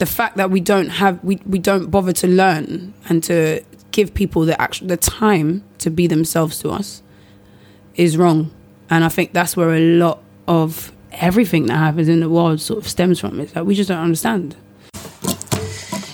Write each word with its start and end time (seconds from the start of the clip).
the 0.00 0.06
fact 0.06 0.38
that 0.38 0.50
we 0.50 0.60
don't 0.60 0.88
have 0.88 1.22
we, 1.22 1.38
we 1.46 1.58
don't 1.58 1.90
bother 1.90 2.12
to 2.12 2.26
learn 2.26 2.94
and 3.10 3.22
to 3.22 3.62
give 3.90 4.14
people 4.14 4.46
the 4.46 4.60
actual 4.60 4.86
the 4.86 4.96
time 4.96 5.62
to 5.76 5.90
be 5.90 6.06
themselves 6.06 6.58
to 6.60 6.70
us 6.70 7.02
is 7.96 8.16
wrong. 8.16 8.50
And 8.88 9.04
I 9.04 9.10
think 9.10 9.34
that's 9.34 9.56
where 9.58 9.74
a 9.74 9.78
lot 9.78 10.22
of 10.48 10.90
everything 11.12 11.66
that 11.66 11.76
happens 11.76 12.08
in 12.08 12.20
the 12.20 12.30
world 12.30 12.62
sort 12.62 12.78
of 12.78 12.88
stems 12.88 13.20
from. 13.20 13.40
Is 13.40 13.52
that 13.52 13.66
we 13.66 13.74
just 13.74 13.88
don't 13.88 14.02
understand. 14.02 14.56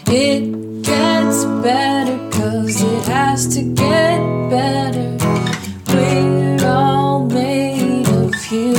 It 0.08 0.82
gets 0.82 1.44
better 1.62 2.18
cause 2.32 2.82
it 2.82 3.04
has 3.06 3.46
to 3.54 3.62
get 3.62 4.18
better. 4.50 5.16
We're 5.94 6.66
all 6.66 7.26
made 7.26 8.08
of 8.08 8.34
human. 8.34 8.75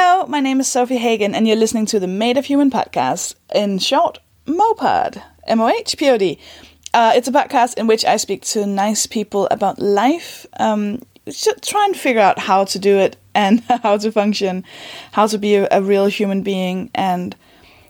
Hello, 0.00 0.26
my 0.28 0.38
name 0.38 0.60
is 0.60 0.68
Sophie 0.68 0.98
Hagen, 0.98 1.34
and 1.34 1.48
you're 1.48 1.56
listening 1.56 1.84
to 1.86 1.98
the 1.98 2.06
Made 2.06 2.36
of 2.36 2.44
Human 2.44 2.70
podcast, 2.70 3.34
in 3.52 3.80
short, 3.80 4.20
MOPOD. 4.46 5.20
M 5.48 5.60
O 5.60 5.68
H 5.68 5.96
P 5.98 6.08
O 6.08 6.16
D. 6.16 6.38
Uh, 6.94 7.14
it's 7.16 7.26
a 7.26 7.32
podcast 7.32 7.76
in 7.76 7.88
which 7.88 8.04
I 8.04 8.16
speak 8.16 8.42
to 8.42 8.64
nice 8.64 9.06
people 9.06 9.48
about 9.50 9.80
life, 9.80 10.46
um, 10.60 11.02
try 11.62 11.84
and 11.84 11.96
figure 11.96 12.20
out 12.20 12.38
how 12.38 12.64
to 12.66 12.78
do 12.78 12.96
it 12.96 13.16
and 13.34 13.58
how 13.82 13.96
to 13.96 14.12
function, 14.12 14.62
how 15.10 15.26
to 15.26 15.36
be 15.36 15.56
a, 15.56 15.66
a 15.72 15.82
real 15.82 16.06
human 16.06 16.42
being. 16.44 16.90
And 16.94 17.34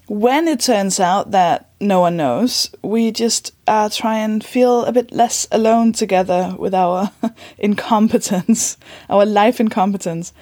when 0.07 0.49
it 0.49 0.61
turns 0.61 0.99
out 0.99 1.33
that 1.33 1.69
no 1.79 2.01
one 2.01 2.17
knows, 2.17 2.71
we 2.81 3.13
just 3.13 3.53
uh, 3.67 3.91
try 3.91 4.17
and 4.17 4.43
feel 4.43 4.87
a 4.87 4.93
bit 4.93 5.13
less 5.13 5.47
alone 5.53 5.93
together 5.93 6.57
with 6.59 6.73
our 6.73 7.11
incompetence, 7.59 8.79
our 9.11 9.27
life 9.27 9.61
incompetence. 9.61 10.33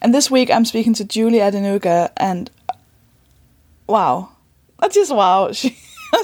And 0.00 0.14
this 0.14 0.30
week 0.30 0.50
I'm 0.50 0.64
speaking 0.64 0.94
to 0.94 1.04
Julie 1.04 1.38
Adenuga, 1.38 2.10
and 2.16 2.50
wow, 3.86 4.30
that's 4.78 4.94
just 4.94 5.14
wow. 5.14 5.52
She, 5.60 5.76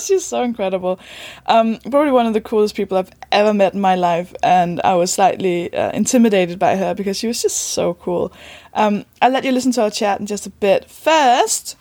just 0.09 0.29
so 0.29 0.43
incredible. 0.43 0.99
Um, 1.47 1.79
probably 1.79 2.11
one 2.11 2.27
of 2.27 2.35
the 2.35 2.41
coolest 2.41 2.75
people 2.75 2.99
I've 2.99 3.11
ever 3.33 3.55
met 3.55 3.75
in 3.75 3.81
my 3.81 3.95
life, 3.95 4.35
and 4.43 4.81
I 4.83 4.95
was 4.95 5.13
slightly 5.13 5.73
uh, 5.73 5.93
intimidated 5.93 6.59
by 6.59 6.77
her 6.77 6.95
because 6.95 7.17
she 7.17 7.27
was 7.27 7.41
just 7.41 7.57
so 7.57 7.95
cool. 7.95 8.33
Um, 8.75 9.05
I'll 9.23 9.31
let 9.31 9.45
you 9.45 9.53
listen 9.53 9.73
to 9.73 9.83
our 9.83 9.91
chat 9.91 10.21
in 10.21 10.27
just 10.27 10.47
a 10.47 10.51
bit. 10.51 10.91
First, 10.91 11.77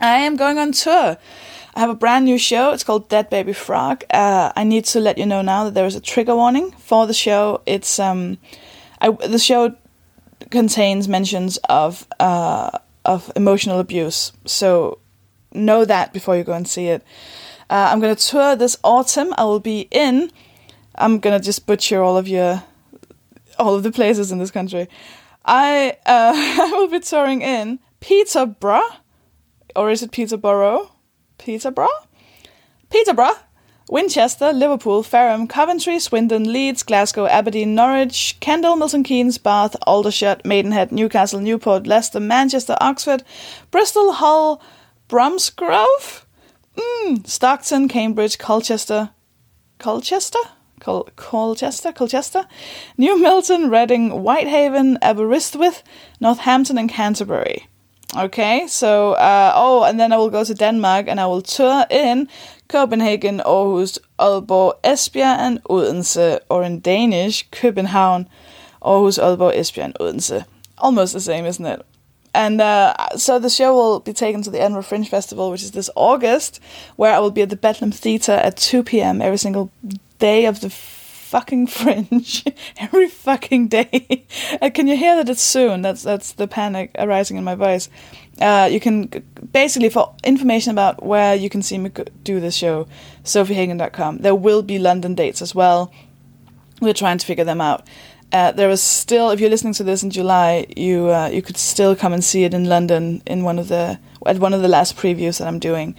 I 0.00 0.18
am 0.18 0.36
going 0.36 0.58
on 0.58 0.72
tour. 0.72 1.18
I 1.74 1.80
have 1.80 1.90
a 1.90 1.94
brand 1.94 2.24
new 2.24 2.38
show. 2.38 2.72
It's 2.72 2.84
called 2.84 3.08
Dead 3.08 3.30
Baby 3.30 3.52
Frog. 3.52 4.04
Uh, 4.10 4.52
I 4.56 4.64
need 4.64 4.84
to 4.86 5.00
let 5.00 5.18
you 5.18 5.26
know 5.26 5.42
now 5.42 5.64
that 5.64 5.74
there 5.74 5.86
is 5.86 5.94
a 5.94 6.00
trigger 6.00 6.34
warning 6.34 6.72
for 6.72 7.06
the 7.06 7.14
show. 7.14 7.62
It's 7.66 7.98
um, 7.98 8.38
I, 9.00 9.10
the 9.10 9.38
show 9.38 9.76
contains 10.50 11.08
mentions 11.08 11.58
of 11.68 12.06
uh, 12.18 12.70
of 13.04 13.30
emotional 13.36 13.80
abuse. 13.80 14.32
So 14.46 14.98
know 15.52 15.84
that 15.84 16.12
before 16.12 16.36
you 16.36 16.44
go 16.44 16.52
and 16.52 16.68
see 16.68 16.86
it. 16.88 17.02
Uh, 17.68 17.88
I'm 17.92 18.00
going 18.00 18.14
to 18.14 18.26
tour 18.26 18.56
this 18.56 18.76
autumn. 18.82 19.32
I 19.38 19.44
will 19.44 19.60
be 19.60 19.88
in. 19.90 20.30
I'm 20.96 21.20
going 21.20 21.38
to 21.38 21.44
just 21.44 21.66
butcher 21.66 22.02
all 22.02 22.16
of 22.16 22.26
your 22.28 22.62
all 23.58 23.74
of 23.74 23.82
the 23.82 23.92
places 23.92 24.32
in 24.32 24.38
this 24.38 24.50
country. 24.50 24.88
I 25.44 25.96
uh, 26.06 26.32
I 26.34 26.70
will 26.72 26.88
be 26.88 27.00
touring 27.00 27.42
in 27.42 27.78
Peterborough, 28.00 28.90
or 29.76 29.90
is 29.90 30.02
it 30.02 30.12
Peterborough? 30.12 30.90
Peterborough, 31.38 31.88
Peterborough, 32.90 33.38
Winchester, 33.90 34.52
Liverpool, 34.52 35.02
Fareham, 35.02 35.48
Coventry, 35.48 35.98
Swindon, 35.98 36.52
Leeds, 36.52 36.84
Glasgow, 36.84 37.26
Aberdeen, 37.26 37.74
Norwich, 37.74 38.36
Kendal, 38.38 38.76
Milton 38.76 39.02
Keynes, 39.02 39.36
Bath, 39.36 39.74
Aldershot, 39.84 40.44
Maidenhead, 40.44 40.92
Newcastle, 40.92 41.40
Newport, 41.40 41.88
Leicester, 41.88 42.20
Manchester, 42.20 42.76
Oxford, 42.80 43.24
Bristol, 43.72 44.12
Hull, 44.12 44.62
Bromsgrove, 45.08 46.24
mm, 46.76 47.26
Stockton, 47.26 47.88
Cambridge, 47.88 48.38
Colchester, 48.38 49.10
Colchester, 49.78 50.38
Col- 50.78 51.08
Colchester, 51.16 51.90
Colchester, 51.92 52.46
New 52.96 53.20
Milton, 53.20 53.70
Reading, 53.70 54.22
Whitehaven, 54.22 54.98
Aberystwyth, 55.02 55.82
Northampton, 56.20 56.78
and 56.78 56.88
Canterbury. 56.88 57.66
Okay, 58.16 58.66
so 58.66 59.12
uh, 59.12 59.52
oh, 59.54 59.84
and 59.84 60.00
then 60.00 60.12
I 60.12 60.16
will 60.16 60.30
go 60.30 60.42
to 60.42 60.52
Denmark 60.52 61.06
and 61.06 61.20
I 61.20 61.26
will 61.26 61.42
tour 61.42 61.86
in 61.88 62.28
Copenhagen, 62.66 63.40
Aarhus, 63.46 63.98
Aalborg, 64.18 64.80
Esbjerg, 64.82 65.38
and 65.38 65.60
Odense, 65.70 66.40
or 66.48 66.64
in 66.64 66.80
Danish, 66.80 67.48
København, 67.50 68.26
Aarhus, 68.82 69.18
Aalborg, 69.18 69.54
Esbjerg, 69.54 69.84
and 69.84 69.96
Odense. 70.00 70.44
Almost 70.78 71.12
the 71.12 71.20
same, 71.20 71.46
isn't 71.46 71.64
it? 71.64 71.86
And 72.34 72.60
uh, 72.60 72.94
so 73.16 73.38
the 73.38 73.48
show 73.48 73.74
will 73.74 74.00
be 74.00 74.12
taken 74.12 74.42
to 74.42 74.50
the 74.50 74.60
Edinburgh 74.60 74.82
Fringe 74.82 75.08
Festival, 75.08 75.50
which 75.50 75.62
is 75.62 75.70
this 75.70 75.90
August, 75.94 76.60
where 76.96 77.14
I 77.14 77.20
will 77.20 77.30
be 77.30 77.42
at 77.42 77.50
the 77.50 77.56
Bedlam 77.56 77.92
Theatre 77.92 78.32
at 78.32 78.56
2 78.56 78.82
p.m. 78.82 79.22
every 79.22 79.38
single 79.38 79.70
day 80.18 80.46
of 80.46 80.60
the 80.60 80.70
fucking 81.30 81.68
Fringe. 81.68 82.44
every 82.76 83.08
fucking 83.08 83.68
day. 83.68 84.26
uh, 84.60 84.68
can 84.70 84.88
you 84.88 84.96
hear 84.96 85.14
that 85.14 85.28
it's 85.28 85.42
soon? 85.42 85.80
That's 85.82 86.02
that's 86.02 86.32
the 86.32 86.48
panic 86.48 86.90
arising 86.98 87.36
in 87.36 87.44
my 87.44 87.54
voice. 87.54 87.88
Uh, 88.40 88.68
you 88.70 88.80
can 88.80 89.06
basically 89.52 89.90
for 89.90 90.14
information 90.24 90.72
about 90.72 91.04
where 91.04 91.36
you 91.36 91.48
can 91.48 91.62
see 91.62 91.78
me 91.78 91.90
do 92.24 92.40
this 92.40 92.56
show, 92.56 92.88
sophiehagen.com. 93.22 94.18
There 94.18 94.34
will 94.34 94.62
be 94.62 94.78
London 94.78 95.14
dates 95.14 95.40
as 95.40 95.54
well. 95.54 95.92
We're 96.80 96.94
trying 96.94 97.18
to 97.18 97.26
figure 97.26 97.44
them 97.44 97.60
out. 97.60 97.86
Uh, 98.32 98.50
there 98.52 98.70
is 98.70 98.82
still, 98.82 99.30
if 99.30 99.40
you're 99.40 99.50
listening 99.50 99.74
to 99.74 99.84
this 99.84 100.02
in 100.02 100.10
July, 100.10 100.66
you 100.76 101.10
uh, 101.10 101.28
you 101.28 101.42
could 101.42 101.56
still 101.56 101.94
come 101.94 102.12
and 102.12 102.24
see 102.24 102.42
it 102.42 102.54
in 102.54 102.64
London 102.64 103.22
in 103.24 103.44
one 103.44 103.58
of 103.58 103.68
the 103.68 104.00
at 104.26 104.38
one 104.38 104.52
of 104.52 104.62
the 104.62 104.68
last 104.68 104.96
previews 104.96 105.38
that 105.38 105.46
I'm 105.46 105.60
doing. 105.60 105.94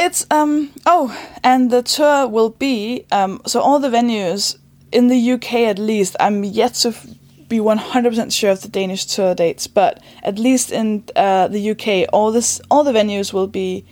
It's 0.00 0.24
um 0.30 0.70
oh, 0.86 1.10
and 1.42 1.72
the 1.72 1.82
tour 1.82 2.28
will 2.28 2.50
be 2.50 3.04
um 3.10 3.42
so 3.46 3.60
all 3.60 3.80
the 3.80 3.88
venues 3.88 4.56
in 4.92 5.08
the 5.08 5.32
UK 5.32 5.54
at 5.72 5.78
least. 5.78 6.14
I'm 6.20 6.44
yet 6.44 6.74
to 6.74 6.90
f- 6.90 7.06
be 7.48 7.58
100% 7.58 8.32
sure 8.32 8.50
of 8.50 8.62
the 8.62 8.68
Danish 8.68 9.06
tour 9.06 9.34
dates, 9.34 9.66
but 9.66 10.00
at 10.22 10.38
least 10.38 10.70
in 10.70 11.02
uh, 11.16 11.48
the 11.48 11.70
UK, 11.70 12.08
all 12.12 12.30
this 12.30 12.60
all 12.70 12.84
the 12.84 12.92
venues 12.92 13.32
will 13.32 13.48
be 13.48 13.84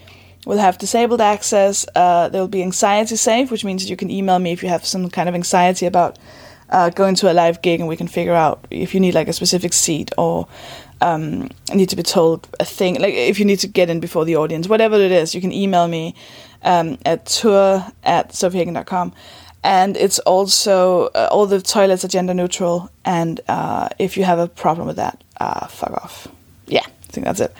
will 0.47 0.59
have 0.59 0.79
disabled 0.79 1.21
access. 1.21 1.85
Uh, 1.97 2.29
they 2.29 2.39
will 2.39 2.47
be 2.47 2.63
anxiety 2.63 3.17
safe, 3.17 3.51
which 3.51 3.65
means 3.65 3.91
you 3.91 3.97
can 3.97 4.09
email 4.09 4.39
me 4.39 4.53
if 4.53 4.63
you 4.63 4.69
have 4.69 4.87
some 4.87 5.11
kind 5.11 5.29
of 5.29 5.35
anxiety 5.35 5.87
about 5.87 6.19
uh, 6.71 6.91
going 6.91 7.15
to 7.17 7.31
a 7.31 7.35
live 7.35 7.63
gig 7.63 7.81
and 7.81 7.89
we 7.89 7.97
can 7.97 8.09
figure 8.09 8.35
out 8.35 8.67
if 8.71 8.95
you 8.95 9.01
need 9.01 9.15
like 9.15 9.29
a 9.29 9.33
specific 9.33 9.73
seat 9.73 10.11
or 10.17 10.47
um, 11.01 11.49
need 11.75 11.89
to 11.89 11.97
be 11.97 12.03
told 12.03 12.49
a 12.61 12.65
thing 12.65 13.01
like 13.01 13.15
if 13.15 13.39
you 13.39 13.45
need 13.45 13.59
to 13.59 13.67
get 13.67 13.91
in 13.91 14.01
before 14.01 14.25
the 14.25 14.37
audience 14.37 14.69
whatever 14.69 14.97
it 14.97 15.13
is 15.13 15.35
you 15.35 15.41
can 15.41 15.53
email 15.53 15.89
me 15.89 16.15
um, 16.63 16.99
at 17.05 17.27
tour 17.27 17.87
at 18.05 18.31
sophiehagen.com 18.31 19.13
and 19.63 19.97
it's 19.97 20.19
also 20.21 21.07
uh, 21.09 21.29
all 21.31 21.47
the 21.47 21.61
toilets 21.61 22.05
are 22.05 22.09
gender 22.09 22.35
neutral 22.35 22.91
and 23.05 23.41
uh, 23.49 23.89
if 23.99 24.17
you 24.17 24.25
have 24.25 24.39
a 24.39 24.49
problem 24.49 24.87
with 24.87 24.97
that 24.97 25.23
uh, 25.41 25.67
fuck 25.67 25.93
off 25.93 26.29
yeah 26.67 26.87
I 27.09 27.13
think 27.13 27.25
that's 27.25 27.41
it. 27.41 27.55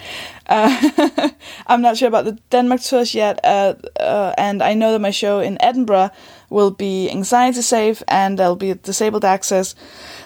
Uh, 0.49 1.31
I'm 1.67 1.81
not 1.81 1.97
sure 1.97 2.09
about 2.09 2.25
the 2.25 2.33
Denmark 2.51 2.83
tours 2.83 3.15
yet, 3.15 3.39
uh, 3.45 3.75
uh, 3.99 4.35
and 4.37 4.63
I 4.63 4.75
know 4.75 4.93
that 4.93 4.99
my 4.99 5.13
show 5.13 5.39
in 5.39 5.57
Edinburgh 5.63 6.11
will 6.51 6.71
be 6.71 7.11
anxiety 7.11 7.63
safe 7.63 8.03
and 8.09 8.39
there'll 8.39 8.57
be 8.57 8.75
disabled 8.75 9.25
access. 9.25 9.75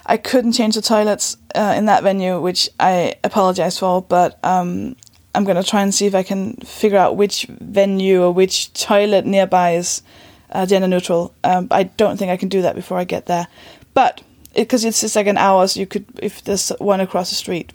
I 0.06 0.16
couldn't 0.16 0.53
change 0.53 0.75
the 0.75 0.82
toilets 0.82 1.36
uh, 1.54 1.75
in 1.76 1.86
that 1.86 2.03
venue, 2.03 2.41
which 2.41 2.69
I 2.78 3.14
apologize 3.25 3.78
for, 3.78 4.03
but 4.03 4.38
um, 4.44 4.97
I'm 5.34 5.44
gonna 5.44 5.62
try 5.62 5.82
and 5.82 5.94
see 5.94 6.06
if 6.06 6.14
I 6.14 6.22
can 6.22 6.54
figure 6.56 6.98
out 6.98 7.16
which 7.16 7.47
venue 7.48 8.22
or 8.22 8.32
which 8.32 8.72
toilet 8.72 9.25
nearby 9.25 9.72
is 9.72 10.03
uh, 10.50 10.66
gender 10.66 10.88
neutral. 10.88 11.34
Um, 11.44 11.69
I 11.70 11.84
don't 11.84 12.16
think 12.16 12.31
I 12.31 12.37
can 12.37 12.48
do 12.48 12.62
that 12.62 12.75
before 12.75 12.98
I 12.98 13.04
get 13.04 13.26
there, 13.26 13.47
but 13.94 14.22
because 14.54 14.84
it, 14.84 14.88
it's 14.88 15.00
just 15.00 15.16
like 15.16 15.28
an 15.28 15.38
hour, 15.38 15.66
so 15.69 15.81
you 15.81 15.87
could 15.87 16.06
if 16.20 16.42
there's 16.42 16.70
one 16.78 17.00
across 17.00 17.31
the 17.31 17.37
street 17.37 17.73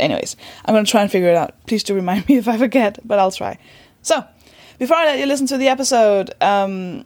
anyways, 0.00 0.36
I'm 0.64 0.74
gonna 0.74 0.86
try 0.86 1.02
and 1.02 1.10
figure 1.10 1.28
it 1.28 1.36
out. 1.36 1.54
Please 1.66 1.82
do 1.82 1.94
remind 1.94 2.28
me 2.28 2.36
if 2.36 2.48
I 2.48 2.58
forget, 2.58 2.98
but 3.04 3.18
I'll 3.18 3.32
try. 3.32 3.58
So, 4.02 4.24
before 4.78 4.96
I 4.96 5.06
let 5.06 5.18
you 5.18 5.26
listen 5.26 5.46
to 5.48 5.58
the 5.58 5.68
episode, 5.68 6.32
um, 6.40 7.04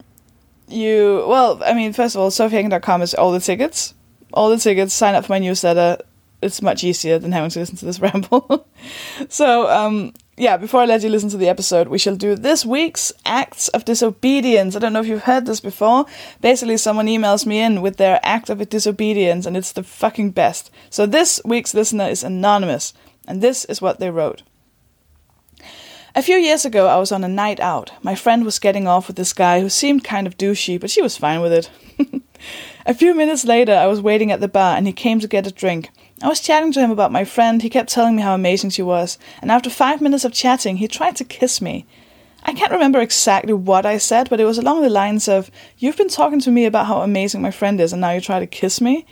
you 0.69 1.25
well, 1.27 1.61
I 1.63 1.73
mean, 1.73 1.93
first 1.93 2.15
of 2.15 2.21
all, 2.21 2.29
sophiehagen.com 2.29 3.01
is 3.01 3.13
all 3.13 3.31
the 3.31 3.39
tickets. 3.39 3.93
All 4.33 4.49
the 4.49 4.57
tickets. 4.57 4.93
Sign 4.93 5.15
up 5.15 5.25
for 5.25 5.33
my 5.33 5.39
newsletter. 5.39 5.97
It's 6.41 6.61
much 6.61 6.83
easier 6.83 7.19
than 7.19 7.33
having 7.33 7.49
to 7.49 7.59
listen 7.59 7.75
to 7.77 7.85
this 7.85 7.99
ramble. 8.01 8.65
so, 9.27 9.69
um, 9.69 10.13
yeah, 10.37 10.55
before 10.55 10.81
I 10.81 10.85
let 10.85 11.03
you 11.03 11.09
listen 11.09 11.29
to 11.31 11.37
the 11.37 11.49
episode, 11.49 11.89
we 11.89 11.97
shall 11.97 12.15
do 12.15 12.35
this 12.35 12.65
week's 12.65 13.11
acts 13.25 13.67
of 13.69 13.83
disobedience. 13.83 14.75
I 14.75 14.79
don't 14.79 14.93
know 14.93 15.01
if 15.01 15.07
you've 15.07 15.23
heard 15.23 15.45
this 15.45 15.59
before. 15.59 16.05
Basically, 16.39 16.77
someone 16.77 17.07
emails 17.07 17.45
me 17.45 17.59
in 17.59 17.81
with 17.81 17.97
their 17.97 18.21
act 18.23 18.49
of 18.49 18.69
disobedience, 18.69 19.45
and 19.45 19.57
it's 19.57 19.73
the 19.73 19.83
fucking 19.83 20.31
best. 20.31 20.71
So, 20.89 21.05
this 21.05 21.41
week's 21.43 21.73
listener 21.73 22.07
is 22.07 22.23
anonymous, 22.23 22.93
and 23.27 23.41
this 23.41 23.65
is 23.65 23.81
what 23.81 23.99
they 23.99 24.09
wrote. 24.09 24.43
A 26.19 26.21
few 26.21 26.35
years 26.35 26.65
ago, 26.65 26.87
I 26.87 26.97
was 26.97 27.13
on 27.13 27.23
a 27.23 27.29
night 27.29 27.61
out. 27.61 27.93
My 28.03 28.13
friend 28.13 28.43
was 28.43 28.59
getting 28.59 28.87
off 28.87 29.07
with 29.07 29.15
this 29.15 29.31
guy 29.31 29.61
who 29.61 29.69
seemed 29.69 30.03
kind 30.03 30.27
of 30.27 30.37
douchey, 30.37 30.77
but 30.77 30.89
she 30.89 31.01
was 31.01 31.15
fine 31.15 31.39
with 31.39 31.53
it. 31.53 31.69
a 32.85 32.93
few 32.93 33.15
minutes 33.15 33.45
later, 33.45 33.73
I 33.73 33.87
was 33.87 34.01
waiting 34.01 34.29
at 34.29 34.41
the 34.41 34.49
bar, 34.49 34.75
and 34.75 34.85
he 34.85 34.91
came 34.91 35.21
to 35.21 35.29
get 35.29 35.47
a 35.47 35.51
drink. 35.53 35.89
I 36.21 36.27
was 36.27 36.41
chatting 36.41 36.73
to 36.73 36.81
him 36.81 36.91
about 36.91 37.13
my 37.13 37.23
friend. 37.23 37.61
He 37.61 37.69
kept 37.69 37.89
telling 37.89 38.17
me 38.17 38.21
how 38.21 38.33
amazing 38.33 38.71
she 38.71 38.81
was, 38.81 39.17
and 39.41 39.49
after 39.49 39.69
five 39.69 40.01
minutes 40.01 40.25
of 40.25 40.33
chatting, 40.33 40.75
he 40.75 40.89
tried 40.89 41.15
to 41.15 41.23
kiss 41.23 41.61
me. 41.61 41.85
I 42.43 42.51
can't 42.51 42.73
remember 42.73 42.99
exactly 42.99 43.53
what 43.53 43.85
I 43.85 43.97
said, 43.97 44.29
but 44.29 44.41
it 44.41 44.45
was 44.45 44.57
along 44.57 44.81
the 44.81 44.89
lines 44.89 45.29
of, 45.29 45.49
You've 45.77 45.95
been 45.95 46.09
talking 46.09 46.41
to 46.41 46.51
me 46.51 46.65
about 46.65 46.87
how 46.87 46.99
amazing 46.99 47.41
my 47.41 47.51
friend 47.51 47.79
is, 47.79 47.93
and 47.93 48.01
now 48.01 48.11
you 48.11 48.19
try 48.19 48.41
to 48.41 48.45
kiss 48.45 48.81
me. 48.81 49.05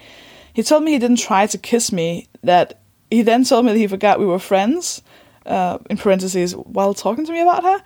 He 0.54 0.62
told 0.62 0.83
me 0.83 0.92
he 0.92 1.00
didn't 1.00 1.19
try 1.19 1.48
to 1.48 1.57
kiss 1.57 1.89
me, 1.94 2.27
that 2.44 2.81
he 3.09 3.21
then 3.21 3.45
told 3.45 3.63
me 3.65 3.71
that 3.71 3.80
he 3.80 3.88
forgot 3.88 4.19
we 4.19 4.25
were 4.25 4.39
friends, 4.39 5.01
uh, 5.47 5.79
in 5.89 5.97
parentheses, 5.97 6.53
while 6.55 6.94
talking 6.94 7.25
to 7.25 7.31
me 7.31 7.41
about 7.41 7.63
her. 7.63 7.81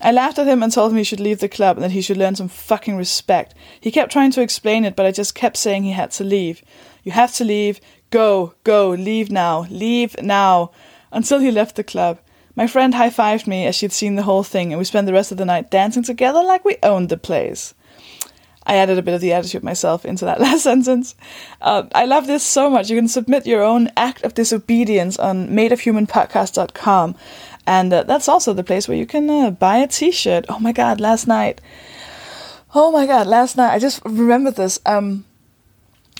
I 0.00 0.12
laughed 0.12 0.38
at 0.38 0.48
him 0.48 0.62
and 0.62 0.72
told 0.72 0.90
him 0.90 0.98
he 0.98 1.04
should 1.04 1.20
leave 1.20 1.38
the 1.38 1.48
club 1.48 1.76
and 1.76 1.84
that 1.84 1.92
he 1.92 2.00
should 2.00 2.16
learn 2.16 2.34
some 2.34 2.48
fucking 2.48 2.96
respect. 2.96 3.54
He 3.80 3.90
kept 3.90 4.12
trying 4.12 4.32
to 4.32 4.42
explain 4.42 4.84
it, 4.84 4.96
but 4.96 5.06
I 5.06 5.12
just 5.12 5.34
kept 5.34 5.56
saying 5.56 5.84
he 5.84 5.92
had 5.92 6.10
to 6.12 6.24
leave. 6.24 6.62
You 7.04 7.12
have 7.12 7.32
to 7.34 7.44
leave. 7.44 7.80
Go, 8.10 8.54
go, 8.64 8.90
leave 8.90 9.30
now, 9.30 9.66
leave 9.70 10.20
now. 10.20 10.72
Until 11.12 11.38
he 11.38 11.50
left 11.50 11.76
the 11.76 11.84
club. 11.84 12.18
My 12.56 12.66
friend 12.66 12.94
high 12.94 13.10
fived 13.10 13.46
me 13.46 13.66
as 13.66 13.74
she'd 13.74 13.92
seen 13.92 14.16
the 14.16 14.22
whole 14.22 14.42
thing, 14.42 14.72
and 14.72 14.78
we 14.78 14.84
spent 14.84 15.06
the 15.06 15.12
rest 15.12 15.32
of 15.32 15.38
the 15.38 15.44
night 15.44 15.70
dancing 15.70 16.02
together 16.02 16.42
like 16.42 16.64
we 16.64 16.76
owned 16.82 17.08
the 17.08 17.16
place. 17.16 17.74
I 18.66 18.76
added 18.76 18.98
a 18.98 19.02
bit 19.02 19.14
of 19.14 19.20
the 19.20 19.32
attitude 19.32 19.62
myself 19.62 20.04
into 20.04 20.24
that 20.24 20.40
last 20.46 20.62
sentence. 20.62 21.14
Uh, 21.60 21.84
I 21.94 22.04
love 22.04 22.26
this 22.26 22.42
so 22.42 22.70
much. 22.70 22.90
You 22.90 22.96
can 22.96 23.08
submit 23.08 23.46
your 23.46 23.62
own 23.62 23.90
act 23.96 24.22
of 24.24 24.34
disobedience 24.34 25.18
on 25.18 25.48
madeofhumanpodcast.com. 25.48 27.16
And 27.66 27.92
uh, 27.92 28.02
that's 28.02 28.28
also 28.28 28.52
the 28.52 28.64
place 28.64 28.88
where 28.88 28.96
you 28.96 29.06
can 29.06 29.28
uh, 29.30 29.50
buy 29.50 29.78
a 29.78 29.86
t 29.86 30.10
shirt. 30.10 30.44
Oh 30.48 30.58
my 30.58 30.72
god, 30.72 31.00
last 31.00 31.26
night. 31.26 31.60
Oh 32.74 32.90
my 32.90 33.06
god, 33.06 33.26
last 33.26 33.56
night. 33.56 33.72
I 33.72 33.78
just 33.78 34.02
remembered 34.04 34.56
this. 34.56 34.78
Um, 34.84 35.24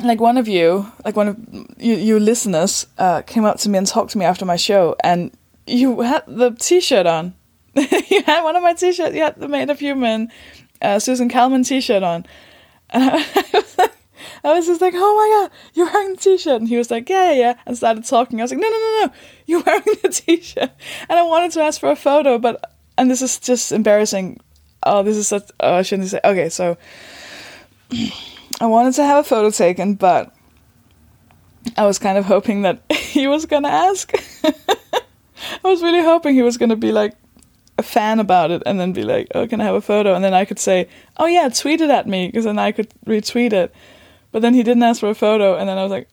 like 0.02 0.20
one 0.20 0.38
of 0.38 0.48
you, 0.48 0.90
like 1.04 1.16
one 1.16 1.28
of 1.28 1.36
you, 1.78 1.94
you 1.94 2.18
listeners, 2.18 2.86
uh, 2.98 3.22
came 3.22 3.44
up 3.44 3.58
to 3.58 3.68
me 3.68 3.78
and 3.78 3.86
talked 3.86 4.12
to 4.12 4.18
me 4.18 4.24
after 4.24 4.44
my 4.44 4.56
show, 4.56 4.96
and 5.04 5.30
you 5.66 6.00
had 6.00 6.24
the 6.26 6.50
T-shirt 6.50 7.06
on. 7.06 7.34
you 7.74 8.22
had 8.22 8.42
one 8.42 8.56
of 8.56 8.62
my 8.62 8.72
T-shirts. 8.72 9.14
You 9.14 9.22
had 9.22 9.36
the 9.36 9.48
Made 9.48 9.70
of 9.70 9.78
Human 9.80 10.30
uh, 10.82 10.98
Susan 10.98 11.28
Calman 11.28 11.64
T-shirt 11.64 12.02
on, 12.02 12.26
and 12.90 13.04
I, 13.04 13.44
was 13.52 13.78
I 14.44 14.52
was 14.52 14.66
just 14.66 14.80
like, 14.80 14.94
"Oh 14.94 15.16
my 15.16 15.48
god, 15.48 15.58
you're 15.74 15.86
wearing 15.86 16.14
the 16.14 16.20
T-shirt!" 16.20 16.60
And 16.60 16.68
he 16.68 16.76
was 16.76 16.90
like, 16.90 17.08
yeah, 17.08 17.32
"Yeah, 17.32 17.38
yeah," 17.38 17.54
and 17.66 17.76
started 17.76 18.04
talking. 18.04 18.40
I 18.40 18.44
was 18.44 18.50
like, 18.50 18.60
"No, 18.60 18.68
no, 18.68 18.78
no, 18.78 19.06
no, 19.06 19.12
you're 19.46 19.62
wearing 19.62 19.82
the 20.02 20.08
T-shirt." 20.10 20.70
And 21.08 21.18
I 21.18 21.22
wanted 21.22 21.52
to 21.52 21.62
ask 21.62 21.80
for 21.80 21.90
a 21.90 21.96
photo, 21.96 22.38
but 22.38 22.72
and 22.98 23.10
this 23.10 23.22
is 23.22 23.38
just 23.38 23.72
embarrassing. 23.72 24.40
Oh, 24.82 25.02
this 25.02 25.16
is 25.16 25.28
such. 25.28 25.50
Oh, 25.60 25.74
I 25.74 25.82
shouldn't 25.82 26.08
say. 26.08 26.20
Okay, 26.24 26.48
so 26.48 26.76
I 28.60 28.66
wanted 28.66 28.94
to 28.94 29.04
have 29.04 29.24
a 29.24 29.28
photo 29.28 29.50
taken, 29.50 29.94
but 29.94 30.34
I 31.76 31.86
was 31.86 31.98
kind 31.98 32.18
of 32.18 32.24
hoping 32.24 32.62
that 32.62 32.82
he 32.92 33.26
was 33.26 33.46
gonna 33.46 33.68
ask. 33.68 34.12
I 35.64 35.68
was 35.68 35.82
really 35.82 36.02
hoping 36.02 36.34
he 36.34 36.42
was 36.42 36.58
gonna 36.58 36.76
be 36.76 36.92
like 36.92 37.14
a 37.78 37.82
fan 37.82 38.20
about 38.20 38.50
it 38.50 38.62
and 38.66 38.78
then 38.78 38.92
be 38.92 39.02
like, 39.02 39.28
"Oh, 39.34 39.46
can 39.46 39.60
I 39.60 39.64
have 39.64 39.74
a 39.74 39.80
photo?" 39.80 40.14
And 40.14 40.24
then 40.24 40.34
I 40.34 40.44
could 40.44 40.58
say, 40.58 40.88
"Oh 41.16 41.26
yeah, 41.26 41.48
tweet 41.48 41.80
it 41.80 41.90
at 41.90 42.06
me," 42.06 42.26
because 42.26 42.44
then 42.44 42.58
I 42.58 42.72
could 42.72 42.88
retweet 43.06 43.52
it. 43.52 43.74
But 44.32 44.42
then 44.42 44.54
he 44.54 44.62
didn't 44.62 44.82
ask 44.82 45.00
for 45.00 45.10
a 45.10 45.14
photo, 45.14 45.56
and 45.56 45.68
then 45.68 45.78
I 45.78 45.82
was 45.82 45.90
like, 45.90 46.08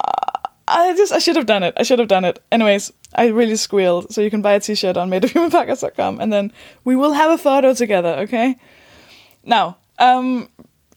"Ah, 0.00 0.50
I 0.68 0.94
just 0.96 1.12
I 1.12 1.18
should 1.18 1.36
have 1.36 1.46
done 1.46 1.62
it. 1.62 1.74
I 1.76 1.82
should 1.82 1.98
have 1.98 2.08
done 2.08 2.24
it. 2.24 2.42
Anyways, 2.50 2.92
I 3.14 3.26
really 3.26 3.56
squealed. 3.56 4.12
So 4.12 4.20
you 4.20 4.30
can 4.30 4.42
buy 4.42 4.54
a 4.54 4.60
t-shirt 4.60 4.96
on 4.96 5.10
madeofhumanpodcast.com 5.10 6.20
and 6.20 6.32
then 6.32 6.52
we 6.84 6.96
will 6.96 7.12
have 7.12 7.30
a 7.30 7.38
photo 7.38 7.74
together, 7.74 8.14
okay? 8.20 8.56
Now, 9.44 9.76
um 9.98 10.48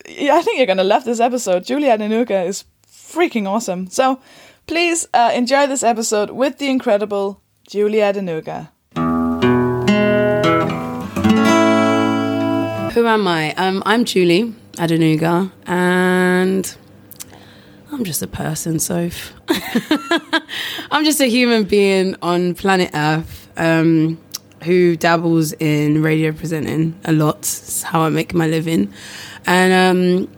I 0.08 0.42
think 0.44 0.58
you're 0.58 0.68
gonna 0.68 0.84
love 0.84 1.04
this 1.04 1.20
episode. 1.20 1.66
Julie 1.66 1.88
Adenuga 1.88 2.46
is 2.46 2.66
freaking 2.88 3.48
awesome. 3.48 3.88
So 3.88 4.20
please 4.68 5.08
uh, 5.14 5.32
enjoy 5.34 5.68
this 5.68 5.84
episode 5.84 6.30
with 6.30 6.58
the 6.58 6.70
incredible 6.70 7.42
Julie 7.68 8.00
Adenuga. 8.00 8.70
Who 12.96 13.06
am 13.08 13.28
I? 13.28 13.54
Um, 13.56 13.84
I'm 13.86 14.06
Julie 14.06 14.56
Adenuga, 14.76 15.52
and 15.66 16.78
I'm 17.92 18.06
just 18.06 18.22
a 18.22 18.28
person, 18.28 18.80
so 18.80 19.10
I'm 20.92 21.04
just 21.04 21.20
a 21.20 21.26
human 21.26 21.66
being 21.66 22.16
on 22.22 22.56
planet 22.56 22.92
Earth 22.94 23.50
um, 23.58 24.18
who 24.64 24.96
dabbles 24.96 25.52
in 25.60 26.04
radio 26.04 26.32
presenting 26.32 26.98
a 27.04 27.12
lot. 27.12 27.40
It's 27.40 27.84
how 27.84 28.00
I 28.00 28.08
make 28.08 28.34
my 28.34 28.48
living, 28.48 28.94
and 29.46 29.74
um, 29.74 30.34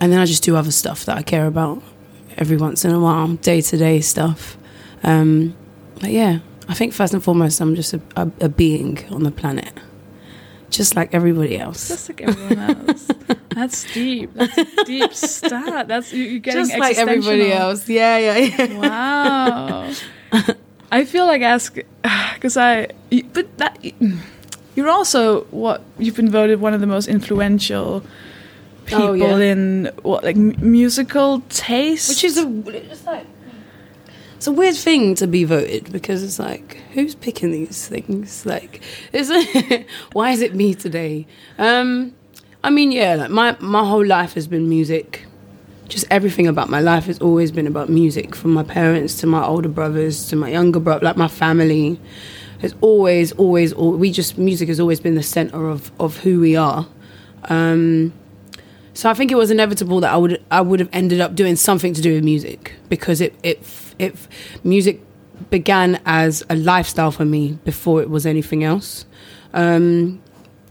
and 0.00 0.10
then 0.10 0.20
I 0.20 0.24
just 0.24 0.44
do 0.44 0.56
other 0.56 0.72
stuff 0.72 1.04
that 1.04 1.18
I 1.18 1.22
care 1.22 1.46
about 1.46 1.82
every 2.38 2.56
once 2.56 2.86
in 2.86 2.92
a 2.92 2.98
while, 2.98 3.34
day 3.34 3.60
to 3.60 3.76
day 3.76 4.00
stuff. 4.00 4.56
Um, 5.02 5.54
but 6.00 6.12
yeah, 6.12 6.38
I 6.66 6.72
think 6.72 6.94
first 6.94 7.12
and 7.12 7.22
foremost, 7.22 7.60
I'm 7.60 7.74
just 7.74 7.92
a, 7.92 8.00
a, 8.16 8.30
a 8.40 8.48
being 8.48 9.06
on 9.10 9.22
the 9.22 9.30
planet, 9.30 9.74
just 10.70 10.96
like 10.96 11.14
everybody 11.14 11.58
else. 11.58 11.88
Just 11.88 12.08
like 12.08 12.22
everyone 12.22 12.58
else. 12.88 13.08
That's 13.50 13.92
deep. 13.92 14.32
That's 14.34 14.56
a 14.58 14.84
deep 14.84 15.12
start. 15.14 15.88
That's 15.88 16.12
you- 16.12 16.24
you're 16.24 16.40
getting 16.40 16.66
just 16.66 16.78
like 16.78 16.96
everybody 16.98 17.52
else. 17.52 17.88
Yeah, 17.88 18.18
yeah, 18.18 18.36
yeah. 18.36 18.78
Wow. 18.78 19.92
I 20.90 21.04
feel 21.04 21.26
like 21.26 21.42
ask 21.42 21.76
because 22.34 22.56
I, 22.56 22.88
but 23.32 23.56
that 23.58 23.78
you're 24.74 24.88
also 24.88 25.42
what 25.50 25.82
you've 25.98 26.16
been 26.16 26.30
voted 26.30 26.60
one 26.60 26.72
of 26.74 26.80
the 26.80 26.86
most 26.86 27.08
influential 27.08 28.02
people 28.86 29.02
Oh, 29.04 29.12
yeah. 29.12 29.36
in 29.38 29.90
what 30.02 30.24
like 30.24 30.36
m- 30.36 30.54
musical 30.60 31.40
taste, 31.50 32.08
Which 32.08 32.24
is 32.24 32.38
a 32.38 32.46
it's 32.68 33.04
like 33.04 33.26
it's 34.38 34.46
a 34.46 34.52
weird 34.52 34.76
thing 34.76 35.16
to 35.16 35.26
be 35.26 35.42
voted 35.42 35.90
because 35.90 36.22
it's 36.22 36.38
like 36.38 36.74
who's 36.92 37.16
picking 37.16 37.50
these 37.50 37.88
things? 37.88 38.46
Like, 38.46 38.82
is 39.12 39.30
it 39.30 39.84
why 40.12 40.30
is 40.30 40.42
it 40.42 40.54
me 40.54 40.74
today? 40.74 41.26
Um, 41.58 42.14
I 42.62 42.70
mean, 42.70 42.92
yeah, 42.92 43.16
like 43.16 43.30
my 43.30 43.56
my 43.58 43.84
whole 43.84 44.06
life 44.06 44.34
has 44.34 44.46
been 44.46 44.68
music. 44.68 45.26
Just 45.88 46.06
everything 46.08 46.46
about 46.46 46.70
my 46.70 46.80
life 46.80 47.06
has 47.06 47.18
always 47.18 47.50
been 47.50 47.66
about 47.66 47.88
music. 47.88 48.36
From 48.36 48.52
my 48.52 48.62
parents 48.62 49.16
to 49.22 49.26
my 49.26 49.44
older 49.44 49.68
brothers 49.68 50.28
to 50.28 50.36
my 50.36 50.50
younger 50.50 50.78
brother, 50.78 51.04
like 51.04 51.16
my 51.16 51.26
family, 51.26 52.00
has 52.60 52.76
always, 52.80 53.32
always, 53.32 53.72
al 53.72 53.90
we 53.94 54.12
just 54.12 54.38
music 54.38 54.68
has 54.68 54.78
always 54.78 55.00
been 55.00 55.16
the 55.16 55.22
center 55.24 55.68
of 55.68 55.90
of 55.98 56.16
who 56.18 56.38
we 56.38 56.54
are. 56.54 56.86
Um, 57.48 58.12
so 58.98 59.08
I 59.08 59.14
think 59.14 59.30
it 59.30 59.36
was 59.36 59.52
inevitable 59.52 60.00
that 60.00 60.12
I 60.12 60.16
would 60.16 60.44
I 60.50 60.60
would 60.60 60.80
have 60.80 60.88
ended 60.92 61.20
up 61.20 61.36
doing 61.36 61.54
something 61.54 61.94
to 61.94 62.02
do 62.02 62.14
with 62.14 62.24
music 62.24 62.74
because 62.88 63.20
it 63.20 63.32
it 63.44 63.62
it 64.00 64.16
music 64.64 65.00
began 65.50 66.00
as 66.04 66.42
a 66.50 66.56
lifestyle 66.56 67.12
for 67.12 67.24
me 67.24 67.60
before 67.64 68.02
it 68.02 68.10
was 68.10 68.26
anything 68.26 68.64
else. 68.64 69.06
Um, 69.54 70.20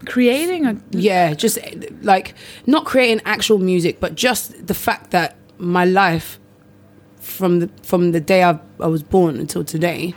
creating 0.04 0.66
a 0.66 0.76
yeah, 0.90 1.32
just 1.32 1.58
like 2.02 2.34
not 2.66 2.84
creating 2.84 3.22
actual 3.24 3.56
music, 3.56 3.98
but 3.98 4.14
just 4.14 4.66
the 4.66 4.74
fact 4.74 5.10
that 5.12 5.38
my 5.56 5.86
life 5.86 6.38
from 7.20 7.60
the 7.60 7.70
from 7.82 8.12
the 8.12 8.20
day 8.20 8.42
I, 8.42 8.60
I 8.78 8.88
was 8.88 9.02
born 9.02 9.40
until 9.40 9.64
today, 9.64 10.14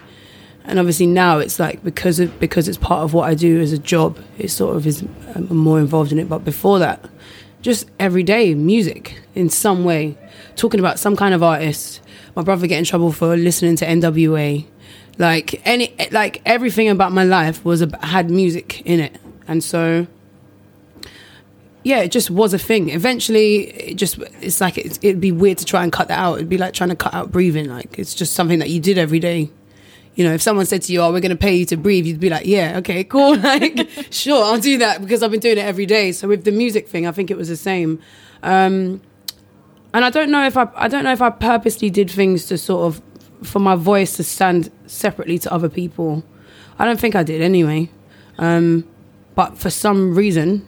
and 0.65 0.79
obviously 0.79 1.07
now 1.07 1.37
it's 1.37 1.61
like 1.61 1.81
because 1.81 2.19
of 2.19 2.37
because 2.41 2.67
it's 2.67 2.77
part 2.77 3.05
of 3.05 3.13
what 3.13 3.29
I 3.29 3.35
do 3.35 3.61
as 3.61 3.71
a 3.71 3.77
job, 3.77 4.19
it 4.37 4.49
sort 4.49 4.75
of 4.75 4.85
is 4.85 5.01
I'm 5.33 5.55
more 5.55 5.79
involved 5.79 6.11
in 6.11 6.19
it. 6.19 6.27
But 6.27 6.43
before 6.43 6.77
that, 6.79 7.09
just 7.61 7.89
every 7.99 8.23
day 8.23 8.53
music 8.53 9.21
in 9.35 9.49
some 9.49 9.83
way, 9.83 10.17
talking 10.55 10.79
about 10.79 10.99
some 10.99 11.15
kind 11.15 11.33
of 11.33 11.43
artist. 11.43 12.01
My 12.35 12.41
brother 12.41 12.67
get 12.67 12.79
in 12.79 12.85
trouble 12.85 13.11
for 13.11 13.35
listening 13.35 13.75
to 13.77 13.85
NWA. 13.85 14.65
Like 15.17 15.65
any, 15.67 15.93
like 16.11 16.41
everything 16.45 16.89
about 16.89 17.11
my 17.11 17.23
life 17.23 17.63
was 17.63 17.85
had 18.01 18.31
music 18.31 18.81
in 18.85 18.99
it, 18.99 19.19
and 19.47 19.63
so 19.63 20.07
yeah, 21.83 21.99
it 21.99 22.11
just 22.11 22.29
was 22.29 22.53
a 22.53 22.59
thing. 22.59 22.89
Eventually, 22.89 23.69
it 23.69 23.95
just 23.95 24.19
it's 24.41 24.61
like 24.61 24.77
it's, 24.77 24.99
it'd 25.01 25.21
be 25.21 25.31
weird 25.31 25.57
to 25.59 25.65
try 25.65 25.83
and 25.83 25.91
cut 25.91 26.07
that 26.07 26.19
out. 26.19 26.35
It'd 26.35 26.49
be 26.49 26.57
like 26.57 26.73
trying 26.73 26.89
to 26.89 26.95
cut 26.95 27.13
out 27.13 27.31
breathing. 27.31 27.69
Like 27.69 27.97
it's 27.97 28.13
just 28.13 28.33
something 28.33 28.59
that 28.59 28.69
you 28.69 28.79
did 28.79 28.97
every 28.97 29.19
day. 29.19 29.51
You 30.15 30.25
know, 30.25 30.33
if 30.33 30.41
someone 30.41 30.65
said 30.65 30.81
to 30.83 30.93
you, 30.93 31.01
"Oh, 31.01 31.11
we're 31.11 31.21
going 31.21 31.31
to 31.31 31.35
pay 31.35 31.55
you 31.55 31.65
to 31.67 31.77
breathe," 31.77 32.05
you'd 32.05 32.19
be 32.19 32.29
like, 32.29 32.45
"Yeah, 32.45 32.77
okay, 32.77 33.03
cool. 33.15 33.37
Like, 33.37 33.89
sure, 34.09 34.43
I'll 34.43 34.59
do 34.59 34.77
that 34.79 35.01
because 35.01 35.23
I've 35.23 35.31
been 35.31 35.39
doing 35.39 35.57
it 35.57 35.65
every 35.65 35.85
day." 35.85 36.11
So 36.11 36.27
with 36.27 36.43
the 36.43 36.51
music 36.51 36.87
thing, 36.87 37.07
I 37.07 37.11
think 37.11 37.31
it 37.31 37.37
was 37.37 37.47
the 37.47 37.57
same. 37.57 37.99
Um, 38.43 39.01
and 39.93 40.05
I 40.05 40.09
don't 40.09 40.31
know 40.31 40.45
if 40.45 40.57
I 40.57 40.67
I 40.75 40.87
don't 40.87 41.03
know 41.03 41.13
if 41.13 41.21
I 41.21 41.29
purposely 41.29 41.89
did 41.89 42.09
things 42.09 42.45
to 42.47 42.57
sort 42.57 42.87
of 42.87 43.01
for 43.43 43.59
my 43.59 43.75
voice 43.75 44.15
to 44.17 44.23
stand 44.23 44.71
separately 44.85 45.39
to 45.39 45.53
other 45.53 45.69
people. 45.69 46.23
I 46.77 46.85
don't 46.85 46.99
think 46.99 47.15
I 47.15 47.23
did 47.23 47.41
anyway. 47.41 47.89
Um, 48.37 48.87
but 49.35 49.57
for 49.57 49.69
some 49.69 50.15
reason, 50.15 50.67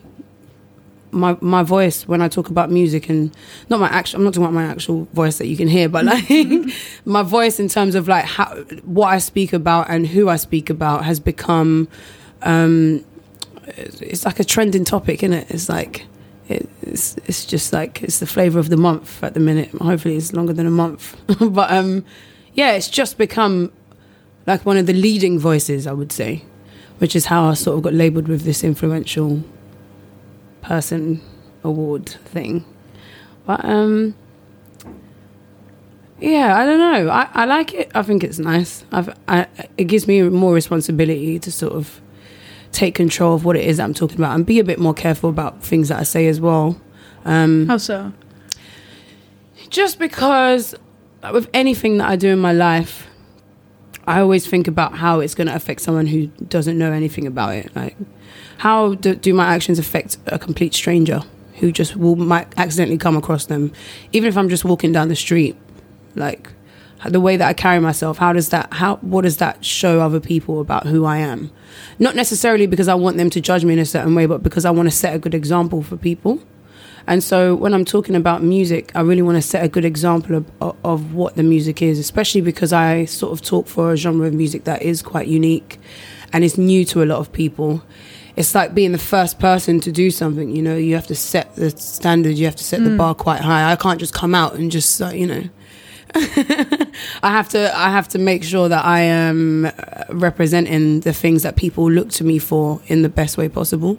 my 1.14 1.38
my 1.42 1.64
voice 1.64 2.08
when 2.08 2.22
I 2.22 2.28
talk 2.28 2.50
about 2.50 2.72
music 2.72 3.10
and 3.10 3.36
not 3.70 3.80
my 3.80 3.88
actual 3.88 4.18
I'm 4.18 4.24
not 4.26 4.34
talking 4.34 4.46
about 4.46 4.54
my 4.54 4.66
actual 4.66 5.08
voice 5.14 5.38
that 5.38 5.48
you 5.48 5.56
can 5.56 5.68
hear, 5.68 5.88
but 5.88 6.06
like 6.06 6.26
my 7.06 7.24
voice 7.24 7.60
in 7.60 7.68
terms 7.68 7.96
of 7.96 8.08
like 8.08 8.26
how 8.26 8.56
what 8.84 9.08
I 9.08 9.20
speak 9.20 9.54
about 9.54 9.90
and 9.90 10.08
who 10.08 10.30
I 10.30 10.36
speak 10.36 10.70
about 10.70 11.06
has 11.06 11.20
become 11.20 11.88
um 12.42 13.06
it's 13.68 14.26
like 14.26 14.40
a 14.40 14.44
trending 14.44 14.84
topic, 14.86 15.24
isn't 15.24 15.34
it? 15.34 15.50
It's 15.50 15.70
like 15.70 16.06
it's 16.50 17.16
it's 17.26 17.46
just 17.46 17.72
like 17.74 18.04
it's 18.04 18.20
the 18.20 18.28
flavor 18.28 18.60
of 18.60 18.70
the 18.70 18.78
month 18.78 19.24
at 19.24 19.34
the 19.34 19.40
minute. 19.40 19.72
Hopefully, 19.72 20.18
it's 20.18 20.34
longer 20.34 20.54
than 20.54 20.68
a 20.68 20.72
month. 20.72 21.16
but 21.40 21.72
um, 21.72 22.06
yeah, 22.54 22.74
it's 22.74 22.90
just 22.90 23.18
become 23.18 23.72
like 24.46 24.66
one 24.66 24.78
of 24.78 24.86
the 24.86 24.94
leading 24.94 25.40
voices, 25.40 25.88
I 25.88 25.94
would 25.94 26.12
say, 26.12 26.44
which 26.98 27.16
is 27.16 27.28
how 27.28 27.46
I 27.46 27.54
sort 27.54 27.78
of 27.78 27.84
got 27.84 27.94
labelled 27.94 28.28
with 28.28 28.44
this 28.44 28.64
influential 28.64 29.44
person 30.64 31.22
award 31.64 32.10
thing. 32.10 32.66
But 33.46 33.64
um, 33.64 34.16
yeah, 36.20 36.58
I 36.58 36.66
don't 36.66 36.80
know. 36.80 37.12
I, 37.12 37.30
I 37.34 37.46
like 37.46 37.74
it. 37.74 37.92
I 37.94 38.02
think 38.02 38.24
it's 38.24 38.40
nice. 38.40 38.86
I've, 38.92 39.16
I, 39.28 39.48
it 39.78 39.86
gives 39.86 40.08
me 40.08 40.22
more 40.24 40.54
responsibility 40.54 41.38
to 41.40 41.52
sort 41.52 41.74
of 41.74 42.02
take 42.72 42.96
control 42.96 43.36
of 43.36 43.46
what 43.46 43.56
it 43.56 43.66
is 43.66 43.78
that 43.78 43.84
I'm 43.84 43.94
talking 43.94 44.18
about 44.18 44.36
and 44.36 44.46
be 44.46 44.60
a 44.60 44.64
bit 44.64 44.80
more 44.80 44.94
careful 44.94 45.30
about 45.30 45.62
things 45.62 45.90
that 45.90 46.00
I 46.00 46.04
say 46.04 46.28
as 46.28 46.42
well. 46.42 46.80
Um, 47.26 47.68
How 47.68 47.78
so? 47.78 48.14
just 49.70 50.00
because 50.00 50.76
like, 51.22 51.34
with 51.34 51.50
anything 51.54 51.98
that 51.98 52.10
I 52.10 52.16
do 52.16 52.30
in 52.30 52.40
my 52.40 52.54
life, 52.54 53.08
I 54.06 54.20
always 54.20 54.46
think 54.48 54.68
about 54.68 54.96
how 54.96 55.20
it's 55.20 55.36
going 55.36 55.48
to 55.48 55.56
affect 55.56 55.82
someone 55.82 56.08
who 56.08 56.28
doesn't 56.28 56.78
know 56.78 56.92
anything 56.92 57.28
about 57.28 57.56
it. 57.56 57.76
Like, 57.76 57.96
how 58.64 58.94
do, 58.94 59.14
do 59.14 59.34
my 59.34 59.44
actions 59.44 59.78
affect 59.78 60.18
a 60.28 60.40
complete 60.40 60.74
stranger 60.74 61.20
who 61.56 61.70
just 61.70 61.98
will 61.98 62.16
might 62.16 62.48
accidentally 62.58 62.98
come 62.98 63.18
across 63.18 63.48
them, 63.48 63.74
even 64.14 64.30
if 64.30 64.38
I'm 64.38 64.48
just 64.48 64.64
walking 64.64 64.94
down 64.94 65.10
the 65.10 65.18
street, 65.18 65.58
like 66.16 66.50
the 67.06 67.20
way 67.20 67.36
that 67.36 67.46
I 67.46 67.52
carry 67.52 67.82
myself. 67.82 68.20
How 68.20 68.32
does 68.32 68.48
that? 68.50 68.72
How 68.72 68.96
what 69.02 69.24
does 69.24 69.36
that 69.38 69.66
show 69.66 70.00
other 70.00 70.22
people 70.22 70.62
about 70.62 70.88
who 70.88 71.04
I 71.04 71.18
am? 71.18 71.52
Not 72.00 72.16
necessarily 72.16 72.66
because 72.66 72.88
I 72.88 72.94
want 72.94 73.18
them 73.18 73.30
to 73.32 73.42
judge 73.42 73.66
me 73.66 73.74
in 73.74 73.80
a 73.80 73.86
certain 73.86 74.16
way, 74.16 74.28
but 74.28 74.44
because 74.44 74.64
I 74.64 74.72
want 74.72 74.88
to 74.88 74.96
set 74.96 75.14
a 75.14 75.20
good 75.20 75.34
example 75.34 75.84
for 75.84 75.98
people. 75.98 76.42
And 77.06 77.22
so 77.22 77.56
when 77.56 77.74
I'm 77.74 77.84
talking 77.84 78.16
about 78.16 78.44
music, 78.44 78.94
I 78.96 79.02
really 79.02 79.22
want 79.22 79.36
to 79.36 79.42
set 79.42 79.62
a 79.62 79.68
good 79.68 79.84
example 79.84 80.38
of, 80.38 80.78
of, 80.86 81.14
what 81.14 81.36
the 81.36 81.44
music 81.44 81.82
is, 81.82 82.00
especially 82.00 82.40
because 82.40 82.72
I 82.72 83.04
sort 83.04 83.34
of 83.34 83.42
talk 83.42 83.68
for 83.68 83.92
a 83.92 83.98
genre 83.98 84.26
of 84.26 84.34
music 84.34 84.64
that 84.64 84.82
is 84.82 85.02
quite 85.02 85.28
unique 85.28 85.82
and 86.32 86.46
is 86.46 86.58
new 86.58 86.86
to 86.86 87.04
a 87.04 87.06
lot 87.06 87.20
of 87.20 87.34
people. 87.34 87.84
It's 88.36 88.56
like 88.56 88.74
being 88.74 88.94
the 88.94 88.98
first 88.98 89.38
person 89.38 89.80
to 89.82 89.92
do 89.92 90.10
something, 90.10 90.56
you 90.56 90.62
know, 90.64 90.76
you 90.76 90.96
have 90.96 91.06
to 91.08 91.16
set 91.16 91.56
the 91.56 91.70
standard, 91.70 92.36
you 92.36 92.46
have 92.46 92.56
to 92.56 92.64
set 92.64 92.84
the 92.84 92.98
bar 92.98 93.14
quite 93.14 93.42
high. 93.42 93.72
I 93.72 93.76
can't 93.76 94.00
just 94.00 94.14
come 94.14 94.34
out 94.34 94.56
and 94.56 94.72
just, 94.72 95.00
uh, 95.00 95.10
you 95.10 95.28
know, 95.28 95.44
I 96.16 96.88
have 97.24 97.50
to 97.50 97.76
I 97.76 97.90
have 97.90 98.08
to 98.10 98.20
make 98.20 98.44
sure 98.44 98.70
that 98.70 98.86
I 98.86 99.02
am 99.02 99.66
uh, 99.66 99.72
representing 100.10 101.00
the 101.00 101.14
things 101.14 101.42
that 101.44 101.56
people 101.56 101.90
look 101.90 102.10
to 102.12 102.24
me 102.24 102.38
for 102.40 102.82
in 102.88 103.02
the 103.02 103.10
best 103.10 103.38
way 103.38 103.50
possible, 103.50 103.98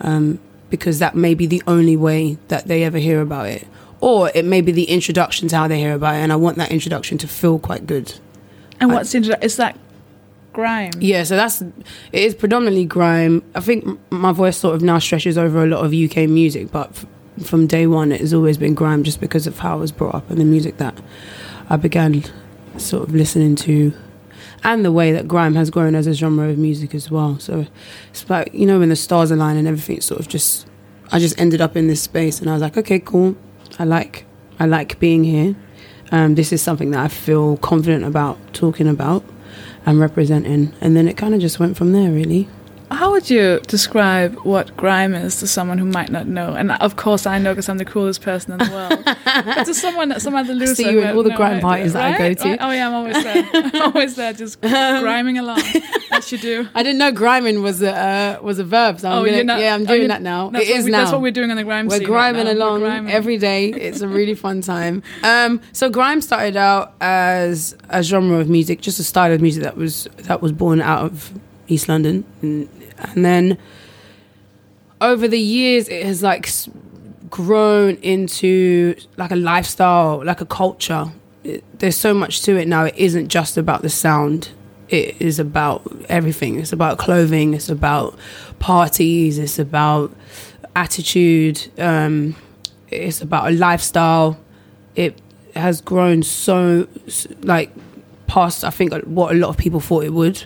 um, 0.00 0.38
because 0.68 0.98
that 0.98 1.14
may 1.14 1.34
be 1.34 1.46
the 1.46 1.62
only 1.66 1.96
way 1.96 2.36
that 2.48 2.66
they 2.68 2.84
ever 2.84 2.98
hear 2.98 3.22
about 3.22 3.46
it, 3.46 3.66
or 4.00 4.30
it 4.34 4.44
may 4.44 4.60
be 4.60 4.72
the 4.72 4.84
introduction 4.84 5.48
to 5.48 5.56
how 5.56 5.68
they 5.68 5.78
hear 5.78 5.94
about 5.94 6.16
it, 6.16 6.18
and 6.18 6.32
I 6.32 6.36
want 6.36 6.58
that 6.58 6.70
introduction 6.70 7.16
to 7.18 7.28
feel 7.28 7.58
quite 7.58 7.86
good. 7.86 8.14
And 8.80 8.92
what's 8.92 9.12
the 9.12 9.18
intro- 9.18 9.36
is 9.40 9.56
that 9.56 9.78
grime? 10.58 10.90
Yeah, 10.98 11.22
so 11.22 11.36
that's 11.36 11.62
it 11.62 11.72
is 12.12 12.34
predominantly 12.34 12.84
grime. 12.84 13.44
I 13.54 13.60
think 13.60 13.86
my 14.10 14.32
voice 14.32 14.56
sort 14.56 14.74
of 14.74 14.82
now 14.82 14.98
stretches 14.98 15.38
over 15.38 15.62
a 15.62 15.66
lot 15.68 15.84
of 15.84 15.94
UK 15.94 16.28
music, 16.28 16.72
but 16.72 16.88
f- 16.90 17.06
from 17.46 17.68
day 17.68 17.86
one 17.86 18.10
it 18.10 18.20
has 18.20 18.34
always 18.34 18.58
been 18.58 18.74
grime 18.74 19.04
just 19.04 19.20
because 19.20 19.46
of 19.46 19.60
how 19.60 19.74
I 19.74 19.80
was 19.80 19.92
brought 19.92 20.16
up 20.16 20.28
and 20.30 20.40
the 20.40 20.44
music 20.44 20.78
that 20.78 21.00
I 21.70 21.76
began 21.76 22.24
sort 22.76 23.04
of 23.08 23.14
listening 23.14 23.54
to 23.54 23.92
and 24.64 24.84
the 24.84 24.90
way 24.90 25.12
that 25.12 25.28
grime 25.28 25.54
has 25.54 25.70
grown 25.70 25.94
as 25.94 26.08
a 26.08 26.12
genre 26.12 26.48
of 26.48 26.58
music 26.58 26.92
as 26.92 27.08
well. 27.08 27.38
So 27.38 27.66
it's 28.10 28.28
like 28.28 28.52
you 28.52 28.66
know 28.66 28.80
when 28.80 28.88
the 28.88 28.96
stars 28.96 29.30
align 29.30 29.56
and 29.56 29.68
everything 29.68 30.00
sort 30.00 30.18
of 30.18 30.26
just 30.26 30.66
I 31.12 31.20
just 31.20 31.40
ended 31.40 31.60
up 31.60 31.76
in 31.76 31.86
this 31.86 32.02
space 32.02 32.40
and 32.40 32.50
I 32.50 32.54
was 32.54 32.62
like, 32.62 32.76
okay, 32.76 32.98
cool. 32.98 33.36
I 33.78 33.84
like 33.84 34.24
I 34.58 34.66
like 34.66 34.98
being 34.98 35.22
here. 35.22 35.54
Um, 36.10 36.34
this 36.34 36.52
is 36.52 36.60
something 36.60 36.90
that 36.90 37.00
I 37.04 37.08
feel 37.08 37.58
confident 37.58 38.02
about 38.04 38.38
talking 38.52 38.88
about 38.88 39.22
and 39.86 40.00
representing. 40.00 40.72
And 40.80 40.96
then 40.96 41.08
it 41.08 41.16
kind 41.16 41.34
of 41.34 41.40
just 41.40 41.58
went 41.58 41.76
from 41.76 41.92
there, 41.92 42.10
really. 42.10 42.48
How 42.90 43.10
would 43.12 43.28
you 43.28 43.60
describe 43.66 44.34
what 44.44 44.74
grime 44.76 45.14
is 45.14 45.36
to 45.40 45.46
someone 45.46 45.78
who 45.78 45.84
might 45.84 46.10
not 46.10 46.26
know? 46.26 46.54
And 46.54 46.72
of 46.72 46.96
course, 46.96 47.26
I 47.26 47.38
know 47.38 47.52
because 47.52 47.68
I'm 47.68 47.78
the 47.78 47.84
coolest 47.84 48.22
person 48.22 48.52
in 48.52 48.58
the 48.58 48.70
world. 48.74 49.02
but 49.24 49.64
to 49.64 49.74
someone, 49.74 50.18
some 50.20 50.34
other 50.34 50.54
loser, 50.54 50.74
see 50.74 50.84
who 50.84 50.90
you 50.92 51.02
in 51.02 51.16
all 51.16 51.22
the 51.22 51.28
no 51.30 51.36
grime 51.36 51.52
idea, 51.52 51.62
parties 51.62 51.92
that 51.92 52.14
I 52.14 52.18
go 52.18 52.34
to. 52.34 52.48
Right? 52.48 52.58
Oh 52.60 52.70
yeah, 52.70 52.88
I'm 52.88 52.94
always 52.94 53.22
there. 53.22 53.70
always 53.82 54.16
there, 54.16 54.32
just 54.32 54.60
griming 54.62 55.38
along. 55.38 55.60
As 56.10 56.32
you 56.32 56.38
do. 56.38 56.66
I 56.74 56.82
didn't 56.82 56.98
know 56.98 57.12
griming 57.12 57.62
was 57.62 57.82
a 57.82 57.92
uh, 57.92 58.38
was 58.42 58.58
a 58.58 58.64
verb. 58.64 59.00
So 59.00 59.10
I'm 59.10 59.18
Oh, 59.18 59.24
gonna, 59.24 59.44
not- 59.44 59.60
yeah, 59.60 59.74
I'm 59.74 59.84
doing 59.84 60.08
that 60.08 60.22
now. 60.22 60.50
It 60.54 60.62
is 60.68 60.86
we, 60.86 60.90
now. 60.90 61.00
That's 61.00 61.12
what 61.12 61.20
we're 61.20 61.30
doing 61.30 61.50
on 61.50 61.56
the 61.58 61.64
grime 61.64 61.86
We're 61.88 61.98
scene 61.98 62.08
right 62.08 62.32
griming 62.32 62.44
now. 62.44 62.50
We're 62.52 62.56
along 62.56 62.80
griming. 62.80 63.12
every 63.12 63.36
day. 63.36 63.68
It's 63.68 64.00
a 64.00 64.08
really 64.08 64.34
fun 64.34 64.62
time. 64.62 65.02
Um, 65.22 65.60
so 65.72 65.90
grime 65.90 66.20
started 66.22 66.56
out 66.56 66.94
as 67.00 67.76
a 67.90 68.02
genre 68.02 68.38
of 68.38 68.48
music, 68.48 68.80
just 68.80 68.98
a 68.98 69.04
style 69.04 69.32
of 69.32 69.40
music 69.42 69.62
that 69.62 69.76
was 69.76 70.08
that 70.18 70.40
was 70.40 70.52
born 70.52 70.80
out 70.80 71.04
of 71.04 71.32
East 71.68 71.88
London, 71.88 72.24
and, 72.40 72.68
and 72.98 73.24
then 73.24 73.58
over 75.00 75.28
the 75.28 75.38
years 75.38 75.88
it 75.88 76.04
has 76.04 76.22
like 76.22 76.48
grown 77.30 77.96
into 77.96 78.96
like 79.16 79.30
a 79.30 79.36
lifestyle, 79.36 80.24
like 80.24 80.40
a 80.40 80.46
culture. 80.46 81.12
It, 81.44 81.64
there's 81.78 81.96
so 81.96 82.14
much 82.14 82.42
to 82.42 82.56
it 82.56 82.66
now. 82.68 82.84
It 82.84 82.96
isn't 82.96 83.28
just 83.28 83.56
about 83.56 83.82
the 83.82 83.88
sound. 83.90 84.50
It 84.88 85.20
is 85.20 85.38
about 85.38 85.82
everything. 86.08 86.58
It's 86.58 86.72
about 86.72 86.98
clothing. 86.98 87.54
It's 87.54 87.68
about 87.68 88.18
parties. 88.58 89.38
It's 89.38 89.58
about 89.58 90.14
attitude. 90.74 91.68
Um, 91.78 92.36
it's 92.90 93.20
about 93.20 93.48
a 93.48 93.50
lifestyle. 93.50 94.38
It 94.96 95.20
has 95.54 95.80
grown 95.80 96.22
so 96.22 96.88
like 97.42 97.70
past. 98.26 98.64
I 98.64 98.70
think 98.70 98.92
what 99.04 99.32
a 99.32 99.38
lot 99.38 99.50
of 99.50 99.58
people 99.58 99.80
thought 99.80 100.04
it 100.04 100.12
would. 100.12 100.44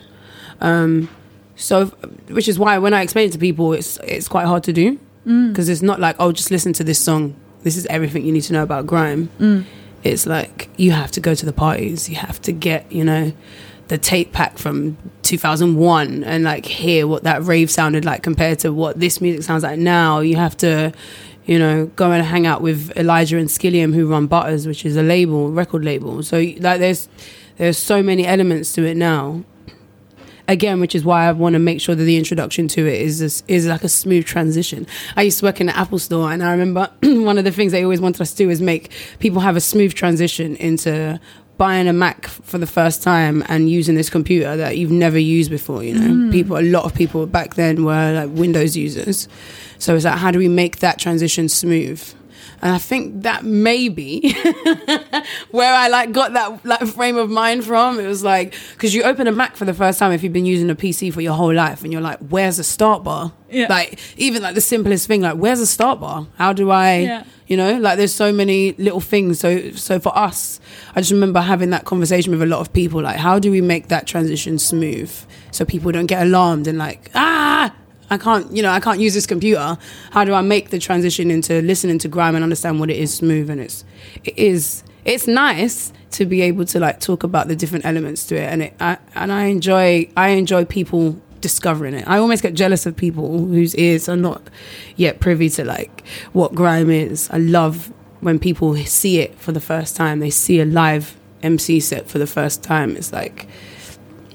Um, 0.61 1.09
so, 1.57 1.87
which 2.29 2.49
is 2.49 2.59
why 2.59 2.79
when 2.79 2.95
I 2.95 3.03
explain 3.03 3.29
it 3.29 3.33
to 3.33 3.39
people, 3.39 3.73
it's 3.73 3.99
it's 3.99 4.29
quite 4.29 4.47
hard 4.47 4.65
to 4.65 4.73
do 4.73 4.99
mm. 5.27 5.49
because 5.49 5.69
it's 5.69 5.83
not 5.83 6.01
like 6.01 6.17
oh, 6.19 6.33
just 6.33 6.51
listen 6.51 6.73
to 6.75 6.85
this 6.85 6.99
song. 6.99 7.37
This 7.63 7.77
is 7.77 7.87
everything 7.87 8.25
you 8.25 8.33
need 8.33 8.43
to 8.43 8.53
know 8.53 8.63
about 8.63 8.87
grime. 8.87 9.29
Mm. 9.39 9.65
It's 10.03 10.27
like 10.27 10.69
you 10.77 10.93
have 10.93 11.11
to 11.13 11.21
go 11.21 11.35
to 11.35 11.47
the 11.47 11.53
parties. 11.53 12.09
You 12.09 12.17
have 12.17 12.41
to 12.43 12.53
get 12.53 12.91
you 12.91 13.05
know 13.05 13.33
the 13.89 13.99
tape 13.99 14.33
pack 14.33 14.59
from 14.59 14.97
2001 15.23 16.25
and 16.25 16.45
like 16.45 16.65
hear 16.65 17.07
what 17.07 17.25
that 17.25 17.43
rave 17.43 17.71
sounded 17.71 18.05
like 18.05 18.23
compared 18.23 18.59
to 18.61 18.73
what 18.73 18.99
this 18.99 19.21
music 19.21 19.43
sounds 19.43 19.63
like 19.63 19.79
now. 19.79 20.21
You 20.21 20.37
have 20.37 20.57
to 20.59 20.93
you 21.45 21.59
know 21.59 21.87
go 21.97 22.11
and 22.11 22.25
hang 22.25 22.47
out 22.47 22.63
with 22.63 22.97
Elijah 22.97 23.37
and 23.37 23.49
Skilliam 23.49 23.95
who 23.95 24.07
run 24.09 24.29
Butterz, 24.29 24.67
which 24.67 24.85
is 24.87 24.97
a 24.97 25.03
label, 25.03 25.51
record 25.51 25.85
label. 25.85 26.23
So 26.23 26.39
like 26.39 26.81
there's 26.81 27.09
there's 27.59 27.79
so 27.79 28.03
many 28.03 28.27
elements 28.27 28.73
to 28.73 28.85
it 28.85 28.97
now 28.97 29.45
again, 30.49 30.81
which 30.81 30.95
is 30.95 31.05
why 31.05 31.27
I 31.27 31.33
want 31.33 31.55
to 31.55 31.59
make 31.59 31.81
sure 31.81 31.95
that 31.95 32.05
the 32.05 32.17
introduction 32.17 32.69
to 32.69 32.87
it 32.87 33.01
is 33.01 33.21
is, 33.21 33.43
is 33.49 33.67
like 33.67 33.85
a 33.85 33.89
smooth 33.89 34.25
transition. 34.25 34.87
I 35.17 35.23
used 35.23 35.41
to 35.41 35.47
work 35.47 35.61
in 35.61 35.67
the 35.67 35.77
Apple 35.77 35.99
store, 35.99 36.33
and 36.33 36.43
I 36.43 36.53
remember 36.53 36.91
one 37.03 37.39
of 37.39 37.45
the 37.45 37.51
things 37.51 37.73
they 37.73 37.83
always 37.83 38.01
wanted 38.01 38.21
us 38.21 38.33
to 38.33 38.37
do 38.37 38.51
is 38.51 38.61
make 38.61 38.91
people 39.19 39.41
have 39.41 39.57
a 39.57 39.61
smooth 39.61 39.95
transition 39.95 40.57
into 40.57 41.21
buying 41.59 41.87
a 41.87 41.93
Mac 41.93 42.27
for 42.27 42.59
the 42.59 42.67
first 42.67 43.03
time 43.03 43.45
and 43.49 43.71
using 43.71 43.95
this 43.95 44.11
computer 44.11 44.57
that 44.57 44.79
you've 44.79 44.91
never 44.91 45.19
used 45.19 45.51
before. 45.51 45.85
You 45.85 45.95
know, 45.95 46.29
mm. 46.29 46.33
people, 46.33 46.59
a 46.59 46.63
lot 46.63 46.85
of 46.85 46.95
people 46.95 47.27
back 47.27 47.55
then 47.55 47.85
were 47.85 48.13
like 48.13 48.31
Windows 48.31 48.77
users, 48.77 49.29
so 49.79 49.95
it's 49.95 50.05
like 50.05 50.19
how 50.19 50.31
do 50.31 50.39
we 50.39 50.49
make 50.49 50.79
that 50.79 50.99
transition 50.99 51.49
smooth? 51.49 52.03
And 52.61 52.73
I 52.75 52.79
think 52.79 53.23
that 53.23 53.45
maybe 53.45 54.35
where 55.51 55.73
I 55.75 55.89
like 55.89 56.13
got 56.13 56.33
that 56.35 56.65
like 56.65 56.87
frame 56.87 57.17
of 57.17 57.31
mind 57.31 57.65
from. 57.65 57.99
It 58.01 58.07
was 58.07 58.23
like 58.25 58.55
because 58.73 58.95
you 58.95 59.03
open 59.03 59.27
a 59.27 59.33
Mac 59.33 59.57
for 59.57 59.65
the 59.65 59.75
first 59.75 59.99
time 59.99 60.13
if 60.13 60.23
you've 60.23 60.33
been 60.33 60.47
using 60.47 60.71
a 60.71 60.75
PC 60.75 61.13
for 61.13 61.21
your 61.21 61.35
whole 61.35 61.53
life, 61.55 61.83
and 61.83 61.93
you're 61.93 62.03
like, 62.03 62.19
"Where's 62.21 62.57
the 62.59 62.65
start 62.65 63.05
bar?" 63.05 63.33
Yeah. 63.51 63.67
Like 63.69 63.99
even 64.17 64.43
like 64.43 64.55
the 64.55 64.61
simplest 64.61 65.07
thing, 65.07 65.21
like 65.23 65.37
"Where's 65.37 65.59
the 65.59 65.67
start 65.67 66.01
bar?" 66.01 66.27
How 66.39 66.53
do 66.53 66.71
I, 66.71 66.97
Yeah. 66.99 67.25
you 67.47 67.57
know, 67.57 67.79
like 67.79 67.97
there's 67.99 68.15
so 68.15 68.33
many 68.33 68.73
little 68.79 69.01
things. 69.01 69.41
So 69.41 69.73
so 69.73 69.99
for 70.01 70.17
us, 70.17 70.61
I 70.95 71.01
just 71.01 71.13
remember 71.13 71.41
having 71.41 71.71
that 71.71 71.85
conversation 71.85 72.33
with 72.33 72.43
a 72.43 72.47
lot 72.47 72.61
of 72.61 72.73
people. 72.73 73.03
Like, 73.03 73.17
how 73.17 73.39
do 73.39 73.51
we 73.51 73.61
make 73.61 73.89
that 73.89 74.07
transition 74.07 74.59
smooth 74.59 75.13
so 75.51 75.65
people 75.65 75.93
don't 75.93 76.07
get 76.07 76.23
alarmed 76.23 76.67
and 76.67 76.79
like 76.79 77.11
ah. 77.15 77.75
I 78.13 78.19
can't, 78.19 78.55
you 78.55 78.63
know, 78.63 78.71
I 78.71 78.79
can't 78.79 79.01
use 79.01 79.15
this 79.15 79.27
computer. 79.27 79.79
How 80.11 80.25
do 80.25 80.35
I 80.35 80.43
make 80.43 80.69
the 80.69 80.79
transition 80.79 81.31
into 81.31 81.63
listening 81.63 81.99
to 82.01 82.09
grime 82.09 82.35
and 82.35 82.43
understand 82.43 82.79
what 82.79 82.91
it 82.91 82.99
is 82.99 83.15
smooth? 83.15 83.49
And 83.49 83.59
it's, 83.59 83.87
it 84.23 84.37
is, 84.37 84.85
it's 85.07 85.27
nice 85.27 85.95
to 86.11 86.27
be 86.27 86.43
able 86.43 86.67
to 86.67 86.79
like 86.79 87.01
talk 87.01 87.23
about 87.23 87.49
the 87.49 87.57
different 87.57 87.87
elements 87.87 88.27
to 88.27 88.37
it, 88.37 88.53
and 88.53 88.63
it, 88.65 88.75
I, 88.79 88.99
and 89.15 89.33
I 89.33 89.45
enjoy, 89.45 90.11
I 90.15 90.29
enjoy 90.29 90.67
people 90.67 91.19
discovering 91.41 91.95
it. 91.95 92.07
I 92.07 92.19
almost 92.19 92.43
get 92.43 92.53
jealous 92.53 92.85
of 92.85 92.97
people 92.97 93.39
whose 93.39 93.75
ears 93.77 94.11
are 94.11 94.17
not 94.17 94.43
yet 94.97 95.19
privy 95.19 95.49
to 95.51 95.65
like 95.65 96.07
what 96.35 96.55
grime 96.55 96.91
is. 96.91 97.31
I 97.31 97.39
love 97.39 97.91
when 98.21 98.39
people 98.39 98.77
see 98.77 99.21
it 99.21 99.39
for 99.39 99.53
the 99.53 99.61
first 99.61 99.97
time. 99.97 100.21
They 100.21 100.31
see 100.31 100.61
a 100.61 100.67
live 100.67 101.17
MC 101.43 101.81
set 101.81 102.09
for 102.09 102.19
the 102.19 102.27
first 102.27 102.63
time. 102.63 102.95
It's 102.95 103.11
like, 103.11 103.49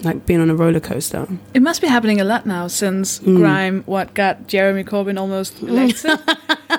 like 0.04 0.26
being 0.26 0.40
on 0.40 0.50
a 0.50 0.56
roller 0.56 0.80
coaster. 0.80 1.28
It 1.54 1.62
must 1.62 1.82
be 1.82 1.88
happening 1.88 2.22
a 2.22 2.24
lot 2.24 2.46
now 2.46 2.68
since 2.68 3.20
Mm. 3.20 3.38
grime 3.38 3.84
what 3.86 4.14
got 4.14 4.48
Jeremy 4.48 4.84
Corbyn 4.84 5.20
almost 5.20 5.62
elected. 5.62 6.20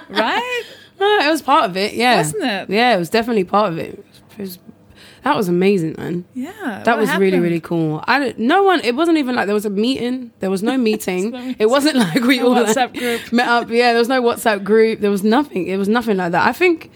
right? 0.08 0.62
No, 1.00 1.06
it 1.20 1.30
was 1.30 1.42
part 1.42 1.70
of 1.70 1.76
it. 1.76 1.94
Yeah, 1.94 2.16
Wasn't 2.16 2.42
it? 2.42 2.70
Yeah, 2.70 2.96
it 2.96 2.98
was 2.98 3.08
definitely 3.08 3.44
part 3.44 3.70
of 3.72 3.78
it. 3.78 4.04
It 4.36 4.40
was- 4.40 4.58
that 5.22 5.36
was 5.36 5.48
amazing, 5.48 5.94
man. 5.96 6.24
Yeah. 6.34 6.82
That 6.84 6.96
was 6.98 7.08
really 7.10 7.26
happened? 7.26 7.42
really 7.44 7.60
cool. 7.60 8.02
I 8.08 8.18
don't- 8.18 8.38
no 8.40 8.64
one. 8.64 8.80
It 8.82 8.96
wasn't 8.96 9.16
even 9.18 9.36
like 9.36 9.46
there 9.46 9.54
was 9.54 9.64
a 9.64 9.70
meeting. 9.70 10.32
There 10.40 10.50
was 10.50 10.60
no 10.62 10.76
meeting. 10.90 11.30
no 11.30 11.54
it 11.56 11.66
wasn't 11.70 11.96
like 11.98 12.20
we 12.24 12.40
all 12.40 12.50
like, 12.50 12.66
WhatsApp 12.66 12.98
group. 12.98 13.32
met 13.32 13.46
up. 13.46 13.70
Yeah, 13.70 13.92
there 13.92 13.98
was 14.00 14.08
no 14.08 14.20
WhatsApp 14.20 14.64
group. 14.64 14.98
There 14.98 15.10
was 15.10 15.22
nothing. 15.22 15.68
It 15.68 15.76
was 15.76 15.88
nothing 15.88 16.16
like 16.16 16.32
that. 16.32 16.44
I 16.48 16.52
think. 16.52 16.90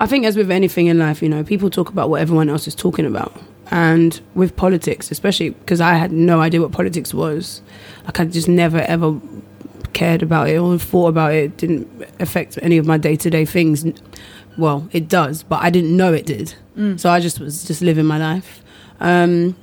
I 0.00 0.06
think 0.06 0.24
as 0.24 0.34
with 0.36 0.50
anything 0.50 0.86
in 0.86 0.98
life, 0.98 1.22
you 1.22 1.28
know, 1.28 1.44
people 1.44 1.68
talk 1.70 1.88
about 1.90 2.08
what 2.10 2.20
everyone 2.22 2.48
else 2.48 2.66
is 2.66 2.74
talking 2.74 3.04
about, 3.06 3.32
and 3.70 4.20
with 4.34 4.56
politics, 4.56 5.10
especially 5.10 5.50
because 5.50 5.80
I 5.80 5.94
had 5.94 6.12
no 6.12 6.40
idea 6.40 6.60
what 6.60 6.72
politics 6.72 7.14
was. 7.14 7.62
Like 8.04 8.20
I 8.20 8.24
just 8.24 8.48
never 8.48 8.78
ever 8.78 9.20
cared 9.92 10.22
about 10.22 10.48
it 10.48 10.58
or 10.58 10.78
thought 10.78 11.08
about 11.08 11.32
it. 11.32 11.44
It 11.44 11.56
didn't 11.56 12.06
affect 12.20 12.58
any 12.62 12.78
of 12.78 12.86
my 12.86 12.98
day 12.98 13.16
to 13.16 13.30
day 13.30 13.44
things. 13.44 13.84
Well, 14.58 14.88
it 14.92 15.08
does, 15.08 15.42
but 15.42 15.62
I 15.62 15.70
didn't 15.70 15.96
know 15.96 16.12
it 16.12 16.26
did. 16.26 16.54
So 16.98 17.08
I 17.10 17.20
just 17.20 17.38
was 17.40 17.64
just 17.64 17.82
living 17.82 18.04
my 18.04 18.18
life. 18.18 18.62
Um, 19.00 19.56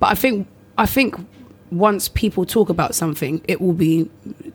but 0.00 0.06
I 0.06 0.14
think 0.14 0.48
I 0.78 0.86
think 0.86 1.14
once 1.70 2.08
people 2.08 2.44
talk 2.46 2.68
about 2.68 2.94
something, 2.94 3.42
it 3.48 3.60
will 3.60 3.72
be 3.72 4.08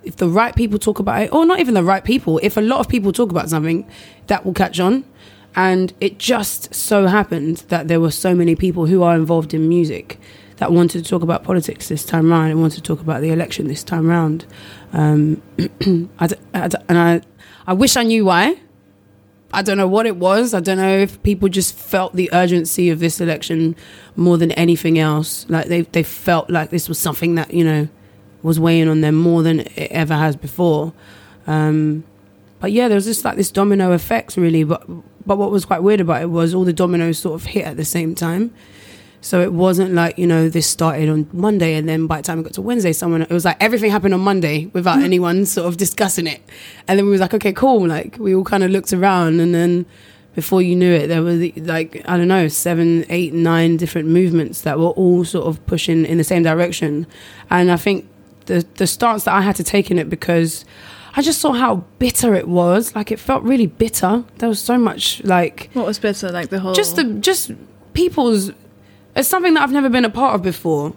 if 0.03 0.15
the 0.15 0.27
right 0.27 0.55
people 0.55 0.79
talk 0.79 0.99
about 0.99 1.21
it, 1.21 1.33
or 1.33 1.45
not 1.45 1.59
even 1.59 1.73
the 1.73 1.83
right 1.83 2.03
people. 2.03 2.39
If 2.41 2.57
a 2.57 2.61
lot 2.61 2.79
of 2.79 2.89
people 2.89 3.11
talk 3.11 3.29
about 3.29 3.49
something, 3.49 3.87
that 4.27 4.45
will 4.45 4.53
catch 4.53 4.79
on. 4.79 5.03
And 5.55 5.93
it 5.99 6.19
just 6.19 6.73
so 6.73 7.07
happened 7.07 7.57
that 7.69 7.87
there 7.87 7.99
were 7.99 8.11
so 8.11 8.35
many 8.35 8.55
people 8.55 8.85
who 8.85 9.03
are 9.03 9.15
involved 9.15 9.53
in 9.53 9.67
music 9.67 10.19
that 10.57 10.71
wanted 10.71 11.03
to 11.03 11.09
talk 11.09 11.21
about 11.21 11.43
politics 11.43 11.87
this 11.87 12.05
time 12.05 12.29
round 12.31 12.51
and 12.51 12.61
wanted 12.61 12.75
to 12.77 12.81
talk 12.83 12.99
about 13.01 13.21
the 13.21 13.31
election 13.31 13.67
this 13.67 13.83
time 13.83 14.07
round. 14.07 14.45
Um, 14.93 15.41
I 16.19 16.27
d- 16.27 16.35
I 16.53 16.67
d- 16.67 16.77
and 16.87 16.97
I, 16.97 17.21
I 17.65 17.73
wish 17.73 17.95
I 17.97 18.03
knew 18.03 18.25
why. 18.25 18.59
I 19.51 19.63
don't 19.63 19.77
know 19.77 19.87
what 19.87 20.05
it 20.05 20.15
was. 20.17 20.53
I 20.53 20.59
don't 20.59 20.77
know 20.77 20.97
if 20.97 21.21
people 21.23 21.49
just 21.49 21.73
felt 21.73 22.15
the 22.15 22.29
urgency 22.31 22.89
of 22.91 22.99
this 22.99 23.19
election 23.19 23.75
more 24.15 24.37
than 24.37 24.51
anything 24.51 24.99
else. 24.99 25.45
Like 25.49 25.67
they 25.67 25.81
they 25.81 26.03
felt 26.03 26.49
like 26.49 26.69
this 26.69 26.87
was 26.87 26.99
something 26.99 27.35
that 27.35 27.53
you 27.53 27.63
know 27.63 27.87
was 28.43 28.59
weighing 28.59 28.87
on 28.87 29.01
them 29.01 29.15
more 29.15 29.41
than 29.43 29.61
it 29.61 29.91
ever 29.91 30.13
has 30.13 30.35
before. 30.35 30.93
Um, 31.47 32.03
but 32.59 32.71
yeah, 32.71 32.87
there 32.87 32.95
was 32.95 33.05
just 33.05 33.25
like 33.25 33.37
this 33.37 33.49
domino 33.49 33.91
effect, 33.93 34.37
really. 34.37 34.63
But 34.63 34.85
but 35.29 35.37
what 35.37 35.51
was 35.51 35.63
quite 35.63 35.83
weird 35.83 36.01
about 36.01 36.23
it 36.23 36.31
was 36.31 36.55
all 36.55 36.63
the 36.63 36.73
dominoes 36.73 37.19
sort 37.19 37.35
of 37.39 37.45
hit 37.45 37.63
at 37.63 37.77
the 37.77 37.85
same 37.85 38.15
time. 38.15 38.51
So 39.21 39.41
it 39.41 39.53
wasn't 39.53 39.93
like 39.93 40.17
you 40.17 40.25
know 40.25 40.49
this 40.49 40.65
started 40.65 41.07
on 41.07 41.29
Monday 41.31 41.75
and 41.75 41.87
then 41.87 42.07
by 42.07 42.17
the 42.17 42.23
time 42.23 42.39
it 42.39 42.43
got 42.43 42.53
to 42.53 42.63
Wednesday, 42.63 42.93
someone 42.93 43.21
it 43.21 43.29
was 43.29 43.45
like 43.45 43.57
everything 43.61 43.91
happened 43.91 44.15
on 44.15 44.21
Monday 44.21 44.71
without 44.73 44.97
mm. 44.97 45.03
anyone 45.03 45.45
sort 45.45 45.67
of 45.67 45.77
discussing 45.77 46.25
it, 46.25 46.41
and 46.87 46.97
then 46.97 47.05
we 47.05 47.11
was 47.11 47.21
like, 47.21 47.35
okay, 47.35 47.53
cool. 47.53 47.87
Like 47.87 48.17
we 48.17 48.33
all 48.33 48.43
kind 48.43 48.63
of 48.63 48.71
looked 48.71 48.91
around, 48.91 49.39
and 49.39 49.53
then 49.53 49.85
before 50.33 50.63
you 50.63 50.75
knew 50.75 50.91
it, 50.91 51.05
there 51.05 51.21
were 51.21 51.51
like 51.57 52.01
I 52.07 52.17
don't 52.17 52.27
know 52.27 52.47
seven, 52.47 53.05
eight, 53.09 53.31
nine 53.31 53.77
different 53.77 54.07
movements 54.07 54.61
that 54.61 54.79
were 54.79 54.95
all 55.01 55.23
sort 55.25 55.45
of 55.45 55.63
pushing 55.67 56.05
in 56.05 56.17
the 56.17 56.23
same 56.23 56.41
direction, 56.41 57.05
and 57.51 57.71
I 57.71 57.77
think 57.77 58.09
the 58.47 58.65
the 58.77 58.87
stance 58.87 59.25
that 59.25 59.35
I 59.35 59.41
had 59.41 59.55
to 59.57 59.63
take 59.63 59.91
in 59.91 59.99
it 59.99 60.09
because 60.09 60.65
I 61.15 61.21
just 61.21 61.39
saw 61.39 61.53
how 61.53 61.77
bitter 61.97 62.33
it 62.35 62.47
was. 62.47 62.95
Like 62.95 63.11
it 63.11 63.19
felt 63.19 63.43
really 63.43 63.65
bitter. 63.67 64.23
There 64.37 64.49
was 64.49 64.59
so 64.61 64.77
much 64.77 65.23
like 65.23 65.69
What 65.73 65.85
was 65.85 65.99
bitter, 65.99 66.31
Like 66.31 66.49
the 66.49 66.59
whole. 66.59 66.73
just 66.73 66.95
the 66.95 67.03
just 67.05 67.51
people's 67.93 68.51
it's 69.15 69.27
something 69.27 69.53
that 69.55 69.63
I've 69.63 69.71
never 69.71 69.89
been 69.89 70.05
a 70.05 70.09
part 70.09 70.35
of 70.35 70.41
before. 70.43 70.93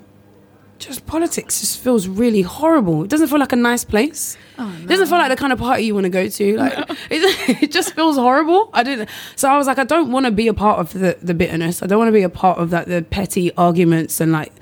Just 0.79 1.07
politics 1.07 1.61
just 1.61 1.79
feels 1.79 2.09
really 2.09 2.43
horrible. 2.43 3.05
It 3.05 3.09
doesn't 3.11 3.29
feel 3.29 3.39
like 3.39 3.53
a 3.53 3.57
nice 3.57 3.85
place. 3.85 4.37
Oh, 4.59 4.77
It 4.83 4.87
doesn't 4.89 5.07
feel 5.07 5.17
like 5.19 5.29
the 5.31 5.37
kind 5.37 5.53
of 5.53 5.59
party 5.61 5.85
you 5.85 5.95
want 5.95 6.05
to 6.05 6.11
go 6.11 6.29
to. 6.29 6.57
Like 6.59 6.77
it, 7.11 7.63
it 7.63 7.71
just 7.73 7.95
feels 7.95 8.17
horrible. 8.17 8.69
I 8.73 8.83
didn't. 8.83 9.09
So 9.37 9.49
I 9.49 9.57
was 9.57 9.67
like, 9.67 9.79
I 9.79 9.85
don't 9.85 10.11
want 10.13 10.27
to 10.27 10.33
be 10.33 10.49
a 10.49 10.55
part 10.55 10.79
of 10.81 10.93
the 10.93 11.17
the 11.23 11.35
bitterness. 11.35 11.83
I 11.83 11.87
don't 11.87 11.99
want 11.99 12.09
to 12.09 12.13
be 12.13 12.23
a 12.23 12.29
part 12.29 12.59
of 12.59 12.71
that 12.71 12.87
the 12.89 13.03
petty 13.03 13.55
arguments 13.57 14.21
and 14.21 14.31
like 14.33 14.53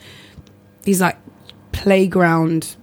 these 0.83 1.01
like 1.01 1.19
playground 1.73 2.77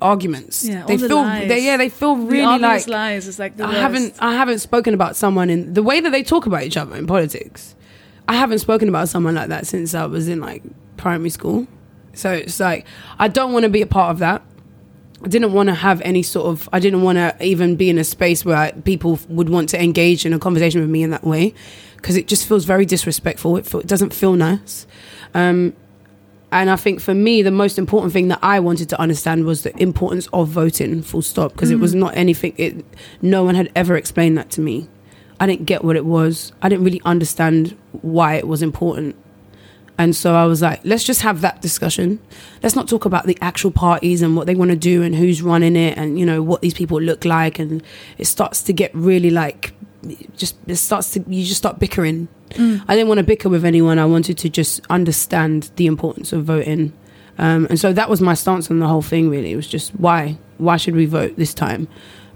arguments. 0.00 0.66
Yeah, 0.66 0.82
all 0.82 0.88
they 0.88 0.96
the 0.96 1.08
feel 1.08 1.22
lies. 1.22 1.48
they 1.48 1.64
yeah 1.64 1.76
they 1.76 1.88
feel 1.88 2.16
the 2.16 2.26
really 2.26 2.44
obvious 2.44 2.86
like 2.86 2.94
lies 2.94 3.26
is 3.26 3.38
like 3.38 3.56
the 3.56 3.64
I 3.64 3.68
worst. 3.68 3.78
haven't 3.80 4.14
I 4.20 4.34
haven't 4.34 4.58
spoken 4.60 4.94
about 4.94 5.16
someone 5.16 5.50
in 5.50 5.74
the 5.74 5.82
way 5.82 6.00
that 6.00 6.10
they 6.10 6.22
talk 6.22 6.46
about 6.46 6.62
each 6.62 6.76
other 6.76 6.96
in 6.96 7.06
politics. 7.06 7.74
I 8.28 8.34
haven't 8.34 8.60
spoken 8.60 8.88
about 8.88 9.08
someone 9.08 9.34
like 9.34 9.48
that 9.48 9.66
since 9.66 9.94
I 9.94 10.06
was 10.06 10.28
in 10.28 10.40
like 10.40 10.62
primary 10.96 11.30
school. 11.30 11.66
So 12.14 12.32
it's 12.32 12.60
like 12.60 12.86
I 13.18 13.28
don't 13.28 13.52
want 13.52 13.64
to 13.64 13.68
be 13.68 13.82
a 13.82 13.86
part 13.86 14.10
of 14.10 14.18
that. 14.20 14.42
I 15.24 15.28
didn't 15.28 15.52
want 15.52 15.68
to 15.68 15.74
have 15.74 16.00
any 16.02 16.22
sort 16.22 16.46
of 16.46 16.68
I 16.72 16.80
didn't 16.80 17.02
want 17.02 17.16
to 17.16 17.36
even 17.44 17.76
be 17.76 17.88
in 17.90 17.98
a 17.98 18.04
space 18.04 18.44
where 18.44 18.56
I, 18.56 18.72
people 18.72 19.18
would 19.28 19.48
want 19.48 19.68
to 19.70 19.82
engage 19.82 20.26
in 20.26 20.32
a 20.32 20.38
conversation 20.38 20.80
with 20.80 20.90
me 20.90 21.02
in 21.02 21.10
that 21.10 21.24
way 21.24 21.54
because 21.96 22.16
it 22.16 22.26
just 22.26 22.46
feels 22.48 22.64
very 22.64 22.84
disrespectful. 22.84 23.56
It, 23.56 23.64
feel, 23.66 23.80
it 23.80 23.86
doesn't 23.86 24.12
feel 24.12 24.32
nice. 24.34 24.86
Um, 25.34 25.74
and 26.52 26.68
I 26.68 26.76
think 26.76 27.00
for 27.00 27.14
me, 27.14 27.42
the 27.42 27.50
most 27.50 27.78
important 27.78 28.12
thing 28.12 28.28
that 28.28 28.38
I 28.42 28.60
wanted 28.60 28.90
to 28.90 29.00
understand 29.00 29.46
was 29.46 29.62
the 29.62 29.74
importance 29.82 30.28
of 30.34 30.48
voting, 30.48 31.02
full 31.02 31.22
stop, 31.22 31.52
because 31.52 31.70
it 31.70 31.80
was 31.80 31.94
mm. 31.94 32.00
not 32.00 32.16
anything, 32.16 32.54
it, 32.58 32.84
no 33.22 33.42
one 33.42 33.54
had 33.54 33.72
ever 33.74 33.96
explained 33.96 34.36
that 34.36 34.50
to 34.50 34.60
me. 34.60 34.86
I 35.40 35.46
didn't 35.46 35.64
get 35.64 35.82
what 35.82 35.96
it 35.96 36.04
was. 36.04 36.52
I 36.60 36.68
didn't 36.68 36.84
really 36.84 37.00
understand 37.04 37.76
why 38.02 38.34
it 38.34 38.46
was 38.46 38.62
important. 38.62 39.16
And 39.98 40.14
so 40.14 40.34
I 40.34 40.44
was 40.44 40.62
like, 40.62 40.80
let's 40.84 41.04
just 41.04 41.22
have 41.22 41.40
that 41.40 41.62
discussion. 41.62 42.20
Let's 42.62 42.76
not 42.76 42.86
talk 42.86 43.06
about 43.06 43.26
the 43.26 43.38
actual 43.40 43.70
parties 43.70 44.20
and 44.20 44.36
what 44.36 44.46
they 44.46 44.54
want 44.54 44.70
to 44.70 44.76
do 44.76 45.02
and 45.02 45.14
who's 45.14 45.42
running 45.42 45.74
it 45.74 45.96
and, 45.96 46.18
you 46.18 46.26
know, 46.26 46.42
what 46.42 46.60
these 46.60 46.74
people 46.74 47.00
look 47.00 47.24
like. 47.24 47.58
And 47.58 47.82
it 48.18 48.26
starts 48.26 48.62
to 48.64 48.72
get 48.72 48.94
really 48.94 49.30
like, 49.30 49.72
just, 50.36 50.56
it 50.66 50.76
starts 50.76 51.12
to, 51.12 51.24
you 51.26 51.44
just 51.44 51.58
start 51.58 51.78
bickering. 51.78 52.28
I 52.58 52.94
didn't 52.94 53.08
want 53.08 53.18
to 53.18 53.24
bicker 53.24 53.48
with 53.48 53.64
anyone. 53.64 53.98
I 53.98 54.04
wanted 54.04 54.38
to 54.38 54.48
just 54.48 54.80
understand 54.90 55.70
the 55.76 55.86
importance 55.86 56.32
of 56.32 56.44
voting. 56.44 56.92
Um, 57.38 57.66
and 57.70 57.78
so 57.78 57.92
that 57.92 58.10
was 58.10 58.20
my 58.20 58.34
stance 58.34 58.70
on 58.70 58.78
the 58.78 58.86
whole 58.86 59.02
thing, 59.02 59.30
really. 59.30 59.52
It 59.52 59.56
was 59.56 59.66
just 59.66 59.90
why? 59.92 60.36
Why 60.58 60.76
should 60.76 60.94
we 60.94 61.06
vote 61.06 61.36
this 61.36 61.54
time? 61.54 61.88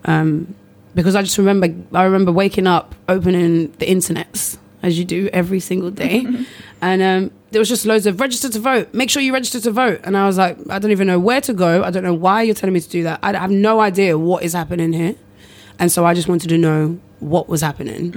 Um, 0.05 0.55
because 0.95 1.15
I 1.15 1.23
just 1.23 1.37
remember, 1.37 1.69
I 1.93 2.05
remember 2.05 2.33
waking 2.33 2.67
up, 2.67 2.95
opening 3.09 3.73
the 3.73 3.89
internet, 3.89 4.57
as 4.83 4.99
you 4.99 5.05
do 5.05 5.29
every 5.33 5.61
single 5.61 5.91
day. 5.91 6.27
and 6.81 7.03
um, 7.03 7.31
there 7.51 7.59
was 7.59 7.69
just 7.69 7.85
loads 7.85 8.07
of 8.07 8.19
register 8.19 8.49
to 8.49 8.59
vote. 8.59 8.95
Make 8.95 9.11
sure 9.11 9.21
you 9.23 9.33
register 9.35 9.61
to 9.61 9.71
vote. 9.71 10.01
And 10.05 10.17
I 10.17 10.27
was 10.27 10.39
like, 10.39 10.57
I 10.71 10.79
don't 10.79 10.91
even 10.91 11.07
know 11.07 11.19
where 11.19 11.41
to 11.43 11.53
go. 11.53 11.83
I 11.83 11.91
don't 11.91 12.03
know 12.03 12.15
why 12.15 12.43
you're 12.43 12.55
telling 12.55 12.73
me 12.73 12.81
to 12.81 12.89
do 12.89 13.03
that. 13.03 13.21
I 13.23 13.33
have 13.37 13.51
no 13.51 13.81
idea 13.81 14.17
what 14.17 14.43
is 14.43 14.55
happening 14.55 14.93
here. 14.93 15.15
And 15.79 15.93
so 15.93 16.07
I 16.07 16.15
just 16.15 16.29
wanted 16.29 16.49
to 16.49 16.59
know 16.59 16.99
what 17.21 17.49
was 17.49 17.61
happening. 17.61 18.13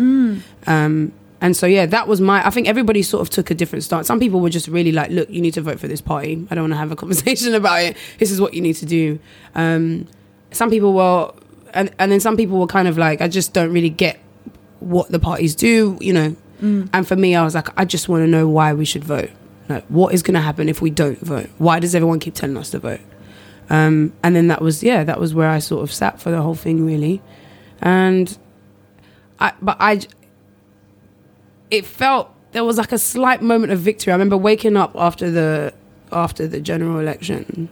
Um, 0.68 1.14
and 1.42 1.56
so 1.56 1.66
yeah, 1.66 1.86
that 1.86 2.08
was 2.08 2.20
my. 2.20 2.46
I 2.46 2.50
think 2.50 2.68
everybody 2.68 3.02
sort 3.02 3.22
of 3.22 3.30
took 3.30 3.50
a 3.50 3.56
different 3.56 3.84
stance. 3.84 4.08
Some 4.08 4.20
people 4.20 4.42
were 4.42 4.50
just 4.50 4.68
really 4.68 4.92
like, 4.92 5.10
"Look, 5.12 5.30
you 5.30 5.42
need 5.42 5.54
to 5.54 5.62
vote 5.62 5.80
for 5.80 5.88
this 5.88 6.02
party. 6.02 6.46
I 6.52 6.56
don't 6.56 6.64
want 6.64 6.74
to 6.74 6.78
have 6.78 6.92
a 6.92 6.96
conversation 7.04 7.56
about 7.56 7.82
it. 7.82 7.98
This 8.18 8.32
is 8.32 8.42
what 8.42 8.54
you 8.54 8.62
need 8.62 8.76
to 8.76 8.86
do." 8.86 9.20
Um, 9.56 10.08
some 10.52 10.70
people 10.70 10.94
were, 10.94 11.32
and 11.74 11.92
and 11.98 12.12
then 12.12 12.20
some 12.20 12.36
people 12.36 12.60
were 12.60 12.68
kind 12.68 12.88
of 12.88 12.98
like, 12.98 13.22
"I 13.22 13.28
just 13.28 13.54
don't 13.54 13.72
really 13.72 13.90
get 13.90 14.20
what 14.80 15.10
the 15.12 15.20
parties 15.20 15.56
do," 15.56 15.98
you 16.02 16.14
know. 16.14 16.36
And 16.94 17.08
for 17.08 17.16
me, 17.16 17.36
I 17.36 17.44
was 17.44 17.56
like, 17.56 17.70
I 17.80 17.86
just 17.86 18.10
want 18.10 18.24
to 18.24 18.28
know 18.28 18.48
why 18.48 18.74
we 18.74 18.84
should 18.84 19.04
vote. 19.04 19.30
Like, 19.70 19.86
what 19.86 20.14
is 20.14 20.24
going 20.24 20.34
to 20.34 20.42
happen 20.42 20.68
if 20.68 20.82
we 20.82 20.90
don't 20.90 21.20
vote? 21.20 21.50
Why 21.58 21.80
does 21.80 21.96
everyone 21.96 22.20
keep 22.20 22.34
telling 22.34 22.58
us 22.58 22.72
to 22.72 22.80
vote? 22.80 23.00
Um, 23.70 24.14
and 24.24 24.36
then 24.36 24.48
that 24.48 24.62
was 24.62 24.84
yeah, 24.84 25.04
that 25.04 25.20
was 25.20 25.34
where 25.34 25.48
I 25.48 25.60
sort 25.60 25.84
of 25.84 25.94
sat 25.94 26.20
for 26.20 26.32
the 26.32 26.42
whole 26.42 26.56
thing 26.56 26.86
really, 26.86 27.22
and 27.82 28.38
I 29.40 29.54
but 29.62 29.78
I 29.80 30.02
it 31.72 31.86
felt 31.86 32.30
there 32.52 32.64
was 32.64 32.78
like 32.78 32.92
a 32.92 32.98
slight 32.98 33.42
moment 33.42 33.72
of 33.72 33.80
victory. 33.80 34.12
I 34.12 34.16
remember 34.16 34.38
waking 34.38 34.76
up 34.78 34.96
after 34.96 35.30
the 35.30 35.74
after 36.12 36.48
the 36.48 36.60
general 36.60 37.00
election. 37.00 37.70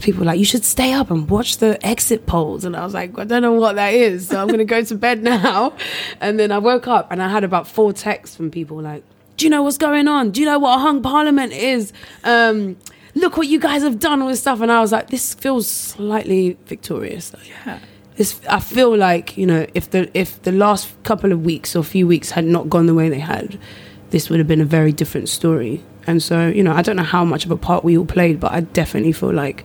People 0.00 0.20
were 0.20 0.26
like, 0.26 0.40
you 0.40 0.44
should 0.44 0.64
stay 0.64 0.92
up 0.92 1.08
and 1.12 1.30
watch 1.30 1.58
the 1.58 1.78
exit 1.86 2.26
polls. 2.26 2.64
And 2.64 2.74
I 2.74 2.84
was 2.84 2.94
like, 2.94 3.16
I 3.16 3.22
don't 3.22 3.42
know 3.42 3.52
what 3.52 3.76
that 3.76 3.94
is. 3.94 4.26
So 4.26 4.40
I'm 4.40 4.48
going 4.48 4.58
to 4.58 4.64
go 4.64 4.82
to 4.82 4.94
bed 4.96 5.22
now. 5.34 5.72
And 6.20 6.36
then 6.40 6.50
I 6.50 6.58
woke 6.58 6.88
up 6.88 7.12
and 7.12 7.22
I 7.22 7.28
had 7.28 7.44
about 7.44 7.68
four 7.68 7.92
texts 7.92 8.34
from 8.34 8.50
people 8.50 8.82
like, 8.82 9.04
do 9.36 9.46
you 9.46 9.50
know 9.50 9.62
what's 9.62 9.78
going 9.78 10.08
on? 10.08 10.32
Do 10.32 10.40
you 10.40 10.46
know 10.46 10.58
what 10.58 10.78
a 10.78 10.80
hung 10.80 11.00
parliament 11.00 11.52
is? 11.52 11.92
Um, 12.24 12.76
look 13.14 13.36
what 13.36 13.46
you 13.46 13.60
guys 13.60 13.82
have 13.84 14.00
done, 14.00 14.20
all 14.20 14.26
this 14.28 14.40
stuff. 14.40 14.60
And 14.60 14.72
I 14.72 14.80
was 14.80 14.90
like, 14.90 15.10
this 15.10 15.32
feels 15.34 15.68
slightly 15.68 16.56
victorious. 16.66 17.32
Like, 17.32 17.48
Yeah. 17.48 17.78
It's, 18.16 18.40
I 18.48 18.60
feel 18.60 18.96
like 18.96 19.36
you 19.36 19.46
know 19.46 19.66
if 19.74 19.90
the 19.90 20.08
if 20.18 20.40
the 20.42 20.52
last 20.52 20.90
couple 21.04 21.32
of 21.32 21.44
weeks 21.44 21.74
or 21.76 21.82
few 21.82 22.06
weeks 22.06 22.30
had 22.30 22.44
not 22.44 22.68
gone 22.70 22.86
the 22.86 22.94
way 22.94 23.08
they 23.08 23.18
had, 23.20 23.58
this 24.10 24.30
would 24.30 24.38
have 24.38 24.48
been 24.48 24.60
a 24.60 24.64
very 24.66 24.92
different 24.92 25.28
story. 25.28 25.82
And 26.06 26.22
so 26.22 26.48
you 26.48 26.62
know 26.62 26.72
I 26.72 26.82
don't 26.82 26.96
know 26.96 27.02
how 27.02 27.24
much 27.24 27.44
of 27.44 27.50
a 27.50 27.56
part 27.56 27.84
we 27.84 27.96
all 27.98 28.06
played, 28.06 28.38
but 28.40 28.52
I 28.52 28.60
definitely 28.60 29.12
feel 29.12 29.32
like 29.32 29.64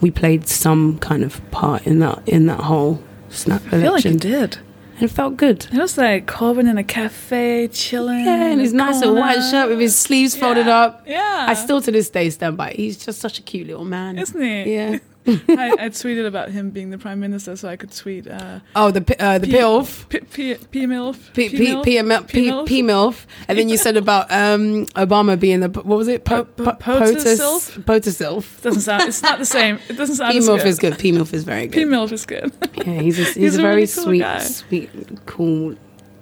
we 0.00 0.10
played 0.10 0.46
some 0.46 0.98
kind 0.98 1.22
of 1.24 1.40
part 1.50 1.86
in 1.86 2.00
that 2.00 2.22
in 2.28 2.46
that 2.46 2.60
whole 2.60 3.02
snap 3.30 3.62
I 3.66 3.70
feel 3.70 3.78
like 3.80 3.88
election. 4.04 4.12
you 4.14 4.18
did. 4.18 4.58
and 4.96 5.02
it 5.04 5.08
felt 5.10 5.36
good. 5.36 5.66
It 5.72 5.78
was 5.78 5.96
like 5.96 6.26
Corbyn 6.26 6.68
in 6.68 6.76
a 6.78 6.84
cafe, 6.84 7.68
chilling. 7.68 8.24
Yeah, 8.24 8.46
and 8.52 8.60
his 8.60 8.72
in 8.72 8.76
nice 8.78 9.00
little 9.00 9.14
white 9.16 9.40
shirt 9.50 9.68
with 9.70 9.80
his 9.80 9.96
sleeves 9.96 10.36
folded 10.36 10.68
up. 10.68 11.02
Yeah. 11.06 11.46
I 11.48 11.54
still 11.54 11.80
to 11.80 11.90
this 11.90 12.10
day 12.10 12.28
stand 12.30 12.56
by. 12.58 12.72
He's 12.72 13.02
just 13.02 13.20
such 13.20 13.38
a 13.38 13.42
cute 13.42 13.66
little 13.68 13.84
man, 13.86 14.18
Isn't 14.18 14.40
he? 14.40 14.74
Yeah, 14.74 14.98
I, 15.48 15.72
I 15.78 15.88
tweeted 15.90 16.26
about 16.26 16.50
him 16.50 16.70
being 16.70 16.90
the 16.90 16.98
prime 16.98 17.18
minister, 17.20 17.56
so 17.56 17.68
I 17.68 17.76
could 17.76 17.90
tweet 17.92 18.26
uh, 18.28 18.60
Oh, 18.74 18.90
the 18.90 19.00
uh, 19.22 19.38
the 19.38 19.46
P- 19.46 19.52
PILF. 19.52 20.08
P, 20.08 20.18
P, 20.20 20.54
P 20.70 20.86
milf, 20.86 21.32
P, 21.34 21.48
P, 21.48 21.56
P, 21.82 21.96
ML 21.98 22.26
P, 22.28 22.32
P-MILF? 22.50 22.66
P 22.66 22.82
MILF, 22.82 23.26
and 23.48 23.58
then 23.58 23.68
you 23.68 23.76
said 23.76 23.96
about 23.96 24.30
um, 24.30 24.86
Obama 24.94 25.38
being 25.38 25.60
the 25.60 25.68
what 25.68 25.98
was 25.98 26.08
it? 26.08 26.24
Po, 26.24 26.44
Po- 26.44 26.64
po, 26.64 26.72
po- 26.72 27.00
POTUS 27.00 27.84
POTUSILF. 27.84 28.62
Doesn't 28.62 28.82
sound. 28.82 29.02
It's 29.08 29.22
not 29.22 29.38
the 29.38 29.44
same. 29.46 29.78
It 29.88 29.96
doesn't 29.96 30.16
sound 30.16 30.32
P 30.32 30.38
milf 30.40 30.64
is 30.64 30.78
good. 30.78 30.98
P 30.98 31.12
MILF 31.12 31.32
is 31.34 31.44
very 31.44 31.68
P 31.68 31.82
good. 31.84 31.88
milf 31.88 32.12
is 32.12 32.26
good. 32.26 32.52
Yeah, 32.76 33.00
he's 33.00 33.18
a, 33.18 33.22
he's, 33.24 33.34
He's 33.34 33.56
a 33.56 33.58
a 33.58 33.62
very 33.62 33.74
really 33.76 33.86
cool 33.88 34.04
sweet, 34.04 34.20
guy. 34.20 34.38
sweet, 34.40 34.90
cool 35.26 35.74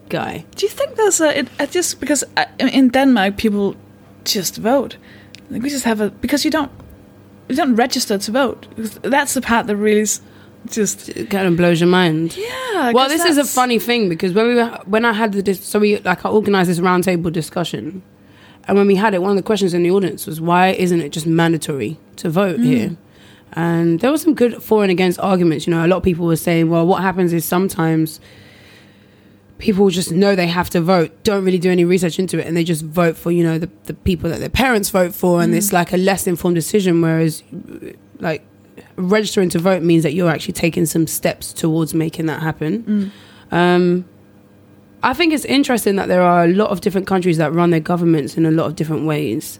guy. 0.09 0.45
Do 0.57 0.67
you 0.67 0.71
think 0.71 0.97
there's 0.97 1.21
a 1.21 1.39
it, 1.41 1.49
it 1.61 1.71
just 1.71 2.01
because 2.01 2.25
uh, 2.37 2.45
in 2.59 2.89
Denmark 2.91 3.37
people 3.37 3.77
just 4.25 4.57
vote? 4.57 4.97
Like 5.51 5.63
we 5.63 5.69
just 5.71 5.85
have 5.85 6.01
a 6.01 6.11
because 6.11 6.45
you 6.45 6.51
don't 6.51 6.71
you 7.49 7.57
don't 7.57 7.75
register 7.75 8.19
to 8.19 8.31
vote. 8.31 8.67
That's 9.03 9.35
the 9.35 9.41
part 9.41 9.67
that 9.67 9.77
really 9.77 10.07
just 10.71 11.11
It 11.11 11.31
kind 11.31 11.47
of 11.47 11.57
blows 11.57 11.81
your 11.81 11.91
mind. 11.91 12.37
yeah. 12.37 12.93
Well, 12.93 13.09
this 13.09 13.25
is 13.25 13.39
a 13.39 13.45
funny 13.45 13.79
thing 13.79 14.09
because 14.09 14.33
when 14.33 14.49
we 14.49 14.55
were, 14.55 14.81
when 14.87 15.05
I 15.05 15.13
had 15.13 15.33
the 15.33 15.43
dis- 15.43 15.65
so 15.65 15.79
we 15.79 15.99
like 15.99 16.25
I 16.25 16.31
organized 16.31 16.71
this 16.71 16.81
roundtable 16.81 17.33
discussion, 17.33 18.03
and 18.67 18.79
when 18.79 18.87
we 18.87 18.97
had 18.97 19.15
it, 19.15 19.21
one 19.21 19.31
of 19.31 19.37
the 19.37 19.43
questions 19.43 19.75
in 19.75 19.83
the 19.83 19.91
audience 19.91 20.27
was 20.27 20.41
why 20.41 20.69
isn't 20.69 21.01
it 21.01 21.11
just 21.11 21.27
mandatory 21.27 21.99
to 22.17 22.31
vote 22.31 22.61
mm. 22.61 22.65
here? 22.65 22.97
And 23.53 24.01
there 24.01 24.11
were 24.11 24.19
some 24.19 24.35
good 24.35 24.63
for 24.63 24.83
and 24.83 24.91
against 24.91 25.21
arguments. 25.21 25.67
You 25.67 25.73
know, 25.75 25.85
a 25.85 25.89
lot 25.89 25.99
of 25.99 26.03
people 26.03 26.27
were 26.27 26.37
saying, 26.37 26.71
well, 26.71 26.87
what 26.87 27.03
happens 27.03 27.33
is 27.33 27.45
sometimes 27.45 28.21
people 29.59 29.89
just 29.89 30.13
know 30.13 30.35
they 30.35 30.47
have 30.47 30.71
to 30.71 30.81
vote, 30.81 31.11
don't 31.23 31.45
really 31.45 31.59
do 31.59 31.71
any 31.71 31.85
research 31.85 32.19
into 32.19 32.39
it, 32.39 32.47
and 32.47 32.57
they 32.57 32.65
just 32.65 32.83
vote 32.83 33.17
for 33.17 33.31
you 33.31 33.45
know 33.45 33.59
the 33.59 33.71
the 33.85 33.95
people 33.95 34.29
that 34.31 34.41
their 34.41 34.49
parents 34.49 34.91
vote 34.91 35.15
for, 35.15 35.41
and 35.43 35.55
it's 35.55 35.73
like 35.73 35.93
a 35.93 35.97
less 35.97 36.27
informed 36.27 36.55
decision. 36.57 37.01
Whereas, 37.01 37.43
like 38.19 38.45
registering 38.97 39.49
to 39.51 39.59
vote 39.59 39.83
means 39.83 40.03
that 40.03 40.13
you're 40.15 40.31
actually 40.31 40.53
taking 40.55 40.87
some 40.87 41.07
steps 41.07 41.53
towards 41.53 41.95
making 41.95 42.27
that 42.27 42.43
happen. 42.43 43.13
Um, 43.51 44.05
I 45.03 45.13
think 45.15 45.33
it's 45.33 45.45
interesting 45.45 45.97
that 45.97 46.09
there 46.09 46.23
are 46.23 46.45
a 46.45 46.49
lot 46.49 46.71
of 46.71 46.81
different 46.81 47.07
countries 47.07 47.37
that 47.37 47.53
run 47.53 47.71
their 47.71 47.81
governments 47.81 48.37
in 48.37 48.47
a 48.47 48.51
lot 48.51 48.67
of 48.67 48.77
different 48.77 49.07
ways, 49.07 49.59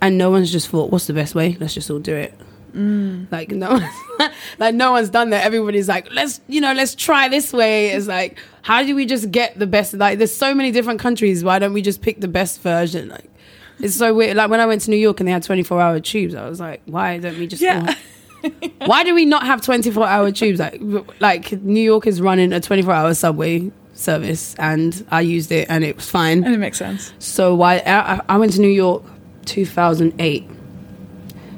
and 0.00 0.16
no 0.18 0.30
one's 0.30 0.50
just 0.50 0.68
thought, 0.68 0.90
"What's 0.90 1.06
the 1.06 1.12
best 1.12 1.34
way? 1.34 1.56
Let's 1.60 1.74
just 1.74 1.90
all 1.90 1.98
do 1.98 2.14
it." 2.14 2.34
Mm. 2.74 3.30
Like 3.30 3.50
no, 3.50 3.80
like 4.58 4.74
no 4.74 4.92
one's 4.92 5.10
done 5.10 5.30
that. 5.30 5.44
Everybody's 5.44 5.88
like, 5.88 6.10
"Let's, 6.12 6.40
you 6.48 6.60
know, 6.60 6.72
let's 6.72 6.94
try 6.94 7.28
this 7.28 7.52
way." 7.52 7.90
It's 7.90 8.06
like, 8.08 8.38
how 8.62 8.82
do 8.82 8.94
we 8.94 9.06
just 9.06 9.30
get 9.30 9.58
the 9.58 9.66
best? 9.66 9.94
Like, 9.94 10.18
there's 10.18 10.34
so 10.34 10.54
many 10.54 10.70
different 10.72 11.00
countries. 11.00 11.44
Why 11.44 11.58
don't 11.58 11.72
we 11.72 11.82
just 11.82 12.02
pick 12.02 12.20
the 12.20 12.28
best 12.28 12.60
version? 12.62 13.08
Like, 13.10 13.30
it's 13.78 13.94
so 13.94 14.12
weird. 14.14 14.36
Like 14.36 14.50
when 14.50 14.60
I 14.60 14.66
went 14.66 14.80
to 14.82 14.90
New 14.90 14.96
York 14.96 15.20
and 15.20 15.28
they 15.28 15.32
had 15.32 15.42
24 15.42 15.80
hour 15.80 16.00
tubes, 16.00 16.34
I 16.34 16.48
was 16.48 16.60
like, 16.60 16.82
why 16.86 17.18
don't 17.18 17.38
we 17.38 17.46
just? 17.46 17.62
Yeah. 17.62 17.94
Why 18.84 19.04
do 19.04 19.14
we 19.14 19.24
not 19.24 19.46
have 19.46 19.62
24 19.62 20.06
hour 20.06 20.30
tubes? 20.30 20.60
Like, 20.60 20.78
like 21.18 21.52
New 21.62 21.80
York 21.80 22.06
is 22.06 22.20
running 22.20 22.52
a 22.52 22.60
24 22.60 22.92
hour 22.92 23.14
subway 23.14 23.72
service, 23.94 24.54
and 24.58 25.06
I 25.10 25.22
used 25.22 25.50
it, 25.50 25.66
and 25.70 25.82
it 25.82 25.96
was 25.96 26.10
fine. 26.10 26.44
and 26.44 26.54
it 26.54 26.58
makes 26.58 26.76
sense. 26.76 27.14
So 27.18 27.54
why 27.54 27.78
I, 27.86 28.20
I 28.28 28.36
went 28.36 28.52
to 28.52 28.60
New 28.60 28.68
York 28.68 29.02
2008 29.46 30.46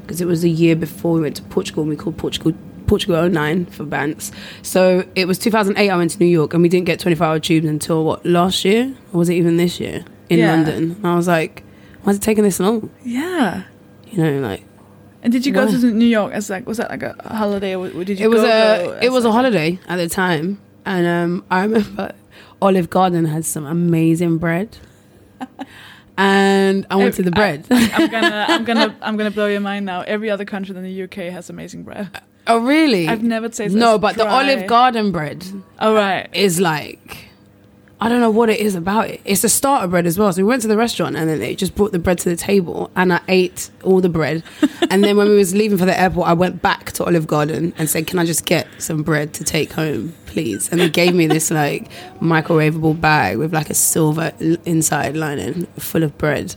because 0.07 0.21
it 0.21 0.27
was 0.27 0.45
a 0.45 0.49
year 0.49 0.77
before 0.77 1.13
we 1.15 1.21
went 1.21 1.37
to 1.37 1.43
Portugal. 1.45 1.83
and 1.83 1.91
We 1.91 1.97
called 1.97 2.17
Portugal 2.17 2.53
Portugal 2.87 3.29
09 3.29 3.67
for 3.67 3.85
bands. 3.85 4.31
So 4.63 5.05
it 5.17 5.27
was 5.27 5.39
2008. 5.39 5.91
I 5.91 5.97
went 5.97 6.13
to 6.13 6.19
New 6.21 6.27
York, 6.27 6.55
and 6.55 6.63
we 6.63 6.69
didn't 6.69 6.87
get 6.87 7.01
24 7.01 7.27
hour 7.27 7.41
tubes 7.41 7.67
until 7.67 8.05
what 8.05 8.25
last 8.25 8.65
year, 8.65 8.95
or 9.13 9.19
was 9.19 9.29
it 9.29 9.35
even 9.35 9.57
this 9.57 9.81
year 9.81 10.05
in 10.29 10.39
Yeah. 10.39 10.53
London? 10.55 10.93
And 10.93 11.07
I 11.07 11.17
was 11.17 11.27
like, 11.27 11.65
why 12.05 12.13
is 12.13 12.19
it 12.19 12.23
taking 12.23 12.45
this 12.45 12.61
long? 12.61 12.89
Yeah. 13.05 13.65
You 14.13 14.23
know, 14.23 14.39
like 14.49 14.63
And 15.25 15.33
did 15.33 15.45
you 15.45 15.53
go 15.53 15.65
Why? 15.67 15.73
to 15.73 15.93
New 15.93 16.07
York 16.07 16.33
as 16.33 16.49
like 16.49 16.65
was 16.69 16.77
that 16.77 16.89
like 16.91 17.03
a 17.03 17.17
holiday 17.27 17.75
or 17.75 17.89
did 18.05 18.21
you? 18.21 18.27
it 18.27 18.29
was 18.29 18.45
a 18.45 18.99
it 19.03 19.07
as 19.07 19.11
was 19.11 19.25
a 19.25 19.33
holiday 19.33 19.79
at 19.89 19.97
the 19.97 20.09
time, 20.09 20.61
and 20.85 21.07
um, 21.07 21.45
I 21.51 21.63
remember 21.67 22.13
Olive 22.63 22.89
Garden 22.89 23.25
had 23.25 23.45
some 23.45 23.67
amazing 23.67 24.39
bread, 24.39 24.79
and 26.19 26.87
I 26.91 26.97
went 26.97 27.15
to 27.17 27.23
the 27.23 27.31
bread. 27.31 27.67
I'm 27.71 28.11
gonna, 28.11 28.47
I'm 28.49 28.65
gonna, 28.65 28.97
I'm 29.03 29.17
gonna 29.17 29.31
blow 29.31 29.47
your 29.47 29.61
mind 29.61 29.87
now. 29.87 30.03
Every 30.03 30.31
other 30.31 30.45
country 30.45 30.75
than 30.75 30.85
the 30.85 31.03
UK 31.05 31.33
has 31.33 31.51
amazing 31.51 31.85
bread. 31.85 32.09
oh, 32.47 32.59
really? 32.59 33.09
I've 33.09 33.23
never 33.23 33.49
tasted. 33.49 33.79
no, 33.79 33.99
but 33.99 34.17
the 34.17 34.27
Olive 34.27 34.67
Garden 34.67 35.13
bread 35.13 35.45
Oh 35.79 35.95
right. 35.95 36.29
is 36.33 36.61
like. 36.61 37.29
I 37.99 38.11
don't 38.11 38.21
know 38.21 38.31
what 38.31 38.51
it 38.51 38.61
is 38.61 38.75
about 38.75 39.09
it. 39.09 39.23
It's 39.25 39.43
a 39.43 39.49
starter 39.49 39.87
bread 39.89 40.05
as 40.07 40.19
well. 40.19 40.31
So 40.31 40.43
we 40.43 40.49
went 40.49 40.61
to 40.63 40.69
the 40.69 40.77
restaurant 40.77 41.17
and 41.17 41.31
then 41.31 41.39
they 41.39 41.55
just 41.55 41.75
brought 41.75 41.93
the 41.93 41.99
bread 41.99 42.19
to 42.19 42.29
the 42.29 42.37
table 42.37 42.91
and 42.95 43.11
I 43.11 43.21
ate 43.27 43.71
all 43.85 44.03
the 44.03 44.11
bread. 44.11 44.43
and 44.91 45.03
then 45.03 45.17
when 45.17 45.29
we 45.29 45.37
was 45.37 45.55
leaving 45.55 45.79
for 45.79 45.87
the 45.87 45.99
airport, 45.99 46.29
I 46.29 46.35
went 46.35 46.61
back 46.61 46.93
to 46.93 47.05
Olive 47.05 47.27
Garden 47.27 47.73
and 47.79 47.89
said, 47.89 48.07
"Can 48.07 48.19
I 48.19 48.27
just 48.27 48.45
get 48.45 48.67
some 48.79 49.03
bread 49.03 49.33
to 49.35 49.45
take 49.45 49.73
home, 49.73 50.13
please?" 50.27 50.69
And 50.71 50.79
they 50.79 50.91
gave 50.91 51.15
me 51.15 51.27
this 51.27 51.51
like 51.51 51.89
microwavable 52.21 53.01
bag 53.01 53.39
with 53.39 53.55
like 53.55 53.71
a 53.71 53.75
silver 53.75 54.33
inside 54.67 55.17
lining 55.17 55.65
full 55.79 56.03
of 56.03 56.19
bread. 56.19 56.55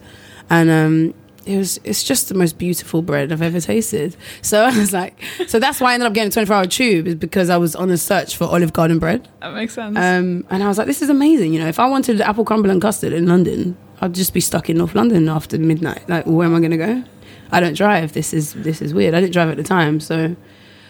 And 0.49 0.69
um 0.69 1.13
it 1.45 1.58
was 1.58 1.80
it's 1.84 2.04
just 2.04 2.30
the 2.30 2.36
most 2.36 2.58
beautiful 2.58 3.02
bread 3.02 3.32
I've 3.32 3.41
ever 3.41 3.60
tasted. 3.60 4.15
So 4.41 4.62
I 4.65 4.78
was 4.78 4.93
like, 4.93 5.21
so 5.47 5.60
that's 5.60 5.80
why 5.80 5.91
I 5.91 5.93
ended 5.95 6.08
up 6.08 6.13
getting 6.13 6.30
a 6.30 6.32
24 6.32 6.56
hour 6.56 6.65
tube 6.65 7.08
is 7.08 7.15
because 7.15 7.49
I 7.49 7.58
was 7.58 7.75
on 7.75 7.89
a 7.89 7.97
search 7.97 8.38
for 8.38 8.45
Olive 8.45 8.73
Garden 8.73 8.99
bread. 8.99 9.28
That 9.41 9.54
makes 9.54 9.73
sense. 9.73 9.97
Um, 9.97 10.45
and 10.49 10.63
I 10.63 10.67
was 10.67 10.78
like, 10.78 10.88
this 10.88 11.02
is 11.02 11.10
amazing. 11.10 11.54
You 11.54 11.60
know, 11.60 11.67
if 11.67 11.80
I 11.80 11.88
wanted 11.88 12.21
apple 12.21 12.45
crumble 12.45 12.69
and 12.69 12.82
custard 12.82 13.13
in 13.13 13.28
London, 13.28 13.78
I'd 14.02 14.15
just 14.15 14.34
be 14.34 14.41
stuck 14.41 14.69
in 14.69 14.78
North 14.78 14.95
London 14.95 15.28
after 15.28 15.58
midnight. 15.58 16.08
Like, 16.08 16.25
where 16.25 16.47
am 16.47 16.56
I 16.56 16.60
going 16.60 16.71
to 16.71 16.78
go? 16.78 17.04
I 17.52 17.60
don't 17.60 17.75
drive. 17.75 18.13
This 18.13 18.34
is 18.34 18.54
this 18.54 18.82
is 18.82 18.93
weird. 18.93 19.13
I 19.13 19.21
didn't 19.21 19.34
drive 19.34 19.49
at 19.49 19.58
the 19.58 19.63
time, 19.63 19.99
so. 19.99 20.36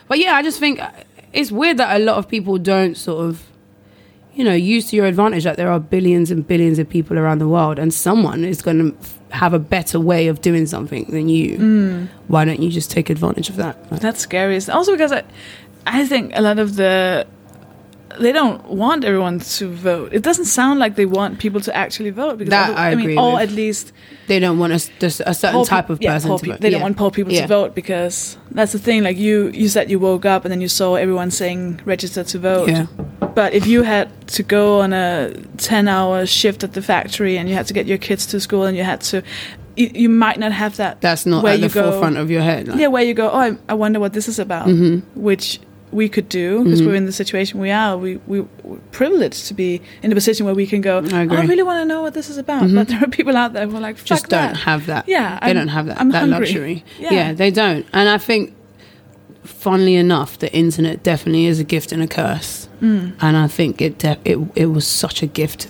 But 0.07 0.19
yeah, 0.19 0.35
I 0.35 0.43
just 0.43 0.59
think 0.59 0.79
it's 1.31 1.51
weird 1.51 1.77
that 1.77 1.99
a 1.99 2.03
lot 2.03 2.17
of 2.17 2.27
people 2.27 2.57
don't 2.57 2.97
sort 2.97 3.25
of, 3.25 3.47
you 4.33 4.43
know, 4.43 4.53
use 4.53 4.89
to 4.89 4.95
your 4.95 5.05
advantage 5.05 5.43
that 5.43 5.55
there 5.55 5.71
are 5.71 5.79
billions 5.79 6.31
and 6.31 6.45
billions 6.45 6.79
of 6.79 6.89
people 6.89 7.17
around 7.17 7.39
the 7.39 7.47
world, 7.47 7.79
and 7.79 7.93
someone 7.93 8.43
is 8.43 8.62
going 8.62 8.79
to 8.91 9.09
have 9.31 9.53
a 9.53 9.59
better 9.59 9.99
way 9.99 10.27
of 10.27 10.41
doing 10.41 10.65
something 10.65 11.05
than 11.05 11.29
you. 11.29 11.57
Mm. 11.57 12.07
Why 12.27 12.45
don't 12.45 12.59
you 12.61 12.69
just 12.69 12.89
take 12.91 13.09
advantage 13.09 13.49
of 13.49 13.55
that? 13.57 13.89
That's 13.89 14.19
scary. 14.21 14.55
Also 14.69 14.91
because 14.93 15.11
I, 15.11 15.23
I 15.85 16.05
think 16.05 16.31
a 16.35 16.41
lot 16.41 16.57
of 16.59 16.75
the, 16.75 17.27
they 18.19 18.31
don't 18.31 18.65
want 18.69 19.05
everyone 19.05 19.39
to 19.39 19.67
vote. 19.69 20.13
It 20.13 20.23
doesn't 20.23 20.45
sound 20.45 20.79
like 20.79 20.95
they 20.95 21.05
want 21.05 21.37
people 21.39 21.61
to 21.61 21.75
actually 21.75 22.09
vote. 22.09 22.37
Because 22.39 22.49
That 22.49 22.71
other- 22.71 22.79
I 22.79 22.95
mean, 22.95 22.99
agree 23.01 23.17
or 23.17 23.33
with. 23.33 23.41
at 23.43 23.51
least 23.51 23.93
they 24.27 24.39
don't 24.39 24.57
want 24.57 24.73
us 24.73 24.89
just 24.99 25.21
a 25.25 25.33
certain 25.33 25.63
type 25.65 25.89
of 25.89 26.01
yeah, 26.01 26.13
person 26.13 26.29
poor 26.29 26.39
to 26.39 26.43
peop- 26.45 26.53
vote. 26.53 26.61
They 26.61 26.69
Yeah. 26.69 26.71
don't 26.77 26.81
want 26.81 26.97
poor 26.97 27.11
people 27.11 27.31
Yeah. 27.33 27.41
to 27.43 27.47
vote 27.47 27.75
because 27.75 28.37
that's 28.51 28.71
the 28.71 28.79
thing. 28.79 29.03
Like 29.03 29.17
you, 29.17 29.49
you 29.53 29.69
said 29.69 29.89
you 29.91 29.99
woke 29.99 30.25
up 30.25 30.43
and 30.43 30.51
then 30.51 30.59
you 30.61 30.67
saw 30.67 30.95
everyone 30.95 31.29
saying 31.31 31.81
register 31.85 32.23
to 32.23 32.39
vote. 32.39 32.87
But 33.35 33.53
if 33.53 33.67
you 33.67 33.83
had 33.83 34.09
to 34.29 34.43
go 34.43 34.81
on 34.81 34.93
a 34.93 35.33
ten-hour 35.57 36.25
shift 36.25 36.63
at 36.63 36.73
the 36.73 36.81
factory 36.81 37.37
and 37.37 37.47
you 37.49 37.55
had 37.55 37.67
to 37.67 37.73
get 37.73 37.85
your 37.87 37.97
kids 37.97 38.25
to 38.27 38.39
school 38.39 38.63
and 38.65 38.75
you 38.77 38.83
had 38.83 39.01
to, 39.01 39.23
you, 39.75 39.89
you 39.93 40.09
might 40.09 40.39
not 40.39 40.51
have 40.51 40.77
that. 40.77 41.01
That's 41.01 41.25
not 41.25 41.43
where 41.43 41.53
at 41.53 41.59
the 41.61 41.67
you 41.67 41.73
go- 41.73 41.91
forefront 41.91 42.17
of 42.17 42.29
your 42.29 42.41
head. 42.41 42.67
like- 42.67 42.79
yeah, 42.79 42.87
where 42.87 43.03
you 43.03 43.13
go. 43.13 43.29
Oh, 43.31 43.37
I, 43.37 43.57
I 43.69 43.73
wonder 43.75 43.99
what 43.99 44.13
this 44.13 44.27
is 44.27 44.39
about. 44.39 44.67
Mm-hmm. 44.67 45.19
Which 45.21 45.59
we 45.91 46.07
could 46.07 46.29
do 46.29 46.63
because 46.63 46.83
we're 46.83 46.93
in 46.93 47.05
the 47.07 47.11
situation 47.11 47.59
we 47.59 47.71
are. 47.71 47.97
We 47.97 48.17
we 48.27 48.41
we're 48.63 48.77
privileged 48.91 49.47
to 49.47 49.55
be 49.55 49.81
in 50.03 50.11
a 50.11 50.15
position 50.15 50.45
where 50.45 50.53
we 50.53 50.67
can 50.67 50.81
go. 50.81 50.97
I 50.97 50.97
"Oh, 50.97 51.01
agree. 51.01 51.15
Mm-hmm. 51.17 51.31
I 51.33 51.45
really 51.45 51.63
want 51.63 51.81
to 51.81 51.85
know 51.85 52.01
what 52.03 52.13
this 52.13 52.29
is 52.29 52.37
about. 52.37 52.71
But 52.73 52.89
there 52.89 53.01
are 53.03 53.07
people 53.07 53.35
out 53.35 53.53
there 53.53 53.65
who 53.67 53.75
are 53.75 53.79
like, 53.79 53.97
Fuck 53.97 54.05
just 54.05 54.27
don't 54.29 54.53
that. 54.53 54.57
have 54.57 54.85
that. 54.85 55.07
Yeah, 55.07 55.39
they 55.39 55.47
I'm- 55.47 55.55
don't 55.55 55.67
have 55.69 55.87
that 55.87 55.99
I'm 55.99 56.09
that 56.11 56.19
hungry. 56.29 56.39
luxury. 56.39 56.83
Yeah. 56.99 57.13
Yeah. 57.13 57.33
they 57.33 57.49
don't. 57.49 57.87
And 57.91 58.07
I 58.07 58.19
think, 58.19 58.53
funnily 59.43 59.95
enough, 59.95 60.37
the 60.37 60.53
internet 60.53 61.01
definitely 61.01 61.47
is 61.47 61.59
a 61.59 61.63
gift 61.63 61.91
and 61.91 62.03
a 62.03 62.07
curse. 62.07 62.68
Mm. 62.81 63.13
And 63.21 63.37
I 63.37 63.47
think 63.47 63.81
it 63.81 64.03
it 64.25 64.37
it 64.55 64.65
was 64.67 64.87
such 64.87 65.21
a 65.23 65.27
gift 65.27 65.67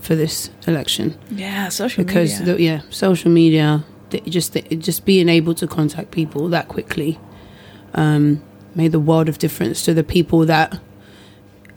for 0.00 0.14
this 0.14 0.50
election 0.66 1.16
Yeah, 1.30 1.68
social 1.68 2.04
because 2.04 2.38
media. 2.40 2.54
the, 2.54 2.62
yeah, 2.62 2.80
social 2.90 3.30
media, 3.30 3.84
the, 4.10 4.20
just 4.20 4.52
the, 4.52 4.62
just 4.76 5.04
being 5.04 5.28
able 5.28 5.54
to 5.54 5.66
contact 5.66 6.12
people 6.12 6.48
that 6.50 6.68
quickly, 6.68 7.18
um, 7.94 8.40
made 8.74 8.92
the 8.92 9.00
world 9.00 9.28
of 9.28 9.38
difference 9.38 9.82
to 9.84 9.92
the 9.94 10.04
people 10.04 10.46
that. 10.46 10.78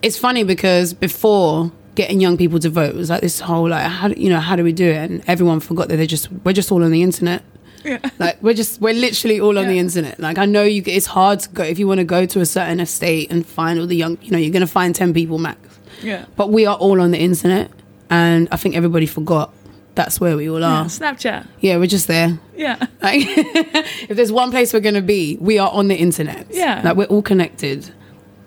It's 0.01 0.17
funny 0.17 0.43
because 0.43 0.93
before 0.93 1.71
getting 1.95 2.21
young 2.21 2.37
people 2.37 2.59
to 2.59 2.69
vote 2.69 2.95
was 2.95 3.09
like 3.09 3.19
this 3.21 3.41
whole 3.41 3.67
like 3.67 3.85
how 3.85 4.07
do, 4.07 4.21
you 4.21 4.29
know 4.29 4.39
how 4.39 4.55
do 4.55 4.63
we 4.63 4.71
do 4.71 4.85
it 4.85 5.11
and 5.11 5.21
everyone 5.27 5.59
forgot 5.59 5.89
that 5.89 5.97
they 5.97 6.07
just 6.07 6.31
we're 6.45 6.53
just 6.53 6.71
all 6.71 6.81
on 6.83 6.91
the 6.91 7.03
internet 7.03 7.43
yeah. 7.83 7.97
like 8.19 8.41
we're 8.43 8.53
just 8.53 8.81
we're 8.81 8.93
literally 8.93 9.39
all 9.39 9.57
on 9.57 9.67
the 9.67 9.77
internet 9.79 10.19
like 10.19 10.37
i 10.37 10.45
know 10.45 10.63
you 10.63 10.83
it's 10.85 11.05
hard 11.05 11.39
to 11.39 11.49
go 11.49 11.63
if 11.63 11.79
you 11.79 11.87
want 11.87 11.99
to 11.99 12.03
go 12.03 12.25
to 12.25 12.39
a 12.41 12.45
certain 12.45 12.79
estate 12.79 13.31
and 13.31 13.45
find 13.45 13.79
all 13.79 13.87
the 13.87 13.95
young 13.95 14.17
you 14.21 14.31
know 14.31 14.37
you're 14.37 14.51
going 14.51 14.61
to 14.61 14.67
find 14.67 14.93
10 14.95 15.13
people 15.13 15.37
max 15.37 15.59
yeah. 16.01 16.25
but 16.35 16.49
we 16.51 16.65
are 16.65 16.75
all 16.77 16.99
on 17.01 17.11
the 17.11 17.17
internet 17.19 17.71
and 18.09 18.47
i 18.51 18.57
think 18.57 18.75
everybody 18.75 19.05
forgot 19.05 19.53
that's 19.95 20.19
where 20.21 20.37
we 20.37 20.49
all 20.49 20.59
Yeah, 20.61 20.81
are 20.81 20.85
Snapchat. 20.85 21.47
yeah 21.59 21.77
we're 21.77 21.87
just 21.87 22.07
there 22.07 22.39
Yeah. 22.55 22.77
like 23.01 23.21
if 23.25 24.15
there's 24.15 24.31
one 24.31 24.51
place 24.51 24.73
we're 24.73 24.79
going 24.79 24.95
to 24.95 25.01
be 25.01 25.37
we 25.41 25.57
are 25.59 25.69
on 25.71 25.87
the 25.87 25.95
internet 25.95 26.47
Yeah. 26.49 26.81
like 26.83 26.95
we're 26.97 27.05
all 27.05 27.21
connected 27.21 27.89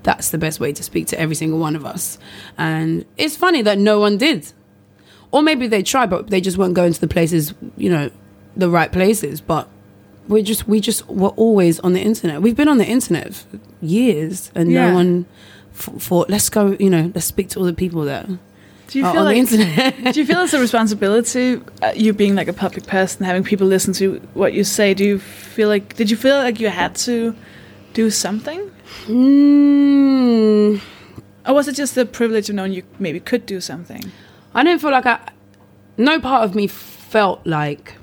that's 0.02 0.30
the 0.30 0.38
best 0.38 0.60
way 0.60 0.72
to 0.72 0.82
speak 0.82 1.06
to 1.08 1.20
every 1.20 1.34
single 1.36 1.58
one 1.58 1.76
of 1.76 1.84
us 1.86 2.18
and 2.58 3.04
it's 3.16 3.36
funny 3.36 3.62
that 3.62 3.78
no 3.78 4.00
one 4.00 4.18
did 4.18 4.52
or 5.30 5.42
maybe 5.42 5.66
they 5.66 5.82
tried 5.82 6.10
but 6.10 6.28
they 6.28 6.40
just 6.40 6.58
weren't 6.58 6.74
going 6.74 6.92
to 6.92 7.00
the 7.00 7.08
places 7.08 7.54
you 7.76 7.88
know 7.90 8.10
the 8.56 8.68
right 8.68 8.92
places 8.92 9.40
but 9.40 9.68
we're 10.28 10.42
just 10.42 10.68
we 10.68 10.80
just 10.80 11.06
we're 11.08 11.30
always 11.30 11.80
on 11.80 11.94
the 11.94 12.00
internet. 12.00 12.40
We've 12.42 12.56
been 12.56 12.68
on 12.68 12.78
the 12.78 12.86
internet 12.86 13.34
for 13.34 13.58
years, 13.80 14.52
and 14.54 14.70
Yeah. 14.70 14.88
no 14.90 14.94
one 14.94 15.26
thought 15.74 16.30
let's 16.30 16.48
go. 16.48 16.76
You 16.78 16.90
know, 16.90 17.10
let's 17.12 17.26
speak 17.26 17.48
to 17.50 17.58
all 17.58 17.64
the 17.64 17.72
people 17.72 18.02
there. 18.04 18.26
Do 18.86 18.98
you 18.98 19.04
feel 19.04 19.18
on 19.20 19.24
like 19.24 19.34
the 19.34 19.40
internet. 19.40 19.94
do 20.14 20.20
you 20.20 20.26
feel 20.26 20.40
it's 20.42 20.52
a 20.52 20.60
responsibility 20.60 21.60
uh, 21.82 21.92
you 21.96 22.12
being 22.12 22.34
like 22.36 22.46
a 22.46 22.52
public 22.52 22.86
person 22.86 23.24
having 23.24 23.42
people 23.42 23.66
listen 23.66 23.92
to 23.94 24.20
what 24.34 24.52
you 24.52 24.64
say 24.64 24.92
do 24.94 25.02
you 25.02 25.18
feel 25.18 25.68
like 25.68 25.96
did 25.96 26.10
you 26.10 26.16
feel 26.16 26.36
like 26.36 26.60
you 26.60 26.68
had 26.68 26.94
to 26.94 27.34
do 27.94 28.10
something 28.10 28.70
mm, 29.06 30.80
or 31.46 31.54
was 31.54 31.68
it 31.68 31.74
just 31.74 31.94
the 31.94 32.04
privilege 32.04 32.50
of 32.50 32.54
knowing 32.56 32.72
you 32.72 32.82
maybe 32.98 33.18
could 33.18 33.46
do 33.46 33.60
something 33.60 34.12
I 34.54 34.62
didn't 34.62 34.82
feel 34.82 34.90
like 34.90 35.06
I. 35.06 35.18
No 35.96 36.20
part 36.20 36.44
of 36.44 36.54
me 36.54 36.66
felt 36.66 37.46
like. 37.46 37.94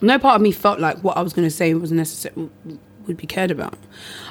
No 0.00 0.18
part 0.18 0.36
of 0.36 0.42
me 0.42 0.52
felt 0.52 0.80
like 0.80 0.98
what 0.98 1.16
I 1.16 1.22
was 1.22 1.32
going 1.32 1.46
to 1.46 1.54
say 1.54 1.72
was 1.74 1.92
necessary 1.92 2.48
would 3.06 3.16
be 3.16 3.26
cared 3.26 3.50
about. 3.50 3.76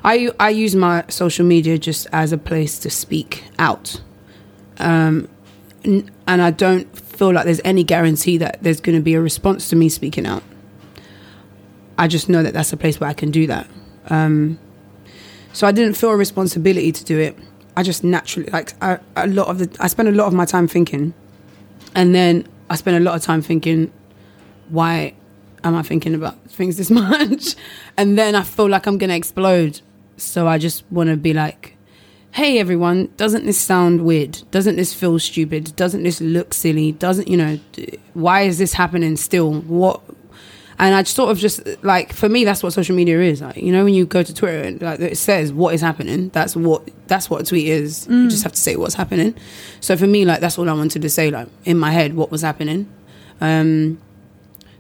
I 0.04 0.32
I 0.40 0.50
use 0.50 0.76
my 0.76 1.06
social 1.08 1.46
media 1.46 1.78
just 1.78 2.08
as 2.12 2.32
a 2.32 2.38
place 2.38 2.80
to 2.80 2.90
speak 2.90 3.44
out, 3.60 4.02
um, 4.80 5.30
and 5.84 6.12
I 6.28 6.52
don't 6.52 6.96
feel 6.98 7.34
like 7.34 7.46
there's 7.46 7.62
any 7.64 7.84
guarantee 7.84 8.38
that 8.38 8.62
there's 8.62 8.82
going 8.82 8.98
to 8.98 9.02
be 9.02 9.14
a 9.14 9.22
response 9.22 9.70
to 9.70 9.76
me 9.76 9.90
speaking 9.90 10.26
out. 10.26 10.44
I 11.98 12.08
just 12.08 12.30
know 12.30 12.42
that 12.44 12.54
that's 12.54 12.74
a 12.74 12.78
place 12.78 13.00
where 13.00 13.10
I 13.10 13.14
can 13.14 13.32
do 13.32 13.48
that. 13.48 13.68
Um, 14.10 14.60
so 15.54 15.68
I 15.68 15.72
didn't 15.72 15.94
feel 15.94 16.10
a 16.10 16.18
responsibility 16.18 16.92
to 16.92 17.04
do 17.06 17.20
it. 17.20 17.38
I 17.78 17.84
just 17.84 18.04
naturally 18.04 18.50
like 18.50 18.74
I, 18.82 19.00
a 19.16 19.28
lot 19.28 19.48
of 19.48 19.60
the 19.60 19.78
I 19.80 19.88
spend 19.88 20.10
a 20.10 20.12
lot 20.12 20.28
of 20.28 20.34
my 20.34 20.46
time 20.46 20.68
thinking, 20.68 21.14
and 21.96 22.14
then 22.14 22.48
I 22.70 22.76
spend 22.76 22.98
a 22.98 23.00
lot 23.00 23.16
of 23.16 23.22
time 23.22 23.42
thinking, 23.42 23.92
why 24.70 25.14
am 25.64 25.76
I 25.76 25.82
thinking 25.82 26.16
about 26.16 26.40
things 26.50 26.78
this 26.78 26.90
much? 27.04 27.56
And 27.98 28.18
then 28.18 28.36
I 28.36 28.44
feel 28.44 28.68
like 28.70 28.86
I'm 28.86 28.98
gonna 28.98 29.16
explode. 29.16 29.82
So 30.18 30.48
I 30.48 30.58
just 30.58 30.84
want 30.92 31.10
to 31.10 31.18
be 31.18 31.34
like, 31.34 31.76
hey 32.34 32.58
everyone, 32.58 33.10
doesn't 33.16 33.46
this 33.46 33.60
sound 33.60 34.04
weird? 34.04 34.42
Doesn't 34.50 34.76
this 34.76 34.94
feel 34.94 35.20
stupid? 35.20 35.76
Doesn't 35.76 36.02
this 36.04 36.20
look 36.20 36.54
silly? 36.54 36.92
Doesn't 36.92 37.28
you 37.28 37.38
know? 37.38 37.60
Why 38.14 38.42
is 38.42 38.58
this 38.58 38.74
happening 38.74 39.18
still? 39.18 39.62
What? 39.62 40.02
And 40.80 40.96
I 40.96 41.04
just 41.04 41.16
sort 41.16 41.30
of 41.30 41.38
just 41.38 41.62
like 41.84 42.12
for 42.12 42.28
me, 42.28 42.44
that's 42.44 42.64
what 42.64 42.74
social 42.74 42.96
media 42.96 43.22
is. 43.22 43.42
Like 43.42 43.58
you 43.58 43.72
know, 43.72 43.84
when 43.84 43.94
you 43.94 44.06
go 44.06 44.24
to 44.24 44.34
Twitter 44.34 44.62
and 44.62 44.82
like 44.82 45.00
it 45.00 45.18
says 45.18 45.54
what 45.54 45.76
is 45.76 45.82
happening, 45.82 46.30
that's 46.30 46.56
what 46.56 46.90
that's 47.08 47.30
what 47.30 47.42
a 47.42 47.46
tweet 47.46 47.68
is. 47.68 48.08
You 48.08 48.30
just 48.30 48.44
have 48.44 48.54
to 48.54 48.60
say 48.60 48.76
what's 48.76 48.96
happening. 48.96 49.36
So 49.80 49.96
for 49.96 50.08
me, 50.08 50.26
like 50.26 50.40
that's 50.40 50.58
all 50.58 50.70
I 50.70 50.74
wanted 50.74 51.04
to 51.04 51.10
say, 51.10 51.30
like 51.30 51.48
in 51.66 51.78
my 51.78 51.92
head, 51.92 52.16
what 52.16 52.32
was 52.32 52.42
happening. 52.42 52.92
Um, 53.42 54.00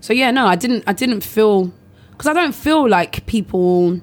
so 0.03 0.11
yeah, 0.11 0.31
no, 0.31 0.45
I 0.47 0.57
didn't. 0.57 0.83
I 0.85 0.91
didn't 0.91 1.21
feel 1.21 1.71
because 2.11 2.27
I 2.27 2.33
don't 2.33 2.51
feel 2.51 2.89
like 2.89 3.25
people. 3.25 4.01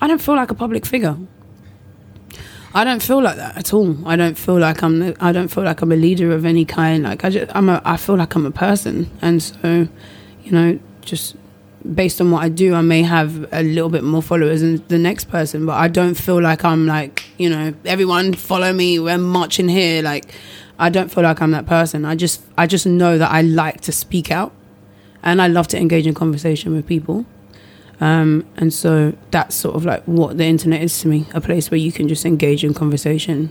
I 0.00 0.08
don't 0.08 0.20
feel 0.20 0.34
like 0.34 0.50
a 0.50 0.56
public 0.56 0.84
figure. 0.84 1.16
I 2.74 2.82
don't 2.82 3.00
feel 3.00 3.22
like 3.22 3.36
that 3.36 3.56
at 3.56 3.72
all. 3.72 3.96
I 4.08 4.16
don't 4.16 4.36
feel 4.36 4.58
like 4.58 4.82
I'm. 4.82 5.14
I 5.20 5.30
don't 5.30 5.46
feel 5.46 5.62
like 5.62 5.82
I'm 5.82 5.92
a 5.92 5.96
leader 5.96 6.32
of 6.32 6.44
any 6.44 6.64
kind. 6.64 7.04
Like 7.04 7.24
I 7.24 7.30
just, 7.30 7.54
I'm 7.54 7.68
a. 7.68 7.80
I 7.84 7.96
feel 7.96 8.16
like 8.16 8.34
I'm 8.34 8.44
a 8.44 8.50
person, 8.50 9.08
and 9.22 9.40
so, 9.40 9.86
you 10.42 10.50
know, 10.50 10.80
just 11.02 11.36
based 11.94 12.20
on 12.20 12.32
what 12.32 12.42
I 12.42 12.48
do, 12.48 12.74
I 12.74 12.80
may 12.80 13.02
have 13.02 13.46
a 13.52 13.62
little 13.62 13.90
bit 13.90 14.02
more 14.02 14.20
followers 14.20 14.62
than 14.62 14.84
the 14.88 14.98
next 14.98 15.30
person, 15.30 15.64
but 15.64 15.74
I 15.76 15.86
don't 15.86 16.16
feel 16.16 16.42
like 16.42 16.64
I'm 16.64 16.88
like, 16.88 17.24
you 17.38 17.48
know, 17.48 17.72
everyone 17.84 18.34
follow 18.34 18.72
me. 18.72 18.98
We're 18.98 19.16
marching 19.16 19.68
here. 19.68 20.02
Like, 20.02 20.24
I 20.76 20.90
don't 20.90 21.08
feel 21.08 21.22
like 21.22 21.40
I'm 21.40 21.52
that 21.52 21.66
person. 21.66 22.04
I 22.04 22.16
just, 22.16 22.42
I 22.58 22.66
just 22.66 22.84
know 22.84 23.16
that 23.16 23.30
I 23.30 23.42
like 23.42 23.82
to 23.82 23.92
speak 23.92 24.32
out, 24.32 24.52
and 25.22 25.42
I 25.42 25.48
love 25.48 25.68
to 25.68 25.78
engage 25.78 26.06
in 26.06 26.14
conversation 26.14 26.74
with 26.74 26.86
people. 26.86 27.26
Um, 28.00 28.46
and 28.56 28.72
so 28.72 29.16
that's 29.32 29.56
sort 29.56 29.74
of 29.74 29.84
like 29.84 30.04
what 30.04 30.38
the 30.38 30.44
internet 30.44 30.82
is 30.82 31.00
to 31.00 31.08
me 31.08 31.26
a 31.34 31.40
place 31.40 31.70
where 31.70 31.78
you 31.78 31.90
can 31.90 32.06
just 32.06 32.24
engage 32.24 32.62
in 32.62 32.72
conversation 32.72 33.50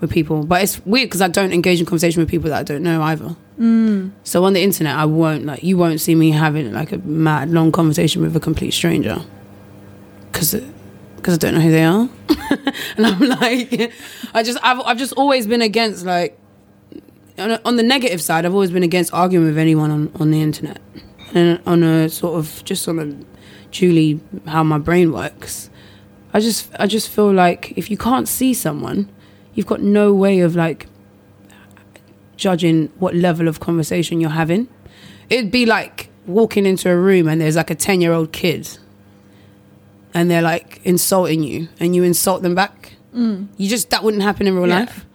with 0.00 0.10
people. 0.10 0.44
But 0.44 0.62
it's 0.62 0.84
weird 0.86 1.08
because 1.08 1.20
I 1.20 1.28
don't 1.28 1.52
engage 1.52 1.80
in 1.80 1.86
conversation 1.86 2.20
with 2.20 2.30
people 2.30 2.50
that 2.50 2.58
I 2.58 2.62
don't 2.62 2.82
know 2.82 3.02
either. 3.02 3.36
Mm. 3.58 4.12
So 4.24 4.44
on 4.44 4.52
the 4.52 4.62
internet, 4.62 4.96
I 4.96 5.04
won't 5.04 5.44
like 5.44 5.62
you 5.62 5.76
won't 5.76 6.00
see 6.00 6.14
me 6.14 6.30
having 6.30 6.72
like 6.72 6.92
a 6.92 6.98
mad 6.98 7.50
long 7.50 7.72
conversation 7.72 8.22
with 8.22 8.34
a 8.36 8.40
complete 8.40 8.72
stranger 8.72 9.22
because 10.32 10.54
because 11.16 11.34
I 11.34 11.38
don't 11.38 11.54
know 11.54 11.60
who 11.60 11.70
they 11.70 11.84
are, 11.84 12.08
and 12.96 13.06
I'm 13.06 13.20
like, 13.20 13.92
I 14.34 14.42
just 14.42 14.58
I've 14.62 14.80
I've 14.80 14.98
just 14.98 15.14
always 15.14 15.46
been 15.46 15.62
against 15.62 16.04
like 16.04 16.38
on, 17.38 17.50
a, 17.52 17.60
on 17.64 17.76
the 17.76 17.82
negative 17.82 18.20
side, 18.22 18.44
I've 18.46 18.54
always 18.54 18.70
been 18.70 18.82
against 18.82 19.12
arguing 19.12 19.46
with 19.46 19.58
anyone 19.58 19.90
on 19.90 20.10
on 20.20 20.30
the 20.30 20.40
internet, 20.42 20.80
and 21.34 21.60
on 21.66 21.82
a 21.82 22.08
sort 22.08 22.38
of 22.38 22.62
just 22.64 22.86
on 22.88 22.98
a 22.98 23.70
truly 23.70 24.20
how 24.46 24.62
my 24.62 24.78
brain 24.78 25.12
works. 25.12 25.70
I 26.32 26.40
just 26.40 26.70
I 26.78 26.86
just 26.86 27.08
feel 27.08 27.32
like 27.32 27.72
if 27.76 27.90
you 27.90 27.96
can't 27.96 28.28
see 28.28 28.54
someone, 28.54 29.08
you've 29.54 29.66
got 29.66 29.80
no 29.80 30.12
way 30.14 30.40
of 30.40 30.54
like 30.56 30.86
judging 32.36 32.88
what 32.98 33.14
level 33.14 33.48
of 33.48 33.60
conversation 33.60 34.20
you're 34.20 34.30
having. 34.30 34.68
It'd 35.30 35.50
be 35.50 35.66
like 35.66 36.10
walking 36.26 36.66
into 36.66 36.90
a 36.90 36.96
room 36.96 37.28
and 37.28 37.40
there's 37.40 37.56
like 37.56 37.70
a 37.70 37.74
10 37.74 38.00
year 38.00 38.12
old 38.12 38.32
kid 38.32 38.68
and 40.12 40.30
they're 40.30 40.42
like 40.42 40.80
insulting 40.84 41.42
you 41.42 41.68
and 41.80 41.94
you 41.96 42.02
insult 42.02 42.42
them 42.42 42.54
back. 42.54 42.92
Mm. 43.14 43.48
You 43.56 43.68
just, 43.68 43.90
that 43.90 44.02
wouldn't 44.04 44.22
happen 44.22 44.46
in 44.46 44.54
real 44.54 44.68
Yeah. 44.68 44.80
life. 44.80 45.06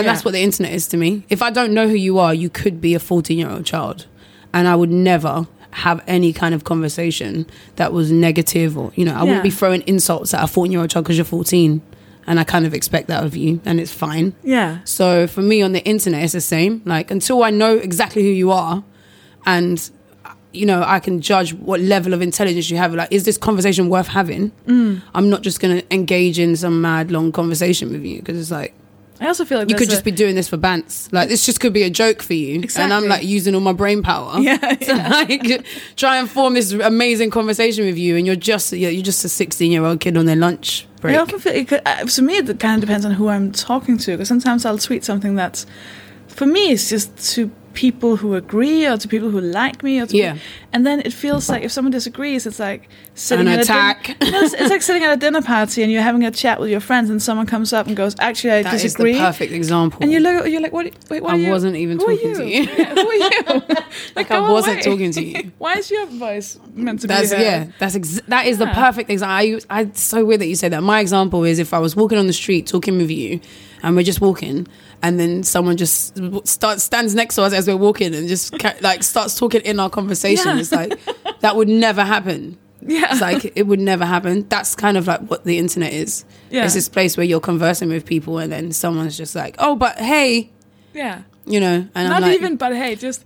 And 0.00 0.06
Yeah. 0.06 0.12
that's 0.12 0.24
what 0.24 0.32
the 0.32 0.40
internet 0.42 0.72
is 0.72 0.86
to 0.88 0.96
me. 0.96 1.10
If 1.28 1.40
I 1.42 1.50
don't 1.50 1.72
know 1.72 1.86
who 1.88 1.94
you 1.94 2.18
are, 2.18 2.34
you 2.34 2.48
could 2.50 2.80
be 2.80 2.94
a 2.94 2.98
14 2.98 3.38
year 3.38 3.48
old 3.50 3.64
child. 3.64 4.06
And 4.52 4.66
I 4.66 4.74
would 4.74 4.90
never 4.90 5.46
have 5.72 6.02
any 6.08 6.32
kind 6.32 6.52
of 6.54 6.64
conversation 6.64 7.46
that 7.76 7.92
was 7.92 8.10
negative 8.10 8.76
or, 8.76 8.90
you 8.96 9.04
know, 9.04 9.14
I 9.14 9.22
wouldn't 9.22 9.44
be 9.44 9.50
throwing 9.50 9.82
insults 9.86 10.34
at 10.34 10.42
a 10.42 10.46
14 10.48 10.72
year 10.72 10.80
old 10.80 10.90
child 10.90 11.04
because 11.04 11.16
you're 11.18 11.24
14. 11.24 11.80
And 12.26 12.38
I 12.40 12.44
kind 12.44 12.66
of 12.66 12.74
expect 12.74 13.06
that 13.08 13.24
of 13.24 13.36
you 13.36 13.60
and 13.64 13.80
it's 13.80 13.92
fine. 13.92 14.34
yeah 14.42 14.78
So 14.84 15.26
for 15.26 15.42
me 15.42 15.62
on 15.62 15.72
the 15.72 15.82
internet, 15.84 16.22
it's 16.24 16.32
the 16.32 16.40
same. 16.40 16.82
Like 16.84 17.10
until 17.10 17.42
I 17.44 17.50
know 17.50 17.76
exactly 17.76 18.22
who 18.22 18.28
you 18.42 18.50
are, 18.50 18.82
and 19.46 19.90
you 20.52 20.66
know 20.66 20.82
I 20.84 20.98
can 21.00 21.20
judge 21.20 21.54
what 21.54 21.80
level 21.80 22.12
of 22.12 22.20
intelligence 22.22 22.70
you 22.70 22.76
have. 22.76 22.94
Like, 22.94 23.12
is 23.12 23.24
this 23.24 23.38
conversation 23.38 23.88
worth 23.88 24.08
having? 24.08 24.50
Mm. 24.66 25.00
I'm 25.14 25.30
not 25.30 25.42
just 25.42 25.60
going 25.60 25.78
to 25.80 25.94
engage 25.94 26.38
in 26.38 26.56
some 26.56 26.80
mad 26.80 27.10
long 27.10 27.32
conversation 27.32 27.90
with 27.92 28.04
you 28.04 28.18
because 28.18 28.38
it's 28.38 28.50
like 28.50 28.74
i 29.20 29.26
also 29.26 29.44
feel 29.44 29.58
like 29.58 29.68
you 29.68 29.76
could 29.76 29.88
just 29.90 30.00
a- 30.00 30.04
be 30.04 30.10
doing 30.10 30.34
this 30.34 30.48
for 30.48 30.56
bants. 30.56 31.12
Like 31.12 31.28
this 31.28 31.44
just 31.46 31.60
could 31.60 31.72
be 31.72 31.82
a 31.82 31.90
joke 31.90 32.22
for 32.22 32.34
you, 32.34 32.62
and 32.76 32.92
I'm 32.92 33.06
like 33.06 33.22
using 33.22 33.54
all 33.54 33.60
my 33.60 33.72
brain 33.72 34.02
power 34.02 34.40
Yeah, 34.40 34.56
to 34.56 34.94
like 34.94 35.64
try 35.96 36.16
and 36.16 36.28
form 36.28 36.54
this 36.54 36.72
amazing 36.72 37.30
conversation 37.30 37.84
with 37.84 37.98
you, 37.98 38.16
and 38.16 38.26
you're 38.26 38.36
just 38.36 38.72
you're 38.72 39.02
just 39.02 39.24
a 39.24 39.28
16 39.28 39.70
year 39.70 39.84
old 39.84 40.00
kid 40.00 40.16
on 40.16 40.26
their 40.26 40.36
lunch 40.36 40.86
break. 41.00 41.16
I 41.16 41.20
often 41.20 41.38
feel 41.38 41.52
it 41.54 41.68
could, 41.68 41.82
uh, 41.86 42.06
for 42.06 42.22
me 42.22 42.38
it 42.38 42.58
kind 42.58 42.74
of 42.74 42.80
depends 42.80 43.04
on 43.04 43.12
who 43.12 43.28
I'm 43.28 43.52
talking 43.52 43.98
to 43.98 44.12
because 44.12 44.28
sometimes 44.28 44.64
I'll 44.64 44.78
tweet 44.78 45.04
something 45.04 45.34
that's 45.34 45.66
for 46.28 46.46
me 46.46 46.72
it's 46.72 46.88
just 46.88 47.34
to 47.34 47.50
people 47.74 48.16
who 48.16 48.34
agree 48.34 48.84
or 48.86 48.96
to 48.96 49.06
people 49.06 49.30
who 49.30 49.40
like 49.40 49.82
me 49.82 50.00
or 50.00 50.06
to 50.06 50.16
Yeah. 50.16 50.32
peop- 50.32 50.42
and 50.72 50.86
then 50.86 51.00
it 51.04 51.12
feels 51.12 51.48
like 51.48 51.62
if 51.62 51.70
someone 51.70 51.92
disagrees 51.92 52.44
it's 52.46 52.58
like 52.58 52.88
sitting 53.14 53.46
An 53.46 53.54
at 53.58 53.60
attack. 53.64 54.08
a 54.08 54.14
din- 54.14 54.32
No, 54.32 54.40
it's, 54.42 54.54
it's 54.60 54.70
like 54.70 54.82
sitting 54.82 55.04
at 55.04 55.12
a 55.12 55.16
dinner 55.16 55.40
party 55.40 55.82
and 55.82 55.90
you're 55.92 56.02
having 56.02 56.24
a 56.24 56.30
chat 56.32 56.60
with 56.60 56.68
your 56.70 56.80
friends 56.80 57.10
and 57.10 57.22
someone 57.22 57.46
comes 57.46 57.72
up 57.72 57.86
and 57.86 57.96
goes 57.96 58.16
actually 58.18 58.52
I 58.52 58.62
That 58.62 58.74
is 58.74 58.82
disagree 58.82 59.12
the 59.14 59.20
perfect 59.20 59.52
example. 59.52 59.98
and 60.02 60.10
you 60.10 60.18
look 60.20 60.46
you're 60.48 60.60
like 60.60 60.72
what 60.72 60.86
wait 61.10 61.22
what 61.22 61.32
I 61.32 61.36
are 61.36 61.38
you 61.38 61.50
wasn't 61.50 61.76
even 61.76 61.98
who 62.00 62.06
talking 62.06 62.34
to 62.34 62.44
you. 62.44 62.62
Yeah, 62.64 62.94
who 62.94 63.08
are 63.08 63.14
you 63.14 63.62
like, 64.16 64.30
I 64.30 64.40
wasn't 64.50 64.74
away. 64.76 64.82
talking 64.82 65.12
to 65.12 65.24
you. 65.24 65.52
why 65.58 65.74
is 65.74 65.90
your 65.90 66.06
voice 66.06 66.58
meant 66.74 67.00
to 67.02 67.06
That's 67.06 67.30
be 67.30 67.36
heard? 67.36 67.42
yeah. 67.42 67.66
That's 67.78 67.94
ex- 67.96 68.20
that 68.28 68.46
is 68.46 68.58
the 68.58 68.66
perfect 68.66 69.10
example. 69.10 69.34
I, 69.36 69.42
use- 69.42 69.66
I 69.70 69.80
it's 69.82 70.00
so 70.02 70.24
weird 70.24 70.40
that 70.40 70.46
you 70.48 70.56
say 70.56 70.68
that. 70.68 70.82
My 70.82 71.00
example 71.00 71.44
is 71.44 71.58
if 71.58 71.72
I 71.72 71.78
was 71.78 71.94
walking 71.94 72.18
on 72.18 72.26
the 72.26 72.32
street 72.32 72.66
talking 72.66 72.96
with 72.98 73.10
you, 73.10 73.40
and 73.82 73.96
we're 73.96 74.02
just 74.02 74.20
walking, 74.20 74.66
and 75.02 75.18
then 75.18 75.42
someone 75.42 75.76
just 75.76 76.18
starts 76.46 76.82
stands 76.84 77.14
next 77.14 77.34
to 77.36 77.42
us 77.42 77.52
as 77.52 77.66
we're 77.66 77.76
walking 77.76 78.14
and 78.14 78.28
just 78.28 78.58
ca- 78.58 78.76
like 78.80 79.02
starts 79.02 79.38
talking 79.38 79.60
in 79.62 79.80
our 79.80 79.90
conversation. 79.90 80.56
Yeah. 80.56 80.60
It's 80.60 80.72
like 80.72 80.98
that 81.40 81.56
would 81.56 81.68
never 81.68 82.04
happen. 82.04 82.58
yeah 82.82 83.08
It's 83.12 83.20
like 83.20 83.52
it 83.56 83.66
would 83.66 83.80
never 83.80 84.04
happen. 84.04 84.46
That's 84.48 84.74
kind 84.74 84.96
of 84.96 85.06
like 85.06 85.20
what 85.22 85.44
the 85.44 85.58
internet 85.58 85.92
is. 85.92 86.24
Yeah. 86.50 86.64
It's 86.64 86.74
this 86.74 86.88
place 86.88 87.16
where 87.16 87.26
you're 87.26 87.40
conversing 87.40 87.88
with 87.88 88.04
people, 88.06 88.38
and 88.38 88.52
then 88.52 88.72
someone's 88.72 89.16
just 89.16 89.34
like, 89.34 89.56
"Oh, 89.58 89.76
but 89.76 89.98
hey," 89.98 90.50
yeah 90.94 91.22
you 91.46 91.58
know, 91.58 91.88
and 91.94 91.94
not 91.94 92.04
I'm 92.04 92.10
like, 92.10 92.20
Not 92.20 92.30
even 92.32 92.56
but 92.56 92.74
hey 92.76 92.94
just 92.96 93.24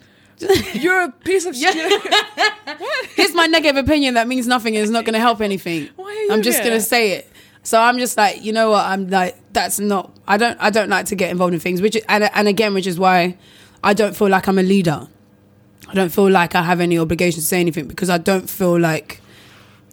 you're 0.74 1.02
a 1.02 1.10
piece 1.10 1.44
of 1.46 1.54
shit 1.56 2.02
here's 3.14 3.34
my 3.34 3.46
negative 3.46 3.76
opinion 3.84 4.14
that 4.14 4.26
means 4.28 4.46
nothing 4.46 4.76
and 4.76 4.84
is 4.84 4.90
not 4.90 5.04
going 5.04 5.14
to 5.14 5.20
help 5.20 5.40
anything. 5.40 5.88
Why 5.96 6.06
are 6.06 6.12
you 6.12 6.32
I'm 6.32 6.42
just 6.42 6.60
going 6.60 6.74
to 6.74 6.80
say 6.80 7.12
it. 7.12 7.30
So 7.64 7.80
I'm 7.80 7.98
just 7.98 8.16
like, 8.16 8.44
you 8.44 8.52
know 8.52 8.70
what? 8.70 8.84
I'm 8.86 9.08
like, 9.08 9.36
that's 9.52 9.80
not. 9.80 10.12
I 10.28 10.36
don't. 10.36 10.56
I 10.60 10.70
don't 10.70 10.88
like 10.88 11.06
to 11.06 11.16
get 11.16 11.30
involved 11.30 11.54
in 11.54 11.60
things. 11.60 11.82
Which 11.82 11.96
and 12.08 12.24
and 12.32 12.46
again, 12.48 12.74
which 12.74 12.86
is 12.86 12.98
why 12.98 13.36
I 13.82 13.92
don't 13.94 14.14
feel 14.16 14.28
like 14.28 14.46
I'm 14.46 14.58
a 14.58 14.62
leader. 14.62 15.08
I 15.88 15.94
don't 15.94 16.10
feel 16.10 16.30
like 16.30 16.54
I 16.54 16.62
have 16.62 16.80
any 16.80 16.98
obligation 16.98 17.40
to 17.40 17.46
say 17.46 17.60
anything 17.60 17.86
because 17.88 18.08
I 18.10 18.18
don't 18.18 18.48
feel 18.48 18.78
like 18.80 19.20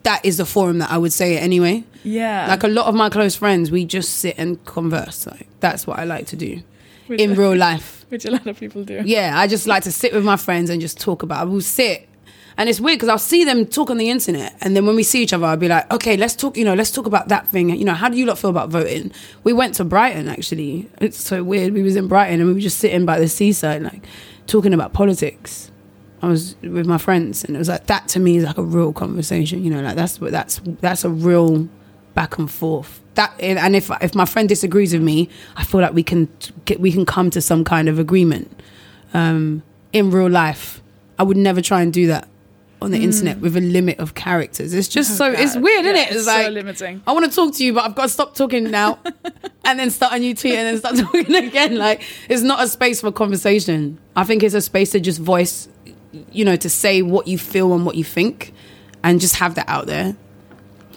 that 0.03 0.23
is 0.25 0.37
the 0.37 0.45
forum 0.45 0.79
that 0.79 0.89
I 0.91 0.97
would 0.97 1.11
say 1.13 1.35
it 1.35 1.39
anyway. 1.43 1.83
yeah 2.03 2.47
Like 2.47 2.63
a 2.63 2.67
lot 2.69 2.87
of 2.87 2.95
my 2.95 3.09
close 3.09 3.35
friends, 3.35 3.69
we 3.71 3.85
just 3.85 4.15
sit 4.19 4.35
and 4.37 4.63
converse. 4.65 5.27
Like 5.27 5.47
that's 5.59 5.85
what 5.85 5.99
I 5.99 6.05
like 6.05 6.27
to 6.27 6.35
do 6.37 6.61
Which- 7.07 7.19
in 7.21 7.35
real 7.35 7.55
life. 7.55 8.05
which 8.09 8.25
a 8.25 8.31
lot 8.31 8.47
of 8.47 8.57
people 8.59 8.83
do 8.83 9.01
Yeah, 9.05 9.33
I 9.37 9.47
just 9.47 9.67
like 9.67 9.83
to 9.83 9.91
sit 9.91 10.11
with 10.13 10.23
my 10.25 10.37
friends 10.37 10.69
and 10.69 10.79
just 10.81 10.97
talk 10.99 11.23
about. 11.23 11.49
We'll 11.49 11.61
sit 11.61 12.07
And 12.57 12.69
it's 12.69 12.79
weird 12.79 12.97
because 12.97 13.09
I'll 13.09 13.17
see 13.17 13.43
them 13.43 13.65
talk 13.65 13.89
on 13.89 13.97
the 13.97 14.09
internet, 14.09 14.55
and 14.61 14.75
then 14.75 14.85
when 14.85 14.95
we 14.95 15.03
see 15.03 15.23
each 15.23 15.33
other, 15.33 15.45
I'll 15.45 15.57
be 15.57 15.67
like, 15.67 15.89
okay, 15.91 16.17
let's 16.17 16.35
talk. 16.35 16.57
You 16.57 16.65
know, 16.65 16.73
let's 16.73 16.91
talk 16.91 17.05
about 17.05 17.29
that 17.29 17.47
thing. 17.47 17.69
You 17.69 17.85
know, 17.85 17.93
how 17.93 18.09
do 18.09 18.17
you 18.17 18.25
lot 18.25 18.37
feel 18.37 18.49
about 18.49 18.69
voting? 18.69 19.11
We 19.43 19.53
went 19.53 19.75
to 19.75 19.85
Brighton 19.85 20.27
actually. 20.27 20.89
It's 20.99 21.19
so 21.19 21.43
weird. 21.43 21.73
We 21.73 21.81
was 21.81 21.95
in 21.95 22.07
Brighton 22.07 22.39
and 22.39 22.47
we 22.47 22.53
were 22.53 22.59
just 22.59 22.79
sitting 22.79 23.05
by 23.05 23.19
the 23.19 23.27
seaside, 23.27 23.81
like 23.83 24.05
talking 24.47 24.73
about 24.73 24.93
politics. 24.93 25.71
I 26.21 26.27
was 26.27 26.55
with 26.61 26.85
my 26.85 26.97
friends, 26.97 27.43
and 27.43 27.55
it 27.55 27.59
was 27.59 27.69
like 27.69 27.87
that 27.87 28.07
to 28.09 28.19
me 28.19 28.37
is 28.37 28.43
like 28.43 28.57
a 28.57 28.63
real 28.63 28.93
conversation. 28.93 29.63
You 29.63 29.71
know, 29.71 29.81
like 29.81 29.95
that's 29.95 30.17
that's 30.17 30.61
that's 30.81 31.03
a 31.03 31.09
real 31.09 31.67
back 32.13 32.37
and 32.37 32.49
forth. 32.49 33.01
That 33.15 33.33
and 33.39 33.75
if 33.75 33.89
if 34.01 34.13
my 34.13 34.25
friend 34.25 34.47
disagrees 34.47 34.93
with 34.93 35.01
me, 35.01 35.29
I 35.55 35.63
feel 35.63 35.81
like 35.81 35.93
we 35.93 36.03
can 36.03 36.29
get 36.65 36.79
we 36.79 36.91
can 36.91 37.05
come 37.05 37.29
to 37.31 37.41
some 37.41 37.63
kind 37.63 37.89
of 37.89 37.97
agreement 37.97 38.61
um, 39.13 39.63
in 39.93 40.11
real 40.11 40.29
life. 40.29 40.81
I 41.17 41.23
would 41.23 41.37
never 41.37 41.61
try 41.61 41.81
and 41.81 41.91
do 41.93 42.07
that 42.07 42.27
on 42.81 42.89
the 42.91 43.03
internet 43.03 43.39
with 43.39 43.55
a 43.55 43.61
limit 43.61 43.99
of 43.99 44.15
characters. 44.15 44.73
It's 44.73 44.87
just 44.87 45.15
so 45.17 45.31
it's 45.31 45.39
Mm. 45.39 45.43
Oh, 45.51 45.53
God. 45.55 45.63
weird, 45.63 45.85
Yeah, 45.85 45.91
isn't 45.91 46.03
it? 46.07 46.15
it's 46.17 46.25
like 46.27 46.45
so 46.45 46.51
limiting. 46.51 47.01
I 47.05 47.11
want 47.13 47.25
to 47.29 47.35
talk 47.35 47.53
to 47.55 47.63
you, 47.65 47.73
but 47.73 47.85
I've 47.85 47.93
got 47.95 48.03
to 48.03 48.09
stop 48.09 48.33
talking 48.35 48.71
now, 48.71 48.97
and 49.65 49.77
then 49.79 49.89
start 49.91 50.13
a 50.13 50.19
new 50.19 50.33
tweet, 50.33 50.55
and 50.55 50.67
then 50.67 50.77
start 50.79 50.95
talking 51.05 51.35
again. 51.35 51.77
Like 51.77 52.01
it's 52.27 52.41
not 52.41 52.63
a 52.63 52.67
space 52.67 53.01
for 53.01 53.11
conversation. 53.11 53.99
I 54.15 54.23
think 54.23 54.41
it's 54.43 54.55
a 54.55 54.61
space 54.61 54.91
to 54.91 54.99
just 54.99 55.19
voice, 55.19 55.67
you 56.31 56.43
know, 56.43 56.55
to 56.55 56.69
say 56.69 57.01
what 57.01 57.27
you 57.27 57.37
feel 57.37 57.73
and 57.73 57.85
what 57.85 57.95
you 57.95 58.03
think, 58.03 58.53
and 59.03 59.19
just 59.19 59.35
have 59.35 59.55
that 59.55 59.69
out 59.69 59.85
there. 59.87 60.15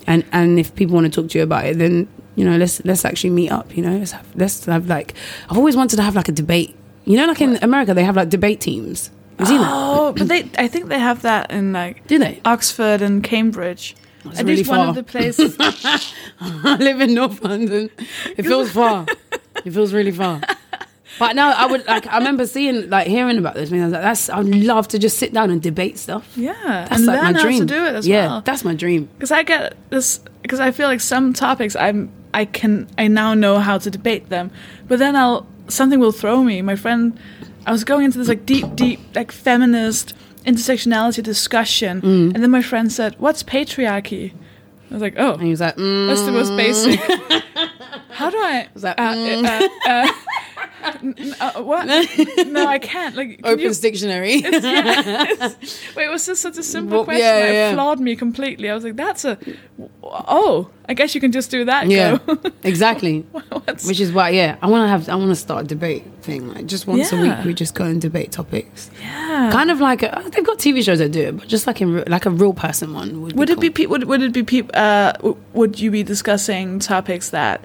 And 0.07 0.25
and 0.33 0.59
if 0.59 0.75
people 0.75 0.95
want 0.95 1.13
to 1.13 1.21
talk 1.23 1.31
to 1.33 1.39
you 1.39 1.45
about 1.45 1.67
it, 1.67 1.79
then 1.79 2.09
you 2.37 2.45
know, 2.45 2.57
let's 2.57 2.83
let's 2.85 3.05
actually 3.05 3.31
meet 3.31 3.51
up. 3.51 3.77
You 3.77 3.83
know, 3.83 3.97
let's 3.99 4.13
have 4.13 4.27
let's 4.37 4.65
have 4.65 4.87
like 4.89 5.15
I've 5.51 5.59
always 5.59 5.77
wanted 5.77 5.97
to 5.97 6.03
have 6.03 6.15
like 6.17 6.29
a 6.29 6.33
debate. 6.33 6.75
You 7.05 7.19
know, 7.19 7.27
like 7.27 7.43
in 7.43 7.59
America, 7.63 7.93
they 7.93 8.05
have 8.05 8.17
like 8.17 8.31
debate 8.31 8.61
teams. 8.63 9.11
Seen 9.43 9.61
that? 9.61 9.71
Oh, 9.73 10.13
but 10.17 10.29
they 10.29 10.49
I 10.59 10.69
think 10.69 10.87
they 10.89 10.99
have 10.99 11.23
that 11.23 11.51
in 11.51 11.73
like 11.73 12.07
Do 12.07 12.19
they? 12.19 12.41
Oxford 12.45 13.03
and 13.03 13.23
Cambridge. 13.25 13.97
That's 14.25 14.39
At 14.39 14.45
really 14.47 14.59
least 14.59 14.71
one 14.71 14.79
far. 14.79 14.89
of 14.91 14.95
the 14.95 15.03
places. 15.03 15.57
I 16.41 16.77
live 16.81 17.01
in 17.01 17.15
North 17.15 17.43
London. 17.43 17.91
It 18.37 18.45
feels 18.45 18.71
far. 18.71 19.07
It 19.65 19.71
feels 19.73 19.93
really 19.93 20.13
far. 20.13 20.41
But 21.19 21.37
no, 21.37 21.49
I 21.49 21.67
would 21.67 21.87
like. 21.87 22.07
I 22.09 22.19
remember 22.19 22.45
seeing, 22.47 22.91
like, 22.91 23.07
hearing 23.07 23.39
about 23.39 23.55
this. 23.55 23.71
And 23.71 23.81
I 23.81 23.85
was 23.85 23.93
like, 23.93 24.03
"That's. 24.03 24.29
I'd 24.31 24.47
love 24.47 24.89
to 24.89 24.99
just 24.99 25.19
sit 25.19 25.33
down 25.33 25.51
and 25.51 25.63
debate 25.63 25.97
stuff. 25.99 26.33
yeah, 26.37 26.53
That's 26.89 26.97
and 26.97 27.07
like 27.07 27.23
learn 27.23 27.33
my 27.35 27.39
how 27.39 27.45
dream. 27.45 27.61
to 27.61 27.67
do 27.67 27.85
it 27.85 27.95
as 27.95 28.07
yeah, 28.09 28.27
well. 28.27 28.41
that's 28.41 28.65
my 28.65 28.75
dream. 28.75 29.09
because 29.15 29.31
I 29.31 29.43
get 29.45 29.77
this 29.91 30.19
because 30.43 30.59
I 30.59 30.71
feel 30.73 30.89
like 30.89 31.01
some 31.01 31.33
topics 31.33 31.77
I'm 31.77 32.11
I 32.33 32.47
can 32.47 32.89
I 32.99 33.07
now 33.09 33.35
know 33.35 33.59
how 33.61 33.79
to 33.79 33.91
debate 33.91 34.29
them, 34.29 34.51
but 34.89 34.99
then 34.99 35.15
I'll 35.17 35.47
something 35.69 36.01
will 36.01 36.13
throw 36.13 36.43
me. 36.43 36.63
My 36.63 36.75
friend, 36.77 37.17
I 37.67 37.73
was 37.73 37.85
going 37.85 38.05
into 38.05 38.19
this 38.19 38.29
like 38.29 38.45
deep, 38.47 38.75
deep 38.77 39.01
like 39.15 39.33
feminist 39.33 40.15
intersectionality 40.45 41.23
discussion, 41.23 42.01
Mm. 42.03 42.35
and 42.35 42.43
then 42.43 42.51
my 42.51 42.63
friend 42.63 42.93
said, 42.93 43.15
"What's 43.19 43.43
patriarchy?" 43.43 44.33
I 44.91 44.95
was 44.95 45.03
like, 45.03 45.15
"Oh, 45.17 45.33
And 45.35 45.43
he 45.43 45.51
was 45.51 45.61
like, 45.61 45.77
mm. 45.77 46.07
that's 46.09 46.23
the 46.23 46.33
most 46.33 46.55
basic." 46.57 47.01
How 48.11 48.31
do 48.31 48.37
I? 48.37 48.69
was 48.75 48.85
like, 48.85 48.99
uh, 49.01 49.15
mm. 49.15 49.45
uh, 49.45 49.69
uh, 49.91 50.07
n- 50.07 50.15
uh, 50.85 51.63
what? 51.63 51.87
no, 52.47 52.67
I 52.67 52.79
can't. 52.79 53.15
Like, 53.17 53.43
can 53.43 53.59
you- 53.59 53.65
Opens 53.67 53.81
dictionary. 53.81 54.43
Wait, 54.43 56.07
it 56.07 56.11
was 56.11 56.27
this 56.27 56.41
such 56.41 56.59
a 56.59 56.63
simple 56.63 56.99
Well, 56.99 57.05
question? 57.05 57.21
yeah, 57.25 57.47
It 57.47 57.53
yeah. 57.55 57.73
flawed 57.75 58.01
me 58.01 58.17
completely. 58.17 58.71
I 58.71 58.75
was 58.75 58.85
like, 58.85 58.97
"That's 58.97 59.25
a 59.25 59.39
oh, 60.03 60.71
I 60.89 60.95
guess 60.95 61.15
you 61.15 61.21
can 61.21 61.33
just 61.33 61.51
do 61.51 61.65
that." 61.65 61.89
yeah, 61.89 62.19
Go. 62.27 62.39
exactly. 62.63 63.21
Which 63.87 64.01
is 64.01 64.13
why, 64.13 64.31
yeah, 64.31 64.57
I 64.63 64.67
want 64.69 64.85
to 64.85 64.89
have. 64.89 65.09
I 65.09 65.15
want 65.17 65.31
to 65.31 65.37
start 65.37 65.65
a 65.65 65.67
debate 65.67 66.05
thing. 66.23 66.49
Like, 66.53 66.67
just 66.67 66.87
once 66.87 67.13
a 67.13 67.17
week, 67.17 67.35
we 67.45 67.55
just 67.55 67.75
go 67.75 67.85
and 67.85 68.01
debate 68.01 68.33
topics. 68.33 68.91
yeah. 69.01 69.51
Kind 69.53 69.71
of 69.71 69.81
like 69.81 70.03
a, 70.03 70.23
they've 70.33 70.45
got 70.47 70.59
TV 70.59 70.85
shows 70.85 70.99
that 70.99 71.11
do 71.13 71.21
it, 71.29 71.37
but 71.39 71.49
just 71.49 71.67
like 71.67 71.81
in 71.81 72.05
like 72.05 72.27
a 72.27 72.31
real 72.31 72.53
person 72.55 72.93
one. 72.95 73.23
Would, 73.23 73.37
would 73.37 73.49
be 73.49 73.53
it 73.53 73.61
be 73.61 73.69
cool. 73.71 73.75
pe- 73.75 73.87
would, 73.87 74.05
would 74.05 74.23
it 74.23 74.33
be 74.33 74.43
peop 74.43 74.71
uh 74.75 75.13
would 75.53 75.81
you 75.81 75.91
be 75.91 76.03
discussing 76.03 76.79
topics 76.79 77.31
that 77.31 77.65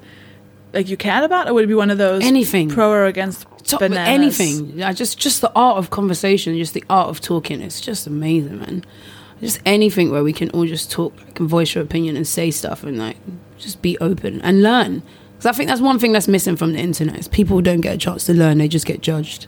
like 0.74 0.88
you 0.90 0.98
cared 0.98 1.24
about 1.24 1.48
or 1.50 1.54
would 1.54 1.64
it 1.64 1.68
be 1.68 1.74
one 1.74 1.90
of 1.90 1.98
those 1.98 2.24
Anything. 2.24 2.70
pro 2.70 2.90
or 2.90 3.06
against 3.06 3.46
Top- 3.64 3.80
bananas? 3.80 4.40
anything. 4.40 4.78
Yeah, 4.78 4.92
just 4.94 5.18
just 5.18 5.42
the 5.42 5.52
art 5.56 5.78
of 5.78 5.90
conversation, 5.90 6.56
just 6.58 6.74
the 6.74 6.84
art 6.90 7.10
of 7.10 7.22
talking. 7.22 7.62
It's 7.62 7.82
just 7.82 8.08
amazing, 8.08 8.60
man. 8.60 8.84
Just 9.42 9.60
anything 9.66 10.12
where 10.12 10.24
we 10.24 10.34
can 10.34 10.50
all 10.52 10.66
just 10.66 10.92
talk, 10.92 11.14
and 11.38 11.48
voice 11.48 11.74
your 11.76 11.84
opinion 11.84 12.16
and 12.18 12.28
say 12.28 12.52
stuff 12.52 12.84
and 12.84 12.98
like 12.98 13.18
just 13.58 13.82
be 13.82 13.98
open 14.00 14.42
and 14.42 14.62
learn. 14.62 15.02
Because 15.32 15.46
I 15.46 15.52
think 15.54 15.70
that's 15.70 15.80
one 15.82 15.98
thing 16.00 16.12
that's 16.12 16.28
missing 16.28 16.58
from 16.58 16.74
the 16.74 16.80
internet 16.80 17.18
is 17.18 17.28
people 17.30 17.62
don't 17.62 17.80
get 17.82 17.96
a 17.96 17.98
chance 17.98 18.26
to 18.26 18.34
learn; 18.34 18.58
they 18.58 18.68
just 18.68 18.86
get 18.86 19.02
judged. 19.02 19.48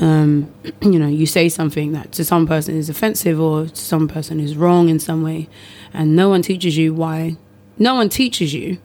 Um, 0.00 0.52
you 0.82 0.98
know, 0.98 1.08
you 1.08 1.26
say 1.26 1.48
something 1.48 1.92
that 1.92 2.12
to 2.12 2.24
some 2.24 2.46
person 2.46 2.76
is 2.76 2.88
offensive 2.88 3.40
or 3.40 3.66
to 3.66 3.74
some 3.76 4.06
person 4.08 4.38
is 4.40 4.56
wrong 4.56 4.88
in 4.88 4.98
some 5.00 5.22
way, 5.22 5.48
and 5.92 6.14
no 6.14 6.28
one 6.28 6.42
teaches 6.42 6.76
you 6.76 6.92
why. 6.94 7.36
No 7.78 7.94
one 7.94 8.08
teaches 8.08 8.52
you 8.52 8.78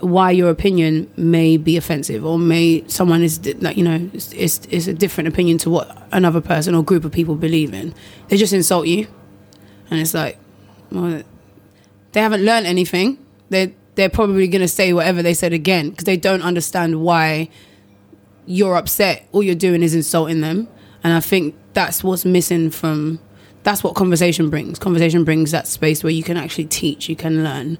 why 0.00 0.30
your 0.30 0.50
opinion 0.50 1.10
may 1.16 1.56
be 1.56 1.76
offensive 1.76 2.24
or 2.24 2.38
may 2.38 2.86
someone 2.86 3.22
is 3.22 3.40
you 3.44 3.82
know 3.82 4.10
is 4.14 4.64
is 4.66 4.86
a 4.86 4.94
different 4.94 5.28
opinion 5.28 5.58
to 5.58 5.70
what 5.70 6.06
another 6.12 6.40
person 6.40 6.74
or 6.74 6.84
group 6.84 7.04
of 7.04 7.12
people 7.12 7.34
believe 7.34 7.74
in. 7.74 7.94
They 8.28 8.36
just 8.36 8.52
insult 8.52 8.86
you, 8.86 9.08
and 9.90 10.00
it's 10.00 10.14
like, 10.14 10.38
well, 10.92 11.22
they 12.12 12.20
haven't 12.20 12.44
learned 12.44 12.66
anything. 12.66 13.18
They 13.50 13.74
they're 13.96 14.08
probably 14.08 14.46
going 14.46 14.62
to 14.62 14.68
say 14.68 14.92
whatever 14.92 15.22
they 15.22 15.34
said 15.34 15.52
again 15.52 15.90
because 15.90 16.04
they 16.04 16.16
don't 16.16 16.42
understand 16.42 17.00
why 17.00 17.48
you're 18.46 18.76
upset. 18.76 19.26
All 19.32 19.42
you're 19.42 19.56
doing 19.56 19.82
is 19.82 19.94
insulting 19.94 20.40
them, 20.40 20.68
and 21.02 21.12
I 21.12 21.20
think 21.20 21.56
that's 21.72 22.04
what's 22.04 22.24
missing 22.24 22.70
from. 22.70 23.18
That's 23.64 23.82
what 23.82 23.96
conversation 23.96 24.48
brings. 24.48 24.78
Conversation 24.78 25.24
brings 25.24 25.50
that 25.50 25.66
space 25.66 26.04
where 26.04 26.12
you 26.12 26.22
can 26.22 26.36
actually 26.36 26.66
teach, 26.66 27.08
you 27.08 27.16
can 27.16 27.42
learn. 27.42 27.78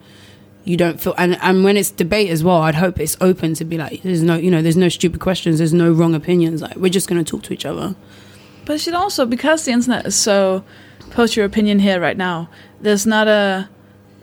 You 0.68 0.76
don't 0.76 1.00
feel, 1.00 1.14
and, 1.16 1.38
and 1.40 1.64
when 1.64 1.78
it's 1.78 1.90
debate 1.90 2.28
as 2.28 2.44
well, 2.44 2.58
I'd 2.58 2.74
hope 2.74 3.00
it's 3.00 3.16
open 3.22 3.54
to 3.54 3.64
be 3.64 3.78
like, 3.78 4.02
there's 4.02 4.22
no, 4.22 4.36
you 4.36 4.50
know, 4.50 4.60
there's 4.60 4.76
no 4.76 4.90
stupid 4.90 5.18
questions, 5.18 5.56
there's 5.56 5.72
no 5.72 5.90
wrong 5.90 6.14
opinions. 6.14 6.60
Like 6.60 6.76
we're 6.76 6.90
just 6.90 7.08
going 7.08 7.24
to 7.24 7.28
talk 7.28 7.42
to 7.44 7.54
each 7.54 7.64
other. 7.64 7.96
But 8.66 8.74
it 8.74 8.80
should 8.80 8.92
also 8.92 9.24
because 9.24 9.64
the 9.64 9.72
internet 9.72 10.04
is 10.04 10.14
so 10.14 10.62
post 11.10 11.36
your 11.36 11.46
opinion 11.46 11.78
here 11.78 11.98
right 11.98 12.18
now. 12.18 12.50
There's 12.82 13.06
not 13.06 13.28
a. 13.28 13.70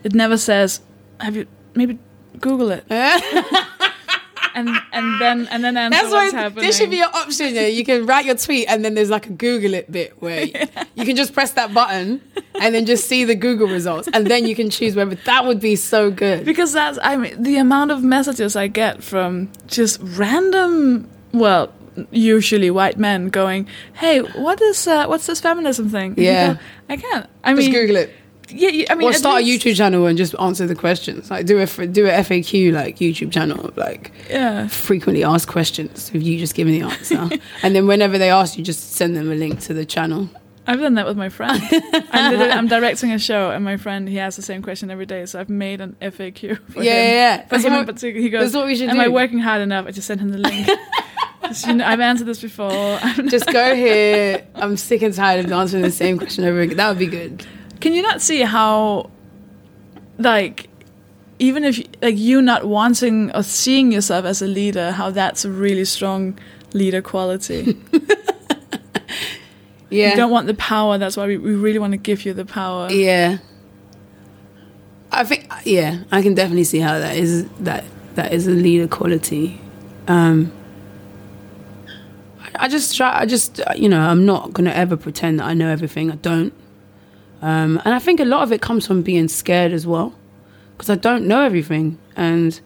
It 0.03 0.13
never 0.13 0.37
says. 0.37 0.81
Have 1.19 1.35
you 1.35 1.47
maybe 1.73 1.97
Google 2.39 2.69
it 2.69 2.85
and 4.55 4.69
and 4.93 5.21
then 5.21 5.47
and 5.51 5.63
then 5.63 5.73
That's 5.91 6.09
what's 6.11 6.31
happening. 6.33 6.63
this 6.65 6.77
should 6.77 6.89
be 6.89 6.97
your 6.97 7.13
option. 7.13 7.53
Yeah, 7.53 7.67
you 7.67 7.83
can 7.85 8.05
write 8.05 8.25
your 8.25 8.35
tweet, 8.35 8.65
and 8.67 8.83
then 8.83 8.93
there's 8.95 9.09
like 9.11 9.27
a 9.27 9.31
Google 9.33 9.73
it 9.75 9.91
bit 9.91 10.19
where 10.21 10.45
you 10.95 11.05
can 11.05 11.15
just 11.15 11.33
press 11.33 11.51
that 11.51 11.73
button 11.73 12.21
and 12.61 12.73
then 12.73 12.85
just 12.85 13.07
see 13.07 13.23
the 13.25 13.35
Google 13.35 13.67
results, 13.67 14.07
and 14.13 14.25
then 14.27 14.45
you 14.47 14.55
can 14.55 14.69
choose 14.69 14.95
whether 14.95 15.15
that 15.25 15.45
would 15.45 15.59
be 15.59 15.75
so 15.75 16.09
good. 16.09 16.45
because 16.45 16.73
that's 16.73 16.97
I 17.03 17.17
mean 17.17 17.41
the 17.43 17.57
amount 17.57 17.91
of 17.91 18.03
messages 18.03 18.55
I 18.55 18.67
get 18.67 19.03
from 19.03 19.51
just 19.67 19.99
random 20.01 21.09
well 21.33 21.71
usually 22.11 22.69
white 22.69 22.97
men 22.97 23.29
going 23.29 23.67
hey 23.93 24.19
what 24.19 24.61
is 24.61 24.85
uh, 24.87 25.05
what's 25.07 25.25
this 25.27 25.39
feminism 25.39 25.89
thing 25.89 26.13
Yeah. 26.17 26.53
go, 26.55 26.59
I 26.89 26.97
can't 26.97 27.29
I 27.43 27.53
Just 27.53 27.67
mean 27.67 27.73
Google 27.73 27.95
it, 27.97 28.13
yeah 28.49 28.85
I 28.89 28.95
mean 28.95 29.09
or 29.09 29.13
start 29.13 29.41
a 29.41 29.45
YouTube 29.45 29.75
channel 29.75 30.05
and 30.05 30.17
just 30.17 30.35
answer 30.39 30.67
the 30.67 30.75
questions. 30.75 31.29
Like 31.31 31.45
do 31.45 31.59
a 31.59 31.65
do 31.87 32.05
a 32.07 32.11
FAQ 32.11 32.73
like 32.73 32.97
YouTube 32.97 33.31
channel 33.31 33.71
like 33.75 34.11
yeah 34.29 34.67
frequently 34.67 35.23
asked 35.23 35.47
questions 35.47 36.11
with 36.11 36.23
you 36.23 36.37
just 36.37 36.53
give 36.53 36.67
giving 36.67 36.81
the 36.81 36.87
answer, 36.93 37.29
and 37.63 37.75
then 37.75 37.85
whenever 37.87 38.17
they 38.17 38.29
ask 38.29 38.57
you, 38.57 38.63
just 38.63 38.93
send 38.93 39.15
them 39.15 39.31
a 39.31 39.35
link 39.35 39.59
to 39.61 39.73
the 39.73 39.85
channel. 39.85 40.29
I've 40.67 40.79
done 40.79 40.95
that 40.95 41.05
with 41.05 41.15
my 41.15 41.29
friend 41.29 41.61
I'm, 42.11 42.41
I'm 42.41 42.67
directing 42.67 43.11
a 43.11 43.19
show 43.19 43.51
and 43.51 43.63
my 43.63 43.77
friend 43.77 44.09
he 44.09 44.15
has 44.15 44.35
the 44.35 44.41
same 44.41 44.63
question 44.63 44.89
every 44.89 45.05
day 45.05 45.23
so 45.27 45.39
I've 45.39 45.47
made 45.47 45.79
an 45.79 45.95
FAQ 46.01 46.57
for 46.71 46.81
Yeah, 46.81 46.93
him 46.93 46.97
yeah, 47.03 47.11
yeah. 47.13 47.41
for 47.43 47.49
That's 47.49 47.63
him 47.65 47.73
what- 47.73 47.85
particular 47.85 48.19
he 48.19 48.29
goes 48.31 48.41
that's 48.45 48.55
what 48.55 48.65
we 48.65 48.75
should 48.75 48.89
am 48.89 48.95
do. 48.95 49.01
I 49.03 49.07
working 49.09 49.37
hard 49.37 49.61
enough 49.61 49.85
I 49.85 49.91
just 49.91 50.07
sent 50.07 50.21
him 50.21 50.29
the 50.29 50.39
link 50.39 50.67
you 51.67 51.73
know, 51.75 51.85
I've 51.85 51.99
answered 51.99 52.25
this 52.25 52.41
before 52.41 52.97
Just 53.27 53.45
go 53.53 53.75
here. 53.75 54.47
I'm 54.55 54.75
sick 54.77 55.03
and 55.03 55.13
tired 55.13 55.45
of 55.45 55.51
answering 55.51 55.83
the 55.83 55.91
same 55.91 56.17
question 56.17 56.43
over 56.43 56.59
again. 56.61 56.77
That 56.77 56.89
would 56.89 56.97
be 56.97 57.05
good. 57.05 57.45
Can 57.85 57.93
you 57.93 58.01
not 58.01 58.19
see 58.19 58.41
how, 58.41 59.11
like, 60.17 60.69
even 61.37 61.63
if 61.63 61.79
like 62.01 62.17
you 62.17 62.41
not 62.41 62.65
wanting 62.65 63.29
or 63.35 63.43
seeing 63.43 63.91
yourself 63.91 64.25
as 64.25 64.41
a 64.41 64.47
leader, 64.47 64.91
how 64.91 65.11
that's 65.11 65.45
a 65.45 65.51
really 65.51 65.85
strong 65.85 66.35
leader 66.73 67.03
quality. 67.03 67.77
Yeah. 69.91 70.09
You 70.09 70.15
don't 70.15 70.31
want 70.31 70.47
the 70.47 70.55
power. 70.55 70.97
That's 70.97 71.15
why 71.15 71.27
we, 71.27 71.37
we 71.37 71.53
really 71.53 71.77
want 71.77 71.91
to 71.91 71.97
give 71.97 72.25
you 72.25 72.33
the 72.33 72.43
power. 72.43 72.91
Yeah. 72.91 73.37
I 75.11 75.23
think 75.23 75.47
yeah, 75.63 76.03
I 76.11 76.23
can 76.23 76.33
definitely 76.33 76.63
see 76.65 76.79
how 76.79 76.97
that 76.99 77.15
is 77.15 77.47
that 77.59 77.85
that 78.15 78.33
is 78.33 78.47
a 78.47 78.51
leader 78.51 78.87
quality. 78.87 79.61
Um 80.07 80.51
I- 82.55 82.67
just 82.67 82.97
try 82.97 83.17
I 83.21 83.25
just 83.27 83.61
you 83.75 83.87
know, 83.87 84.01
I'm 84.01 84.25
not 84.25 84.51
going 84.53 84.65
to 84.65 84.75
ever 84.75 84.97
pretend 84.97 85.39
that 85.39 85.45
I 85.45 85.53
know 85.53 85.69
everything. 85.69 86.11
I 86.11 86.15
don't. 86.15 86.51
Um 87.45 87.79
and 87.85 87.93
I 87.93 87.99
think 87.99 88.19
a 88.19 88.25
lot 88.25 88.41
of 88.41 88.51
it 88.51 88.59
comes 88.59 88.87
from 88.87 89.03
being 89.03 89.27
scared 89.27 89.71
as 89.71 89.85
well 89.85 90.15
because 90.75 90.89
I 90.89 90.95
don't 90.95 91.27
know 91.27 91.41
everything. 91.43 91.99
And 92.15 92.59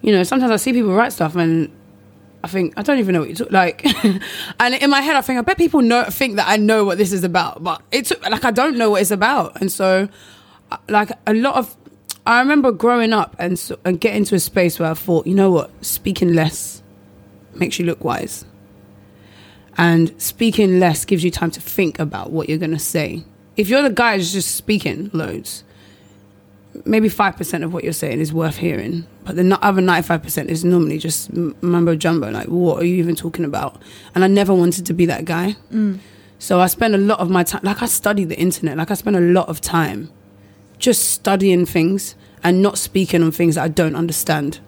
you 0.00 0.10
know, 0.10 0.22
sometimes 0.22 0.50
I 0.50 0.56
see 0.56 0.72
people 0.72 0.94
write 0.94 1.12
stuff 1.12 1.36
and 1.36 1.70
I 2.42 2.48
think 2.48 2.72
I 2.78 2.82
don't 2.82 2.98
even 2.98 3.12
know 3.12 3.20
what 3.20 3.28
you 3.28 3.36
talk 3.36 3.52
like, 3.52 3.84
and 4.58 4.74
in 4.74 4.90
my 4.90 5.00
head 5.00 5.16
I 5.16 5.20
think 5.20 5.38
I 5.38 5.42
bet 5.42 5.58
people 5.58 5.82
know 5.82 6.04
think 6.04 6.36
that 6.36 6.48
I 6.48 6.56
know 6.56 6.84
what 6.84 6.96
this 6.98 7.12
is 7.12 7.24
about, 7.24 7.62
but 7.62 7.82
it's 7.92 8.10
like 8.28 8.44
I 8.44 8.50
don't 8.50 8.78
know 8.78 8.90
what 8.90 9.02
it's 9.02 9.10
about, 9.10 9.60
and 9.60 9.70
so 9.70 10.08
uh, 10.70 10.76
like 10.88 11.10
a 11.26 11.34
lot 11.34 11.56
of 11.56 11.76
I 12.26 12.40
remember 12.40 12.72
growing 12.72 13.12
up 13.12 13.36
and 13.38 13.60
and 13.84 14.00
getting 14.00 14.24
to 14.24 14.34
a 14.34 14.40
space 14.40 14.78
where 14.80 14.90
I 14.90 14.94
thought, 14.94 15.26
you 15.26 15.34
know 15.34 15.50
what, 15.50 15.84
speaking 15.84 16.32
less 16.32 16.82
makes 17.54 17.78
you 17.78 17.84
look 17.84 18.02
wise, 18.02 18.44
and 19.76 20.12
speaking 20.20 20.80
less 20.80 21.04
gives 21.04 21.22
you 21.22 21.30
time 21.30 21.52
to 21.52 21.60
think 21.60 22.00
about 22.00 22.32
what 22.32 22.48
you're 22.48 22.58
gonna 22.58 22.78
say. 22.78 23.24
If 23.56 23.68
you're 23.68 23.82
the 23.82 23.90
guy 23.90 24.16
who's 24.16 24.32
just 24.32 24.54
speaking 24.54 25.10
loads, 25.12 25.64
maybe 26.84 27.08
five 27.08 27.36
percent 27.36 27.64
of 27.64 27.72
what 27.72 27.84
you're 27.84 27.92
saying 27.92 28.20
is 28.20 28.32
worth 28.32 28.56
hearing, 28.56 29.06
but 29.24 29.36
the 29.36 29.58
other 29.62 29.82
ninety-five 29.82 30.22
percent 30.22 30.50
is 30.50 30.64
normally 30.64 30.98
just 30.98 31.32
mumbo 31.32 31.94
jumbo. 31.94 32.30
Like, 32.30 32.46
what 32.46 32.82
are 32.82 32.86
you 32.86 32.96
even 32.96 33.14
talking 33.14 33.44
about? 33.44 33.80
And 34.14 34.24
I 34.24 34.26
never 34.26 34.54
wanted 34.54 34.86
to 34.86 34.94
be 34.94 35.06
that 35.06 35.24
guy. 35.24 35.56
Mm. 35.70 35.98
So 36.38 36.60
I 36.60 36.66
spend 36.66 36.94
a 36.94 36.98
lot 36.98 37.20
of 37.20 37.30
my 37.30 37.44
time, 37.44 37.60
like 37.62 37.82
I 37.82 37.86
study 37.86 38.24
the 38.24 38.38
internet, 38.38 38.76
like 38.76 38.90
I 38.90 38.94
spend 38.94 39.16
a 39.16 39.20
lot 39.20 39.48
of 39.48 39.60
time 39.60 40.10
just 40.78 41.10
studying 41.10 41.66
things 41.66 42.16
and 42.42 42.60
not 42.60 42.78
speaking 42.78 43.22
on 43.22 43.30
things 43.30 43.54
that 43.54 43.62
I 43.62 43.68
don't 43.68 43.94
understand 43.94 44.58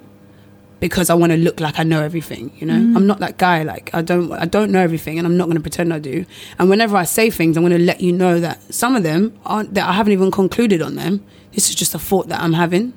because 0.85 1.09
I 1.09 1.15
want 1.15 1.33
to 1.33 1.39
look 1.39 1.61
like 1.61 1.79
I 1.79 1.83
know 1.83 2.03
everything. 2.03 2.53
You 2.59 2.67
know, 2.67 2.75
I'm 2.75 3.07
not 3.07 3.19
that 3.21 3.39
guy. 3.39 3.63
Like 3.63 3.89
I 3.95 4.03
don't, 4.03 4.31
I 4.33 4.45
don't 4.45 4.71
know 4.71 4.81
everything, 4.81 5.17
and 5.17 5.27
I'm 5.27 5.35
not 5.35 5.47
going 5.47 5.57
to 5.57 5.63
pretend 5.63 5.95
I 5.95 5.99
do. 5.99 6.27
And 6.59 6.69
whenever 6.69 6.95
I 6.95 7.05
say 7.05 7.31
things, 7.31 7.57
I'm 7.57 7.63
going 7.63 7.73
to 7.73 7.83
let 7.83 8.03
you 8.03 8.13
know 8.13 8.39
that 8.39 8.61
some 8.71 8.95
of 8.95 9.03
them 9.03 9.33
aren't 9.47 9.73
that 9.73 9.89
I 9.89 9.93
haven't 9.93 10.13
even 10.13 10.31
concluded 10.31 10.83
on 10.83 10.97
them. 10.97 11.25
This 11.53 11.71
is 11.71 11.75
just 11.75 11.95
a 11.95 11.99
thought 11.99 12.29
that 12.29 12.39
I'm 12.43 12.53
having. 12.53 12.93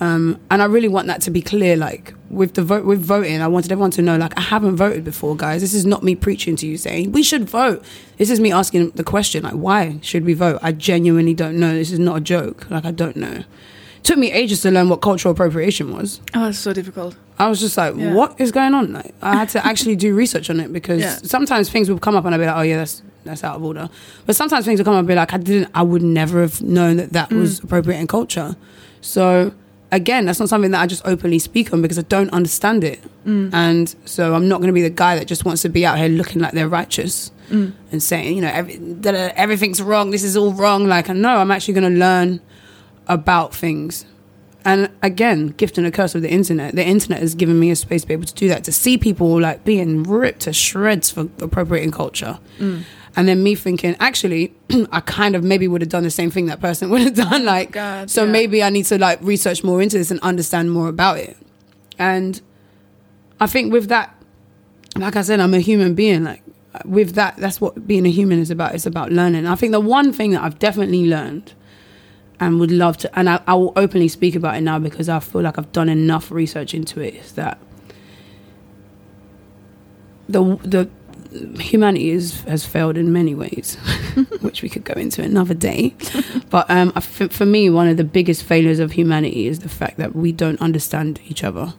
Um, 0.00 0.40
and 0.50 0.60
I 0.60 0.64
really 0.64 0.88
want 0.88 1.06
that 1.06 1.20
to 1.22 1.30
be 1.30 1.42
clear. 1.42 1.76
Like 1.76 2.12
with 2.28 2.54
the 2.54 2.64
vote, 2.64 2.84
with 2.84 3.00
voting, 3.00 3.40
I 3.40 3.46
wanted 3.46 3.70
everyone 3.70 3.92
to 3.92 4.02
know, 4.02 4.16
like 4.16 4.36
I 4.36 4.40
haven't 4.40 4.74
voted 4.74 5.04
before, 5.04 5.36
guys. 5.36 5.60
This 5.60 5.74
is 5.74 5.86
not 5.86 6.02
me 6.02 6.16
preaching 6.16 6.56
to 6.56 6.66
you 6.66 6.76
saying 6.76 7.12
we 7.12 7.22
should 7.22 7.48
vote. 7.48 7.84
This 8.16 8.30
is 8.30 8.40
me 8.40 8.50
asking 8.50 8.90
the 8.96 9.04
question, 9.04 9.44
like 9.44 9.54
why 9.54 10.00
should 10.02 10.24
we 10.24 10.34
vote? 10.34 10.58
I 10.60 10.72
genuinely 10.72 11.34
don't 11.34 11.56
know. 11.56 11.72
This 11.72 11.92
is 11.92 12.00
not 12.00 12.16
a 12.16 12.20
joke. 12.20 12.68
Like 12.68 12.84
I 12.84 12.90
don't 12.90 13.14
know. 13.14 13.44
Took 14.02 14.18
me 14.18 14.32
ages 14.32 14.62
to 14.62 14.70
learn 14.70 14.88
what 14.88 15.00
cultural 15.00 15.32
appropriation 15.32 15.94
was. 15.94 16.20
Oh, 16.34 16.48
it's 16.48 16.58
so 16.58 16.72
difficult. 16.72 17.16
I 17.38 17.48
was 17.48 17.60
just 17.60 17.76
like, 17.76 17.94
Yeah. 17.96 18.12
what 18.12 18.40
is 18.40 18.52
going 18.52 18.74
on? 18.74 18.92
Like, 18.92 19.14
I 19.22 19.36
had 19.36 19.48
to 19.50 19.64
actually 19.66 19.96
do 19.96 20.14
research 20.14 20.50
on 20.50 20.60
it 20.60 20.72
because 20.72 21.00
Yeah. 21.00 21.18
sometimes 21.22 21.70
things 21.70 21.88
would 21.90 22.00
come 22.00 22.16
up 22.16 22.24
and 22.24 22.34
I'd 22.34 22.38
be 22.38 22.46
like, 22.46 22.56
oh 22.56 22.62
yeah, 22.62 22.76
that's 22.76 23.02
that's 23.24 23.44
out 23.44 23.56
of 23.56 23.64
order. 23.64 23.88
But 24.26 24.34
sometimes 24.34 24.64
things 24.64 24.80
would 24.80 24.84
come 24.84 24.94
up 24.94 25.00
and 25.00 25.08
be 25.08 25.14
like, 25.14 25.32
I 25.32 25.38
didn't, 25.38 25.70
I 25.74 25.82
would 25.82 26.02
never 26.02 26.40
have 26.40 26.60
known 26.60 26.96
that 26.96 27.12
that 27.12 27.30
was 27.30 27.60
mm. 27.60 27.64
appropriate 27.64 27.98
in 27.98 28.08
culture. 28.08 28.56
So 29.00 29.52
again, 29.92 30.24
that's 30.24 30.40
not 30.40 30.48
something 30.48 30.72
that 30.72 30.80
I 30.80 30.86
just 30.86 31.06
openly 31.06 31.38
speak 31.38 31.72
on 31.72 31.82
because 31.82 31.98
I 31.98 32.02
don't 32.02 32.30
understand 32.30 32.82
it. 32.82 33.00
Mm. 33.24 33.54
And 33.54 33.94
so 34.06 34.34
I'm 34.34 34.48
not 34.48 34.56
going 34.56 34.68
to 34.68 34.72
be 34.72 34.82
the 34.82 34.90
guy 34.90 35.14
that 35.16 35.26
just 35.26 35.44
wants 35.44 35.62
to 35.62 35.68
be 35.68 35.86
out 35.86 35.98
here 35.98 36.08
looking 36.08 36.42
like 36.42 36.52
they're 36.52 36.68
righteous 36.68 37.30
mm. 37.48 37.72
and 37.92 38.02
saying, 38.02 38.34
you 38.34 38.42
know, 38.42 38.50
every, 38.52 38.76
that 38.76 39.14
uh, 39.14 39.32
everything's 39.36 39.80
wrong. 39.80 40.10
This 40.10 40.24
is 40.24 40.36
all 40.36 40.52
wrong. 40.52 40.88
Like, 40.88 41.08
no, 41.08 41.36
I'm 41.36 41.50
actually 41.50 41.74
going 41.74 41.92
to 41.92 41.98
learn 41.98 42.40
about 43.08 43.54
things. 43.54 44.04
And 44.64 44.90
again, 45.02 45.48
gift 45.48 45.76
and 45.76 45.86
a 45.86 45.90
curse 45.90 46.14
of 46.14 46.22
the 46.22 46.30
internet. 46.30 46.74
The 46.74 46.86
internet 46.86 47.20
has 47.20 47.34
given 47.34 47.58
me 47.58 47.70
a 47.70 47.76
space 47.76 48.02
to 48.02 48.08
be 48.08 48.14
able 48.14 48.26
to 48.26 48.34
do 48.34 48.48
that, 48.48 48.64
to 48.64 48.72
see 48.72 48.96
people 48.96 49.40
like 49.40 49.64
being 49.64 50.04
ripped 50.04 50.40
to 50.40 50.52
shreds 50.52 51.10
for 51.10 51.28
appropriating 51.40 51.90
culture. 51.90 52.38
Mm. 52.58 52.84
And 53.14 53.28
then 53.28 53.42
me 53.42 53.54
thinking, 53.54 53.96
actually, 54.00 54.54
I 54.92 55.00
kind 55.00 55.34
of 55.34 55.44
maybe 55.44 55.68
would 55.68 55.80
have 55.82 55.90
done 55.90 56.04
the 56.04 56.10
same 56.10 56.30
thing 56.30 56.46
that 56.46 56.60
person 56.60 56.90
would 56.90 57.02
have 57.02 57.14
done. 57.14 57.44
Like, 57.44 57.72
God, 57.72 58.10
so 58.10 58.24
yeah. 58.24 58.30
maybe 58.30 58.62
I 58.62 58.70
need 58.70 58.84
to 58.86 58.98
like 58.98 59.20
research 59.20 59.64
more 59.64 59.82
into 59.82 59.98
this 59.98 60.10
and 60.10 60.20
understand 60.20 60.70
more 60.70 60.88
about 60.88 61.18
it. 61.18 61.36
And 61.98 62.40
I 63.40 63.46
think 63.46 63.72
with 63.72 63.88
that, 63.88 64.14
like 64.96 65.16
I 65.16 65.22
said, 65.22 65.40
I'm 65.40 65.54
a 65.54 65.60
human 65.60 65.94
being. 65.94 66.24
Like 66.24 66.42
with 66.84 67.14
that, 67.14 67.36
that's 67.36 67.60
what 67.60 67.86
being 67.86 68.06
a 68.06 68.10
human 68.10 68.38
is 68.38 68.50
about. 68.50 68.74
It's 68.74 68.86
about 68.86 69.12
learning. 69.12 69.46
I 69.46 69.56
think 69.56 69.72
the 69.72 69.80
one 69.80 70.12
thing 70.12 70.30
that 70.32 70.42
I've 70.42 70.58
definitely 70.58 71.06
learned 71.06 71.52
and 72.42 72.58
would 72.58 72.72
love 72.72 72.96
to, 72.96 73.18
and 73.18 73.30
I, 73.30 73.40
I 73.46 73.54
will 73.54 73.72
openly 73.76 74.08
speak 74.08 74.34
about 74.34 74.56
it 74.56 74.62
now 74.62 74.80
because 74.80 75.08
I 75.08 75.20
feel 75.20 75.42
like 75.42 75.58
I've 75.58 75.70
done 75.70 75.88
enough 75.88 76.32
research 76.32 76.74
into 76.74 77.00
it. 77.00 77.14
Is 77.14 77.32
that 77.32 77.56
the 80.28 80.42
the 80.64 80.90
humanity 81.62 82.10
is, 82.10 82.40
has 82.42 82.66
failed 82.66 82.96
in 82.98 83.12
many 83.12 83.32
ways, 83.32 83.76
which 84.40 84.60
we 84.60 84.68
could 84.68 84.82
go 84.84 84.94
into 84.94 85.22
another 85.22 85.54
day. 85.54 85.94
But 86.50 86.68
um, 86.68 86.92
I 86.94 86.98
f- 86.98 87.32
for 87.32 87.46
me, 87.46 87.70
one 87.70 87.88
of 87.88 87.96
the 87.96 88.04
biggest 88.04 88.42
failures 88.42 88.78
of 88.78 88.92
humanity 88.92 89.46
is 89.46 89.60
the 89.60 89.70
fact 89.70 89.96
that 89.96 90.14
we 90.14 90.32
don't 90.32 90.60
understand 90.60 91.18
each 91.26 91.42
other, 91.44 91.72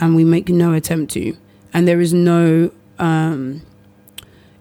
and 0.00 0.16
we 0.16 0.24
make 0.24 0.48
no 0.48 0.72
attempt 0.72 1.12
to, 1.12 1.36
and 1.74 1.86
there 1.86 2.00
is 2.00 2.14
no. 2.14 2.72
Um, 2.98 3.62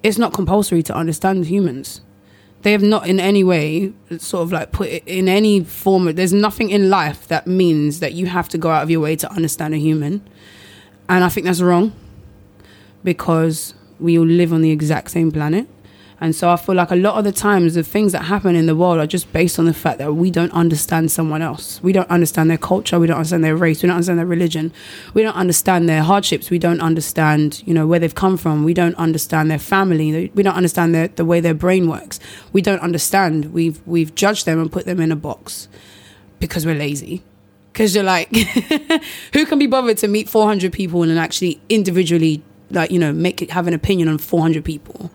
it's 0.03 0.17
not 0.17 0.33
compulsory 0.33 0.83
to 0.83 0.93
understand 0.93 1.45
humans. 1.45 2.01
They 2.63 2.71
have 2.71 2.81
not 2.81 3.07
in 3.07 3.19
any 3.19 3.43
way 3.43 3.93
sort 4.17 4.43
of 4.43 4.51
like 4.51 4.71
put 4.71 4.89
it 4.89 5.03
in 5.05 5.29
any 5.29 5.63
form. 5.63 6.07
Of, 6.07 6.15
there's 6.15 6.33
nothing 6.33 6.69
in 6.69 6.89
life 6.89 7.27
that 7.27 7.47
means 7.47 7.99
that 7.99 8.13
you 8.13 8.25
have 8.25 8.49
to 8.49 8.57
go 8.57 8.69
out 8.69 8.83
of 8.83 8.89
your 8.89 8.99
way 8.99 9.15
to 9.15 9.31
understand 9.31 9.73
a 9.73 9.77
human, 9.77 10.27
and 11.07 11.23
I 11.23 11.29
think 11.29 11.45
that's 11.45 11.61
wrong 11.61 11.93
because 13.03 13.73
we 13.99 14.17
all 14.17 14.25
live 14.25 14.51
on 14.51 14.61
the 14.61 14.71
exact 14.71 15.11
same 15.11 15.31
planet. 15.31 15.67
And 16.19 16.35
so 16.35 16.49
I 16.49 16.55
feel 16.55 16.73
like 16.73 16.89
a 16.89 16.95
lot 16.95 17.15
of 17.15 17.25
the 17.25 17.31
times 17.31 17.75
the 17.75 17.83
things 17.83 18.11
that 18.11 18.23
happen 18.23 18.55
in 18.55 18.65
the 18.65 18.75
world 18.75 18.97
are 18.97 19.05
just 19.05 19.31
based 19.33 19.59
on 19.59 19.65
the 19.65 19.73
fact 19.73 19.99
that 19.99 20.13
we 20.13 20.31
don't 20.31 20.51
understand 20.51 21.11
someone 21.11 21.43
else. 21.43 21.81
We 21.83 21.91
don't 21.91 22.09
understand 22.09 22.49
their 22.49 22.57
culture, 22.57 22.99
we 22.99 23.05
don't 23.05 23.17
understand 23.17 23.43
their 23.43 23.55
race, 23.55 23.83
we 23.83 23.87
don't 23.87 23.97
understand 23.97 24.17
their 24.17 24.25
religion, 24.25 24.73
we 25.13 25.21
don't 25.21 25.35
understand 25.35 25.87
their 25.87 26.01
hardships, 26.01 26.49
we 26.49 26.57
don't 26.57 26.81
understand, 26.81 27.61
you 27.67 27.73
know, 27.73 27.85
where 27.85 27.99
they've 27.99 28.15
come 28.15 28.35
from, 28.35 28.63
we 28.63 28.73
don't 28.73 28.95
understand 28.95 29.51
their 29.51 29.59
family, 29.59 30.31
we 30.33 30.41
don't 30.41 30.55
understand 30.55 30.95
their, 30.95 31.07
the 31.09 31.25
way 31.25 31.39
their 31.39 31.53
brain 31.53 31.87
works. 31.87 32.19
We 32.51 32.63
don't 32.63 32.81
understand. 32.81 33.53
We've 33.53 33.79
we've 33.85 34.15
judged 34.15 34.47
them 34.47 34.59
and 34.59 34.71
put 34.71 34.85
them 34.85 34.99
in 34.99 35.11
a 35.11 35.15
box 35.15 35.67
because 36.39 36.65
we're 36.65 36.75
lazy. 36.75 37.23
Because 37.73 37.93
you're 37.93 38.03
like, 38.03 38.35
who 39.33 39.45
can 39.45 39.59
be 39.59 39.67
bothered 39.67 39.97
to 39.99 40.07
meet 40.07 40.27
400 40.27 40.73
people 40.73 41.03
and 41.03 41.19
actually 41.19 41.61
individually, 41.69 42.41
like, 42.71 42.89
you 42.89 42.97
know, 42.97 43.13
make 43.13 43.43
it, 43.43 43.51
have 43.51 43.67
an 43.67 43.73
opinion 43.75 44.07
on 44.07 44.17
400 44.17 44.65
people? 44.65 45.11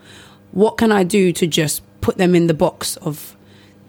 What 0.53 0.77
can 0.77 0.93
I 0.93 1.03
do 1.05 1.33
to 1.33 1.47
just 1.47 1.83
put 2.01 2.19
them 2.19 2.35
in 2.35 2.47
the 2.47 2.55
box 2.55 2.97
of 2.99 3.37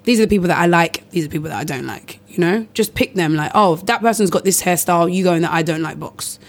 these 0.04 0.20
are 0.20 0.24
the 0.24 0.30
people 0.30 0.48
that 0.48 0.58
I 0.58 0.66
like, 0.66 1.10
these 1.12 1.24
are 1.24 1.28
the 1.28 1.32
people 1.32 1.50
that 1.50 1.58
I 1.58 1.64
don't 1.64 1.86
like, 1.86 2.20
you 2.28 2.38
know? 2.40 2.68
Just 2.74 2.94
pick 2.94 3.14
them 3.14 3.36
like, 3.36 3.52
oh, 3.56 3.78
that 3.78 4.02
person's 4.02 4.30
got 4.30 4.44
this 4.44 4.62
hairstyle, 4.62 5.14
you 5.14 5.24
go 5.24 5.34
in 5.34 5.44
the 5.44 5.54
I 5.54 5.62
don't 5.62 5.82
like 5.82 6.00
box. 6.00 6.40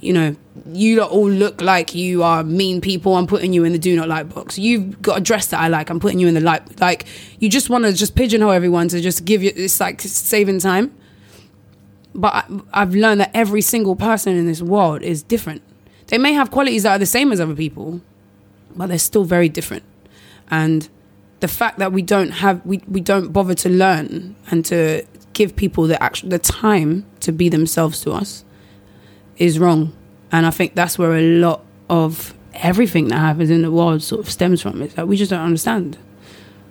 You 0.00 0.12
know, 0.14 0.36
you 0.72 1.02
all 1.02 1.28
look 1.28 1.60
like 1.60 1.94
you 1.94 2.22
are 2.22 2.42
mean 2.42 2.80
people. 2.80 3.16
I'm 3.16 3.26
putting 3.26 3.52
you 3.52 3.64
in 3.64 3.72
the 3.72 3.78
do 3.78 3.94
not 3.94 4.08
like 4.08 4.34
box. 4.34 4.58
You've 4.58 5.02
got 5.02 5.18
a 5.18 5.20
dress 5.20 5.48
that 5.48 5.60
I 5.60 5.68
like. 5.68 5.90
I'm 5.90 6.00
putting 6.00 6.18
you 6.18 6.26
in 6.26 6.32
the 6.32 6.40
like. 6.40 6.80
Like 6.80 7.04
you 7.38 7.50
just 7.50 7.68
want 7.68 7.84
to 7.84 7.92
just 7.92 8.14
pigeonhole 8.14 8.50
everyone 8.50 8.88
to 8.88 9.00
just 9.02 9.26
give 9.26 9.42
you. 9.42 9.52
It's 9.54 9.78
like 9.78 10.00
saving 10.00 10.60
time 10.60 10.94
but 12.14 12.34
I, 12.34 12.44
I've 12.72 12.94
learned 12.94 13.20
that 13.20 13.30
every 13.34 13.60
single 13.60 13.96
person 13.96 14.36
in 14.36 14.46
this 14.46 14.62
world 14.62 15.02
is 15.02 15.22
different. 15.22 15.62
They 16.08 16.18
may 16.18 16.32
have 16.32 16.50
qualities 16.50 16.82
that 16.82 16.92
are 16.92 16.98
the 16.98 17.06
same 17.06 17.32
as 17.32 17.40
other 17.40 17.54
people, 17.54 18.00
but 18.76 18.88
they're 18.88 18.98
still 18.98 19.24
very 19.24 19.48
different. 19.48 19.84
And 20.50 20.88
the 21.40 21.48
fact 21.48 21.78
that 21.78 21.92
we 21.92 22.02
don't 22.02 22.30
have 22.30 22.64
we, 22.64 22.82
we 22.86 23.00
don't 23.00 23.32
bother 23.32 23.54
to 23.54 23.68
learn 23.68 24.36
and 24.50 24.64
to 24.66 25.04
give 25.32 25.56
people 25.56 25.86
the 25.86 26.02
actual 26.02 26.28
the 26.28 26.38
time 26.38 27.06
to 27.20 27.32
be 27.32 27.48
themselves 27.48 28.00
to 28.02 28.12
us 28.12 28.44
is 29.36 29.58
wrong. 29.58 29.96
And 30.32 30.46
I 30.46 30.50
think 30.50 30.74
that's 30.74 30.98
where 30.98 31.16
a 31.16 31.22
lot 31.22 31.64
of 31.88 32.34
everything 32.54 33.08
that 33.08 33.18
happens 33.18 33.50
in 33.50 33.62
the 33.62 33.70
world 33.70 34.02
sort 34.02 34.20
of 34.20 34.30
stems 34.30 34.62
from. 34.62 34.82
Is 34.82 34.94
that 34.94 35.08
we 35.08 35.16
just 35.16 35.30
don't 35.30 35.40
understand. 35.40 35.98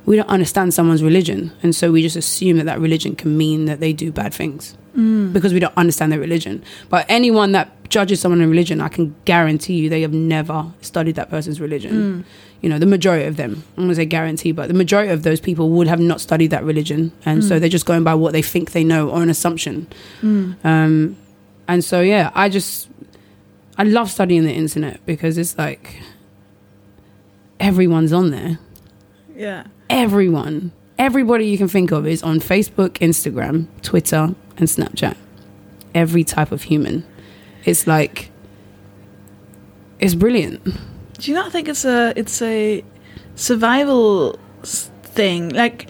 We 0.05 0.15
don't 0.15 0.29
understand 0.29 0.73
someone's 0.73 1.03
religion, 1.03 1.51
and 1.61 1.75
so 1.75 1.91
we 1.91 2.01
just 2.01 2.15
assume 2.15 2.57
that 2.57 2.65
that 2.65 2.79
religion 2.79 3.15
can 3.15 3.37
mean 3.37 3.65
that 3.65 3.79
they 3.79 3.93
do 3.93 4.11
bad 4.11 4.33
things 4.33 4.75
Mm. 4.99 5.31
because 5.33 5.53
we 5.53 5.59
don't 5.59 5.77
understand 5.77 6.11
their 6.11 6.19
religion. 6.19 6.61
But 6.89 7.05
anyone 7.07 7.53
that 7.53 7.69
judges 7.89 8.19
someone 8.19 8.41
in 8.41 8.49
religion, 8.49 8.81
I 8.81 8.89
can 8.89 9.15
guarantee 9.25 9.75
you 9.75 9.89
they 9.89 10.01
have 10.01 10.13
never 10.13 10.65
studied 10.81 11.15
that 11.15 11.29
person's 11.29 11.61
religion. 11.61 11.93
Mm. 11.93 12.23
You 12.61 12.69
know, 12.69 12.79
the 12.79 12.85
majority 12.85 13.25
of 13.25 13.37
them, 13.37 13.63
I'm 13.77 13.83
going 13.83 13.89
to 13.89 13.95
say 13.95 14.05
guarantee, 14.05 14.51
but 14.51 14.67
the 14.67 14.73
majority 14.73 15.11
of 15.11 15.23
those 15.23 15.39
people 15.39 15.69
would 15.69 15.87
have 15.87 16.01
not 16.01 16.19
studied 16.19 16.51
that 16.51 16.63
religion. 16.65 17.11
And 17.25 17.43
so 17.43 17.55
mm. 17.55 17.59
they're 17.61 17.69
just 17.69 17.85
going 17.85 18.03
by 18.03 18.15
what 18.15 18.33
they 18.33 18.41
think 18.41 18.71
they 18.71 18.83
know 18.83 19.09
or 19.09 19.23
an 19.23 19.29
assumption. 19.29 19.87
Um, 20.21 21.15
and 21.67 21.83
so, 21.83 22.01
yeah, 22.01 22.31
I 22.35 22.49
just, 22.49 22.89
I 23.77 23.83
love 23.83 24.09
studying 24.11 24.43
the 24.43 24.53
internet 24.53 24.99
because 25.05 25.37
it's 25.37 25.57
like 25.57 26.01
everyone's 27.59 28.11
on 28.13 28.31
there 28.31 28.59
Yeah. 29.35 29.63
everyone, 29.89 30.71
everybody 30.97 31.45
you 31.47 31.57
can 31.57 31.67
think 31.69 31.91
of 31.91 32.05
is 32.05 32.23
on 32.23 32.39
Facebook, 32.39 32.91
Instagram, 32.99 33.67
Twitter, 33.81 34.35
and 34.59 34.67
Snapchat. 34.67 35.15
Every 35.95 36.23
type 36.23 36.51
of 36.51 36.63
human. 36.63 37.03
It's 37.65 37.87
like, 37.87 38.29
it's 39.99 40.15
brilliant. 40.15 40.63
Do 40.63 41.31
you 41.31 41.35
not 41.35 41.51
think 41.51 41.67
it's 41.67 41.83
a 41.85 42.13
it's 42.15 42.41
a 42.41 42.83
survival 43.35 44.39
thing? 44.63 45.49
Like, 45.49 45.87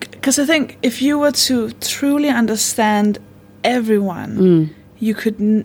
because 0.00 0.38
I 0.38 0.44
think 0.46 0.78
if 0.82 1.00
you 1.02 1.18
were 1.18 1.30
to 1.32 1.70
truly 1.80 2.28
understand 2.28 3.18
everyone, 3.64 4.36
Mm. 4.36 4.70
you 4.98 5.14
could 5.14 5.40
n- 5.40 5.64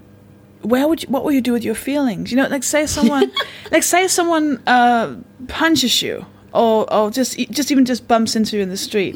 where 0.62 0.88
would 0.88 1.04
you, 1.04 1.10
what 1.10 1.24
will 1.26 1.32
you 1.34 1.41
do 1.41 1.51
with 1.51 1.64
your 1.64 1.76
feelings? 1.76 2.32
You 2.32 2.38
know, 2.38 2.47
like 2.47 2.64
say 2.64 2.86
someone, 2.86 3.32
like 3.72 3.84
say 3.84 4.08
someone 4.08 4.62
uh, 4.68 5.16
punches 5.47 6.01
you, 6.01 6.26
or 6.54 6.91
or 6.93 7.10
just 7.12 7.38
just 7.49 7.72
even 7.72 7.86
just 7.86 8.08
bumps 8.08 8.36
into 8.36 8.56
you 8.58 8.64
in 8.64 8.70
the 8.70 8.78
street. 8.78 9.16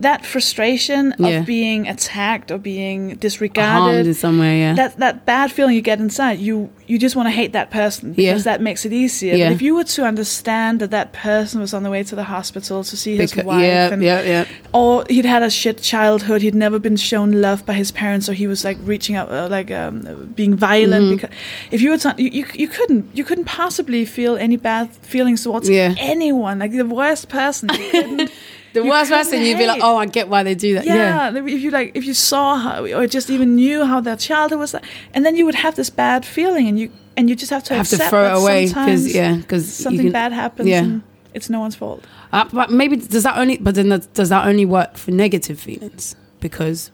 That 0.00 0.24
frustration. 0.26 1.14
Yeah. 1.18 1.40
of 1.40 1.46
being 1.46 1.86
attacked 1.88 2.50
or 2.50 2.58
being 2.58 3.16
disregarded 3.16 3.92
Harmed 3.94 4.06
in 4.06 4.14
some 4.14 4.38
way, 4.38 4.58
yeah. 4.60 4.74
that 4.74 4.98
that 4.98 5.24
bad 5.24 5.52
feeling 5.52 5.74
you 5.74 5.82
get 5.82 6.00
inside, 6.00 6.38
you 6.38 6.70
you 6.86 6.98
just 6.98 7.16
want 7.16 7.26
to 7.26 7.30
hate 7.30 7.52
that 7.52 7.70
person 7.70 8.10
because 8.12 8.44
Yeah. 8.44 8.52
that 8.52 8.60
makes 8.60 8.84
it 8.84 8.92
easier. 8.92 9.34
Yeah. 9.34 9.46
But 9.48 9.52
if 9.54 9.62
you 9.62 9.74
were 9.74 9.84
to 9.84 10.04
understand 10.04 10.80
that 10.80 10.90
that 10.90 11.12
person 11.12 11.60
was 11.60 11.72
on 11.72 11.82
the 11.82 11.90
way 11.90 12.02
to 12.04 12.14
the 12.16 12.24
hospital 12.24 12.84
to 12.84 12.96
see 12.96 13.16
his 13.16 13.32
Beca- 13.32 13.44
wife, 13.44 13.62
yeah, 13.62 13.92
and, 13.92 14.02
yeah, 14.02 14.20
yeah. 14.22 14.44
or 14.72 15.04
he'd 15.08 15.24
had 15.24 15.42
a 15.42 15.50
shit 15.50 15.80
childhood, 15.80 16.42
he'd 16.42 16.54
never 16.54 16.78
been 16.78 16.96
shown 16.96 17.32
love 17.40 17.64
by 17.64 17.72
his 17.74 17.90
parents, 17.92 18.28
or 18.28 18.32
he 18.34 18.46
was 18.46 18.64
like 18.64 18.76
reaching 18.82 19.14
out, 19.16 19.30
uh, 19.30 19.48
like 19.50 19.70
um, 19.70 20.32
being 20.34 20.54
violent. 20.56 21.04
Mm-hmm. 21.04 21.14
Because 21.16 21.30
if 21.70 21.80
you 21.80 21.90
were, 21.90 21.98
to, 21.98 22.14
you, 22.18 22.30
you 22.30 22.46
you 22.54 22.68
couldn't 22.68 23.10
you 23.16 23.24
couldn't 23.24 23.44
possibly 23.46 24.04
feel 24.04 24.36
any 24.36 24.56
bad 24.56 24.90
feelings 24.90 25.42
towards 25.44 25.70
anyone, 25.70 26.58
like 26.58 26.72
the 26.72 26.84
worst 26.84 27.28
person. 27.28 27.68
The 28.74 28.82
you 28.82 28.90
worst 28.90 29.10
person, 29.10 29.40
you'd 29.42 29.56
be 29.56 29.66
like, 29.66 29.80
oh, 29.82 29.96
I 29.96 30.06
get 30.06 30.28
why 30.28 30.42
they 30.42 30.54
do 30.56 30.74
that. 30.74 30.84
Yeah, 30.84 31.30
Yeah. 31.30 31.44
if 31.46 31.60
you 31.62 31.70
like, 31.70 31.92
if 31.94 32.04
you 32.04 32.12
saw 32.12 32.56
how, 32.56 32.84
or 32.84 33.06
just 33.06 33.30
even 33.30 33.54
knew 33.54 33.84
how 33.84 34.00
their 34.00 34.16
childhood 34.16 34.58
was, 34.58 34.74
like, 34.74 34.84
and 35.14 35.24
then 35.24 35.36
you 35.36 35.44
would 35.46 35.54
have 35.54 35.76
this 35.76 35.90
bad 35.90 36.26
feeling, 36.26 36.66
and 36.68 36.78
you 36.78 36.90
and 37.16 37.30
you 37.30 37.36
just 37.36 37.50
have 37.50 37.62
to 37.64 37.74
Have 37.74 37.88
to 37.88 37.96
throw 37.98 38.34
it 38.36 38.42
away 38.42 38.66
because 38.66 39.14
yeah, 39.14 39.36
because 39.36 39.72
something 39.72 40.10
bad 40.10 40.32
happens, 40.32 40.68
yeah. 40.68 40.82
and 40.82 41.02
it's 41.32 41.48
no 41.48 41.60
one's 41.60 41.76
fault. 41.76 42.04
Uh, 42.32 42.44
but 42.52 42.70
maybe 42.70 42.96
does 42.96 43.22
that 43.22 43.38
only? 43.38 43.58
But 43.58 43.76
then 43.76 43.88
that, 43.90 44.12
does 44.12 44.28
that 44.30 44.46
only 44.46 44.66
work 44.66 44.96
for 44.96 45.12
negative 45.12 45.60
feelings? 45.60 46.16
Because 46.40 46.90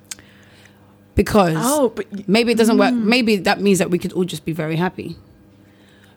because 1.15 1.57
Oh, 1.59 1.89
but 1.91 2.29
maybe 2.29 2.53
it 2.53 2.59
doesn't 2.59 2.77
work. 2.79 2.93
Maybe 2.95 3.37
that 3.37 3.61
means 3.61 3.79
that 3.79 3.91
we 3.91 3.99
could 3.99 4.13
all 4.13 4.25
just 4.25 4.45
be 4.45 4.53
very 4.53 4.77
happy. 4.77 5.17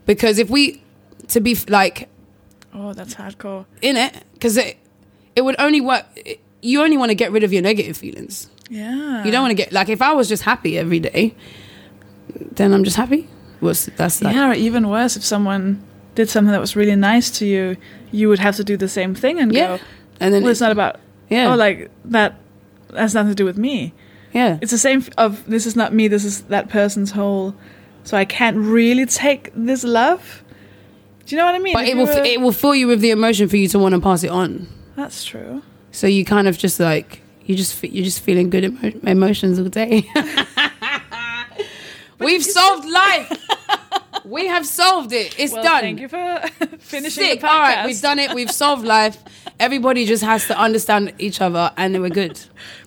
Because 0.05 0.39
if 0.39 0.49
we 0.49 0.81
to 1.29 1.39
be 1.39 1.53
f- 1.53 1.69
like 1.69 2.09
oh, 2.73 2.91
that's 2.93 3.15
hardcore. 3.15 3.65
in 3.81 3.95
it, 3.95 4.23
because 4.33 4.57
it 4.57 4.77
it 5.35 5.41
would 5.41 5.55
only 5.59 5.81
work. 5.81 6.05
You 6.61 6.81
only 6.83 6.97
want 6.97 7.09
to 7.09 7.15
get 7.15 7.31
rid 7.31 7.43
of 7.43 7.51
your 7.51 7.61
negative 7.61 7.97
feelings. 7.97 8.49
Yeah, 8.69 9.23
You 9.25 9.31
don't 9.31 9.41
want 9.41 9.51
to 9.51 9.55
get 9.55 9.71
like 9.73 9.89
if 9.89 10.01
I 10.01 10.13
was 10.13 10.27
just 10.29 10.43
happy 10.43 10.77
every 10.77 10.99
day, 10.99 11.35
then 12.53 12.73
I'm 12.73 12.83
just 12.83 12.95
happy. 12.97 13.27
What's 13.59 13.85
that's 13.85 14.21
like? 14.21 14.33
yeah, 14.35 14.51
or 14.51 14.53
even 14.53 14.89
worse, 14.89 15.15
if 15.15 15.23
someone 15.23 15.83
did 16.15 16.29
something 16.29 16.51
that 16.51 16.61
was 16.61 16.75
really 16.75 16.95
nice 16.95 17.29
to 17.39 17.45
you, 17.45 17.77
you 18.11 18.29
would 18.29 18.39
have 18.39 18.55
to 18.57 18.63
do 18.63 18.77
the 18.77 18.87
same 18.87 19.13
thing 19.15 19.39
and 19.39 19.53
Yeah. 19.53 19.77
go. 19.77 19.83
And 20.19 20.33
then 20.33 20.43
Well, 20.43 20.51
it's 20.51 20.61
not 20.61 20.71
about. 20.71 20.99
yeah, 21.29 21.51
Oh, 21.51 21.55
like 21.55 21.89
that 22.05 22.39
has 22.95 23.13
nothing 23.13 23.31
to 23.31 23.35
do 23.35 23.45
with 23.45 23.57
me. 23.57 23.93
yeah. 24.33 24.57
It's 24.61 24.71
the 24.71 24.77
same 24.77 25.03
of 25.17 25.43
this 25.47 25.65
is 25.65 25.75
not 25.75 25.93
me. 25.93 26.07
This 26.07 26.23
is 26.25 26.41
that 26.43 26.69
person's 26.69 27.11
whole. 27.11 27.55
So 28.05 28.17
I 28.17 28.25
can't 28.25 28.57
really 28.57 29.05
take 29.05 29.51
this 29.55 29.83
love. 29.83 30.43
Do 31.25 31.35
you 31.35 31.39
know 31.39 31.45
what 31.45 31.55
I 31.55 31.59
mean? 31.59 31.73
But 31.73 31.83
If 31.85 31.89
it 31.91 31.97
will 31.97 32.05
were- 32.05 32.23
it 32.25 32.41
will 32.41 32.51
fill 32.51 32.75
you 32.75 32.87
with 32.87 33.01
the 33.01 33.11
emotion 33.11 33.47
for 33.47 33.57
you 33.57 33.67
to 33.69 33.79
want 33.79 33.93
to 33.95 34.01
pass 34.01 34.23
it 34.23 34.29
on. 34.31 34.67
That's 34.95 35.23
true. 35.25 35.61
So 35.91 36.07
you 36.07 36.25
kind 36.25 36.47
of 36.47 36.57
just 36.57 36.79
like 36.79 37.21
you 37.45 37.55
just 37.55 37.81
you're 37.83 38.03
just 38.05 38.21
feeling 38.21 38.49
good 38.49 38.63
emo- 38.65 38.99
emotions 39.03 39.59
all 39.59 39.65
day. 39.65 40.07
We've 42.19 42.43
solved 42.43 42.87
life. 42.87 43.31
we 44.25 44.47
have 44.47 44.65
solved 44.65 45.11
it. 45.11 45.37
It's 45.37 45.51
Well, 45.53 45.63
done. 45.63 45.81
thank 45.81 45.99
you 45.99 46.07
for 46.07 46.41
finishing 46.79 47.23
Sick. 47.23 47.41
the 47.41 47.49
All 47.49 47.59
right, 47.59 47.85
we've 47.85 47.99
done 48.01 48.19
it. 48.19 48.33
We've 48.33 48.51
solved 48.51 48.85
life. 48.85 49.17
Everybody 49.59 50.05
just 50.05 50.23
has 50.23 50.47
to 50.47 50.57
understand 50.57 51.13
each 51.19 51.41
other, 51.41 51.71
and 51.75 51.99
we're 52.01 52.09
good. 52.09 52.39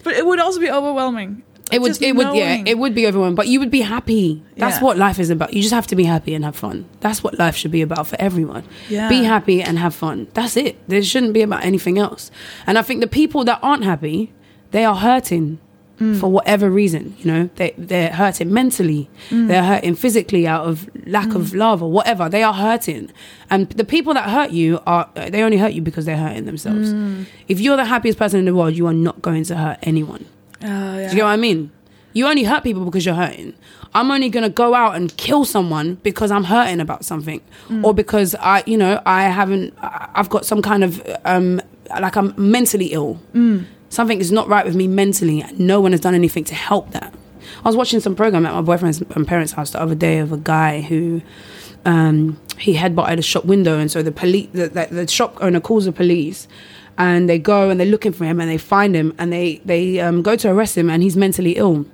But 0.04 0.14
it 0.14 0.24
would 0.24 0.40
also 0.40 0.61
be 0.61 0.70
overwhelming. 0.70 1.42
It 1.73 1.81
would. 1.83 2.01
It 2.01 2.14
would. 2.14 2.35
Yeah. 2.37 2.62
It 2.64 2.79
would 2.79 2.95
be 2.95 3.07
overwhelming, 3.09 3.35
but 3.35 3.49
you 3.49 3.59
would 3.59 3.71
be 3.73 3.81
happy. 3.81 4.43
That's 4.57 4.77
Yeah. 4.79 4.85
what 4.85 4.97
life 4.99 5.19
is 5.19 5.31
about. 5.31 5.53
You 5.53 5.62
just 5.62 5.75
have 5.75 5.87
to 5.89 5.97
be 5.97 6.05
happy 6.05 6.33
and 6.35 6.45
have 6.45 6.55
fun. 6.57 6.85
That's 7.01 7.25
what 7.25 7.39
life 7.39 7.57
should 7.57 7.73
be 7.73 7.83
about 7.83 8.07
for 8.07 8.17
everyone. 8.21 8.62
Yeah. 8.89 9.09
Be 9.09 9.25
happy 9.25 9.62
and 9.62 9.79
have 9.79 9.95
fun. 9.95 10.29
That's 10.35 10.57
it. 10.57 10.77
There 10.89 11.03
shouldn't 11.03 11.33
be 11.33 11.43
about 11.43 11.64
anything 11.64 11.99
else. 11.99 12.31
And 12.67 12.79
I 12.79 12.83
think 12.83 13.01
the 13.01 13.09
people 13.09 13.45
that 13.45 13.59
aren't 13.62 13.85
happy, 13.85 14.33
they 14.71 14.85
are 14.85 14.95
hurting. 14.97 15.59
Mm. 15.99 16.21
For 16.21 16.31
whatever 16.31 16.69
reason, 16.69 17.14
you 17.19 17.25
know, 17.33 17.49
they 17.57 17.73
they're 17.79 18.11
hurting 18.12 18.53
mentally, 18.53 19.09
Mm. 19.31 19.49
they're 19.49 19.62
hurting 19.64 19.95
physically 19.95 20.47
out 20.47 20.67
of 20.67 20.91
lack 21.07 21.35
of 21.35 21.55
love 21.55 21.83
or 21.83 21.91
whatever. 21.91 22.29
They 22.29 22.43
are 22.43 22.53
hurting, 22.53 23.09
and 23.49 23.71
the 23.71 23.83
people 23.83 24.12
that 24.12 24.29
hurt 24.29 24.51
you 24.51 24.79
are 24.87 25.09
they 25.14 25.43
only 25.43 25.57
hurt 25.57 25.73
you 25.73 25.81
because 25.81 26.05
they're 26.05 26.19
hurting 26.19 26.45
themselves. 26.45 26.93
Mm. 26.93 27.25
If 27.49 27.61
you're 27.61 27.79
the 27.79 27.87
happiest 27.87 28.19
person 28.19 28.39
in 28.41 28.45
the 28.45 28.55
world, 28.55 28.77
you 28.77 28.87
are 28.87 28.93
not 28.93 29.23
going 29.23 29.45
to 29.45 29.57
hurt 29.57 29.79
anyone. 29.85 30.27
Oh, 30.62 30.66
yeah. 30.66 30.96
Do 30.96 31.02
you 31.02 31.16
get 31.16 31.24
what 31.24 31.30
I 31.30 31.36
mean? 31.36 31.70
You 32.12 32.26
only 32.26 32.44
hurt 32.44 32.62
people 32.62 32.84
because 32.84 33.04
you're 33.04 33.14
hurting. 33.14 33.54
I'm 33.94 34.11
only 34.11 34.28
gonna 34.30 34.48
go 34.50 34.74
out 34.74 34.96
and 34.96 35.14
kill 35.16 35.44
someone 35.44 35.96
because 35.96 36.30
I'm 36.30 36.44
hurting 36.44 36.80
about 36.80 37.04
something, 37.04 37.40
or 37.82 37.92
because 37.94 38.34
I, 38.36 38.62
you 38.66 38.76
know, 38.78 39.00
I 39.04 39.24
haven't. 39.24 39.74
I've 39.80 40.28
got 40.30 40.44
some 40.46 40.62
kind 40.62 40.82
of 40.84 41.02
um, 41.24 41.61
like 42.00 42.16
I'm 42.16 42.34
mentally 42.36 42.86
ill. 42.92 43.20
Something 43.90 44.18
is 44.20 44.32
not 44.32 44.48
right 44.48 44.64
with 44.66 44.74
me 44.74 44.86
mentally, 44.88 45.44
no 45.59 45.80
one 45.80 45.92
has 45.92 46.00
done 46.00 46.14
anything 46.14 46.44
to 46.44 46.54
help 46.54 46.90
that. 46.92 47.14
I 47.64 47.68
was 47.68 47.76
watching 47.76 48.00
some 48.00 48.16
program 48.16 48.44
at 48.44 48.52
my 48.52 48.61
boyfriend's 48.61 49.02
parents' 49.26 49.52
house 49.52 49.70
the 49.70 49.80
other 49.80 49.94
day 49.94 50.18
of 50.18 50.32
a 50.32 50.36
guy 50.36 50.80
who 50.80 51.22
um, 51.84 52.38
he 52.59 52.74
headbutted 52.74 53.18
a 53.18 53.22
shop 53.22 53.44
window, 53.44 53.78
and 53.78 53.90
so 53.90 54.02
the 54.02 54.11
police, 54.12 54.48
the, 54.52 54.68
the, 54.68 54.88
the 54.90 55.07
shop 55.07 55.36
owner 55.40 55.61
calls 55.61 55.84
the 55.84 55.92
police, 55.92 56.48
and 56.99 57.28
they 57.28 57.38
go 57.38 57.70
and 57.70 57.78
they're 57.78 57.86
looking 57.86 58.12
for 58.12 58.24
him, 58.24 58.40
and 58.40 58.51
they 58.51 58.59
find 58.59 58.94
him, 58.94 59.14
and 59.18 59.32
they 59.32 59.61
they 59.64 60.01
um, 60.01 60.22
go 60.22 60.36
to 60.36 60.51
arrest 60.51 60.76
him, 60.76 60.90
and 60.90 61.03
he's 61.03 61.16
mentally 61.16 61.53
ill. 61.53 61.86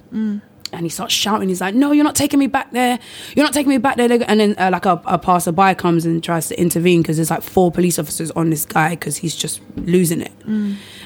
And 0.74 0.86
he 0.86 0.88
starts 0.88 1.12
shouting. 1.12 1.50
He's 1.50 1.61
like, 1.61 1.74
"No, 1.74 1.92
you're 1.92 2.05
not 2.05 2.16
taking 2.16 2.38
me 2.38 2.46
back 2.46 2.70
there. 2.72 2.98
You're 3.36 3.44
not 3.44 3.53
taking 3.53 3.68
me 3.68 3.76
back 3.76 3.96
there." 3.96 4.11
And 4.11 4.40
then, 4.40 4.55
uh, 4.57 4.70
like 4.72 4.86
a, 4.86 5.03
a 5.05 5.18
passerby 5.18 5.74
comes 5.74 6.07
and 6.07 6.24
tries 6.24 6.48
to 6.48 6.59
intervene 6.59 7.03
because 7.03 7.16
there's 7.16 7.30
like 7.30 7.42
four 7.42 7.70
police 7.70 7.98
officers 7.98 8.30
on 8.30 8.48
this 8.48 8.64
guy 8.64 8.90
because 8.90 9.18
he's 9.18 9.36
just 9.36 9.61
losing 9.76 10.22
it. 10.22 10.32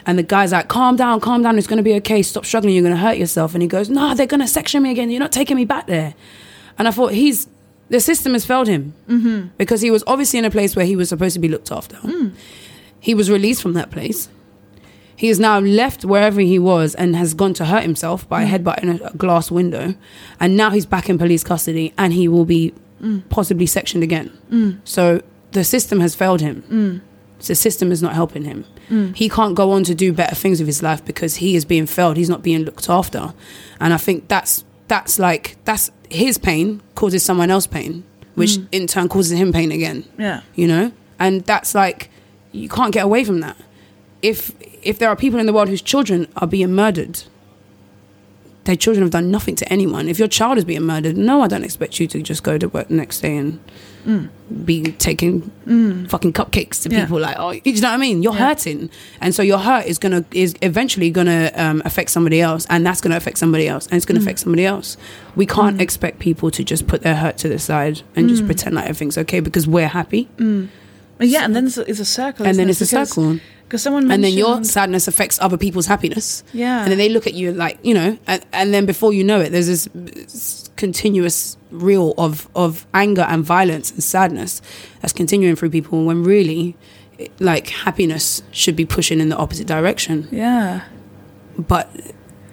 And 0.06 0.16
the 0.18 0.22
guy's 0.22 0.52
like, 0.52 0.68
"Calm 0.68 0.94
down, 0.94 1.18
calm 1.18 1.42
down. 1.42 1.58
It's 1.58 1.66
gonna 1.66 1.82
be 1.82 1.94
okay. 1.94 2.22
Stop 2.22 2.44
struggling. 2.44 2.74
You're 2.74 2.84
gonna 2.84 2.96
hurt 2.96 3.16
yourself." 3.16 3.54
And 3.54 3.62
he 3.62 3.66
goes, 3.66 3.90
"No, 3.90 4.14
they're 4.14 4.26
gonna 4.26 4.46
section 4.46 4.84
me 4.84 4.92
again. 4.92 5.10
You're 5.10 5.20
not 5.20 5.32
taking 5.32 5.56
me 5.56 5.64
back 5.64 5.88
there." 5.88 6.14
And 6.78 6.86
I 6.86 6.92
thought 6.92 7.12
he's 7.12 7.48
the 7.88 8.00
system 8.00 8.32
has 8.32 8.44
failed 8.44 8.68
him 8.68 8.94
mm-hmm. 9.08 9.48
because 9.58 9.80
he 9.80 9.90
was 9.90 10.02
obviously 10.06 10.38
in 10.38 10.44
a 10.44 10.50
place 10.50 10.74
where 10.74 10.84
he 10.84 10.96
was 10.96 11.08
supposed 11.08 11.34
to 11.34 11.40
be 11.40 11.48
looked 11.48 11.70
after. 11.70 11.96
He 13.06 13.14
was 13.14 13.30
released 13.30 13.62
from 13.62 13.74
that 13.74 13.92
place. 13.92 14.28
He 15.14 15.28
has 15.28 15.38
now 15.38 15.60
left 15.60 16.04
wherever 16.04 16.40
he 16.40 16.58
was 16.58 16.92
and 16.96 17.14
has 17.14 17.34
gone 17.34 17.54
to 17.54 17.66
hurt 17.66 17.84
himself 17.84 18.28
by 18.28 18.44
mm. 18.44 18.48
headbutting 18.50 19.00
a, 19.00 19.04
a 19.04 19.16
glass 19.16 19.48
window, 19.48 19.94
and 20.40 20.56
now 20.56 20.70
he's 20.70 20.86
back 20.86 21.08
in 21.08 21.16
police 21.16 21.44
custody 21.44 21.94
and 21.96 22.12
he 22.12 22.26
will 22.26 22.44
be 22.44 22.74
mm. 23.00 23.22
possibly 23.28 23.64
sectioned 23.64 24.02
again. 24.02 24.36
Mm. 24.50 24.80
So 24.82 25.22
the 25.52 25.62
system 25.62 26.00
has 26.00 26.16
failed 26.16 26.40
him. 26.40 27.02
The 27.46 27.54
system 27.54 27.92
is 27.92 28.02
not 28.02 28.14
helping 28.14 28.44
him. 28.44 28.64
He 29.14 29.28
can't 29.28 29.54
go 29.54 29.70
on 29.70 29.84
to 29.84 29.94
do 29.94 30.12
better 30.12 30.34
things 30.34 30.58
with 30.58 30.66
his 30.66 30.82
life 30.82 31.04
because 31.04 31.36
he 31.36 31.54
is 31.54 31.64
being 31.64 31.86
failed. 31.86 32.16
He's 32.16 32.28
not 32.28 32.42
being 32.42 32.64
looked 32.64 32.88
after, 32.90 33.34
and 33.78 33.94
I 33.94 33.98
think 33.98 34.26
that's 34.26 34.64
that's 34.88 35.18
like 35.18 35.56
that's 35.64 35.90
his 36.10 36.38
pain 36.38 36.82
causes 36.96 37.22
someone 37.22 37.50
else 37.50 37.68
pain, 37.68 38.02
which 38.34 38.58
in 38.72 38.86
turn 38.88 39.08
causes 39.08 39.38
him 39.38 39.52
pain 39.52 39.70
again 39.72 40.04
Yeah. 40.18 40.42
you 40.54 40.68
know 40.68 40.92
and 41.18 41.42
that's 41.44 41.74
like 41.74 42.10
you 42.56 42.68
can't 42.68 42.92
get 42.92 43.04
away 43.04 43.24
from 43.24 43.40
that. 43.40 43.56
If 44.22 44.52
if 44.82 44.98
there 44.98 45.08
are 45.08 45.16
people 45.16 45.38
in 45.38 45.46
the 45.46 45.52
world 45.52 45.68
whose 45.68 45.82
children 45.82 46.28
are 46.36 46.46
being 46.46 46.72
murdered 46.72 47.22
their 48.66 48.76
children 48.76 49.02
have 49.02 49.12
done 49.12 49.30
nothing 49.30 49.54
to 49.56 49.72
anyone. 49.72 50.08
If 50.08 50.18
your 50.18 50.28
child 50.28 50.58
is 50.58 50.64
being 50.64 50.82
murdered 50.82 51.16
no 51.16 51.42
i 51.42 51.48
don't 51.48 51.64
expect 51.64 51.98
you 51.98 52.06
to 52.08 52.20
just 52.20 52.42
go 52.42 52.58
to 52.58 52.68
work 52.68 52.88
the 52.88 52.94
next 52.94 53.20
day 53.20 53.36
and 53.36 53.60
be 54.64 54.82
taking 54.92 55.50
mm. 55.66 56.08
fucking 56.08 56.32
cupcakes 56.32 56.82
to 56.82 56.90
Yeah. 56.90 57.02
people 57.02 57.18
like 57.18 57.36
oh 57.38 57.50
you 57.50 57.60
know 57.64 57.88
what 57.88 57.94
i 57.94 57.96
mean? 57.96 58.22
You're 58.22 58.34
Yeah. 58.34 58.48
hurting. 58.48 58.90
And 59.20 59.34
so 59.34 59.42
your 59.42 59.58
hurt 59.58 59.86
is 59.86 59.98
gonna 59.98 60.24
is 60.32 60.54
eventually 60.62 61.10
gonna 61.10 61.50
um, 61.54 61.82
affect 61.84 62.10
somebody 62.10 62.40
else 62.40 62.66
and 62.68 62.84
that's 62.86 63.00
gonna 63.00 63.16
affect 63.16 63.38
somebody 63.38 63.66
else 63.68 63.86
and 63.86 63.94
it's 63.94 64.06
gonna 64.06 64.20
mm. 64.20 64.24
affect 64.24 64.40
somebody 64.40 64.64
else. 64.64 64.96
We 65.34 65.46
can't 65.46 65.78
mm. 65.78 65.80
expect 65.80 66.18
people 66.18 66.50
to 66.50 66.62
just 66.62 66.86
put 66.86 67.02
their 67.02 67.16
hurt 67.16 67.38
to 67.38 67.48
the 67.48 67.58
side 67.58 68.02
and 68.14 68.28
just 68.28 68.46
pretend 68.46 68.74
like 68.76 68.84
everything's 68.84 69.18
okay 69.18 69.40
because 69.40 69.66
we're 69.66 69.88
happy 69.88 70.28
Yeah, 71.20 71.44
and 71.44 71.54
then 71.56 71.66
it's 71.66 71.78
a, 71.78 71.88
it's 71.90 72.00
a 72.00 72.04
circle. 72.04 72.46
and 72.46 72.58
then 72.58 72.68
it? 72.68 72.72
it's 72.72 72.80
a 72.82 72.84
Because- 72.84 73.08
circle 73.10 73.40
Because 73.64 73.82
someone 73.82 74.10
and 74.12 74.22
then 74.22 74.32
your 74.34 74.62
sadness 74.64 75.08
affects 75.08 75.38
other 75.40 75.56
people's 75.58 75.86
happiness 75.86 76.44
Yeah. 76.52 76.82
and 76.82 76.90
then 76.90 76.98
they 76.98 77.08
look 77.08 77.26
at 77.26 77.34
you 77.34 77.52
like 77.52 77.78
you 77.82 77.94
know 77.94 78.16
and, 78.26 78.44
and 78.52 78.72
then 78.74 78.86
before 78.86 79.12
you 79.12 79.24
know 79.24 79.40
it 79.40 79.50
there's 79.50 79.66
this, 79.66 80.70
continuous 80.76 81.56
reel 81.70 82.14
of 82.18 82.48
of 82.54 82.86
anger 82.94 83.22
and 83.22 83.42
violence 83.44 83.90
and 83.90 84.02
sadness 84.04 84.62
that's 85.00 85.12
continuing 85.12 85.56
through 85.56 85.70
people 85.70 86.04
when 86.04 86.22
really 86.22 86.76
like 87.40 87.68
happiness 87.70 88.42
should 88.52 88.76
be 88.76 88.84
pushing 88.86 89.20
in 89.20 89.28
the 89.30 89.36
opposite 89.36 89.66
direction 89.66 90.28
Yeah. 90.30 90.82
but 91.58 91.88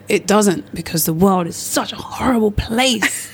it 0.08 0.26
doesn't 0.26 0.74
because 0.74 1.04
the 1.04 1.12
world 1.14 1.46
is 1.46 1.54
such 1.56 1.92
a 1.92 1.96
horrible 1.96 2.50
place 2.50 3.30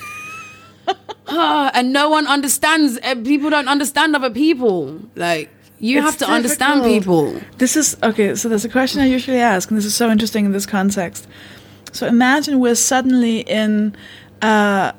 and 1.27 1.93
no 1.93 2.09
one 2.09 2.27
understands 2.27 2.97
eh, 3.03 3.15
people 3.15 3.49
don't 3.49 3.67
understand 3.67 4.15
other 4.15 4.29
people 4.29 4.99
like 5.15 5.49
you 5.79 5.97
It's 5.97 6.05
have 6.05 6.17
to 6.19 6.27
understand 6.29 6.83
people 6.83 7.41
This 7.57 7.75
is 7.75 7.97
okay. 8.03 8.35
So 8.35 8.49
there's 8.49 8.65
a 8.65 8.69
question 8.69 9.01
I 9.01 9.05
usually 9.07 9.39
ask, 9.39 9.69
and 9.69 9.77
this 9.77 9.85
is 9.85 9.95
so 9.95 10.09
interesting 10.11 10.45
in 10.45 10.51
this 10.51 10.65
context. 10.67 11.27
So 11.91 12.05
imagine 12.07 12.59
we're 12.59 12.75
suddenly 12.75 13.39
in 13.41 13.95
uh, 14.41 14.91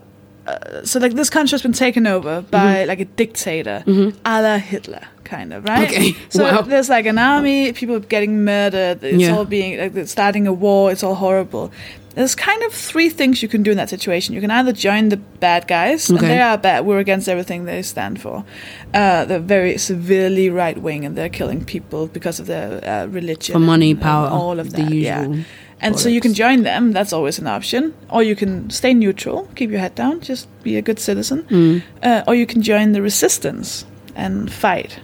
uh, 0.46 0.84
so 0.84 0.98
like 0.98 1.14
this 1.14 1.30
country 1.30 1.52
has 1.54 1.62
been 1.62 1.72
taken 1.72 2.06
over 2.06 2.42
by 2.42 2.84
like 2.84 2.98
a 3.00 3.04
dictator, 3.04 3.84
a 4.24 4.42
la 4.42 4.58
Hitler, 4.58 5.06
kind 5.22 5.52
of 5.52 5.64
right. 5.64 5.88
Okay. 5.88 6.16
So 6.30 6.42
Wow. 6.42 6.62
there's 6.62 6.88
like 6.88 7.06
an 7.06 7.16
army, 7.18 7.72
people 7.72 8.00
getting 8.00 8.44
murdered. 8.44 9.04
It's 9.04 9.22
Yeah. 9.22 9.36
all 9.36 9.44
being 9.44 9.78
like 9.78 10.08
starting 10.08 10.48
a 10.48 10.52
war. 10.52 10.90
It's 10.90 11.04
all 11.04 11.14
horrible. 11.14 11.70
There's 12.14 12.34
kind 12.34 12.62
of 12.64 12.72
three 12.74 13.08
things 13.08 13.42
you 13.42 13.48
can 13.48 13.62
do 13.62 13.70
in 13.70 13.76
that 13.78 13.88
situation. 13.88 14.34
You 14.34 14.40
can 14.42 14.50
either 14.50 14.72
join 14.72 15.08
the 15.08 15.16
bad 15.16 15.66
guys, 15.66 16.10
and 16.10 16.18
they 16.20 16.40
are 16.40 16.58
bad. 16.58 16.84
We're 16.84 16.98
against 16.98 17.28
everything 17.28 17.64
they 17.64 17.82
stand 17.82 18.20
for. 18.20 18.44
Uh, 18.92 19.24
they're 19.24 19.38
very 19.38 19.78
severely 19.78 20.50
right 20.50 20.76
wing, 20.76 21.04
and 21.06 21.16
they're 21.16 21.30
killing 21.30 21.64
people 21.64 22.06
because 22.08 22.38
of 22.38 22.46
their 22.46 22.84
uh, 22.86 23.06
religion, 23.06 23.54
For 23.54 23.58
money, 23.58 23.90
and- 23.92 23.98
and 23.98 24.02
power, 24.02 24.28
all 24.28 24.60
of 24.60 24.72
the 24.72 24.82
that. 24.82 24.92
yeah. 24.94 25.22
usual 25.22 25.44
And 25.80 25.98
so 25.98 26.08
you 26.08 26.20
can 26.20 26.32
join 26.34 26.62
them. 26.62 26.92
That's 26.92 27.12
always 27.12 27.38
an 27.40 27.46
option. 27.48 27.92
Or 28.08 28.22
you 28.22 28.36
can 28.36 28.70
stay 28.70 28.94
neutral, 28.94 29.48
keep 29.56 29.70
your 29.70 29.80
head 29.80 29.94
down, 29.96 30.20
just 30.20 30.46
be 30.62 30.76
a 30.76 30.82
good 30.82 30.98
citizen. 31.00 31.42
Mm. 31.50 31.82
Uh, 32.02 32.22
or 32.28 32.34
you 32.36 32.46
can 32.46 32.62
join 32.62 32.92
the 32.92 33.02
resistance 33.02 33.84
and 34.14 34.52
fight. 34.52 35.00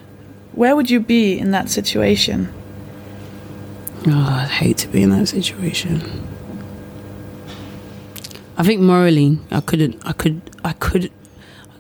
Where 0.52 0.76
would 0.76 0.88
you 0.90 1.00
be 1.00 1.36
in 1.38 1.50
that 1.50 1.68
situation? 1.70 2.48
Oh, 4.06 4.12
I'd 4.42 4.50
hate 4.50 4.76
to 4.78 4.88
be 4.88 5.02
in 5.02 5.10
that 5.10 5.26
situation. 5.28 6.00
I 8.58 8.64
think 8.64 8.80
morally, 8.80 9.38
I 9.52 9.60
couldn't. 9.60 10.04
I 10.04 10.12
could. 10.12 10.42
I 10.64 10.72
could. 10.72 11.12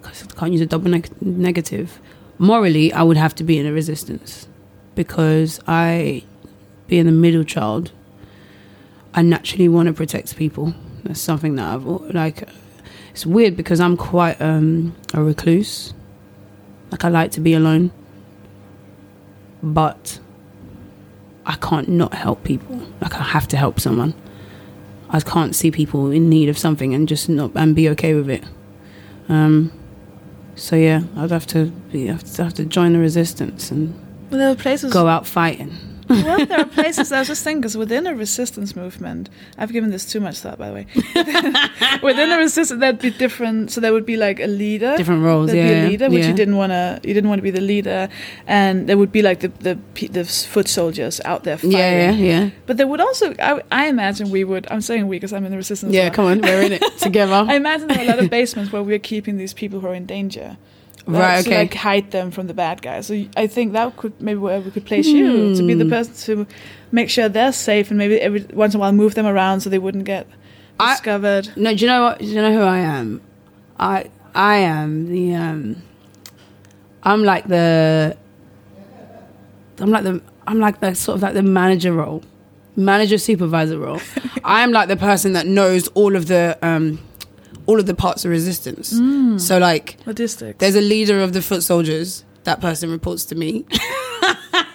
I 0.04 0.10
can't 0.36 0.52
use 0.52 0.60
a 0.60 0.66
double 0.66 0.88
neg- 0.88 1.10
negative. 1.20 2.00
Morally, 2.38 2.92
I 2.92 3.02
would 3.02 3.16
have 3.16 3.34
to 3.34 3.44
be 3.44 3.58
in 3.58 3.66
a 3.66 3.72
resistance 3.72 4.46
because 4.94 5.58
I, 5.66 6.22
being 6.86 7.06
the 7.06 7.12
middle 7.12 7.42
child, 7.42 7.90
I 9.12 9.22
naturally 9.22 9.68
want 9.68 9.88
to 9.88 9.92
protect 9.92 10.36
people. 10.36 10.72
That's 11.02 11.20
something 11.20 11.56
that 11.56 11.66
I've 11.66 11.84
like. 11.84 12.48
It's 13.10 13.26
weird 13.26 13.56
because 13.56 13.80
I'm 13.80 13.96
quite 13.96 14.40
um, 14.40 14.94
a 15.12 15.20
recluse. 15.20 15.94
Like 16.92 17.04
I 17.04 17.08
like 17.08 17.32
to 17.32 17.40
be 17.40 17.54
alone, 17.54 17.90
but 19.64 20.20
I 21.44 21.56
can't 21.56 21.88
not 21.88 22.14
help 22.14 22.44
people. 22.44 22.80
Like 23.00 23.14
I 23.14 23.24
have 23.24 23.48
to 23.48 23.56
help 23.56 23.80
someone. 23.80 24.14
I 25.10 25.20
can't 25.20 25.54
see 25.54 25.70
people 25.70 26.10
in 26.10 26.28
need 26.28 26.48
of 26.48 26.58
something 26.58 26.94
and 26.94 27.08
just 27.08 27.28
not 27.28 27.52
and 27.54 27.74
be 27.74 27.88
okay 27.90 28.14
with 28.14 28.28
it. 28.28 28.44
Um, 29.28 29.72
so 30.54 30.76
yeah, 30.76 31.02
I'd 31.16 31.30
have 31.30 31.46
to 31.48 31.66
be 31.92 32.06
have 32.06 32.24
to, 32.34 32.44
have 32.44 32.54
to 32.54 32.64
join 32.64 32.92
the 32.92 32.98
resistance 32.98 33.70
and 33.70 33.94
Well, 34.30 34.38
there 34.38 34.50
are 34.50 34.54
places. 34.54 34.92
go 34.92 35.06
out 35.06 35.26
fighting. 35.26 35.76
Well, 36.08 36.46
there 36.46 36.60
are 36.60 36.66
places. 36.66 37.12
I 37.12 37.20
was 37.20 37.28
just 37.28 37.44
thinking, 37.44 37.60
because 37.60 37.76
within 37.76 38.06
a 38.06 38.14
resistance 38.14 38.74
movement, 38.74 39.28
I've 39.56 39.72
given 39.72 39.90
this 39.90 40.10
too 40.10 40.20
much 40.20 40.38
thought, 40.38 40.58
by 40.58 40.68
the 40.68 40.74
way. 40.74 40.86
within 42.02 42.30
a 42.30 42.38
resistance, 42.38 42.80
that'd 42.80 43.00
be 43.00 43.10
different. 43.10 43.70
So 43.70 43.80
there 43.80 43.92
would 43.92 44.06
be 44.06 44.16
like 44.16 44.40
a 44.40 44.46
leader. 44.46 44.96
Different 44.96 45.22
roles, 45.22 45.50
There'd 45.50 45.58
yeah, 45.58 45.80
be 45.80 45.86
a 45.86 45.88
leader, 45.90 46.10
which 46.10 46.22
yeah. 46.22 46.28
you 46.28 46.34
didn't 46.34 46.56
want 46.56 46.72
to. 46.72 47.00
You 47.04 47.14
didn't 47.14 47.28
want 47.28 47.38
to 47.38 47.42
be 47.42 47.50
the 47.50 47.60
leader, 47.60 48.08
and 48.46 48.88
there 48.88 48.98
would 48.98 49.12
be 49.12 49.22
like 49.22 49.40
the 49.40 49.48
the 49.48 49.78
the 50.08 50.24
foot 50.24 50.68
soldiers 50.68 51.20
out 51.24 51.44
there 51.44 51.56
fighting. 51.56 51.72
Yeah, 51.72 52.10
yeah, 52.10 52.12
yeah. 52.12 52.50
But 52.66 52.76
there 52.76 52.86
would 52.86 53.00
also, 53.00 53.34
I, 53.38 53.62
I 53.70 53.86
imagine 53.86 54.30
we 54.30 54.44
would. 54.44 54.66
I'm 54.70 54.80
saying 54.80 55.08
we 55.08 55.16
because 55.16 55.32
I'm 55.32 55.44
in 55.44 55.50
the 55.50 55.56
resistance. 55.56 55.92
Yeah, 55.92 56.04
well. 56.04 56.10
come 56.12 56.24
on, 56.26 56.40
we're 56.40 56.62
in 56.62 56.72
it 56.72 56.82
together. 56.98 57.44
I 57.48 57.54
imagine 57.54 57.88
there 57.88 57.98
are 57.98 58.04
a 58.04 58.06
lot 58.06 58.18
of 58.18 58.30
basements 58.30 58.72
where 58.72 58.82
we're 58.82 58.98
keeping 58.98 59.36
these 59.36 59.52
people 59.52 59.80
who 59.80 59.86
are 59.86 59.94
in 59.94 60.06
danger. 60.06 60.56
Right, 61.16 61.42
To 61.44 61.48
okay. 61.50 61.58
like 61.60 61.74
hide 61.74 62.10
them 62.10 62.30
from 62.30 62.46
the 62.48 62.54
bad 62.54 62.82
guys. 62.82 63.06
So 63.06 63.14
I 63.36 63.46
think 63.46 63.72
that 63.72 63.96
could 63.96 64.20
maybe 64.20 64.38
where 64.40 64.60
we 64.60 64.70
could 64.70 64.84
place 64.84 65.06
you 65.06 65.54
to 65.56 65.62
be 65.66 65.74
the 65.74 65.84
Hmm. 65.84 65.90
person 65.90 66.14
to 66.26 66.46
make 66.92 67.08
sure 67.10 67.28
they're 67.28 67.52
safe 67.52 67.90
and 67.90 67.96
maybe 67.98 68.20
every 68.20 68.44
once 68.52 68.74
in 68.74 68.78
a 68.78 68.82
while 68.82 68.92
move 68.92 69.14
them 69.14 69.26
around 69.26 69.60
so 69.60 69.70
they 69.70 69.78
wouldn't 69.78 70.04
get 70.04 70.26
I- 70.78 70.92
discovered. 70.94 71.48
No, 71.56 71.74
do 71.74 71.80
you 71.84 71.86
know 71.90 72.02
what? 72.02 72.18
Do 72.18 72.26
you 72.26 72.34
know 72.42 72.52
who 72.52 72.60
I 72.62 72.78
am? 72.78 73.20
I 73.80 74.10
I 74.34 74.56
am 74.58 75.08
the 75.10 75.34
um. 75.34 75.82
I'm 77.02 77.24
like 77.24 77.46
the. 77.48 78.16
I'm 79.80 79.90
like 79.90 80.04
the 80.04 80.20
I'm 80.46 80.58
like 80.60 80.80
the 80.80 80.94
sort 80.94 81.16
of 81.16 81.22
like 81.22 81.34
the 81.34 81.42
manager 81.42 81.92
role, 81.92 82.22
manager 82.76 83.18
supervisor 83.18 83.78
role. 83.78 84.00
I'm 84.44 84.72
like 84.72 84.88
the 84.88 84.96
person 84.96 85.32
that 85.34 85.46
knows 85.46 85.88
all 85.88 86.16
of 86.16 86.26
the 86.26 86.58
um, 86.62 86.98
all 87.68 87.78
of 87.78 87.86
the 87.86 87.94
parts 87.94 88.24
of 88.24 88.30
resistance. 88.30 88.88
So 89.46 89.58
like, 89.58 89.96
Logistics. 90.06 90.58
there's 90.58 90.74
a 90.74 90.80
leader 90.94 91.20
of 91.20 91.32
the 91.34 91.42
foot 91.42 91.62
soldiers. 91.62 92.24
That 92.44 92.60
person 92.60 92.90
reports 92.90 93.24
to 93.26 93.34
me. 93.34 93.64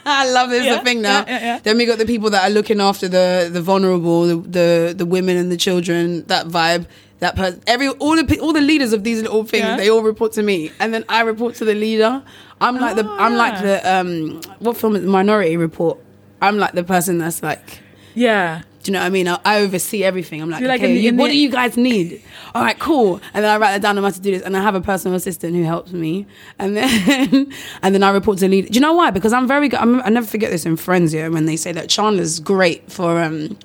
I 0.06 0.30
love 0.32 0.50
this 0.50 0.66
Yeah, 0.66 0.84
thing 0.84 1.02
now. 1.02 1.20
yeah, 1.20 1.26
yeah, 1.28 1.40
yeah. 1.46 1.60
Then 1.60 1.78
we 1.78 1.86
got 1.86 1.98
the 1.98 2.06
people 2.06 2.30
that 2.32 2.44
are 2.44 2.54
looking 2.54 2.80
after 2.82 3.08
the 3.08 3.50
the 3.52 3.62
vulnerable, 3.62 4.20
the 4.28 4.36
the, 4.58 4.94
the 4.98 5.06
women 5.06 5.38
and 5.38 5.52
the 5.52 5.58
children. 5.58 6.24
That 6.28 6.48
vibe. 6.48 6.86
That 7.20 7.36
person. 7.38 7.62
Every 7.68 7.88
all 7.90 8.16
the 8.22 8.40
all 8.40 8.52
the 8.54 8.62
leaders 8.62 8.92
of 8.94 9.04
these 9.04 9.22
little 9.22 9.44
things. 9.46 9.78
They 9.78 9.90
all 9.90 10.04
report 10.04 10.34
to 10.34 10.44
me, 10.44 10.72
and 10.80 10.94
then 10.94 11.04
I 11.08 11.22
report 11.22 11.56
to 11.56 11.66
the 11.66 11.74
leader. 11.74 12.22
I'm 12.60 12.78
like 12.80 12.96
the 12.98 13.06
Oh, 13.08 13.18
I'm 13.18 13.36
like 13.36 13.62
the 13.62 13.76
um 13.96 14.42
what 14.60 14.76
film 14.78 14.96
is 14.98 15.04
it? 15.04 15.08
Minority 15.08 15.56
Report. 15.58 15.98
I'm 16.42 16.58
like 16.58 16.74
the 16.74 16.84
person 16.84 17.18
that's 17.18 17.42
like. 17.42 17.80
yeah. 18.14 18.64
Do 18.84 18.92
you 18.92 18.94
know 18.94 19.00
what 19.00 19.06
I 19.06 19.10
mean? 19.10 19.28
I, 19.30 19.40
I 19.46 19.60
oversee 19.62 20.04
everything. 20.04 20.42
I'm 20.42 20.50
like, 20.50 20.62
You're 20.62 20.72
okay, 20.74 20.94
the- 20.94 21.00
you- 21.00 21.10
in 21.10 21.18
what 21.18 21.30
do 21.30 21.38
you 21.38 21.50
guys 21.50 21.78
need? 21.78 22.22
All 22.54 22.62
right, 22.62 22.78
cool. 22.78 23.22
And 23.34 23.44
then 23.44 23.50
I 23.50 23.58
write 23.58 23.72
that 23.72 23.82
down. 23.82 23.98
I'm 23.98 24.04
about 24.04 24.16
to 24.16 24.22
do 24.22 24.32
this, 24.32 24.42
and 24.42 24.56
I 24.58 24.62
have 24.62 24.76
a 24.76 24.82
personal 24.82 25.16
assistant 25.16 25.56
who 25.56 25.64
helps 25.64 25.94
me. 25.94 26.26
And 26.60 26.76
then, 26.76 27.52
and 27.82 27.96
then 27.96 28.04
I 28.04 28.12
report 28.12 28.40
to 28.40 28.46
the 28.46 28.50
leader. 28.50 28.68
Do 28.68 28.74
you 28.76 28.82
know 28.82 28.94
why? 28.94 29.10
Because 29.10 29.32
I'm 29.32 29.48
very 29.48 29.70
good. 29.70 29.80
I'm, 29.80 30.02
I 30.02 30.10
never 30.10 30.28
forget 30.28 30.52
this 30.52 30.66
in 30.66 30.76
Friends. 30.76 31.14
Yeah, 31.14 31.30
when 31.30 31.46
they 31.46 31.56
say 31.56 31.72
that 31.72 31.88
Chandler's 31.90 32.40
great 32.42 32.92
for, 32.92 33.22
um, 33.24 33.58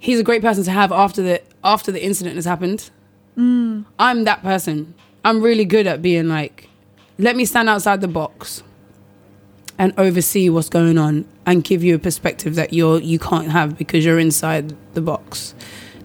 he's 0.00 0.18
a 0.18 0.24
great 0.24 0.42
person 0.42 0.64
to 0.64 0.70
have 0.72 0.90
after 0.92 1.22
the 1.22 1.40
after 1.62 1.92
the 1.92 2.02
incident 2.04 2.34
has 2.36 2.44
happened. 2.44 2.90
I'm 3.36 4.24
that 4.24 4.42
person. 4.42 4.92
I'm 5.24 5.40
really 5.40 5.64
good 5.64 5.86
at 5.86 6.02
being 6.02 6.28
like, 6.28 6.68
let 7.18 7.36
me 7.36 7.44
stand 7.46 7.68
outside 7.70 8.00
the 8.02 8.08
box 8.08 8.62
and 9.80 9.94
oversee 9.96 10.50
what's 10.50 10.68
going 10.68 10.98
on 10.98 11.24
and 11.46 11.64
give 11.64 11.82
you 11.82 11.94
a 11.94 11.98
perspective 11.98 12.54
that 12.54 12.74
you're 12.74 13.00
you 13.00 13.18
can't 13.18 13.48
have 13.48 13.78
because 13.78 14.04
you're 14.04 14.18
inside 14.18 14.76
the 14.92 15.00
box. 15.00 15.54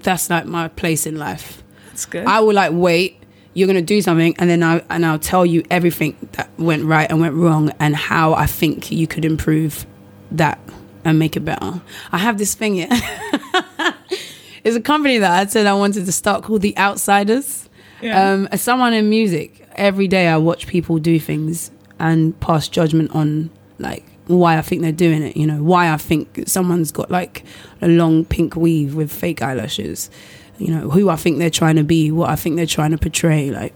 That's 0.01 0.29
like 0.29 0.45
my 0.45 0.69
place 0.69 1.05
in 1.05 1.17
life. 1.17 1.61
That's 1.87 2.05
good. 2.05 2.25
I 2.25 2.39
will 2.39 2.53
like 2.53 2.71
wait. 2.73 3.21
You're 3.53 3.67
gonna 3.67 3.81
do 3.81 4.01
something, 4.01 4.33
and 4.39 4.49
then 4.49 4.63
I 4.63 4.81
and 4.89 5.05
I'll 5.05 5.19
tell 5.19 5.45
you 5.45 5.61
everything 5.69 6.15
that 6.33 6.49
went 6.57 6.85
right 6.85 7.09
and 7.11 7.19
went 7.19 7.35
wrong, 7.35 7.73
and 7.77 7.97
how 7.97 8.33
I 8.33 8.45
think 8.45 8.93
you 8.93 9.07
could 9.07 9.25
improve 9.25 9.85
that 10.31 10.57
and 11.03 11.19
make 11.19 11.35
it 11.35 11.41
better. 11.41 11.81
I 12.13 12.17
have 12.17 12.37
this 12.37 12.55
thing 12.55 12.75
here. 12.75 12.87
it's 14.63 14.77
a 14.77 14.81
company 14.81 15.17
that 15.17 15.31
I 15.31 15.45
said 15.47 15.65
I 15.65 15.73
wanted 15.73 16.05
to 16.05 16.13
start 16.13 16.43
called 16.43 16.61
The 16.61 16.77
Outsiders. 16.77 17.69
Yeah. 18.01 18.31
Um, 18.31 18.47
as 18.53 18.61
someone 18.61 18.93
in 18.93 19.09
music, 19.09 19.67
every 19.75 20.07
day 20.07 20.27
I 20.27 20.37
watch 20.37 20.65
people 20.65 20.97
do 20.97 21.19
things 21.19 21.71
and 21.99 22.37
pass 22.39 22.67
judgment 22.67 23.11
on 23.13 23.49
like 23.79 24.05
why 24.27 24.57
I 24.57 24.61
think 24.61 24.81
they're 24.81 24.91
doing 24.91 25.21
it. 25.21 25.37
You 25.37 25.47
know, 25.47 25.61
why 25.61 25.91
I 25.91 25.97
think 25.97 26.43
someone's 26.47 26.91
got 26.91 27.11
like 27.11 27.43
a 27.81 27.87
long 27.87 28.25
pink 28.25 28.55
weave 28.55 28.95
with 28.95 29.11
fake 29.11 29.41
eyelashes. 29.41 30.09
You 30.57 30.73
know, 30.73 30.89
who 30.89 31.09
I 31.09 31.15
think 31.15 31.37
they're 31.37 31.49
trying 31.49 31.75
to 31.75 31.83
be, 31.83 32.11
what 32.11 32.29
I 32.29 32.35
think 32.35 32.55
they're 32.55 32.65
trying 32.65 32.91
to 32.91 32.97
portray. 32.97 33.51
Like, 33.51 33.73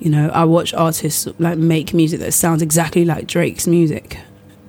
you 0.00 0.10
know, 0.10 0.30
I 0.30 0.44
watch 0.44 0.72
artists 0.74 1.28
like 1.38 1.58
make 1.58 1.92
music 1.92 2.20
that 2.20 2.32
sounds 2.32 2.62
exactly 2.62 3.04
like 3.04 3.26
Drake's 3.26 3.66
music, 3.66 4.18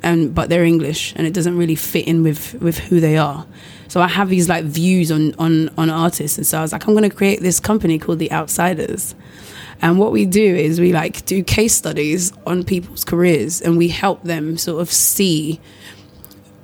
and 0.04 0.36
but 0.36 0.50
they're 0.50 0.66
English 0.66 1.14
and 1.16 1.26
it 1.26 1.34
doesn't 1.34 1.58
really 1.58 1.76
fit 1.76 2.08
in 2.08 2.24
with 2.24 2.56
with 2.56 2.78
who 2.78 3.00
they 3.00 3.18
are. 3.18 3.46
So 3.88 4.02
I 4.02 4.08
have 4.08 4.30
these 4.30 4.50
like 4.50 4.66
views 4.66 5.12
on 5.12 5.34
on 5.36 5.70
on 5.78 5.90
artists, 5.90 6.38
and 6.38 6.46
so 6.46 6.60
I 6.60 6.62
was 6.62 6.74
like, 6.74 6.88
I'm 6.88 6.94
going 6.94 7.10
to 7.10 7.16
create 7.16 7.42
this 7.42 7.60
company 7.60 7.98
called 8.00 8.20
The 8.20 8.32
Outsiders. 8.32 9.16
And 9.84 10.00
what 10.00 10.14
we 10.14 10.26
do 10.26 10.56
is 10.56 10.80
we 10.80 10.94
like 10.94 11.26
do 11.26 11.44
case 11.44 11.76
studies 11.76 12.32
on 12.48 12.64
people's 12.64 13.04
careers, 13.04 13.62
and 13.62 13.78
we 13.78 13.90
help 13.90 14.24
them 14.24 14.58
sort 14.58 14.82
of 14.82 14.90
see 14.90 15.60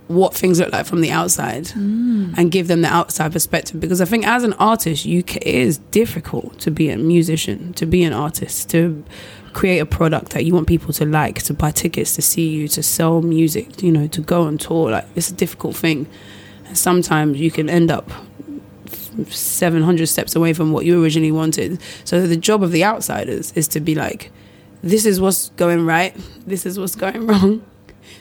what 0.08 0.34
things 0.34 0.58
look 0.60 0.72
like 0.72 0.86
from 0.86 1.02
the 1.02 1.12
outside 1.12 1.66
mm. 1.66 2.34
and 2.36 2.50
give 2.50 2.68
them 2.70 2.82
the 2.82 2.88
outside 2.88 3.32
perspective. 3.32 3.80
Because 3.80 4.02
i 4.02 4.06
think 4.06 4.26
as 4.26 4.44
an 4.44 4.54
artist 4.54 5.06
you 5.06 5.22
ca- 5.22 5.38
it 5.42 5.54
is 5.54 5.78
difficult 5.92 6.58
to 6.62 6.72
be 6.72 6.90
a 6.90 6.98
musician 6.98 7.74
to 7.74 7.86
be 7.86 8.04
an 8.04 8.14
artist 8.14 8.72
to 8.72 9.04
create 9.54 9.80
a 9.80 9.86
product 9.86 10.32
that 10.32 10.46
you 10.46 10.54
want 10.54 10.68
people 10.68 10.92
to 10.94 11.06
like 11.06 11.44
to 11.44 11.54
buy 11.54 11.70
tickets 11.70 12.16
to 12.16 12.24
see 12.24 12.48
you 12.50 12.68
to 12.68 12.82
sell 12.82 13.22
music 13.22 13.84
you 13.84 13.92
know 13.92 14.08
to 14.08 14.22
go 14.22 14.44
on 14.44 14.58
tour. 14.58 14.92
Like 14.92 15.06
it's 15.16 15.30
a 15.30 15.36
difficult 15.36 15.76
thing. 15.76 16.08
And 16.66 16.78
sometimes 16.78 17.38
you 17.38 17.52
can 17.52 17.70
end 17.70 17.92
up 17.92 18.10
700 19.28 20.08
steps 20.08 20.36
away 20.36 20.54
from 20.54 20.72
what 20.72 20.86
you 20.86 21.02
originally 21.04 21.32
wanted. 21.32 21.82
So 22.04 22.26
the 22.26 22.38
job 22.38 22.64
of 22.64 22.72
the 22.72 22.84
outsiders 22.84 23.52
is 23.54 23.68
to 23.70 23.80
be 23.80 23.96
like 23.96 24.32
this 24.82 25.06
is 25.06 25.20
what's 25.20 25.50
going 25.58 25.86
right 25.86 26.16
this 26.48 26.66
is 26.66 26.80
what's 26.80 26.96
going 26.96 27.28
wrong 27.28 27.62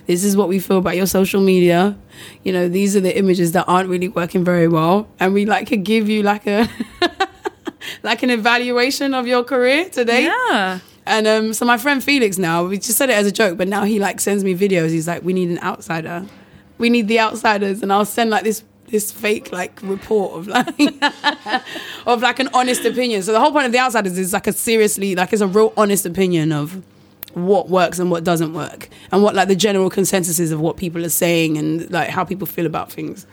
this 0.07 0.25
is 0.25 0.37
what 0.37 0.49
we 0.49 0.59
feel 0.59 0.79
about 0.79 0.97
your 0.97 1.07
social 1.07 1.41
media. 1.41 1.97
You 2.43 2.53
know 2.53 2.69
these 2.69 2.97
are 2.97 3.01
the 3.01 3.17
images 3.17 3.53
that 3.53 3.65
aren't 3.69 3.89
really 3.89 4.09
working 4.09 4.45
very 4.45 4.69
well 4.69 5.09
and 5.21 5.35
we 5.35 5.45
like 5.47 5.69
could 5.69 5.85
give 5.85 6.09
you 6.09 6.23
like 6.23 6.47
a 6.47 6.69
like 8.03 8.23
an 8.23 8.31
evaluation 8.31 9.15
of 9.15 9.27
your 9.27 9.45
career 9.45 9.89
today. 9.89 10.25
Yeah. 10.25 10.81
and 11.07 11.27
um 11.27 11.53
so 11.53 11.65
my 11.65 11.77
friend 11.79 12.03
felix 12.03 12.39
now 12.39 12.65
we 12.65 12.79
just 12.79 12.97
said 12.97 13.11
it 13.11 13.15
as 13.15 13.27
a 13.27 13.33
joke 13.33 13.59
but 13.59 13.69
now 13.69 13.85
he 13.85 13.99
like 13.99 14.21
sends 14.21 14.45
me 14.45 14.55
videos. 14.55 14.91
He's 14.91 15.07
like 15.07 15.23
we 15.23 15.33
need 15.33 15.51
an 15.51 15.59
outsider. 15.61 16.27
We 16.79 16.91
need 16.91 17.09
the 17.09 17.21
outsiders. 17.21 17.83
And 17.83 17.93
i'll 17.93 18.05
send 18.05 18.31
like 18.31 18.45
this 18.45 18.65
this 18.91 19.11
fake 19.13 19.53
like 19.53 19.81
report 19.83 20.39
of 20.39 20.47
like 20.49 20.79
of 22.07 22.23
like 22.23 22.39
an 22.39 22.49
honest 22.55 22.85
opinion. 22.85 23.23
So 23.23 23.33
the 23.33 23.41
whole 23.41 23.53
point 23.53 23.67
of 23.67 23.73
the 23.73 23.79
outsiders 23.79 24.13
is 24.13 24.19
it's 24.19 24.33
like 24.33 24.47
a 24.47 24.53
seriously 24.53 25.15
like 25.15 25.33
it's 25.33 25.43
a 25.43 25.47
real 25.47 25.73
honest 25.77 26.07
opinion 26.07 26.53
of 26.53 26.83
what 27.35 27.69
works 27.69 27.99
and 27.99 28.11
what 28.11 28.25
doesn't 28.25 28.53
work 28.55 28.89
and 29.13 29.23
what 29.23 29.35
like 29.35 29.49
the 29.49 29.57
general 29.57 29.91
consensus 29.91 30.41
is 30.41 30.51
of 30.51 30.61
what 30.61 30.77
people 30.77 31.05
are 31.05 31.09
saying 31.11 31.57
and 31.59 31.91
like 31.91 32.09
how 32.09 32.25
people 32.25 32.47
feel 32.47 32.67
about 32.67 32.91
things. 32.91 33.27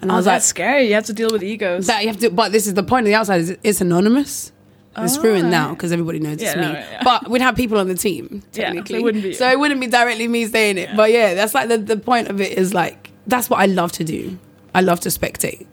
And 0.00 0.10
I 0.10 0.14
Oh, 0.14 0.16
was 0.18 0.26
that's 0.26 0.44
like, 0.44 0.48
scary. 0.48 0.88
You 0.88 0.94
have 0.94 1.06
to 1.06 1.12
deal 1.12 1.30
with 1.30 1.42
egos. 1.42 1.86
that 1.86 2.02
you 2.02 2.08
have 2.08 2.18
to. 2.20 2.30
But 2.30 2.52
this 2.52 2.66
is 2.66 2.74
the 2.74 2.82
point 2.84 3.06
of 3.06 3.10
the 3.10 3.14
outsiders. 3.16 3.50
It's 3.64 3.80
anonymous. 3.80 4.52
It's 4.96 5.16
Oh, 5.16 5.22
ruined 5.22 5.50
now 5.50 5.70
because 5.74 5.92
everybody 5.92 6.18
knows 6.18 6.40
Yeah, 6.42 6.48
it's 6.48 6.56
no, 6.56 6.68
me. 6.68 6.74
yeah. 6.74 7.02
But 7.04 7.28
we'd 7.30 7.42
have 7.42 7.54
people 7.56 7.78
on 7.78 7.86
the 7.88 7.94
team 7.94 8.28
Yeah, 8.30 8.40
so 8.40 8.42
it 8.42 8.64
technically, 8.74 9.02
wouldn't 9.02 9.22
be 9.24 9.32
so 9.32 9.48
it 9.48 9.58
wouldn't 9.58 9.80
be 9.80 9.86
directly 9.86 10.26
me 10.28 10.46
saying 10.46 10.76
it. 10.78 10.90
But 10.96 11.10
yeah, 11.12 11.34
that's 11.34 11.54
like 11.54 11.68
the 11.68 11.78
the 11.78 11.96
point 11.96 12.28
of 12.28 12.40
it 12.40 12.58
is 12.58 12.74
like 12.74 13.10
that's 13.26 13.48
what 13.48 13.60
I 13.60 13.66
love 13.66 13.92
to 13.92 14.04
do. 14.04 14.38
I 14.74 14.80
love 14.80 15.00
to 15.00 15.08
spectate. 15.08 15.66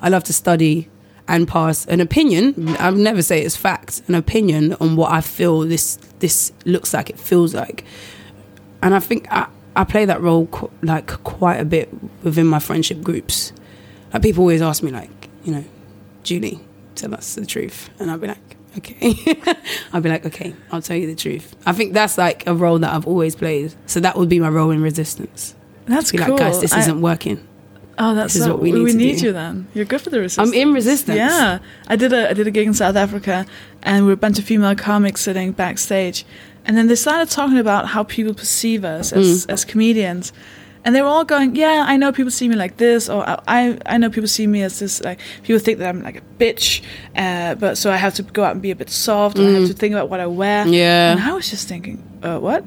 I 0.00 0.08
love 0.08 0.24
to 0.24 0.32
study 0.32 0.88
and 1.28 1.46
pass 1.46 1.86
an 1.86 2.00
opinion. 2.00 2.74
I'll 2.78 2.92
never 2.92 3.22
say 3.22 3.42
it's 3.42 3.56
fact. 3.56 4.02
An 4.08 4.14
opinion 4.14 4.74
on 4.80 4.96
what 4.96 5.12
I 5.12 5.20
feel 5.20 5.60
this 5.60 5.96
this 6.18 6.52
looks 6.64 6.92
like. 6.94 7.10
It 7.10 7.18
feels 7.20 7.54
like, 7.54 7.84
and 8.82 8.94
I 8.94 8.98
think 9.00 9.30
I 9.30 9.46
I 9.76 9.84
play 9.84 10.04
that 10.06 10.20
role 10.20 10.46
qu- 10.46 10.70
like 10.82 11.06
quite 11.22 11.56
a 11.60 11.64
bit 11.64 11.88
within 12.24 12.46
my 12.46 12.58
friendship 12.58 13.02
groups. 13.02 13.52
Like 14.12 14.22
people 14.22 14.42
always 14.42 14.62
ask 14.62 14.82
me 14.82 14.90
like, 14.90 15.28
you 15.44 15.52
know, 15.52 15.64
Julie, 16.24 16.60
tell 16.96 17.14
us 17.14 17.34
the 17.36 17.46
truth, 17.46 17.90
and 18.00 18.10
I'll 18.10 18.18
be 18.18 18.26
like, 18.26 18.56
okay. 18.78 19.14
I'll 19.92 20.00
be 20.00 20.08
like, 20.08 20.26
okay, 20.26 20.54
I'll 20.72 20.82
tell 20.82 20.96
you 20.96 21.06
the 21.06 21.14
truth. 21.14 21.54
I 21.64 21.72
think 21.72 21.92
that's 21.92 22.18
like 22.18 22.46
a 22.48 22.54
role 22.54 22.78
that 22.80 22.92
I've 22.92 23.06
always 23.06 23.36
played. 23.36 23.74
So 23.86 24.00
that 24.00 24.16
would 24.16 24.28
be 24.28 24.40
my 24.40 24.48
role 24.48 24.70
in 24.70 24.82
resistance. 24.82 25.54
that's 25.86 26.10
Be 26.10 26.18
cool. 26.18 26.30
like, 26.30 26.38
guys, 26.38 26.60
this 26.60 26.72
I- 26.72 26.80
isn't 26.80 27.00
working. 27.00 27.46
Oh, 28.02 28.14
that's 28.14 28.32
This 28.34 28.42
is 28.42 28.48
what 28.48 28.60
we 28.60 28.72
need. 28.72 28.82
we 28.82 28.92
need 28.94 29.18
do. 29.18 29.26
you 29.26 29.32
then. 29.32 29.66
You're 29.74 29.84
good 29.84 30.00
for 30.00 30.08
the 30.10 30.20
resistance. 30.20 30.48
I'm 30.48 30.54
in 30.54 30.72
resistance. 30.72 31.16
Yeah, 31.18 31.58
I 31.86 31.96
did 31.96 32.12
a 32.12 32.30
I 32.30 32.32
did 32.32 32.46
a 32.46 32.50
gig 32.50 32.66
in 32.66 32.74
South 32.74 32.96
Africa, 32.96 33.44
and 33.82 34.04
we 34.04 34.08
were 34.08 34.14
a 34.14 34.24
bunch 34.26 34.38
of 34.38 34.44
female 34.46 34.74
comics 34.74 35.20
sitting 35.20 35.52
backstage, 35.52 36.24
and 36.64 36.76
then 36.76 36.86
they 36.88 36.94
started 36.96 37.28
talking 37.30 37.58
about 37.58 37.88
how 37.88 38.02
people 38.04 38.32
perceive 38.34 38.84
us 38.84 39.12
as 39.12 39.26
Mm. 39.46 39.52
as 39.52 39.64
comedians, 39.66 40.32
and 40.84 40.94
they 40.94 41.02
were 41.02 41.08
all 41.08 41.24
going, 41.34 41.54
"Yeah, 41.56 41.84
I 41.92 41.98
know 41.98 42.10
people 42.10 42.30
see 42.30 42.48
me 42.48 42.56
like 42.56 42.78
this, 42.78 43.08
or 43.10 43.20
I 43.46 43.76
I 43.84 43.98
know 43.98 44.08
people 44.08 44.28
see 44.28 44.46
me 44.46 44.62
as 44.62 44.78
this 44.78 45.02
like 45.04 45.18
people 45.42 45.60
think 45.60 45.78
that 45.80 45.88
I'm 45.90 46.02
like 46.02 46.16
a 46.24 46.26
bitch, 46.42 46.80
uh, 47.16 47.54
but 47.56 47.76
so 47.76 47.90
I 47.92 47.98
have 47.98 48.14
to 48.14 48.22
go 48.22 48.44
out 48.44 48.52
and 48.52 48.62
be 48.62 48.70
a 48.70 48.76
bit 48.76 48.88
soft, 48.90 49.38
or 49.38 49.42
I 49.42 49.52
have 49.58 49.68
to 49.68 49.74
think 49.74 49.92
about 49.94 50.08
what 50.08 50.20
I 50.20 50.26
wear." 50.26 50.64
Mm. 50.64 50.72
Yeah. 50.72 51.12
and 51.12 51.20
I 51.20 51.32
was 51.34 51.50
just 51.50 51.68
thinking, 51.68 51.96
uh, 52.22 52.38
what? 52.38 52.64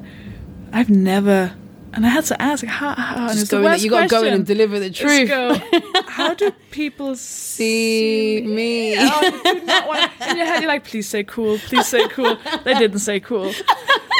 I've 0.71 0.91
never. 0.91 1.53
And 1.95 2.05
I 2.05 2.09
had 2.09 2.25
to 2.25 2.41
ask, 2.41 2.65
how? 2.65 2.95
how 2.95 3.27
and 3.29 3.39
it's 3.39 3.49
the 3.49 3.57
in, 3.63 3.79
you 3.79 3.89
got 3.89 4.01
to 4.01 4.07
go 4.07 4.23
in 4.23 4.33
and 4.33 4.45
deliver 4.45 4.79
the 4.79 4.89
truth. 4.89 5.29
go, 5.29 5.55
how 6.07 6.33
do 6.33 6.51
people 6.71 7.15
See 7.15 8.41
me. 8.41 8.95
Oh, 8.97 9.41
you 9.45 9.59
do 9.59 9.65
not 9.65 9.87
want 9.87 10.11
in 10.29 10.37
your 10.37 10.45
head. 10.47 10.61
You're 10.61 10.69
like, 10.69 10.83
please 10.85 11.07
say 11.07 11.23
cool, 11.23 11.59
please 11.59 11.87
say 11.87 12.07
cool. 12.07 12.37
They 12.63 12.73
didn't 12.73 12.99
say 12.99 13.19
cool. 13.19 13.53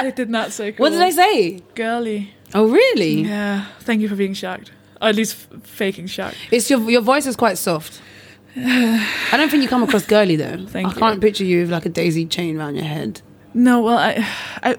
They 0.02 0.12
did 0.12 0.30
not 0.30 0.52
say 0.52 0.72
cool. 0.72 0.84
What 0.84 0.92
did 0.92 1.02
they 1.02 1.12
say? 1.12 1.62
Girly. 1.74 2.34
Oh, 2.54 2.70
really? 2.70 3.24
Yeah. 3.24 3.66
Thank 3.80 4.02
you 4.02 4.08
for 4.08 4.16
being 4.16 4.36
shocked, 4.36 4.72
or 5.02 5.08
at 5.08 5.16
least 5.16 5.48
f- 5.52 5.64
faking 5.64 6.06
shocked. 6.08 6.38
It's 6.52 6.70
your 6.70 6.80
your 6.92 7.02
voice 7.02 7.26
is 7.26 7.36
quite 7.36 7.58
soft. 7.58 8.02
I 8.56 9.34
don't 9.36 9.50
think 9.50 9.64
you 9.64 9.70
come 9.70 9.82
across 9.82 10.06
girly 10.06 10.36
though. 10.36 10.64
Thank 10.68 10.90
I 10.90 10.92
you. 10.92 10.98
can't 11.00 11.22
picture 11.22 11.44
you 11.44 11.62
with 11.62 11.72
like 11.72 11.88
a 11.88 11.90
daisy 11.90 12.28
chain 12.28 12.60
around 12.60 12.76
your 12.76 12.86
head. 12.86 13.22
No, 13.56 13.82
well, 13.82 13.98
I, 13.98 14.28
I, 14.62 14.78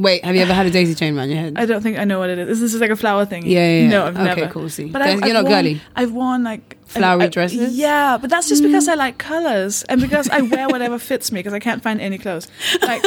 Wait, 0.00 0.24
have 0.24 0.34
you 0.34 0.40
ever 0.40 0.54
had 0.54 0.64
a 0.64 0.70
daisy 0.70 0.94
chain 0.94 1.16
around 1.16 1.28
your 1.28 1.38
head? 1.38 1.54
I 1.56 1.66
don't 1.66 1.82
think 1.82 1.98
I 1.98 2.04
know 2.04 2.18
what 2.18 2.30
it 2.30 2.38
is. 2.38 2.60
This 2.60 2.72
is 2.72 2.80
like 2.80 2.90
a 2.90 2.96
flower 2.96 3.26
thing. 3.26 3.44
Yeah, 3.44 3.58
yeah, 3.58 3.82
yeah. 3.82 3.88
No, 3.88 4.06
I've 4.06 4.16
Okay, 4.16 4.24
never. 4.24 4.48
cool, 4.48 4.68
see. 4.70 4.86
But 4.86 5.02
I've, 5.02 5.18
you're 5.20 5.24
I've 5.24 5.32
not 5.34 5.44
worn, 5.44 5.54
girly. 5.54 5.82
I've 5.94 6.12
worn 6.12 6.42
like 6.42 6.78
Flowery 6.86 7.24
I- 7.24 7.26
I- 7.26 7.28
dresses? 7.28 7.76
Yeah, 7.76 8.16
but 8.18 8.30
that's 8.30 8.48
just 8.48 8.62
because 8.62 8.88
mm. 8.88 8.92
I 8.92 8.94
like 8.94 9.18
colors 9.18 9.82
and 9.84 10.00
because 10.00 10.28
I 10.30 10.40
wear 10.40 10.68
whatever 10.68 10.98
fits 10.98 11.30
me 11.30 11.40
because 11.40 11.52
I 11.52 11.58
can't 11.58 11.82
find 11.82 12.00
any 12.00 12.16
clothes. 12.16 12.48
Like, 12.80 13.04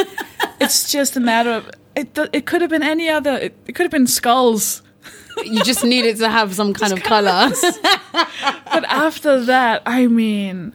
it's 0.60 0.90
just 0.90 1.16
a 1.16 1.20
matter 1.20 1.50
of 1.50 1.70
it. 1.96 2.16
It 2.32 2.46
could 2.46 2.60
have 2.60 2.70
been 2.70 2.84
any 2.84 3.08
other. 3.08 3.32
It, 3.32 3.54
it 3.66 3.74
could 3.74 3.84
have 3.84 3.90
been 3.90 4.06
skulls. 4.06 4.82
you 5.44 5.64
just 5.64 5.84
needed 5.84 6.16
to 6.18 6.28
have 6.28 6.54
some 6.54 6.72
kind 6.72 6.92
of 6.92 7.02
color. 7.02 7.50
but 8.12 8.84
after 8.84 9.44
that, 9.46 9.82
I 9.84 10.06
mean, 10.06 10.74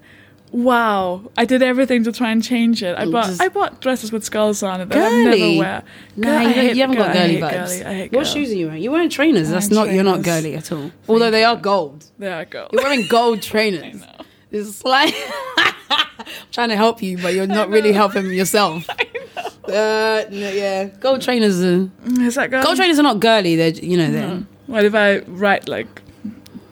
wow! 0.52 1.22
I 1.38 1.46
did 1.46 1.62
everything 1.62 2.04
to 2.06 2.12
try 2.12 2.32
and 2.32 2.44
change 2.44 2.82
it. 2.84 2.98
I 2.98 3.06
bought 3.06 3.26
Just- 3.26 3.42
I 3.42 3.48
bought 3.50 3.82
dresses 3.82 4.12
with 4.12 4.24
skulls 4.24 4.62
on 4.64 4.82
it 4.82 4.90
that 4.90 4.98
I 5.12 5.24
never 5.24 5.58
wear. 5.60 5.84
Nah, 6.16 6.28
Girl, 6.28 6.38
I 6.38 6.42
you, 6.44 6.50
hate- 6.54 6.76
you 6.76 6.82
haven't 6.82 6.98
got 6.98 7.14
girl, 7.14 7.22
I 7.22 7.28
girly 7.28 7.42
vibes. 7.42 7.84
girly. 7.84 8.10
What 8.10 8.28
shoes 8.28 8.52
are 8.52 8.56
you 8.56 8.66
wearing? 8.68 8.82
You're 8.84 8.92
wearing 8.94 9.10
trainers. 9.10 9.48
I'm 9.50 9.54
That's 9.54 9.70
not. 9.70 9.92
You're 9.92 10.04
not 10.04 10.22
girly 10.22 10.56
at 10.56 10.72
all. 10.72 10.92
Although 11.08 11.32
they 11.32 11.44
are 11.44 11.56
gold. 11.56 12.06
There 12.18 12.36
I 12.36 12.46
go. 12.46 12.68
You're 12.72 12.84
wearing 12.84 13.06
gold 13.10 13.42
trainers. 13.52 14.02
know. 14.02 14.08
It's 14.52 14.84
like 14.84 15.14
I'm 15.90 16.26
trying 16.52 16.70
to 16.70 16.76
help 16.76 17.02
you, 17.02 17.18
but 17.18 17.34
you're 17.34 17.48
not 17.48 17.70
really 17.70 17.92
helping 17.94 18.26
yourself. 18.32 18.88
Uh, 18.90 19.72
no, 19.72 20.26
yeah, 20.32 20.86
gold 20.86 21.22
trainers. 21.22 21.64
Are, 21.64 21.90
Is 22.22 22.36
that 22.36 22.50
girl? 22.50 22.64
gold 22.64 22.76
trainers 22.76 22.98
are 22.98 23.04
not 23.04 23.20
girly. 23.20 23.56
They're 23.56 23.70
you 23.70 23.98
know 23.98 24.10
they're 24.12 24.44
What 24.68 24.86
if 24.86 24.96
I 24.96 25.20
write 25.20 25.68
like 25.68 26.02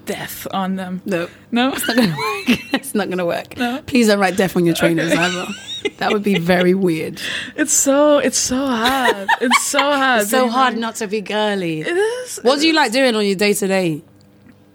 death 0.07 0.47
on 0.51 0.75
them? 0.75 1.01
no. 1.05 1.27
No. 1.51 1.73
It's 1.73 1.85
not 1.87 1.95
gonna 1.97 2.15
work. 2.17 2.45
it's 2.73 2.95
not 2.95 3.09
gonna 3.09 3.25
work. 3.25 3.57
No. 3.57 3.81
Please 3.85 4.07
don't 4.07 4.19
write 4.19 4.37
death 4.37 4.55
on 4.55 4.65
your 4.65 4.75
trainers 4.75 5.11
either. 5.13 5.45
That 5.97 6.11
would 6.11 6.23
be 6.23 6.37
very 6.53 6.73
weird. 6.73 7.21
It's 7.55 7.73
so 7.73 8.17
it's 8.19 8.37
so 8.37 8.57
hard. 8.65 9.27
It's 9.41 9.63
so 9.67 9.79
hard. 9.79 10.21
It's 10.21 10.31
so 10.31 10.41
being 10.41 10.51
hard 10.51 10.73
like- 10.73 10.81
not 10.81 10.95
to 10.95 11.07
be 11.07 11.21
girly. 11.21 11.81
It 11.81 11.87
is. 11.95 12.39
What 12.41 12.59
do 12.59 12.67
you 12.67 12.73
like 12.73 12.91
doing 12.91 13.15
on 13.15 13.25
your 13.25 13.35
day 13.35 13.53
to 13.53 13.67
day? 13.67 14.01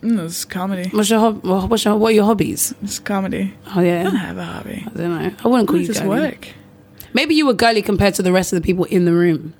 Mm, 0.00 0.24
it's 0.24 0.44
comedy. 0.44 0.88
What's 0.90 1.10
your 1.10 1.20
hob- 1.20 1.44
what's 1.70 1.84
your 1.84 1.96
what 1.96 2.08
are 2.08 2.14
your 2.14 2.24
hobbies? 2.24 2.74
It's 2.82 2.98
comedy. 2.98 3.54
Oh 3.68 3.80
I 3.80 3.84
yeah, 3.84 4.02
don't 4.04 4.16
have 4.16 4.36
a 4.36 4.44
hobby. 4.44 4.84
I 4.86 4.90
don't 4.98 5.22
know. 5.22 5.30
I 5.44 5.48
wouldn't 5.48 5.68
call 5.68 5.76
I 5.78 5.80
you 5.80 5.86
just 5.86 6.00
girly. 6.02 6.20
work. 6.22 6.48
Maybe 7.14 7.34
you 7.34 7.46
were 7.46 7.54
girly 7.54 7.82
compared 7.82 8.14
to 8.14 8.22
the 8.22 8.32
rest 8.32 8.52
of 8.52 8.60
the 8.60 8.64
people 8.66 8.84
in 8.86 9.04
the 9.04 9.12
room. 9.12 9.54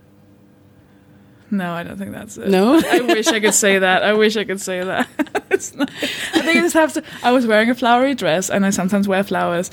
No, 1.53 1.73
I 1.75 1.83
don't 1.83 1.99
think 1.99 2.13
that's 2.13 2.39
it. 2.39 2.49
No? 2.49 2.81
I 2.91 3.01
wish 3.03 3.27
I 3.29 3.39
could 3.39 3.53
say 3.53 3.79
that. 3.79 4.03
I 4.03 4.15
wish 4.15 4.39
I 4.39 4.45
could 4.45 4.61
say 4.61 4.83
that. 4.83 5.07
it's 5.51 5.75
not, 5.75 5.91
I 5.91 6.41
think 6.41 6.57
I 6.57 6.61
just 6.63 6.73
have 6.75 6.95
to. 6.95 7.03
I 7.23 7.31
was 7.31 7.47
wearing 7.47 7.69
a 7.69 7.75
flowery 7.75 8.15
dress, 8.15 8.49
and 8.49 8.65
I 8.65 8.71
sometimes 8.71 9.07
wear 9.07 9.23
flowers, 9.23 9.71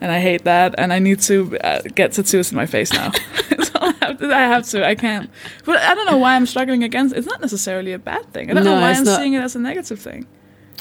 and 0.00 0.10
I 0.10 0.18
hate 0.18 0.42
that. 0.42 0.74
And 0.76 0.92
I 0.92 0.98
need 0.98 1.20
to 1.20 1.56
uh, 1.60 1.82
get 1.94 2.10
tattoos 2.12 2.50
in 2.50 2.56
my 2.56 2.66
face 2.66 2.92
now. 2.92 3.12
so 3.62 3.78
I 3.80 3.94
have, 4.00 4.18
to, 4.18 4.26
I 4.34 4.40
have 4.40 4.64
to. 4.70 4.84
I 4.84 4.96
can't. 4.96 5.30
But 5.64 5.78
I 5.78 5.94
don't 5.94 6.06
know 6.06 6.18
why 6.18 6.34
I'm 6.34 6.46
struggling 6.46 6.82
against. 6.82 7.14
It's 7.14 7.28
not 7.28 7.40
necessarily 7.40 7.92
a 7.92 7.98
bad 8.00 8.32
thing. 8.32 8.50
I 8.50 8.54
don't 8.54 8.64
No, 8.64 8.74
know 8.74 8.80
why 8.80 8.90
I'm 8.90 9.04
not. 9.04 9.18
seeing 9.20 9.34
it 9.34 9.40
as 9.40 9.54
a 9.54 9.60
negative 9.60 10.00
thing. 10.00 10.26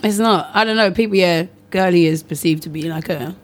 It's 0.04 0.18
not. 0.18 0.50
I 0.56 0.64
don't 0.66 0.78
know. 0.78 0.90
People, 0.92 1.16
yeah, 1.16 1.46
girly 1.70 2.08
is 2.08 2.24
perceived 2.24 2.64
to 2.64 2.70
be 2.70 2.90
like 2.90 3.08
a 3.10 3.36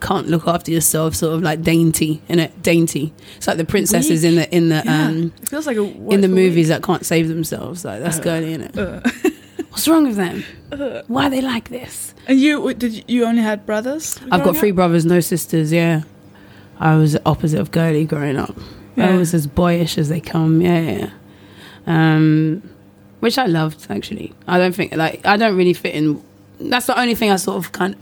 can't 0.00 0.28
look 0.28 0.46
after 0.46 0.70
yourself, 0.70 1.14
sort 1.14 1.34
of 1.34 1.42
like 1.42 1.62
dainty, 1.62 2.22
in 2.28 2.38
it 2.38 2.62
dainty. 2.62 3.12
It's 3.36 3.46
like 3.46 3.56
the 3.56 3.64
princesses 3.64 4.24
in 4.24 4.36
the 4.36 4.54
in 4.54 4.68
the 4.68 4.82
Yeah, 4.84 5.06
um 5.06 5.32
it 5.42 5.48
feels 5.48 5.66
like 5.66 5.76
a 5.76 5.84
in 6.12 6.20
the 6.20 6.28
movies 6.28 6.68
that 6.68 6.82
can't 6.82 7.04
save 7.04 7.28
themselves. 7.28 7.84
Like 7.84 8.02
that's 8.02 8.20
girly, 8.20 8.52
in 8.52 8.62
it. 8.62 8.78
Uh, 8.78 9.00
What's 9.70 9.86
wrong 9.88 10.04
with 10.04 10.16
them? 10.16 10.42
Why 11.06 11.26
are 11.26 11.30
they 11.30 11.42
like 11.42 11.68
this? 11.68 12.14
and 12.26 12.40
you 12.40 12.72
did 12.74 12.94
you, 12.94 13.02
you 13.06 13.24
only 13.26 13.42
had 13.42 13.66
brothers? 13.66 14.18
I've 14.30 14.42
got 14.42 14.56
three 14.56 14.70
up? 14.70 14.76
brothers, 14.76 15.04
no 15.04 15.20
sisters. 15.20 15.70
Yeah, 15.72 16.02
I 16.78 16.96
was 16.96 17.12
the 17.12 17.22
opposite 17.26 17.60
of 17.60 17.70
girly 17.70 18.04
growing 18.06 18.36
up. 18.36 18.56
I 18.96 19.14
was 19.14 19.34
as 19.34 19.46
boyish 19.46 19.98
as 19.98 20.08
they 20.08 20.20
come. 20.20 20.62
Yeah, 20.62 20.80
yeah. 20.80 21.10
Um, 21.86 22.62
which 23.20 23.38
I 23.38 23.46
loved 23.46 23.86
actually. 23.90 24.32
I 24.48 24.58
don't 24.58 24.74
think 24.74 24.94
like 24.96 25.24
I 25.26 25.36
don't 25.36 25.56
really 25.56 25.74
fit 25.74 25.94
in. 25.94 26.22
That's 26.58 26.86
the 26.86 26.98
only 26.98 27.14
thing 27.14 27.30
I 27.30 27.36
sort 27.36 27.58
of 27.58 27.72
kind 27.72 27.96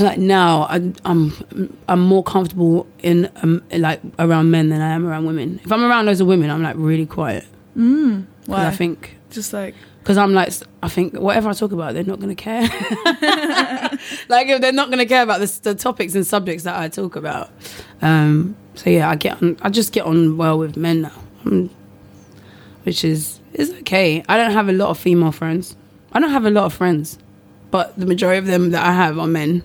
like 0.00 0.18
now. 0.18 0.62
I, 0.62 0.92
I'm 1.04 1.76
I'm 1.88 2.00
more 2.00 2.22
comfortable 2.22 2.86
in 3.02 3.30
um, 3.36 3.62
like 3.72 4.00
around 4.18 4.50
men 4.50 4.68
than 4.68 4.80
I 4.80 4.90
am 4.90 5.06
around 5.06 5.26
women. 5.26 5.60
If 5.64 5.72
I'm 5.72 5.84
around 5.84 6.06
loads 6.06 6.20
of 6.20 6.26
women, 6.26 6.50
I'm 6.50 6.62
like 6.62 6.76
really 6.78 7.06
quiet. 7.06 7.44
Mm, 7.76 8.26
why? 8.46 8.66
I 8.66 8.70
think 8.70 9.16
just 9.30 9.52
like 9.52 9.74
because 10.00 10.16
I'm 10.16 10.32
like, 10.32 10.52
I 10.82 10.88
think 10.88 11.14
whatever 11.14 11.50
I 11.50 11.52
talk 11.52 11.72
about, 11.72 11.94
they're 11.94 12.04
not 12.04 12.20
going 12.20 12.34
to 12.34 12.42
care. 12.42 12.62
like, 14.28 14.48
if 14.48 14.60
they're 14.60 14.72
not 14.72 14.88
going 14.88 14.98
to 14.98 15.06
care 15.06 15.22
about 15.22 15.40
the, 15.40 15.60
the 15.62 15.74
topics 15.74 16.14
and 16.14 16.26
subjects 16.26 16.64
that 16.64 16.78
I 16.78 16.88
talk 16.88 17.16
about. 17.16 17.50
Um, 18.00 18.56
so 18.74 18.88
yeah, 18.88 19.10
I 19.10 19.16
get 19.16 19.42
on. 19.42 19.58
I 19.60 19.68
just 19.68 19.92
get 19.92 20.06
on 20.06 20.36
well 20.36 20.58
with 20.58 20.76
men 20.76 21.02
now, 21.02 21.22
um, 21.44 21.70
which 22.84 23.04
is 23.04 23.40
is 23.52 23.72
okay. 23.80 24.24
I 24.28 24.36
don't 24.36 24.52
have 24.52 24.68
a 24.68 24.72
lot 24.72 24.88
of 24.88 24.98
female 24.98 25.32
friends. 25.32 25.76
I 26.12 26.20
don't 26.20 26.30
have 26.30 26.46
a 26.46 26.50
lot 26.50 26.64
of 26.64 26.72
friends, 26.72 27.18
but 27.70 27.96
the 27.98 28.06
majority 28.06 28.38
of 28.38 28.46
them 28.46 28.70
that 28.70 28.84
I 28.84 28.92
have 28.92 29.18
are 29.18 29.26
men. 29.26 29.62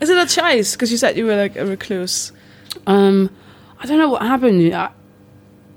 is 0.00 0.10
it 0.10 0.16
a 0.18 0.26
choice? 0.32 0.72
Because 0.72 0.90
you 0.90 0.98
said 0.98 1.16
you 1.16 1.26
were 1.26 1.36
like 1.36 1.56
a 1.56 1.66
recluse. 1.66 2.32
Um, 2.86 3.34
I 3.78 3.86
don't 3.86 3.98
know 3.98 4.08
what 4.08 4.22
happened. 4.22 4.74
I, 4.74 4.90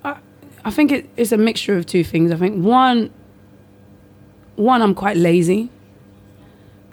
I, 0.04 0.18
I 0.66 0.72
think 0.72 0.92
it, 0.92 1.10
it's 1.16 1.32
a 1.32 1.38
mixture 1.38 1.78
of 1.78 1.86
two 1.86 2.04
things. 2.04 2.32
I 2.32 2.36
think 2.36 2.64
one, 2.64 3.12
one 4.56 4.82
I'm 4.82 4.94
quite 4.94 5.18
lazy, 5.18 5.70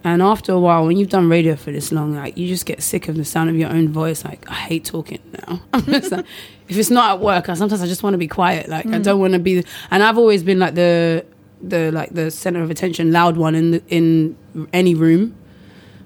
and 0.03 0.23
after 0.23 0.53
a 0.53 0.59
while, 0.59 0.87
when 0.87 0.97
you've 0.97 1.11
done 1.11 1.29
radio 1.29 1.57
for 1.57 1.73
this 1.73 1.93
long, 1.93 2.15
like 2.15 2.39
you 2.39 2.49
just 2.49 2.65
get 2.65 2.83
sick 2.83 3.09
of 3.09 3.17
the 3.17 3.25
sound 3.25 3.51
of 3.51 3.57
your 3.57 3.69
own 3.69 3.91
voice. 3.91 4.25
Like 4.25 4.49
I 4.51 4.55
hate 4.55 4.85
talking 4.85 5.21
now. 5.47 5.61
Like, 5.87 6.25
if 6.69 6.79
it's 6.79 6.91
not 6.91 7.17
at 7.17 7.21
work, 7.21 7.49
I 7.49 7.55
sometimes 7.55 7.83
I 7.83 7.87
just 7.87 8.05
want 8.05 8.15
to 8.15 8.19
be 8.19 8.29
quiet. 8.29 8.69
Like 8.69 8.87
I 8.87 8.99
don't 8.99 9.19
want 9.19 9.33
to 9.33 9.41
be. 9.41 9.65
And 9.91 10.03
I've 10.05 10.17
always 10.17 10.45
been 10.45 10.61
like 10.61 10.77
the 10.77 11.27
the 11.63 11.91
like 11.93 12.11
the 12.15 12.31
center 12.31 12.63
of 12.63 12.71
attention, 12.71 13.13
loud 13.13 13.37
one 13.37 13.55
in 13.55 13.71
the, 13.73 13.83
in 13.89 14.37
any 14.73 14.95
room. 14.95 15.35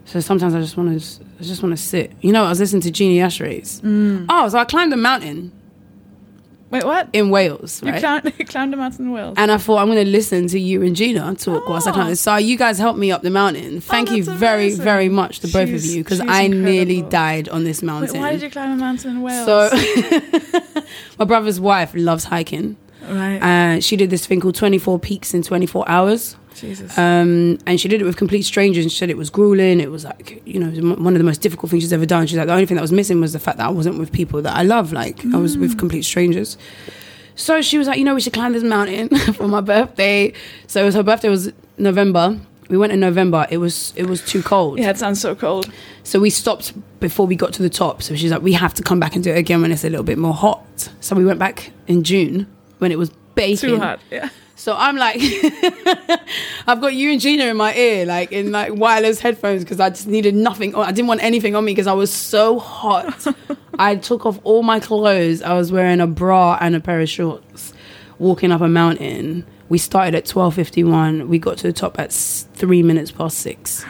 So 0.06 0.20
sometimes 0.20 0.54
I 0.54 0.60
just 0.60 0.76
want 0.76 1.00
to, 1.00 1.24
I 1.40 1.42
just 1.42 1.62
want 1.62 1.74
to 1.76 1.82
sit. 1.82 2.12
You 2.20 2.32
know, 2.32 2.44
I 2.44 2.48
was 2.50 2.60
listening 2.60 2.82
to 2.82 2.90
Gina 2.90 3.26
Yashere's. 3.26 3.80
Mm. 3.80 4.26
Oh, 4.28 4.48
so 4.48 4.58
I 4.58 4.64
climbed 4.66 4.92
a 4.92 4.96
mountain 4.98 5.50
Wait, 6.70 6.84
what? 6.84 7.08
in 7.12 7.30
Wales, 7.30 7.80
You 7.84 7.92
right? 7.92 8.00
climbed, 8.00 8.32
you 8.36 8.44
climbed 8.54 8.74
a 8.74 8.76
mountain 8.76 9.06
in 9.06 9.12
Wales. 9.12 9.34
and 9.38 9.50
I 9.52 9.58
thought 9.58 9.78
I'm 9.78 9.86
going 9.86 10.04
to 10.04 10.10
listen 10.10 10.48
to 10.48 10.58
you 10.58 10.82
and 10.82 10.96
Gina 10.96 11.34
talk 11.36 11.68
whilst 11.68 11.86
I 11.86 11.90
Oh. 11.90 11.94
climb. 11.94 12.14
So 12.16 12.36
you 12.36 12.56
guys 12.58 12.78
helped 12.78 12.98
me 12.98 13.12
up 13.12 13.22
the 13.22 13.30
mountain. 13.30 13.80
Thank 13.80 14.10
you 14.10 14.24
very, 14.24 14.64
amazing. 14.64 14.84
very 14.84 15.08
much 15.08 15.38
to 15.40 15.46
both 15.48 15.70
of 15.72 15.84
you 15.84 16.02
because 16.02 16.18
she's 16.18 16.28
I 16.28 16.48
nearly 16.48 17.00
died 17.02 17.48
on 17.48 17.62
this 17.64 17.80
Wait, 17.80 17.86
mountain. 17.86 18.20
why 18.20 18.32
did 18.32 18.42
you 18.42 18.50
climb 18.50 18.72
a 18.72 18.76
mountain 18.76 19.10
in 19.12 19.22
Wales? 19.22 19.46
So 19.46 19.70
my 21.18 21.24
brother's 21.24 21.60
wife 21.60 21.92
loves 21.94 22.24
hiking. 22.24 22.76
Right. 23.08 23.76
Uh, 23.76 23.80
she 23.80 23.96
did 23.96 24.10
this 24.10 24.26
thing 24.26 24.40
called 24.40 24.54
24 24.54 24.98
peaks 24.98 25.34
in 25.34 25.42
24 25.42 25.88
hours. 25.88 26.36
Jesus. 26.54 26.96
Um, 26.96 27.58
and 27.66 27.80
she 27.80 27.88
did 27.88 28.00
it 28.00 28.04
with 28.04 28.16
complete 28.16 28.42
strangers. 28.42 28.84
And 28.84 28.92
she 28.92 28.98
said 28.98 29.10
it 29.10 29.16
was 29.16 29.30
grueling. 29.30 29.80
It 29.80 29.90
was 29.90 30.04
like, 30.04 30.42
you 30.46 30.60
know, 30.60 30.94
one 30.94 31.14
of 31.14 31.18
the 31.18 31.24
most 31.24 31.40
difficult 31.40 31.70
things 31.70 31.82
she's 31.82 31.92
ever 31.92 32.06
done. 32.06 32.26
She's 32.26 32.38
like, 32.38 32.46
the 32.46 32.52
only 32.52 32.66
thing 32.66 32.76
that 32.76 32.82
was 32.82 32.92
missing 32.92 33.20
was 33.20 33.32
the 33.32 33.38
fact 33.38 33.58
that 33.58 33.66
I 33.66 33.70
wasn't 33.70 33.98
with 33.98 34.12
people 34.12 34.40
that 34.42 34.56
I 34.56 34.62
love. 34.62 34.92
Like, 34.92 35.24
I 35.26 35.36
was 35.36 35.58
with 35.58 35.78
complete 35.78 36.02
strangers. 36.02 36.56
So 37.36 37.60
she 37.62 37.78
was 37.78 37.88
like, 37.88 37.98
you 37.98 38.04
know, 38.04 38.14
we 38.14 38.20
should 38.20 38.32
climb 38.32 38.52
this 38.52 38.62
mountain 38.62 39.08
for 39.34 39.48
my 39.48 39.60
birthday. 39.60 40.32
So 40.66 40.82
it 40.82 40.84
was 40.84 40.94
her 40.94 41.02
birthday 41.02 41.28
was 41.28 41.52
November. 41.78 42.38
We 42.68 42.78
went 42.78 42.92
in 42.92 43.00
November. 43.00 43.46
It 43.50 43.58
was 43.58 43.92
it 43.96 44.06
was 44.06 44.24
too 44.24 44.42
cold. 44.42 44.78
yeah, 44.78 44.90
it 44.90 44.98
sounds 44.98 45.20
so 45.20 45.34
cold. 45.34 45.70
So 46.02 46.20
we 46.20 46.30
stopped 46.30 46.72
before 47.00 47.26
we 47.26 47.36
got 47.36 47.52
to 47.54 47.62
the 47.62 47.68
top. 47.68 48.02
So 48.02 48.14
she's 48.14 48.30
like, 48.30 48.42
we 48.42 48.52
have 48.52 48.72
to 48.74 48.82
come 48.82 49.00
back 49.00 49.14
and 49.14 49.22
do 49.22 49.30
it 49.30 49.36
again 49.36 49.60
when 49.60 49.72
it's 49.72 49.84
a 49.84 49.90
little 49.90 50.04
bit 50.04 50.16
more 50.16 50.32
hot. 50.32 50.88
So 51.00 51.14
we 51.16 51.24
went 51.24 51.38
back 51.38 51.72
in 51.86 52.04
June 52.04 52.46
when 52.84 52.92
it 52.92 52.98
was 52.98 53.08
baking. 53.34 53.70
Too 53.70 53.78
hot. 53.78 53.98
Yeah. 54.10 54.28
So 54.56 54.74
I'm 54.76 54.96
like, 54.96 55.16
I've 56.66 56.82
got 56.82 56.92
you 56.92 57.12
and 57.12 57.18
Gina 57.18 57.46
in 57.46 57.56
my 57.56 57.74
ear, 57.74 58.04
like 58.04 58.30
in 58.30 58.52
like 58.52 58.74
wireless 58.74 59.20
headphones, 59.20 59.64
because 59.64 59.80
I 59.80 59.88
just 59.88 60.06
needed 60.06 60.34
nothing. 60.34 60.74
I 60.74 60.92
didn't 60.92 61.08
want 61.08 61.22
anything 61.22 61.56
on 61.56 61.64
me 61.64 61.72
because 61.72 61.86
I 61.86 61.94
was 61.94 62.12
so 62.12 62.58
hot. 62.58 63.26
I 63.78 63.96
took 63.96 64.26
off 64.26 64.38
all 64.44 64.62
my 64.62 64.80
clothes. 64.80 65.40
I 65.40 65.54
was 65.54 65.72
wearing 65.72 65.98
a 66.00 66.06
bra 66.06 66.58
and 66.60 66.76
a 66.76 66.80
pair 66.80 67.00
of 67.00 67.08
shorts, 67.08 67.72
walking 68.18 68.52
up 68.52 68.60
a 68.60 68.68
mountain. 68.68 69.46
We 69.70 69.78
started 69.78 70.14
at 70.14 70.26
twelve 70.26 70.54
fifty 70.54 70.84
one. 70.84 71.26
We 71.30 71.38
got 71.38 71.56
to 71.58 71.66
the 71.68 71.72
top 71.72 71.98
at 71.98 72.12
three 72.12 72.82
minutes 72.82 73.10
past 73.10 73.38
six. 73.38 73.82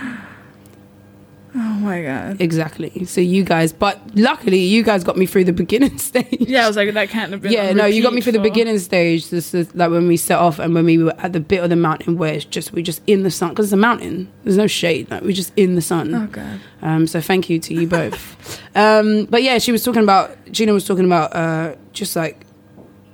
Oh 1.56 1.58
my 1.58 2.02
god. 2.02 2.40
Exactly. 2.40 3.04
So 3.04 3.20
you 3.20 3.44
guys, 3.44 3.72
but 3.72 4.00
luckily 4.16 4.58
you 4.58 4.82
guys 4.82 5.04
got 5.04 5.16
me 5.16 5.24
through 5.24 5.44
the 5.44 5.52
beginning 5.52 5.98
stage. 6.10 6.26
Yeah, 6.40 6.64
I 6.64 6.66
was 6.66 6.76
like, 6.76 6.92
that 6.94 7.08
can't 7.10 7.30
have 7.30 7.42
been. 7.42 7.52
Yeah, 7.52 7.72
no, 7.72 7.84
you 7.86 8.02
got 8.02 8.12
me 8.12 8.20
through 8.20 8.32
the 8.32 8.40
beginning 8.40 8.78
stage. 8.80 9.30
This 9.30 9.54
is 9.54 9.72
like 9.74 9.90
when 9.90 10.08
we 10.08 10.16
set 10.16 10.38
off 10.38 10.58
and 10.58 10.74
when 10.74 10.84
we 10.84 10.98
were 10.98 11.14
at 11.18 11.32
the 11.32 11.38
bit 11.40 11.62
of 11.62 11.70
the 11.70 11.76
mountain 11.76 12.18
where 12.18 12.34
it's 12.34 12.44
just 12.44 12.72
we're 12.72 12.82
just 12.82 13.02
in 13.06 13.22
the 13.22 13.30
sun 13.30 13.50
because 13.50 13.66
it's 13.66 13.72
a 13.72 13.76
mountain. 13.76 14.32
There's 14.42 14.56
no 14.56 14.66
shade. 14.66 15.10
Like 15.10 15.22
we're 15.22 15.30
just 15.32 15.52
in 15.56 15.76
the 15.76 15.82
sun. 15.82 16.12
Oh 16.14 16.26
god. 16.26 16.60
Um, 16.82 17.06
so 17.06 17.20
thank 17.20 17.48
you 17.48 17.60
to 17.60 17.72
you 17.74 17.86
both. 17.86 18.60
um, 18.76 19.26
but 19.26 19.42
yeah, 19.44 19.58
she 19.58 19.70
was 19.70 19.84
talking 19.84 20.02
about 20.02 20.36
Gina 20.50 20.72
was 20.72 20.84
talking 20.86 21.04
about 21.04 21.34
uh, 21.36 21.76
just 21.92 22.16
like 22.16 22.44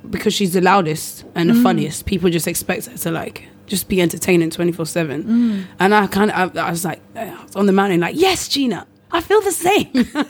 because 0.08 0.32
she's 0.32 0.54
the 0.54 0.62
loudest 0.62 1.24
and 1.34 1.50
the 1.50 1.54
Mm. 1.54 1.62
funniest, 1.62 2.06
people 2.06 2.30
just 2.30 2.48
expect 2.48 2.86
her 2.86 2.96
to 2.96 3.10
like 3.10 3.48
just 3.70 3.88
be 3.88 4.02
entertaining 4.02 4.50
twenty 4.50 4.72
four 4.72 4.84
seven. 4.84 5.24
Mm. 5.24 5.64
And 5.78 5.94
I 5.94 6.06
kind 6.08 6.30
of 6.30 6.56
I, 6.56 6.66
I 6.66 6.70
was 6.70 6.84
like 6.84 7.00
I 7.16 7.42
was 7.42 7.56
on 7.56 7.66
the 7.66 7.72
mountain 7.72 8.00
like 8.00 8.16
yes, 8.16 8.48
Gina. 8.48 8.86
I 9.12 9.20
feel 9.20 9.40
the 9.40 9.52
same. 9.52 9.90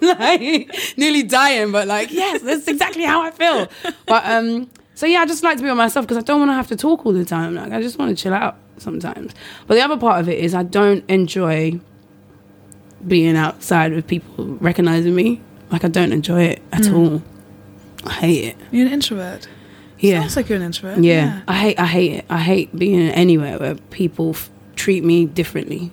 Like 0.00 0.98
nearly 0.98 1.22
dying, 1.22 1.72
but 1.72 1.88
like, 1.88 2.10
yes, 2.10 2.42
that's 2.42 2.68
exactly 2.68 3.04
how 3.04 3.22
I 3.22 3.30
feel. 3.30 3.68
But 4.06 4.26
um, 4.26 4.68
so 4.94 5.06
yeah, 5.06 5.20
I 5.20 5.26
just 5.26 5.42
like 5.42 5.56
to 5.56 5.62
be 5.62 5.70
on 5.70 5.78
myself 5.78 6.04
because 6.04 6.18
I 6.18 6.20
don't 6.20 6.40
want 6.40 6.50
to 6.50 6.54
have 6.54 6.68
to 6.68 6.76
talk 6.76 7.06
all 7.06 7.12
the 7.12 7.24
time. 7.24 7.54
Like, 7.54 7.72
I 7.72 7.80
just 7.80 7.98
want 7.98 8.14
to 8.14 8.22
chill 8.22 8.34
out 8.34 8.56
sometimes. 8.76 9.32
But 9.66 9.76
the 9.76 9.80
other 9.80 9.96
part 9.96 10.20
of 10.20 10.28
it 10.28 10.38
is 10.38 10.54
I 10.54 10.62
don't 10.62 11.08
enjoy 11.08 11.80
being 13.06 13.34
outside 13.36 13.94
with 13.94 14.06
people 14.06 14.44
recognizing 14.60 15.14
me. 15.14 15.40
Like, 15.70 15.84
I 15.84 15.88
don't 15.88 16.12
enjoy 16.12 16.42
it 16.42 16.62
at 16.70 16.90
all. 16.92 17.22
I 18.04 18.12
hate 18.12 18.44
it. 18.44 18.56
You're 18.70 18.86
an 18.86 18.92
introvert. 18.92 19.48
Yeah. 19.98 20.20
Sounds 20.20 20.36
like 20.36 20.48
you're 20.48 20.56
an 20.56 20.64
introvert. 20.64 20.98
Yeah, 21.02 21.42
I 21.48 21.54
hate. 21.54 21.78
I 21.78 21.86
hate 21.86 22.12
it. 22.12 22.24
I 22.28 22.38
hate 22.40 22.76
being 22.76 23.10
anywhere 23.10 23.58
where 23.58 23.74
people 23.90 24.30
f- 24.30 24.50
treat 24.76 25.04
me 25.04 25.24
differently. 25.26 25.90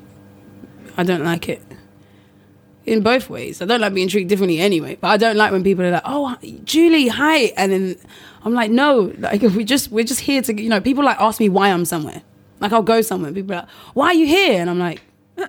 I 0.98 1.04
don't 1.04 1.24
like 1.24 1.48
it. 1.48 1.62
In 2.86 3.02
both 3.04 3.30
ways, 3.30 3.62
I 3.62 3.66
don't 3.66 3.80
like 3.80 3.94
being 3.94 4.08
treated 4.08 4.28
differently 4.28 4.60
anyway. 4.60 4.98
But 5.00 5.10
I 5.10 5.18
don't 5.18 5.38
like 5.38 5.52
when 5.52 5.64
people 5.64 5.86
are 5.86 5.92
like, 5.92 6.02
"Oh, 6.04 6.36
Julie, 6.64 7.08
hi," 7.10 7.54
and 7.56 7.72
then 7.72 7.96
I'm 8.44 8.54
like, 8.56 8.72
"No, 8.72 9.14
like 9.20 9.42
we 9.44 9.64
just 9.64 9.92
we're 9.92 10.04
just 10.04 10.22
here 10.22 10.42
to 10.42 10.62
you 10.62 10.68
know." 10.68 10.82
People 10.82 11.04
like 11.06 11.20
ask 11.22 11.40
me 11.40 11.48
why 11.48 11.70
I'm 11.70 11.86
somewhere. 11.86 12.24
Like 12.60 12.74
I'll 12.74 12.82
go 12.82 13.02
somewhere, 13.02 13.32
people 13.32 13.54
are 13.54 13.60
like, 13.62 13.70
"Why 13.94 14.08
are 14.08 14.14
you 14.16 14.26
here?" 14.26 14.60
And 14.60 14.70
I'm 14.70 14.80
like, 14.80 15.02
"Uh, 15.38 15.48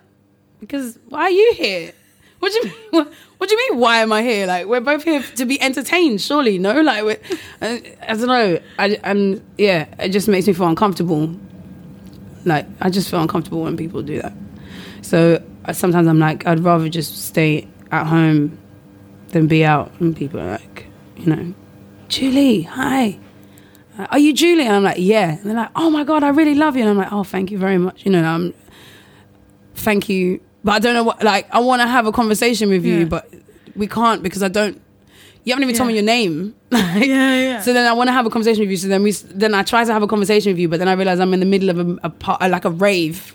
"Because 0.60 0.98
why 1.08 1.22
are 1.22 1.30
you 1.30 1.54
here?" 1.56 1.92
What 2.42 2.50
do 2.50 2.58
you 2.58 2.64
mean? 2.64 2.74
What, 2.90 3.12
what 3.38 3.48
do 3.48 3.54
you 3.54 3.70
mean? 3.70 3.78
Why 3.80 3.98
am 3.98 4.12
I 4.12 4.20
here? 4.22 4.48
Like 4.48 4.66
we're 4.66 4.80
both 4.80 5.04
here 5.04 5.22
to 5.22 5.44
be 5.46 5.62
entertained, 5.62 6.20
surely. 6.20 6.58
No, 6.58 6.80
like 6.80 7.22
I, 7.60 7.96
I 8.02 8.14
don't 8.14 8.26
know. 8.26 8.58
I, 8.80 8.98
I'm 9.04 9.40
yeah. 9.56 9.86
It 10.00 10.08
just 10.08 10.26
makes 10.26 10.48
me 10.48 10.52
feel 10.52 10.66
uncomfortable. 10.66 11.32
Like 12.44 12.66
I 12.80 12.90
just 12.90 13.08
feel 13.08 13.20
uncomfortable 13.22 13.62
when 13.62 13.76
people 13.76 14.02
do 14.02 14.20
that. 14.20 14.32
So 15.02 15.40
I, 15.66 15.70
sometimes 15.70 16.08
I'm 16.08 16.18
like, 16.18 16.44
I'd 16.44 16.58
rather 16.58 16.88
just 16.88 17.16
stay 17.26 17.68
at 17.92 18.08
home 18.08 18.58
than 19.28 19.46
be 19.46 19.64
out. 19.64 19.92
And 20.00 20.16
people 20.16 20.40
are 20.40 20.50
like, 20.50 20.86
you 21.16 21.26
know, 21.26 21.54
Julie, 22.08 22.62
hi. 22.62 23.20
Uh, 23.96 24.08
Are 24.10 24.18
you 24.18 24.32
Julie? 24.32 24.64
And 24.64 24.74
I'm 24.74 24.82
like, 24.82 24.98
yeah. 24.98 25.36
And 25.36 25.44
they're 25.44 25.54
like, 25.54 25.70
oh 25.76 25.90
my 25.90 26.02
god, 26.02 26.24
I 26.24 26.30
really 26.30 26.56
love 26.56 26.74
you. 26.74 26.82
And 26.82 26.90
I'm 26.90 26.98
like, 26.98 27.12
oh, 27.12 27.22
thank 27.22 27.52
you 27.52 27.58
very 27.58 27.78
much. 27.78 28.04
You 28.04 28.10
know, 28.10 28.24
I'm 28.24 28.52
thank 29.76 30.08
you. 30.08 30.40
But 30.64 30.72
I 30.72 30.78
don't 30.78 30.94
know 30.94 31.02
what, 31.04 31.22
like, 31.22 31.46
I 31.52 31.58
want 31.60 31.82
to 31.82 31.88
have 31.88 32.06
a 32.06 32.12
conversation 32.12 32.68
with 32.68 32.84
you, 32.84 32.98
Yeah. 33.00 33.04
but 33.04 33.28
we 33.74 33.86
can't 33.86 34.22
because 34.22 34.42
I 34.42 34.48
don't, 34.48 34.80
you 35.44 35.52
haven't 35.52 35.64
even 35.64 35.74
told 35.76 35.88
me 35.88 35.94
your 35.94 36.04
name. 36.04 36.54
Yeah, 36.72 36.94
yeah. 37.00 37.60
So 37.62 37.72
then 37.72 37.86
I 37.88 37.92
want 37.94 38.08
to 38.08 38.12
have 38.12 38.26
a 38.26 38.30
conversation 38.30 38.60
with 38.60 38.70
you. 38.70 38.76
So 38.76 38.88
then 38.88 39.02
we, 39.02 39.10
then 39.12 39.54
I 39.54 39.62
try 39.64 39.82
to 39.84 39.92
have 39.92 40.02
a 40.02 40.06
conversation 40.06 40.52
with 40.52 40.58
you, 40.58 40.68
but 40.68 40.78
then 40.78 40.88
I 40.88 40.92
realize 40.92 41.18
I'm 41.20 41.34
in 41.34 41.40
the 41.40 41.46
middle 41.46 41.68
of 41.70 41.78
a, 41.78 41.98
a 42.04 42.10
part, 42.10 42.40
like 42.50 42.64
a 42.64 42.70
rave, 42.70 43.34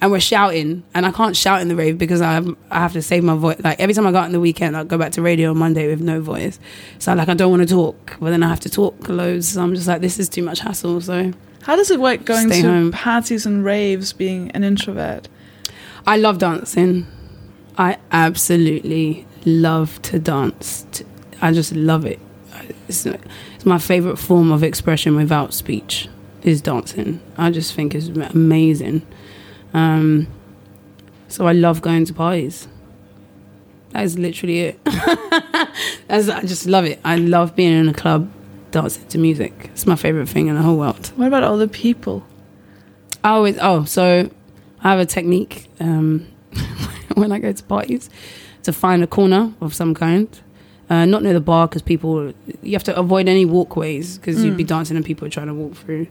and 0.00 0.10
we're 0.10 0.20
shouting, 0.20 0.82
and 0.92 1.06
I 1.06 1.12
can't 1.12 1.36
shout 1.36 1.62
in 1.62 1.68
the 1.68 1.76
rave 1.76 1.96
because 1.96 2.20
I, 2.20 2.38
I 2.70 2.80
have 2.80 2.92
to 2.94 3.00
save 3.02 3.22
my 3.22 3.36
voice. 3.36 3.58
Like 3.62 3.78
every 3.80 3.94
time 3.94 4.06
I 4.06 4.10
go 4.12 4.18
out 4.18 4.26
in 4.26 4.32
the 4.32 4.40
weekend, 4.40 4.76
I 4.76 4.82
go 4.84 4.98
back 4.98 5.12
to 5.12 5.22
radio 5.22 5.50
on 5.50 5.58
Monday 5.58 5.86
with 5.88 6.00
no 6.00 6.20
voice. 6.20 6.58
So 6.98 7.14
like 7.14 7.28
I 7.28 7.34
don't 7.34 7.50
want 7.50 7.62
to 7.66 7.72
talk, 7.72 8.16
but 8.20 8.30
then 8.30 8.42
I 8.42 8.48
have 8.48 8.60
to 8.60 8.68
talk 8.68 9.08
loads. 9.08 9.48
So 9.52 9.62
I'm 9.62 9.74
just 9.74 9.86
like, 9.86 10.00
this 10.00 10.18
is 10.18 10.28
too 10.28 10.42
much 10.42 10.58
hassle. 10.58 11.00
So 11.00 11.32
How 11.62 11.76
does 11.76 11.90
it 11.92 12.00
work 12.00 12.24
going 12.24 12.48
Stay 12.48 12.62
to 12.62 12.68
home. 12.68 12.90
parties 12.92 13.46
and 13.46 13.64
raves 13.64 14.12
being 14.12 14.50
an 14.50 14.64
introvert? 14.64 15.28
I 16.06 16.16
love 16.16 16.38
dancing. 16.38 17.06
I 17.78 17.98
absolutely 18.12 19.26
love 19.44 20.00
to 20.02 20.18
dance. 20.18 20.86
I 21.40 21.52
just 21.52 21.74
love 21.74 22.04
it. 22.04 22.20
It's, 22.88 23.06
it's 23.06 23.64
my 23.66 23.78
favorite 23.78 24.18
form 24.18 24.52
of 24.52 24.62
expression 24.62 25.16
without 25.16 25.54
speech 25.54 26.08
is 26.42 26.60
dancing. 26.60 27.20
I 27.38 27.50
just 27.50 27.74
think 27.74 27.94
it's 27.94 28.08
amazing. 28.08 29.02
Um, 29.72 30.28
so 31.28 31.46
I 31.46 31.52
love 31.52 31.80
going 31.80 32.04
to 32.04 32.14
parties. 32.14 32.68
That 33.90 34.04
is 34.04 34.18
literally 34.18 34.60
it. 34.60 34.84
That's, 36.06 36.28
I 36.28 36.42
just 36.42 36.66
love 36.66 36.84
it. 36.84 37.00
I 37.04 37.16
love 37.16 37.56
being 37.56 37.72
in 37.72 37.88
a 37.88 37.94
club 37.94 38.30
dancing 38.70 39.06
to 39.08 39.18
music. 39.18 39.70
It's 39.72 39.86
my 39.86 39.96
favorite 39.96 40.28
thing 40.28 40.48
in 40.48 40.54
the 40.54 40.62
whole 40.62 40.76
world. 40.76 41.12
What 41.16 41.28
about 41.28 41.44
all 41.44 41.56
the 41.56 41.68
people? 41.68 42.24
Oh, 43.22 43.44
it, 43.44 43.56
oh, 43.60 43.84
so 43.84 44.30
I 44.84 44.90
have 44.90 45.00
a 45.00 45.06
technique 45.06 45.68
um, 45.80 46.28
when 47.14 47.32
I 47.32 47.38
go 47.38 47.52
to 47.52 47.64
parties 47.64 48.10
to 48.62 48.72
find 48.72 49.02
a 49.02 49.06
corner 49.06 49.52
of 49.60 49.74
some 49.74 49.94
kind. 49.94 50.28
Uh, 50.90 51.06
not 51.06 51.22
near 51.22 51.32
the 51.32 51.40
bar 51.40 51.66
because 51.66 51.80
people, 51.80 52.34
you 52.62 52.72
have 52.74 52.84
to 52.84 52.94
avoid 52.94 53.26
any 53.26 53.46
walkways 53.46 54.18
because 54.18 54.44
you'd 54.44 54.56
be 54.56 54.64
dancing 54.64 54.98
and 54.98 55.04
people 55.04 55.26
are 55.26 55.30
trying 55.30 55.46
to 55.46 55.54
walk 55.54 55.74
through. 55.74 56.06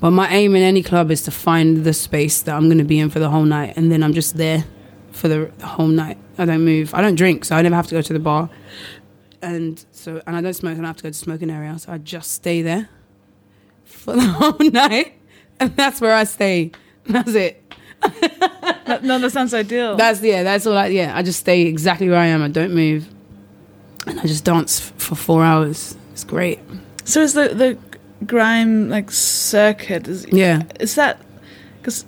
But 0.00 0.12
my 0.12 0.28
aim 0.28 0.54
in 0.54 0.62
any 0.62 0.80
club 0.80 1.10
is 1.10 1.22
to 1.22 1.32
find 1.32 1.82
the 1.82 1.92
space 1.92 2.40
that 2.42 2.54
I'm 2.54 2.66
going 2.66 2.78
to 2.78 2.84
be 2.84 3.00
in 3.00 3.10
for 3.10 3.18
the 3.18 3.28
whole 3.28 3.42
night 3.44 3.76
and 3.76 3.90
then 3.90 4.04
I'm 4.04 4.12
just 4.12 4.36
there 4.36 4.64
for 5.10 5.26
the, 5.26 5.50
the 5.58 5.66
whole 5.66 5.88
night. 5.88 6.18
I 6.38 6.44
don't 6.44 6.64
move. 6.64 6.94
I 6.94 7.00
don't 7.02 7.14
drink, 7.14 7.44
so 7.44 7.56
I 7.56 7.62
never 7.62 7.74
have 7.74 7.86
to 7.88 7.94
go 7.94 8.02
to 8.02 8.12
the 8.12 8.18
bar. 8.18 8.48
And 9.42 9.84
so, 9.90 10.22
and 10.26 10.36
I 10.36 10.40
don't 10.40 10.54
smoke, 10.54 10.76
and 10.76 10.86
I 10.86 10.88
have 10.88 10.96
to 10.98 11.02
go 11.02 11.10
to 11.10 11.14
smoking 11.14 11.50
area, 11.50 11.76
so 11.78 11.92
I 11.92 11.98
just 11.98 12.30
stay 12.30 12.62
there 12.62 12.88
for 13.84 14.14
the 14.14 14.22
whole 14.26 14.70
night, 14.70 15.14
and 15.58 15.76
that's 15.76 16.00
where 16.00 16.14
I 16.14 16.24
stay. 16.24 16.70
That's 17.04 17.34
it. 17.34 17.61
No, 19.02 19.18
that 19.18 19.30
sounds 19.32 19.52
ideal. 19.54 19.96
That's 19.96 20.20
yeah. 20.22 20.42
That's 20.42 20.66
all. 20.66 20.76
I 20.76 20.86
yeah. 20.88 21.16
I 21.16 21.22
just 21.22 21.40
stay 21.40 21.62
exactly 21.62 22.08
where 22.08 22.18
I 22.18 22.26
am. 22.26 22.42
I 22.42 22.48
don't 22.48 22.74
move, 22.74 23.08
and 24.06 24.20
I 24.20 24.24
just 24.24 24.44
dance 24.44 24.80
f- 24.80 24.92
for 25.02 25.14
four 25.14 25.42
hours. 25.44 25.96
It's 26.12 26.24
great. 26.24 26.60
so 27.04 27.20
is 27.20 27.32
the 27.34 27.48
the 27.48 27.78
grime 28.26 28.88
like 28.90 29.10
circuit? 29.10 30.06
Is, 30.08 30.26
Yeah. 30.30 30.62
Is 30.78 30.94
that 30.96 31.20
because 31.80 32.04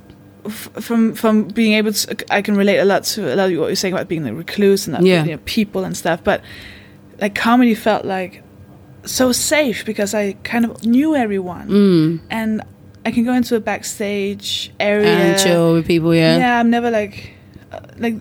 from 0.80 1.14
from 1.14 1.49
being 1.49 1.72
able 1.74 1.92
to, 1.92 2.16
I 2.32 2.42
can 2.42 2.55
relate 2.55 2.78
a 2.78 2.84
lot 2.84 3.05
to 3.14 3.32
a 3.32 3.34
lot 3.34 3.51
of 3.51 3.59
what 3.59 3.66
you're 3.68 3.76
saying 3.76 3.95
about 3.95 4.07
being 4.09 4.22
the 4.24 4.34
recluse 4.34 4.86
and 4.86 4.95
that 4.95 5.03
Yeah. 5.03 5.24
you 5.24 5.32
know, 5.32 5.38
people 5.47 5.84
and 5.84 5.97
stuff. 5.97 6.22
But 6.22 6.42
like 7.20 7.34
comedy 7.34 7.74
felt 7.74 8.05
like 8.05 8.42
so 9.05 9.32
safe 9.32 9.84
because 9.84 10.14
I 10.14 10.34
kind 10.45 10.64
of 10.64 10.84
knew 10.84 11.14
everyone 11.16 11.68
Mm. 11.68 12.20
and 12.30 12.62
I 13.07 13.11
can 13.11 13.25
go 13.25 13.33
into 13.35 13.55
a 13.57 13.61
backstage 13.61 14.73
area 14.81 15.09
and 15.09 15.41
chill 15.41 15.75
with 15.75 15.87
people. 15.87 16.15
Yeah, 16.15 16.39
Yeah, 16.39 16.61
I'm 16.61 16.71
never 16.71 16.91
like 16.91 17.35
uh, 17.73 17.81
like 17.99 18.17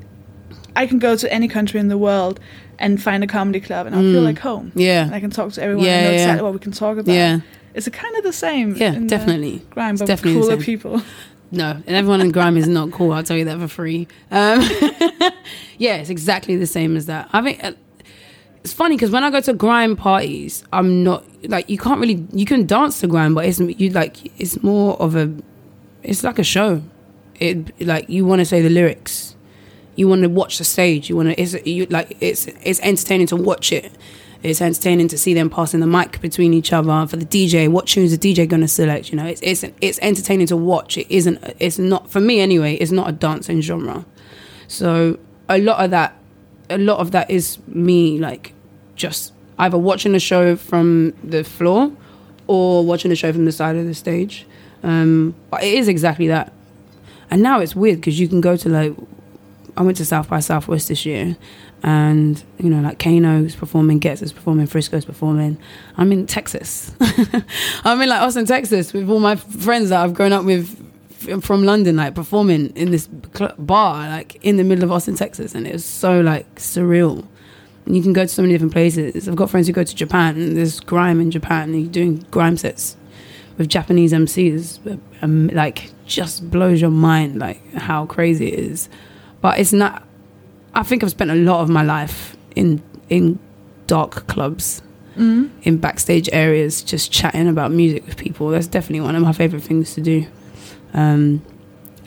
I 0.76 0.88
can 0.88 1.00
go 1.00 1.16
to 1.16 1.32
any 1.34 1.48
country 1.48 1.80
in 1.80 1.88
the 1.88 1.98
world 1.98 2.40
and 2.80 3.02
find 3.02 3.24
a 3.24 3.28
comedy 3.28 3.60
club 3.62 3.86
and 3.88 3.96
I'll 3.96 4.02
feel 4.02 4.22
Mm. 4.22 4.26
like 4.26 4.40
home. 4.40 4.72
yeah, 4.76 5.06
And 5.06 5.16
I 5.16 5.20
can 5.20 5.30
talk 5.30 5.54
to 5.54 5.62
everyone. 5.64 5.86
Yeah, 5.86 5.92
and 5.96 6.06
know 6.06 6.10
yeah. 6.12 6.18
exactly 6.18 6.44
what 6.44 6.54
we 6.54 6.60
can 6.60 6.72
talk 6.72 6.98
about. 6.98 7.14
yeah, 7.14 7.40
It's 7.76 7.88
kind 7.90 8.16
of 8.18 8.24
the 8.24 8.34
same. 8.34 8.76
yeah. 8.76 8.96
Definitely. 9.00 9.62
grime, 9.70 9.96
but 9.96 10.08
definitely 10.08 10.42
cooler 10.42 10.58
people. 10.58 11.02
No, 11.56 11.70
and 11.86 11.96
everyone 11.96 12.20
in 12.22 12.32
grime 12.32 12.58
is 12.58 12.68
not 12.68 12.92
cool. 12.92 13.12
I'll 13.12 13.22
tell 13.22 13.38
you 13.38 13.46
that 13.46 13.60
for 13.60 13.68
free. 13.68 14.08
Um, 14.32 14.62
yeah, 15.78 15.98
it's 15.98 16.10
exactly 16.10 16.56
the 16.56 16.66
same 16.66 16.98
as 16.98 17.06
that. 17.06 17.30
I 17.32 17.44
think 17.44 17.64
uh, 17.64 17.74
it's 18.64 18.72
funny 18.74 18.95
because 18.95 19.11
when 19.11 19.24
I 19.24 19.30
go 19.30 19.41
to 19.41 19.53
grime 19.53 19.97
parties, 19.97 20.64
I'm 20.72 21.03
not 21.03 21.26
like 21.49 21.70
you 21.70 21.78
can't 21.78 21.99
really 21.99 22.26
you 22.32 22.45
can 22.45 22.66
dance 22.66 23.01
to 23.01 23.07
grime, 23.07 23.36
but 23.36 23.45
it's 23.45 23.59
you 23.59 23.89
like 23.89 24.39
it's 24.39 24.64
more 24.64 24.99
of 25.01 25.16
a 25.16 25.34
it's 26.01 26.24
like 26.24 26.39
a 26.39 26.43
show. 26.43 26.82
It 27.39 27.82
like 27.82 28.09
you 28.09 28.26
want 28.26 28.39
to 28.39 28.45
say 28.45 28.61
the 28.61 28.70
lyrics, 28.70 29.36
you 29.95 30.07
want 30.07 30.22
to 30.22 30.30
watch 30.30 30.59
the 30.59 30.64
stage. 30.64 31.09
You 31.09 31.18
want 31.18 31.30
to 31.30 31.41
it's 31.41 31.53
you 31.66 31.88
like 31.88 32.16
it's 32.22 32.47
it's 32.47 32.80
entertaining 32.80 33.28
to 33.28 33.36
watch 33.36 33.74
it. 33.74 33.91
It's 34.43 34.61
entertaining 34.61 35.09
to 35.09 35.18
see 35.18 35.34
them 35.34 35.49
passing 35.49 35.82
the 35.82 35.88
mic 35.88 36.22
between 36.22 36.53
each 36.53 36.72
other 36.72 37.05
for 37.07 37.18
the 37.18 37.26
DJ. 37.26 37.70
What 37.70 37.88
tunes 37.88 38.18
the 38.18 38.18
DJ 38.18 38.47
going 38.47 38.61
to 38.61 38.68
select? 38.68 39.09
You 39.09 39.18
know, 39.18 39.26
it's 39.26 39.41
it's 39.41 39.66
it's 39.82 39.99
entertaining 40.01 40.47
to 40.47 40.57
watch. 40.57 40.97
It 40.97 41.07
isn't. 41.09 41.38
It's 41.59 41.80
not 41.80 42.09
for 42.09 42.22
me 42.22 42.39
anyway. 42.39 42.76
It's 42.76 42.91
not 42.91 43.09
a 43.09 43.11
dancing 43.11 43.59
genre. 43.59 44.05
So 44.70 45.20
a 45.49 45.57
lot 45.57 45.84
of 45.84 45.91
that, 45.91 46.18
a 46.70 46.78
lot 46.78 46.99
of 46.99 47.11
that 47.11 47.30
is 47.30 47.57
me 47.68 48.20
like 48.20 48.53
just 49.04 49.34
either 49.60 49.78
watching 49.78 50.16
a 50.16 50.20
show 50.20 50.56
from 50.56 51.14
the 51.26 51.43
floor 51.43 51.91
or 52.47 52.86
watching 52.86 53.12
a 53.12 53.16
show 53.16 53.34
from 53.34 53.43
the 53.43 53.51
side 53.51 53.76
of 53.76 53.86
the 53.86 53.93
stage. 53.93 54.47
Um, 54.82 55.36
but 55.49 55.62
it 55.62 55.74
is 55.74 55.89
exactly 55.89 56.30
that. 56.30 56.54
And 57.30 57.41
now 57.43 57.60
it's 57.60 57.76
weird 57.76 57.97
because 57.97 58.18
you 58.18 58.30
can 58.30 58.39
go 58.39 58.56
to 58.56 58.70
like, 58.70 58.93
I 59.76 59.82
went 59.82 59.97
to 59.97 60.06
South 60.06 60.30
by 60.30 60.39
Southwest 60.39 60.88
this 60.88 61.06
year, 61.06 61.36
and 61.82 62.41
you 62.60 62.70
know 62.70 62.80
like 62.82 62.99
Kano's 62.99 63.56
performing, 63.56 63.99
Ghetts 63.99 64.22
is 64.22 64.32
performing, 64.32 64.68
Frisco's 64.68 65.04
performing. 65.04 65.58
I'm 65.97 66.12
in 66.14 66.26
Texas. 66.26 66.95
I'm 67.84 67.99
in 68.01 68.08
like 68.08 68.22
Austin, 68.22 68.45
Texas, 68.45 68.93
with 68.93 69.10
all 69.10 69.20
my 69.20 69.36
friends 69.36 69.89
that 69.89 70.01
I've 70.01 70.14
grown 70.14 70.32
up 70.32 70.45
with 70.45 70.80
from 71.41 71.64
London, 71.64 71.95
like 71.97 72.16
performing 72.16 72.68
in 72.76 72.91
this 72.91 73.08
bar, 73.08 74.08
like 74.10 74.36
in 74.45 74.58
the 74.58 74.64
middle 74.64 74.84
of 74.84 74.91
Austin, 74.91 75.16
Texas, 75.16 75.56
and 75.56 75.68
it 75.68 75.74
was 75.74 75.84
so 75.84 76.22
like 76.22 76.56
surreal. 76.56 77.26
And 77.86 77.96
you 77.96 78.02
can 78.02 78.14
go 78.14 78.22
to 78.24 78.28
so 78.28 78.42
many 78.42 78.54
different 78.54 78.72
places. 78.74 79.28
I've 79.28 79.36
got 79.36 79.50
friends 79.50 79.68
who 79.68 79.74
go 79.74 79.84
to 79.84 79.96
Japan, 79.96 80.54
there's 80.56 80.80
grime 80.80 81.20
in 81.20 81.32
Japan, 81.32 81.70
and 81.74 81.82
you're 81.82 81.92
doing 81.92 82.26
grime 82.32 82.56
sets 82.58 82.96
with 83.58 83.68
Japanese 83.68 84.14
MCs. 84.14 85.00
Um, 85.22 85.48
like, 85.50 85.92
just 86.06 86.50
blows 86.50 86.80
your 86.82 86.90
mind, 86.92 87.40
like 87.40 87.62
how 87.74 88.06
crazy 88.06 88.48
it 88.48 88.60
is. 88.60 88.90
But 89.42 89.60
it's 89.60 89.74
not. 89.74 90.04
I 90.74 90.84
think 90.84 91.04
I've 91.04 91.12
spent 91.12 91.30
a 91.32 91.36
lot 91.36 91.62
of 91.62 91.70
my 91.70 91.84
life 91.84 92.36
in 92.56 92.82
in 93.10 93.38
dark 93.88 94.28
clubs, 94.28 94.82
Mm. 95.18 95.50
in 95.62 95.78
backstage 95.78 96.28
areas, 96.34 96.82
just 96.82 97.12
chatting 97.12 97.48
about 97.48 97.72
music 97.72 98.06
with 98.08 98.18
people. 98.18 98.50
That's 98.50 98.66
definitely 98.66 99.02
one 99.02 99.16
of 99.16 99.22
my 99.22 99.34
favorite 99.34 99.62
things 99.62 99.94
to 99.94 100.02
do. 100.02 100.26
Um, 100.94 101.42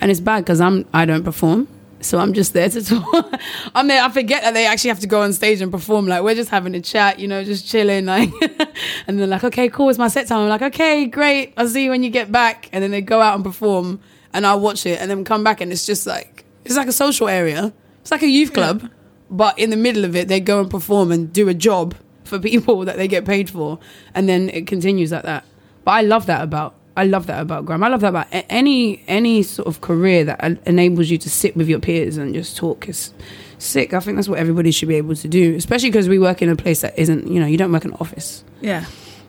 and 0.01 0.11
it's 0.11 0.19
bad 0.21 0.45
because 0.45 0.61
I'm 0.61 0.85
I 0.93 1.05
don't 1.05 1.23
perform, 1.23 1.69
so 2.07 2.19
I'm 2.19 2.33
just 2.33 2.53
there 2.53 2.69
to 2.69 2.85
talk. 2.85 3.41
I'm 3.75 3.89
there. 3.89 4.03
I 4.03 4.09
forget 4.09 4.43
that 4.43 4.55
they 4.55 4.67
actually 4.67 4.89
have 4.89 5.01
to 5.01 5.07
go 5.07 5.23
on 5.23 5.33
stage 5.33 5.61
and 5.61 5.71
perform. 5.71 6.07
Like 6.07 6.23
we're 6.23 6.35
just 6.35 6.51
having 6.51 6.75
a 6.75 6.81
chat, 6.81 7.19
you 7.19 7.29
know, 7.29 7.45
just 7.45 7.67
chilling. 7.69 8.07
Like, 8.07 8.31
and 9.07 9.19
they're 9.19 9.27
like, 9.27 9.45
"Okay, 9.45 9.69
cool, 9.69 9.89
it's 9.89 9.99
my 9.99 10.09
set 10.09 10.27
time." 10.29 10.41
I'm 10.41 10.49
like, 10.49 10.63
"Okay, 10.63 11.07
great. 11.07 11.53
I'll 11.57 11.69
see 11.69 11.85
you 11.85 11.91
when 11.91 12.03
you 12.03 12.11
get 12.11 12.31
back." 12.31 12.69
And 12.73 12.83
then 12.83 12.91
they 12.91 13.01
go 13.01 13.21
out 13.21 13.35
and 13.35 13.45
perform, 13.45 14.01
and 14.33 14.47
I'll 14.47 14.61
watch 14.61 14.87
it, 14.87 15.01
and 15.01 15.11
then 15.11 15.25
come 15.25 15.45
back, 15.45 15.61
and 15.61 15.73
it's 15.73 15.87
just 15.87 16.07
like 16.07 16.45
it's 16.65 16.77
like 16.77 16.89
a 16.89 16.93
social 16.93 17.29
area. 17.29 17.73
It's 18.01 18.11
like 18.11 18.23
a 18.23 18.29
youth 18.29 18.53
club, 18.53 18.89
but 19.31 19.59
in 19.59 19.71
the 19.71 19.77
middle 19.77 20.05
of 20.05 20.15
it, 20.15 20.29
they 20.29 20.41
go 20.41 20.61
and 20.61 20.71
perform 20.71 21.11
and 21.11 21.33
do 21.33 21.49
a 21.49 21.55
job 21.55 21.95
for 22.25 22.39
people 22.39 22.85
that 22.85 22.97
they 22.97 23.09
get 23.09 23.25
paid 23.25 23.51
for, 23.51 23.79
and 24.15 24.29
then 24.29 24.49
it 24.51 24.67
continues 24.67 25.13
like 25.13 25.25
that. 25.25 25.45
But 25.85 25.93
I 25.93 26.01
love 26.03 26.27
that 26.27 26.43
about 26.43 26.75
I 26.97 27.05
love 27.05 27.27
that 27.27 27.41
about 27.41 27.67
grime. 27.67 27.83
I 27.83 27.89
love 27.89 28.01
that 28.01 28.09
about 28.09 28.27
any 28.31 29.03
any 29.07 29.43
sort 29.43 29.69
of 29.69 29.83
career 29.83 30.25
that 30.25 30.43
enables 30.67 31.11
you 31.11 31.19
to 31.19 31.31
sit 31.31 31.57
with 31.57 31.69
your 31.69 31.79
peers 31.79 32.17
and 32.17 32.35
just 32.35 32.57
talk. 32.57 32.89
is 32.89 33.13
sick. 33.59 33.95
I 33.95 34.01
think 34.01 34.17
that's 34.17 34.29
what 34.29 34.39
everybody 34.39 34.71
should 34.71 34.89
be 34.89 34.97
able 34.97 35.15
to 35.15 35.29
do, 35.29 35.55
especially 35.57 35.91
because 35.91 36.09
we 36.09 36.19
work 36.19 36.43
in 36.43 36.49
a 36.49 36.57
place 36.57 36.81
that 36.81 36.99
isn't. 36.99 37.29
You 37.29 37.41
know, 37.41 37.47
you 37.47 37.59
don't 37.59 37.73
work 37.73 37.85
in 37.85 37.93
an 37.93 37.99
office. 38.01 38.45
Yeah. 38.61 38.87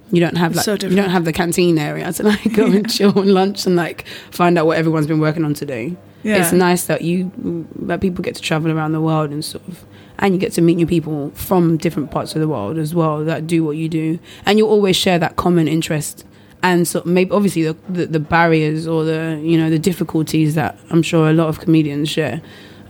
You 0.09 0.21
don't 0.21 0.37
have 0.37 0.55
like 0.55 0.63
So 0.63 0.73
you 0.73 0.95
don't 0.95 1.09
have 1.09 1.25
the 1.25 1.33
canteen 1.33 1.77
area 1.77 2.11
to 2.13 2.23
like 2.23 2.53
go 2.53 2.65
and 2.71 2.89
chill 2.89 3.17
and 3.19 3.33
lunch 3.33 3.65
and 3.65 3.75
like 3.75 4.07
find 4.31 4.57
out 4.57 4.65
what 4.65 4.77
everyone's 4.77 5.07
been 5.07 5.19
working 5.19 5.43
on 5.43 5.53
today. 5.53 5.97
Yeah. 6.23 6.37
It's 6.37 6.53
nice 6.53 6.85
that 6.85 7.01
you 7.01 7.67
that 7.81 7.99
people 7.99 8.23
get 8.23 8.35
to 8.35 8.41
travel 8.41 8.71
around 8.71 8.93
the 8.93 9.01
world 9.01 9.31
and 9.31 9.43
sort 9.43 9.67
of 9.67 9.85
and 10.19 10.33
you 10.33 10.39
get 10.39 10.53
to 10.53 10.61
meet 10.61 10.75
new 10.75 10.87
people 10.87 11.31
from 11.31 11.77
different 11.77 12.09
parts 12.11 12.35
of 12.35 12.41
the 12.41 12.47
world 12.47 12.77
as 12.77 12.95
well 12.95 13.23
that 13.25 13.45
do 13.47 13.63
what 13.63 13.77
you 13.77 13.87
do 13.87 14.19
and 14.45 14.57
you 14.57 14.65
always 14.67 14.95
share 14.95 15.19
that 15.19 15.35
common 15.35 15.67
interest 15.67 16.25
and 16.63 16.87
so 16.87 17.01
maybe 17.05 17.31
obviously 17.31 17.63
the, 17.63 17.75
the 17.89 18.05
the 18.07 18.19
barriers 18.19 18.87
or 18.87 19.03
the 19.03 19.39
you 19.43 19.57
know 19.57 19.69
the 19.69 19.79
difficulties 19.79 20.55
that 20.55 20.77
I'm 20.89 21.01
sure 21.03 21.29
a 21.29 21.33
lot 21.33 21.47
of 21.49 21.59
comedians 21.59 22.09
share 22.09 22.41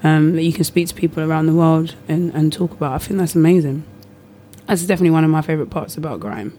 um, 0.04 0.36
that 0.36 0.44
you 0.44 0.54
can 0.54 0.64
speak 0.64 0.88
to 0.90 0.96
people 0.96 1.24
around 1.24 1.48
the 1.48 1.54
world 1.56 1.96
and, 2.08 2.34
and 2.34 2.54
talk 2.54 2.72
about. 2.72 2.94
I 2.94 2.98
think 3.00 3.20
that's 3.20 3.36
amazing. 3.36 3.84
That's 4.68 4.84
definitely 4.86 5.12
one 5.12 5.24
of 5.24 5.30
my 5.30 5.42
favorite 5.42 5.70
parts 5.70 5.98
about 5.98 6.20
grime. 6.20 6.58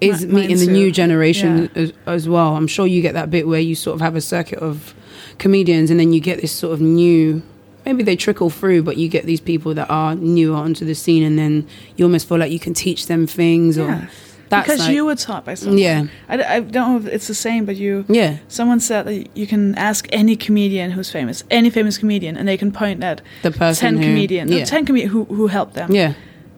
Is 0.00 0.24
Mi- 0.24 0.32
mine 0.32 0.40
meeting 0.48 0.58
the 0.66 0.72
new 0.72 0.90
generation 0.90 1.70
Yeah. 1.74 1.82
as, 1.82 1.92
as 2.06 2.28
well. 2.28 2.56
I'm 2.56 2.66
sure 2.66 2.86
you 2.86 3.02
get 3.02 3.12
that 3.14 3.30
bit 3.30 3.46
where 3.46 3.60
you 3.60 3.74
sort 3.74 3.94
of 3.96 4.00
have 4.00 4.16
a 4.16 4.20
circuit 4.22 4.58
of 4.60 4.94
comedians, 5.38 5.90
and 5.90 6.00
then 6.00 6.12
you 6.12 6.20
get 6.20 6.40
this 6.40 6.52
sort 6.52 6.72
of 6.72 6.80
new. 6.80 7.42
Maybe 7.84 8.02
they 8.02 8.16
trickle 8.16 8.48
through, 8.50 8.82
but 8.82 8.96
you 8.96 9.08
get 9.08 9.26
these 9.26 9.40
people 9.40 9.74
that 9.74 9.90
are 9.90 10.14
newer 10.14 10.56
onto 10.56 10.84
the 10.86 10.94
scene, 10.94 11.22
and 11.22 11.38
then 11.38 11.66
you 11.96 12.04
almost 12.06 12.28
feel 12.28 12.38
like 12.38 12.50
you 12.52 12.58
can 12.60 12.72
teach 12.74 13.06
them 13.08 13.26
things. 13.26 13.76
Or 13.76 13.86
Yeah. 13.88 14.06
That's 14.50 14.66
because 14.66 14.80
like- 14.80 14.94
you 14.94 15.04
were 15.06 15.14
taught 15.16 15.44
by 15.44 15.54
someone. 15.54 15.78
yeah, 15.78 16.04
I 16.28 16.60
don't 16.60 16.72
know 16.74 16.96
if 16.98 17.06
it's 17.14 17.26
the 17.28 17.34
same, 17.34 17.64
but 17.64 17.76
you. 17.76 18.04
yeah, 18.08 18.36
Someone 18.48 18.80
said 18.80 19.06
that 19.06 19.36
you 19.36 19.46
can 19.46 19.74
ask 19.76 20.06
any 20.12 20.36
comedian 20.36 20.90
who's 20.90 21.10
famous, 21.10 21.42
any 21.50 21.70
famous 21.70 21.96
comedian, 21.98 22.36
and 22.36 22.46
they 22.46 22.56
can 22.56 22.70
point 22.72 23.02
at 23.02 23.22
the 23.42 23.50
person 23.50 23.94
ten 23.94 23.96
who, 24.02 24.08
comedians, 24.08 24.50
yeah, 24.50 24.64
ten 24.64 24.84
comedians 24.84 25.12
who 25.12 25.24
who 25.36 25.46
helped 25.46 25.74
them. 25.74 25.90
yeah, 25.92 26.12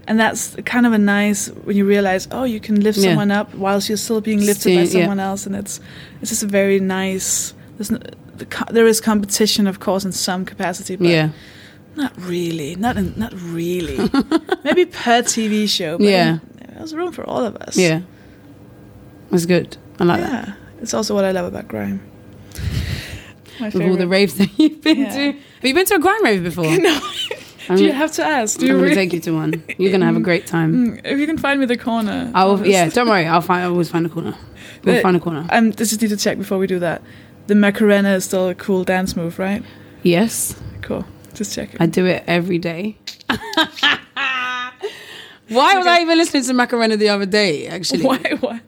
And 0.09 0.19
that's 0.19 0.57
kind 0.65 0.85
of 0.87 0.93
a 0.93 0.99
nice 0.99 1.49
when 1.67 1.77
you 1.77 1.87
realize, 1.87 2.27
oh, 2.33 2.45
you 2.45 2.59
can 2.61 2.81
lift 2.81 2.99
Yeah. 2.99 3.11
someone 3.11 3.31
up 3.31 3.55
whilst 3.55 3.89
you're 3.89 3.99
still 4.07 4.21
being 4.21 4.41
lifted 4.45 4.75
by 4.77 4.85
Still- 4.85 5.01
yeah. 5.01 5.05
someone 5.07 5.21
else, 5.21 5.47
and 5.47 5.55
it's 5.55 5.79
it's 6.21 6.31
just 6.31 6.43
a 6.43 6.47
very 6.61 6.81
nice. 6.81 7.55
There's 7.77 7.91
no, 7.91 7.99
the, 8.39 8.47
there 8.71 8.87
is 8.89 9.01
competition, 9.01 9.67
of 9.67 9.79
course, 9.79 10.05
in 10.07 10.13
some 10.13 10.45
capacity, 10.45 10.97
but 10.97 11.07
yeah, 11.09 11.29
not 11.97 12.13
really, 12.19 12.75
not 12.77 12.97
in, 12.97 13.13
not 13.17 13.33
really. 13.59 13.99
Maybe 14.65 14.85
per 14.87 15.23
TV 15.23 15.69
show, 15.69 15.99
but 15.99 16.07
Yeah. 16.07 16.39
There's 16.83 16.95
room 16.95 17.13
for 17.13 17.25
all 17.29 17.45
of 17.45 17.55
us. 17.57 17.77
yeah. 17.77 18.01
It's 19.31 19.47
good. 19.47 19.77
I 20.01 20.05
like 20.05 20.21
that. 20.21 20.49
yeah. 20.49 20.55
It's 20.81 20.93
also 20.95 21.15
what 21.15 21.25
I 21.25 21.31
love 21.31 21.47
about 21.47 21.69
grime. 21.69 22.01
With 23.61 23.77
all 23.81 23.97
the 23.97 24.09
raves 24.09 24.35
that 24.39 24.51
you've 24.59 24.81
been 24.83 24.99
Yeah. 24.99 25.15
to. 25.15 25.33
Have 25.33 25.65
you 25.65 25.75
been 25.75 25.87
to 25.87 25.95
a 25.95 25.99
grime 26.01 26.25
rave 26.25 26.43
before? 26.43 26.65
no, 26.79 27.01
I'm 27.69 27.77
do 27.77 27.85
you 27.85 27.93
have 27.93 28.11
to 28.13 28.25
ask? 28.25 28.59
Do 28.59 28.67
I'm 28.69 28.77
you 28.77 28.83
gonna 28.83 28.95
take 28.95 29.13
you 29.13 29.21
to 29.21 29.31
one. 29.33 29.63
You're 29.79 29.93
gonna 29.93 30.07
have 30.07 30.17
a 30.17 30.21
great 30.21 30.47
time. 30.49 30.97
Mm, 30.97 31.01
if 31.05 31.19
you 31.21 31.27
can 31.27 31.39
find 31.39 31.61
me 31.61 31.67
the 31.67 31.77
corner, 31.79 32.31
I 32.35 32.45
will. 32.45 32.67
Yeah, 32.67 32.89
don't 32.89 33.09
worry. 33.09 33.27
I'll 33.27 33.41
find. 33.41 33.63
I 33.63 33.67
always 33.69 33.89
find 33.89 34.05
a 34.05 34.09
corner. 34.09 34.35
We'll 34.85 34.97
But- 34.97 35.03
find 35.03 35.17
a 35.17 35.21
corner. 35.21 35.47
Um, 35.51 35.71
this 35.71 35.91
just 35.91 36.03
need 36.03 36.09
to 36.09 36.17
check 36.17 36.39
before 36.39 36.59
we 36.59 36.67
do 36.67 36.81
that. 36.81 37.01
The 37.47 37.55
Macarena 37.55 38.15
is 38.15 38.25
still 38.25 38.49
a 38.49 38.55
cool 38.55 38.83
dance 38.85 39.15
move, 39.17 39.39
right? 39.39 39.63
Yes, 40.03 40.57
Cool. 40.81 41.05
Just 41.35 41.55
checking. 41.55 41.81
I 41.81 41.87
do 41.87 42.05
it 42.07 42.25
every 42.27 42.59
day. 42.59 42.97
Why 45.53 45.77
was 45.77 45.87
I 45.87 46.01
even 46.01 46.19
listening 46.19 46.45
to 46.45 46.53
Macarena 46.55 46.97
the 46.97 47.09
other 47.09 47.27
day? 47.27 47.67
Actually, 47.69 48.05
Why? 48.05 48.19
Why? 48.41 48.61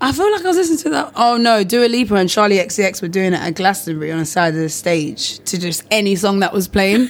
I 0.00 0.12
feel 0.12 0.30
like 0.30 0.42
I 0.44 0.48
was 0.48 0.56
listening 0.58 0.78
to 0.78 0.90
that. 0.90 1.12
Oh 1.16 1.36
no, 1.38 1.64
Dua 1.64 1.86
Lipa 1.86 2.16
and 2.16 2.28
Charli 2.28 2.62
XCX 2.62 3.00
were 3.00 3.08
doing 3.08 3.32
it 3.32 3.40
at 3.40 3.54
Glastonbury 3.54 4.12
on 4.12 4.18
the 4.18 4.26
side 4.26 4.54
of 4.54 4.60
the 4.60 4.68
stage 4.68 5.38
to 5.46 5.58
just 5.58 5.84
any 5.90 6.16
song 6.16 6.40
that 6.40 6.52
was 6.52 6.68
playing, 6.68 7.02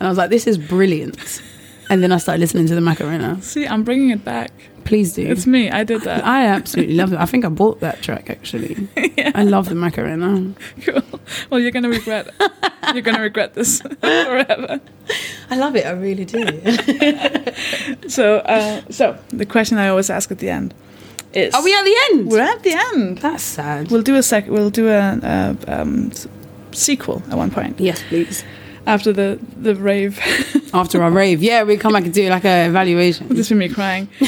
I 0.00 0.08
was 0.08 0.18
like, 0.18 0.30
"This 0.30 0.46
is 0.46 0.58
brilliant." 0.58 1.40
And 1.88 2.02
then 2.02 2.12
I 2.12 2.18
started 2.18 2.40
listening 2.40 2.66
to 2.66 2.74
the 2.74 2.80
Macarena. 2.80 3.40
See, 3.42 3.66
I'm 3.66 3.84
bringing 3.84 4.10
it 4.10 4.24
back. 4.24 4.50
Please 4.84 5.14
do. 5.14 5.26
It's 5.26 5.46
me. 5.46 5.70
I 5.70 5.82
did 5.84 6.02
that. 6.02 6.24
I 6.24 6.46
absolutely 6.46 6.94
love 6.94 7.12
it. 7.12 7.18
I 7.18 7.26
think 7.26 7.44
I 7.44 7.48
bought 7.48 7.80
that 7.80 8.02
track 8.02 8.30
actually. 8.30 8.88
yeah. 9.16 9.32
I 9.34 9.42
love 9.42 9.68
the 9.68 9.74
Macarena. 9.74 10.54
cool. 10.84 11.02
Well, 11.50 11.58
you're 11.58 11.72
gonna 11.72 11.88
regret. 11.88 12.28
you're 12.92 13.02
gonna 13.02 13.20
regret 13.20 13.54
this 13.54 13.80
forever. 14.00 14.80
I 15.50 15.56
love 15.56 15.74
it. 15.76 15.86
I 15.86 15.90
really 15.90 16.24
do. 16.24 16.44
So, 18.08 18.36
uh, 18.38 18.82
so 18.90 19.18
the 19.28 19.46
question 19.46 19.78
I 19.78 19.88
always 19.88 20.10
ask 20.10 20.30
at 20.30 20.38
the 20.38 20.50
end 20.50 20.74
is: 21.32 21.54
Are 21.54 21.62
we 21.64 21.74
at 21.74 21.84
the 21.84 21.96
end? 22.10 22.30
We're 22.30 22.40
at 22.40 22.62
the 22.62 22.74
end. 22.94 23.18
That's 23.18 23.42
sad. 23.42 23.90
We'll 23.90 24.02
do 24.02 24.14
a 24.14 24.22
sec. 24.22 24.46
We'll 24.46 24.70
do 24.70 24.88
a, 24.88 25.18
a 25.22 25.80
um, 25.80 26.12
sequel 26.72 27.22
at 27.30 27.36
one 27.36 27.50
point 27.50 27.80
yes, 27.80 28.02
please. 28.08 28.44
After 28.86 29.12
the 29.12 29.38
the 29.60 29.74
rave. 29.74 30.18
After 30.74 31.02
our 31.02 31.10
rave, 31.10 31.42
yeah, 31.42 31.62
we 31.62 31.78
come 31.78 31.92
back 31.94 32.04
and 32.04 32.12
do 32.12 32.28
like 32.28 32.44
a 32.44 32.66
evaluation. 32.66 33.28
This 33.28 33.48
be 33.48 33.54
me 33.54 33.68
crying. 33.68 34.08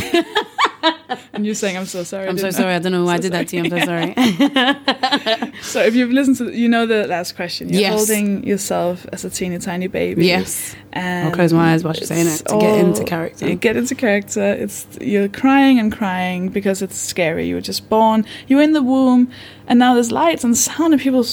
and 1.34 1.44
you're 1.44 1.54
saying, 1.54 1.76
"I'm 1.76 1.84
so 1.84 2.02
sorry." 2.04 2.26
I 2.26 2.28
I'm 2.30 2.38
so 2.38 2.44
didn't 2.44 2.54
know." 2.58 2.62
sorry. 2.62 2.74
I 2.74 2.78
don't 2.78 2.92
know 2.92 3.04
why 3.04 3.14
I 3.14 3.16
So 3.20 3.22
did 3.22 3.32
that 3.32 3.48
to 3.48 3.56
you. 3.56 3.64
I'm 3.64 3.70
so 3.70 3.80
sorry. 3.84 5.52
So 5.62 5.82
if 5.82 5.94
you've 5.94 6.10
listened 6.10 6.36
to, 6.38 6.50
you 6.56 6.68
know 6.68 6.86
the 6.86 7.06
last 7.06 7.36
question. 7.36 7.68
You're 7.68 7.80
Yes. 7.82 7.94
holding 7.94 8.44
yourself 8.46 9.04
as 9.12 9.24
a 9.24 9.30
teeny 9.30 9.58
tiny 9.58 9.88
baby. 9.88 10.26
yes. 10.26 10.74
And 10.92 11.28
I'll 11.28 11.34
close 11.34 11.52
my 11.52 11.72
eyes 11.74 11.84
while 11.84 11.92
she's 11.92 12.08
saying 12.08 12.26
it 12.26 12.42
to 12.46 12.58
get 12.58 12.78
into 12.78 13.04
character. 13.04 13.46
You 13.48 13.56
get 13.56 13.76
into 13.76 13.94
character. 13.94 14.42
It's 14.54 14.86
you're 15.00 15.28
crying 15.28 15.78
and 15.78 15.92
crying 15.92 16.48
because 16.48 16.80
it's 16.80 16.96
scary. 16.96 17.46
You 17.48 17.56
were 17.56 17.60
just 17.60 17.88
born. 17.90 18.24
You're 18.46 18.62
in 18.62 18.72
the 18.72 18.82
womb, 18.82 19.30
and 19.66 19.78
now 19.78 19.92
there's 19.94 20.10
lights 20.12 20.44
and 20.44 20.56
sound, 20.56 20.94
and 20.94 21.02
people. 21.02 21.24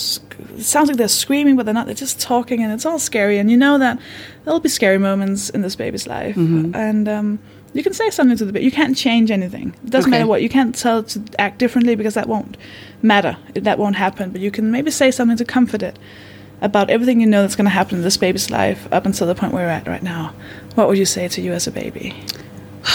It 0.58 0.64
sounds 0.64 0.88
like 0.88 0.98
they're 0.98 1.08
screaming, 1.08 1.56
but 1.56 1.66
they're 1.66 1.74
not. 1.74 1.86
They're 1.86 1.96
just 1.96 2.20
talking, 2.20 2.62
and 2.64 2.72
it's 2.74 2.86
all 2.86 3.00
scary. 3.00 3.38
And 3.38 3.50
you 3.52 3.58
know 3.58 3.78
that 3.78 4.00
there'll 4.44 4.60
be 4.60 4.70
scary 4.70 4.98
moments 4.98 5.50
in 5.50 5.62
this 5.62 5.76
baby's 5.76 6.08
life, 6.08 6.36
Mhm. 6.36 6.76
and 6.76 7.08
um, 7.10 7.40
you 7.74 7.84
can 7.84 7.94
say 7.94 8.10
something 8.10 8.38
to 8.38 8.46
the 8.46 8.54
baby. 8.54 8.66
You 8.66 8.72
can't 8.72 8.96
change 8.96 9.32
anything. 9.32 9.74
It 9.84 9.90
doesn't 9.90 10.10
Okay. 10.12 10.20
matter 10.20 10.28
what. 10.30 10.42
You 10.42 10.50
can't 10.50 10.74
tell 10.76 11.00
it 11.00 11.08
to 11.10 11.22
act 11.40 11.58
differently 11.60 11.96
because 11.96 12.14
that 12.14 12.28
won't 12.28 12.58
matter. 13.02 13.38
That 13.54 13.78
won't 13.80 13.96
happen. 13.98 14.30
But 14.32 14.42
you 14.42 14.52
can 14.52 14.72
maybe 14.72 14.92
say 14.92 15.12
something 15.12 15.38
to 15.38 15.46
comfort 15.46 15.84
it 15.84 15.98
about 16.62 16.90
everything 16.90 17.20
you 17.20 17.28
know 17.28 17.42
that's 17.42 17.56
going 17.56 17.66
to 17.66 17.70
happen 17.72 17.98
in 17.98 18.04
this 18.04 18.16
baby's 18.18 18.50
life 18.50 18.88
up 18.92 19.06
until 19.06 19.28
the 19.28 19.36
point 19.36 19.52
where 19.54 19.66
we're 19.66 19.72
at 19.72 19.88
right 19.88 20.02
now. 20.04 20.32
What 20.76 20.88
would 20.88 20.98
you 20.98 21.06
say 21.06 21.28
to 21.28 21.42
you 21.42 21.52
as 21.52 21.68
a 21.68 21.72
baby? 21.72 22.14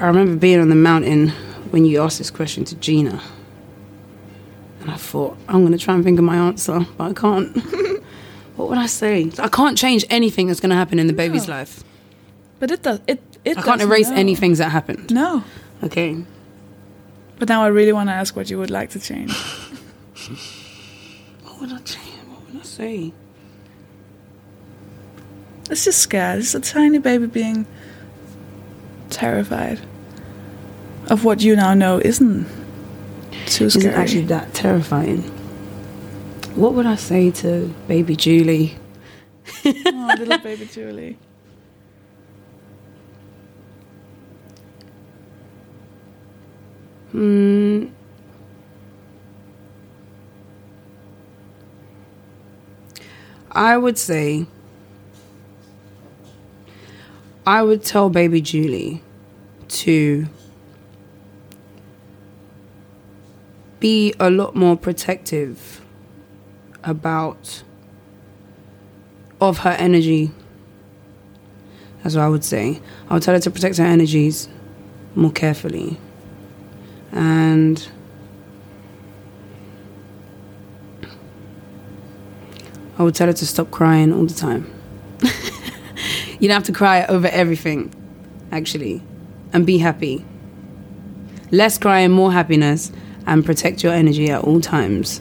I 0.00 0.06
remember 0.06 0.36
being 0.36 0.60
on 0.60 0.68
the 0.70 0.74
mountain 0.74 1.28
when 1.70 1.84
you 1.84 2.02
asked 2.02 2.18
this 2.18 2.30
question 2.30 2.64
to 2.64 2.74
Gina. 2.76 3.20
And 4.82 4.90
I 4.90 4.96
thought, 4.96 5.36
I'm 5.48 5.60
going 5.60 5.72
to 5.72 5.78
try 5.78 5.94
and 5.94 6.02
think 6.04 6.18
of 6.18 6.24
my 6.24 6.36
answer, 6.36 6.84
but 6.98 7.10
I 7.10 7.12
can't. 7.14 7.56
what 8.56 8.68
would 8.68 8.78
I 8.78 8.86
say? 8.86 9.30
I 9.38 9.48
can't 9.48 9.78
change 9.78 10.04
anything 10.10 10.48
that's 10.48 10.60
going 10.60 10.70
to 10.70 10.76
happen 10.76 10.98
in 10.98 11.06
the 11.06 11.12
baby's 11.12 11.46
No. 11.48 11.54
life. 11.54 11.84
But 12.58 12.70
it 12.72 12.82
does. 12.82 13.00
It. 13.06 13.22
it 13.44 13.56
I 13.58 13.62
can't 13.62 13.80
erase 13.80 14.10
know. 14.10 14.16
any 14.16 14.34
things 14.34 14.58
that 14.58 14.70
happened. 14.70 15.12
No. 15.14 15.44
Okay. 15.84 16.24
But 17.38 17.48
now 17.48 17.62
I 17.64 17.68
really 17.68 17.92
want 17.92 18.08
to 18.08 18.12
ask 18.12 18.34
what 18.36 18.50
you 18.50 18.58
would 18.58 18.70
like 18.70 18.90
to 18.90 19.00
change. 19.00 19.32
What 21.44 21.60
would 21.60 21.72
I 21.72 21.78
change? 21.84 22.08
What 22.28 22.40
would 22.52 22.60
I 22.60 22.64
say? 22.64 23.12
It's 25.70 25.84
just 25.84 25.98
scared. 26.00 26.40
It's 26.40 26.54
a 26.54 26.60
tiny 26.60 26.98
baby 26.98 27.26
being 27.26 27.66
terrified 29.10 29.80
of 31.08 31.24
what 31.24 31.40
you 31.42 31.54
now 31.56 31.74
know 31.74 31.98
isn't 31.98 32.46
too 33.46 33.66
Isn't 33.66 33.80
scary. 33.82 33.94
actually 33.94 34.24
that 34.26 34.52
terrifying. 34.54 35.22
What 36.54 36.74
would 36.74 36.86
I 36.86 36.96
say 36.96 37.30
to 37.30 37.72
baby 37.88 38.14
Julie? 38.16 38.76
oh, 39.64 40.14
little 40.18 40.38
baby 40.38 40.66
Julie. 40.72 41.18
Hmm. 47.12 47.86
I 53.50 53.76
would 53.76 53.98
say 53.98 54.46
I 57.46 57.62
would 57.62 57.84
tell 57.84 58.08
baby 58.08 58.40
Julie 58.40 59.02
to 59.68 60.26
be 63.82 64.14
a 64.20 64.30
lot 64.30 64.54
more 64.54 64.76
protective 64.76 65.84
about 66.84 67.64
of 69.40 69.58
her 69.58 69.70
energy. 69.70 70.30
That's 72.02 72.14
what 72.14 72.22
I 72.22 72.28
would 72.28 72.44
say. 72.44 72.80
I 73.10 73.14
would 73.14 73.24
tell 73.24 73.34
her 73.34 73.40
to 73.40 73.50
protect 73.50 73.78
her 73.78 73.84
energies 73.84 74.48
more 75.16 75.32
carefully 75.32 75.98
and 77.10 77.88
I 82.98 83.02
would 83.02 83.16
tell 83.16 83.26
her 83.26 83.32
to 83.32 83.46
stop 83.46 83.72
crying 83.72 84.12
all 84.12 84.26
the 84.26 84.34
time. 84.34 84.72
you 86.38 86.46
don't 86.46 86.54
have 86.54 86.62
to 86.64 86.72
cry 86.72 87.04
over 87.06 87.26
everything, 87.26 87.92
actually, 88.52 89.02
and 89.52 89.66
be 89.66 89.78
happy. 89.78 90.24
Less 91.50 91.78
crying, 91.78 92.12
more 92.12 92.32
happiness, 92.32 92.92
and 93.26 93.44
protect 93.44 93.82
your 93.82 93.92
energy 93.92 94.30
at 94.30 94.42
all 94.42 94.60
times. 94.60 95.20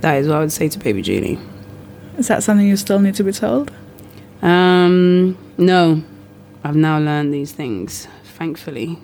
That 0.00 0.14
is 0.16 0.28
what 0.28 0.36
I 0.36 0.40
would 0.40 0.52
say 0.52 0.68
to 0.68 0.78
baby 0.78 1.02
Julie. 1.02 1.38
Is 2.18 2.28
that 2.28 2.42
something 2.42 2.66
you 2.66 2.76
still 2.76 2.98
need 2.98 3.14
to 3.16 3.24
be 3.24 3.32
told? 3.32 3.70
Um, 4.42 5.36
no, 5.58 6.02
I've 6.64 6.76
now 6.76 6.98
learned 6.98 7.32
these 7.32 7.52
things, 7.52 8.08
thankfully, 8.24 8.98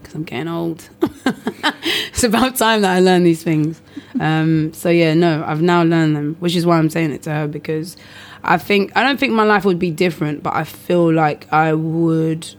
because 0.00 0.14
I'm 0.14 0.24
getting 0.24 0.48
old. 0.48 0.88
it's 1.02 2.24
about 2.24 2.56
time 2.56 2.82
that 2.82 2.96
I 2.96 3.00
learn 3.00 3.24
these 3.24 3.42
things. 3.42 3.80
Um, 4.20 4.72
so 4.72 4.88
yeah, 4.88 5.14
no, 5.14 5.44
I've 5.46 5.62
now 5.62 5.82
learned 5.82 6.16
them, 6.16 6.36
which 6.40 6.54
is 6.54 6.66
why 6.66 6.78
I'm 6.78 6.90
saying 6.90 7.12
it 7.12 7.22
to 7.22 7.30
her 7.30 7.48
because 7.48 7.96
I 8.44 8.58
think 8.58 8.92
I 8.96 9.02
don't 9.02 9.18
think 9.18 9.32
my 9.32 9.44
life 9.44 9.64
would 9.64 9.78
be 9.78 9.90
different, 9.90 10.42
but 10.42 10.54
I 10.54 10.64
feel 10.64 11.12
like 11.12 11.52
I 11.52 11.72
would 11.74 12.54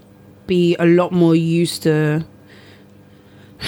be 0.47 0.75
a 0.77 0.85
lot 0.85 1.11
more 1.11 1.35
used 1.35 1.83
to 1.83 2.25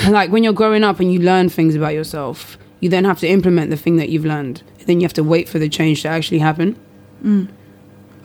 like 0.10 0.32
when 0.32 0.44
you're 0.44 0.54
growing 0.54 0.84
up 0.84 1.00
and 1.00 1.12
you 1.12 1.20
learn 1.20 1.50
things 1.50 1.76
about 1.76 1.94
yourself, 1.94 2.58
you 2.80 2.90
then 2.90 3.06
have 3.06 3.20
to 3.20 3.28
implement 3.28 3.70
the 3.70 3.78
thing 3.78 3.96
that 3.98 4.10
you've 4.10 4.26
learned. 4.26 4.62
Then 4.86 5.00
you 5.00 5.06
have 5.06 5.14
to 5.14 5.24
wait 5.24 5.50
for 5.50 5.58
the 5.58 5.70
change 5.70 6.04
to 6.04 6.10
actually 6.10 6.40
happen. 6.40 6.78
Mm. 7.24 7.50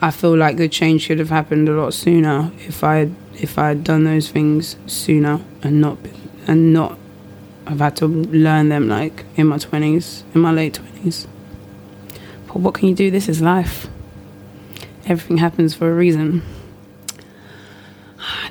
I 0.01 0.11
feel 0.11 0.35
like 0.35 0.57
the 0.57 0.67
change 0.67 1.01
should 1.03 1.19
have 1.19 1.29
happened 1.29 1.69
a 1.69 1.73
lot 1.73 1.93
sooner 1.93 2.51
if 2.67 2.83
I 2.83 3.09
if 3.35 3.57
I 3.57 3.69
had 3.69 3.83
done 3.83 4.03
those 4.03 4.29
things 4.29 4.75
sooner 4.85 5.41
and 5.63 5.79
not 5.81 6.03
been- 6.03 6.15
and 6.47 6.73
not 6.73 6.97
have 7.67 7.79
had 7.79 7.95
to 7.97 8.07
learn 8.07 8.69
them 8.69 8.87
like 8.87 9.25
in 9.35 9.47
my 9.47 9.57
twenties, 9.57 10.23
in 10.33 10.41
my 10.41 10.51
late 10.51 10.73
twenties. 10.75 11.27
But 12.47 12.57
what 12.57 12.73
can 12.73 12.89
you 12.89 12.95
do? 12.95 13.09
This 13.11 13.29
is 13.29 13.41
life. 13.41 13.87
Everything 15.05 15.37
happens 15.37 15.73
for 15.73 15.89
a 15.91 15.93
reason. 15.95 16.41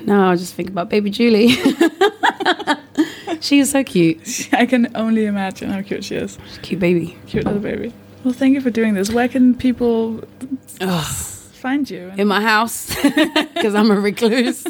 Now 0.03 0.31
I 0.31 0.35
just 0.35 0.53
think 0.55 0.69
about 0.69 0.89
baby 0.89 1.09
Julie. 1.09 1.55
she 3.41 3.59
is 3.59 3.71
so 3.71 3.83
cute. 3.83 4.49
I 4.53 4.65
can 4.65 4.95
only 4.95 5.25
imagine 5.25 5.69
how 5.69 5.81
cute 5.81 6.05
she 6.05 6.15
is. 6.15 6.37
Cute 6.61 6.79
baby. 6.79 7.17
Cute 7.27 7.43
little 7.43 7.59
baby. 7.59 7.93
Well, 8.23 8.33
thank 8.33 8.53
you 8.53 8.61
for 8.61 8.69
doing 8.69 8.93
this. 8.93 9.11
Where 9.11 9.27
can 9.27 9.55
people 9.55 10.23
Ugh. 10.79 11.05
find 11.05 11.89
you? 11.89 12.11
in 12.17 12.27
my 12.27 12.39
house 12.41 12.95
because 13.03 13.75
I'm 13.75 13.91
a 13.91 13.99
recluse. 13.99 14.65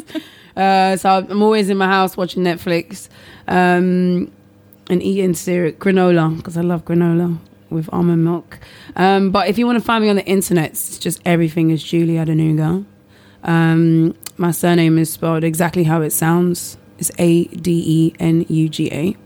Uh, 0.56 0.96
so 0.96 1.10
I'm 1.10 1.42
always 1.42 1.70
in 1.70 1.76
my 1.76 1.86
house 1.86 2.16
watching 2.16 2.42
Netflix 2.42 3.08
um, 3.48 4.32
and 4.88 5.02
eating 5.02 5.34
cereal, 5.34 5.72
granola 5.74 6.36
because 6.36 6.56
I 6.56 6.62
love 6.62 6.84
granola 6.84 7.38
with 7.70 7.88
almond 7.92 8.24
milk. 8.24 8.58
Um, 8.96 9.30
but 9.30 9.48
if 9.48 9.58
you 9.58 9.66
want 9.66 9.78
to 9.78 9.84
find 9.84 10.02
me 10.04 10.10
on 10.10 10.16
the 10.16 10.26
internet, 10.26 10.70
it's 10.70 10.98
just 10.98 11.20
everything 11.24 11.70
is 11.70 11.82
Julie 11.82 12.14
Adenuga. 12.14 12.84
Um, 13.44 14.14
my 14.36 14.50
surname 14.50 14.98
is 14.98 15.12
spelled 15.12 15.44
exactly 15.44 15.84
how 15.84 16.00
it 16.02 16.10
sounds. 16.10 16.76
It's 17.02 17.10
A 17.18 17.44
D 17.44 17.82
E 17.84 18.14
N 18.20 18.46
U 18.48 18.68
G 18.68 18.88
A. 18.92 19.16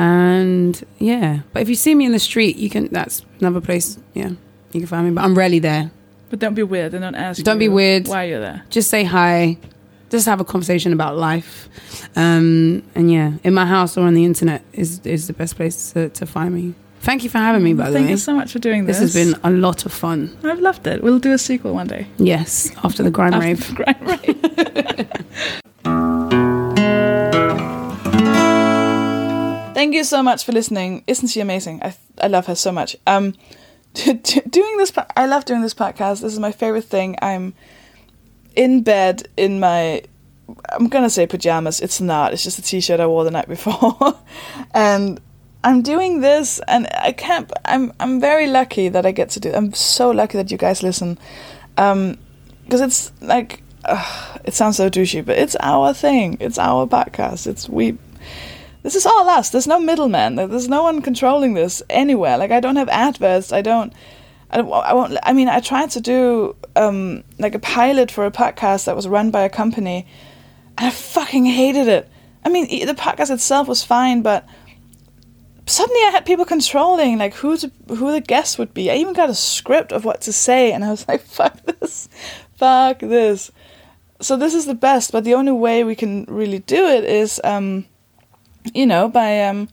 And 0.00 0.80
yeah, 0.98 1.40
but 1.52 1.62
if 1.62 1.68
you 1.68 1.74
see 1.74 1.94
me 1.96 2.06
in 2.06 2.12
the 2.12 2.20
street, 2.20 2.56
you 2.56 2.70
can. 2.70 2.88
That's 2.92 3.24
another 3.40 3.60
place. 3.60 3.98
Yeah, 4.14 4.30
you 4.72 4.80
can 4.80 4.86
find 4.86 5.06
me. 5.08 5.12
But 5.12 5.24
I'm 5.24 5.36
rarely 5.36 5.58
there. 5.58 5.90
But 6.30 6.38
don't 6.38 6.54
be 6.54 6.62
weird 6.62 6.94
and 6.94 7.02
don't 7.02 7.16
ask. 7.16 7.42
Don't 7.42 7.58
be 7.58 7.68
weird. 7.68 8.06
Why 8.06 8.24
you're 8.24 8.40
there? 8.40 8.62
just 8.70 8.88
say 8.88 9.02
hi 9.04 9.58
just 10.10 10.26
have 10.26 10.40
a 10.40 10.44
conversation 10.44 10.92
about 10.92 11.16
life 11.16 11.68
um, 12.16 12.82
and 12.94 13.10
yeah 13.10 13.32
in 13.44 13.52
my 13.54 13.64
house 13.66 13.96
or 13.96 14.02
on 14.06 14.14
the 14.14 14.24
internet 14.24 14.62
is 14.74 15.00
is 15.06 15.26
the 15.26 15.32
best 15.32 15.56
place 15.56 15.92
to, 15.92 16.08
to 16.10 16.26
find 16.26 16.54
me 16.54 16.74
thank 17.00 17.24
you 17.24 17.30
for 17.30 17.38
having 17.38 17.62
me 17.64 17.72
by 17.72 17.86
the 17.88 17.92
way. 17.94 17.98
Thank 18.00 18.10
you 18.10 18.16
so 18.18 18.34
much 18.34 18.52
for 18.52 18.58
doing 18.58 18.84
this. 18.86 18.98
this 18.98 19.14
has 19.14 19.26
been 19.34 19.40
a 19.42 19.50
lot 19.50 19.86
of 19.86 19.92
fun 19.92 20.36
I've 20.44 20.60
loved 20.60 20.86
it. 20.86 21.02
We'll 21.02 21.18
do 21.18 21.32
a 21.32 21.38
sequel 21.38 21.72
one 21.74 21.86
day. 21.88 22.06
yes 22.18 22.70
after 22.84 23.02
the 23.02 23.10
grime 23.10 23.34
After 23.34 23.46
rave 23.46 23.66
the 23.68 23.74
grime 23.74 24.06
rave. 25.84 26.18
Thank 29.74 29.94
you 29.94 30.04
so 30.04 30.22
much 30.22 30.44
for 30.44 30.52
listening. 30.52 31.02
Isn't 31.06 31.28
she 31.28 31.40
amazing? 31.40 31.82
I 31.82 31.94
I 32.20 32.28
love 32.28 32.46
her 32.46 32.54
so 32.54 32.72
much. 32.72 32.96
Um, 33.06 33.34
doing 33.94 34.76
this, 34.76 34.92
I 35.16 35.26
love 35.26 35.44
doing 35.44 35.62
this 35.62 35.74
podcast. 35.74 36.20
This 36.20 36.32
is 36.32 36.38
my 36.38 36.52
favorite 36.52 36.84
thing. 36.84 37.16
I'm 37.22 37.54
in 38.54 38.82
bed 38.82 39.28
in 39.36 39.60
my 39.60 40.02
I'm 40.68 40.88
gonna 40.88 41.10
say 41.10 41.26
pajamas. 41.26 41.80
It's 41.80 42.00
not. 42.00 42.32
It's 42.32 42.42
just 42.42 42.58
a 42.58 42.62
t-shirt 42.62 43.00
I 43.00 43.06
wore 43.06 43.24
the 43.24 43.30
night 43.30 43.48
before, 43.48 44.14
and 44.74 45.20
I'm 45.64 45.82
doing 45.82 46.20
this, 46.20 46.60
and 46.68 46.86
I 46.92 47.12
can't. 47.12 47.50
I'm 47.64 47.92
I'm 48.00 48.20
very 48.20 48.46
lucky 48.46 48.88
that 48.88 49.06
I 49.06 49.12
get 49.12 49.30
to 49.30 49.40
do. 49.40 49.52
I'm 49.52 49.72
so 49.72 50.10
lucky 50.10 50.36
that 50.36 50.50
you 50.50 50.58
guys 50.58 50.82
listen, 50.82 51.18
because 51.76 52.80
it's 52.80 53.12
like 53.20 53.62
it 54.44 54.54
sounds 54.54 54.76
so 54.76 54.90
douchey, 54.90 55.24
but 55.24 55.38
it's 55.38 55.56
our 55.60 55.94
thing. 55.94 56.36
It's 56.40 56.58
our 56.58 56.86
podcast. 56.86 57.46
It's 57.46 57.68
we. 57.68 57.98
This 58.82 58.96
is 58.96 59.06
all 59.06 59.28
us. 59.28 59.50
There's 59.50 59.66
no 59.66 59.78
middleman. 59.78 60.34
There's 60.34 60.68
no 60.68 60.82
one 60.82 61.02
controlling 61.02 61.54
this 61.54 61.82
anywhere. 61.88 62.36
Like 62.36 62.50
I 62.50 62.60
don't 62.60 62.76
have 62.76 62.88
adverts. 62.88 63.52
I 63.52 63.62
don't. 63.62 63.92
I, 64.50 64.60
won't. 64.60 65.16
I 65.22 65.32
mean, 65.32 65.48
I 65.48 65.60
tried 65.60 65.90
to 65.92 66.00
do 66.00 66.56
um, 66.76 67.24
like 67.38 67.54
a 67.54 67.58
pilot 67.58 68.10
for 68.10 68.26
a 68.26 68.30
podcast 68.30 68.84
that 68.84 68.94
was 68.94 69.08
run 69.08 69.30
by 69.30 69.42
a 69.42 69.48
company, 69.48 70.06
and 70.76 70.88
I 70.88 70.90
fucking 70.90 71.46
hated 71.46 71.88
it. 71.88 72.08
I 72.44 72.50
mean, 72.50 72.86
the 72.86 72.94
podcast 72.94 73.30
itself 73.30 73.66
was 73.66 73.82
fine, 73.82 74.20
but 74.20 74.46
suddenly 75.66 76.00
I 76.02 76.10
had 76.10 76.26
people 76.26 76.44
controlling 76.44 77.18
like 77.18 77.34
who 77.34 77.56
to, 77.56 77.70
who 77.88 78.12
the 78.12 78.20
guest 78.20 78.58
would 78.58 78.74
be. 78.74 78.90
I 78.90 78.96
even 78.96 79.14
got 79.14 79.30
a 79.30 79.34
script 79.34 79.92
of 79.92 80.04
what 80.04 80.20
to 80.22 80.32
say, 80.32 80.72
and 80.72 80.84
I 80.84 80.90
was 80.90 81.06
like, 81.08 81.22
"Fuck 81.22 81.64
this, 81.64 82.08
fuck 82.56 82.98
this." 82.98 83.50
So 84.20 84.36
this 84.36 84.54
is 84.54 84.66
the 84.66 84.74
best, 84.74 85.12
but 85.12 85.24
the 85.24 85.34
only 85.34 85.52
way 85.52 85.82
we 85.82 85.96
can 85.96 86.26
really 86.26 86.60
do 86.60 86.86
it 86.86 87.04
is, 87.04 87.40
um, 87.42 87.86
you 88.74 88.86
know, 88.86 89.08
by 89.08 89.44
um, 89.44 89.68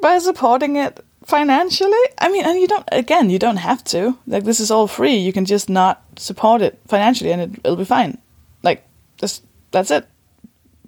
by 0.00 0.18
supporting 0.18 0.76
it 0.76 1.04
financially. 1.24 1.98
I 2.18 2.30
mean, 2.30 2.44
and 2.44 2.60
you 2.60 2.68
don't 2.68 2.88
again, 2.92 3.30
you 3.30 3.38
don't 3.38 3.56
have 3.58 3.84
to. 3.84 4.18
Like 4.26 4.44
this 4.44 4.60
is 4.60 4.70
all 4.70 4.86
free. 4.86 5.16
You 5.16 5.32
can 5.32 5.44
just 5.44 5.68
not 5.68 6.02
support 6.16 6.62
it 6.62 6.78
financially, 6.86 7.32
and 7.32 7.42
it, 7.42 7.60
it'll 7.64 7.76
be 7.76 7.84
fine. 7.84 8.18
Like 8.62 8.86
just 9.18 9.44
that's 9.70 9.90
it. 9.90 10.06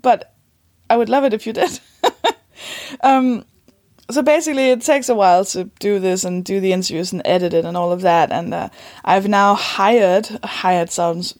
But 0.00 0.34
I 0.88 0.96
would 0.96 1.08
love 1.08 1.24
it 1.24 1.34
if 1.34 1.46
you 1.46 1.52
did. 1.52 1.80
um, 3.00 3.44
so 4.10 4.22
basically, 4.22 4.70
it 4.70 4.80
takes 4.80 5.08
a 5.08 5.14
while 5.14 5.44
to 5.46 5.64
do 5.80 5.98
this 5.98 6.24
and 6.24 6.44
do 6.44 6.60
the 6.60 6.72
interviews 6.72 7.12
and 7.12 7.20
edit 7.24 7.52
it 7.52 7.64
and 7.64 7.76
all 7.76 7.92
of 7.92 8.00
that. 8.02 8.32
And 8.32 8.54
uh, 8.54 8.68
I've 9.04 9.28
now 9.28 9.54
hired 9.54 10.26
hired 10.44 10.90
sounds. 10.90 11.34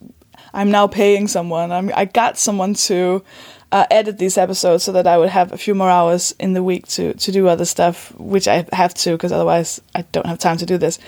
I'm 0.53 0.71
now 0.71 0.87
paying 0.87 1.29
someone. 1.29 1.73
I'm, 1.73 1.91
I 1.95 2.05
got 2.05 2.39
someone 2.39 2.75
to 2.75 3.23
uh, 3.71 3.87
edit 3.91 4.19
these 4.19 4.39
episodes 4.39 4.85
so 4.85 4.93
that 4.93 5.07
I 5.07 5.19
would 5.19 5.29
have 5.29 5.53
a 5.53 5.59
few 5.59 5.75
more 5.75 5.91
hours 5.91 6.35
in 6.39 6.55
the 6.55 6.63
week 6.63 6.87
to 6.89 7.15
to 7.15 7.33
do 7.33 7.49
other 7.49 7.65
stuff, 7.65 8.13
which 8.19 8.49
I 8.49 8.67
have 8.73 8.95
to 8.95 9.13
because 9.13 9.33
otherwise 9.33 9.81
I 9.95 10.03
don't 10.13 10.27
have 10.27 10.39
time 10.39 10.57
to 10.59 10.67
do 10.67 10.79
this. 10.79 10.99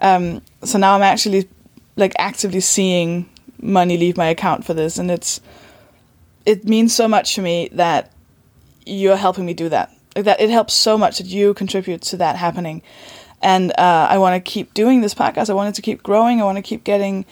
Um, 0.00 0.42
so 0.64 0.78
now 0.78 0.94
I'm 0.94 1.02
actually 1.02 1.48
like 1.96 2.12
actively 2.18 2.60
seeing 2.60 3.28
money 3.60 3.96
leave 3.96 4.16
my 4.16 4.26
account 4.26 4.64
for 4.64 4.74
this, 4.74 4.98
and 4.98 5.10
it's 5.10 5.40
it 6.44 6.64
means 6.64 6.94
so 6.94 7.06
much 7.06 7.34
to 7.36 7.42
me 7.42 7.68
that 7.72 8.12
you're 8.84 9.16
helping 9.16 9.46
me 9.46 9.54
do 9.54 9.68
that. 9.68 9.92
Like 10.16 10.24
that 10.24 10.40
it 10.40 10.50
helps 10.50 10.74
so 10.74 10.98
much 10.98 11.18
that 11.18 11.26
you 11.26 11.54
contribute 11.54 12.02
to 12.02 12.16
that 12.16 12.36
happening. 12.36 12.82
And 13.40 13.70
uh, 13.78 14.08
I 14.10 14.18
want 14.18 14.34
to 14.34 14.50
keep 14.50 14.74
doing 14.74 15.00
this 15.00 15.14
podcast. 15.14 15.48
I 15.48 15.52
want 15.52 15.68
it 15.68 15.76
to 15.76 15.82
keep 15.82 16.02
growing. 16.02 16.40
I 16.40 16.44
want 16.44 16.56
to 16.56 16.62
keep 16.62 16.82
getting 16.82 17.24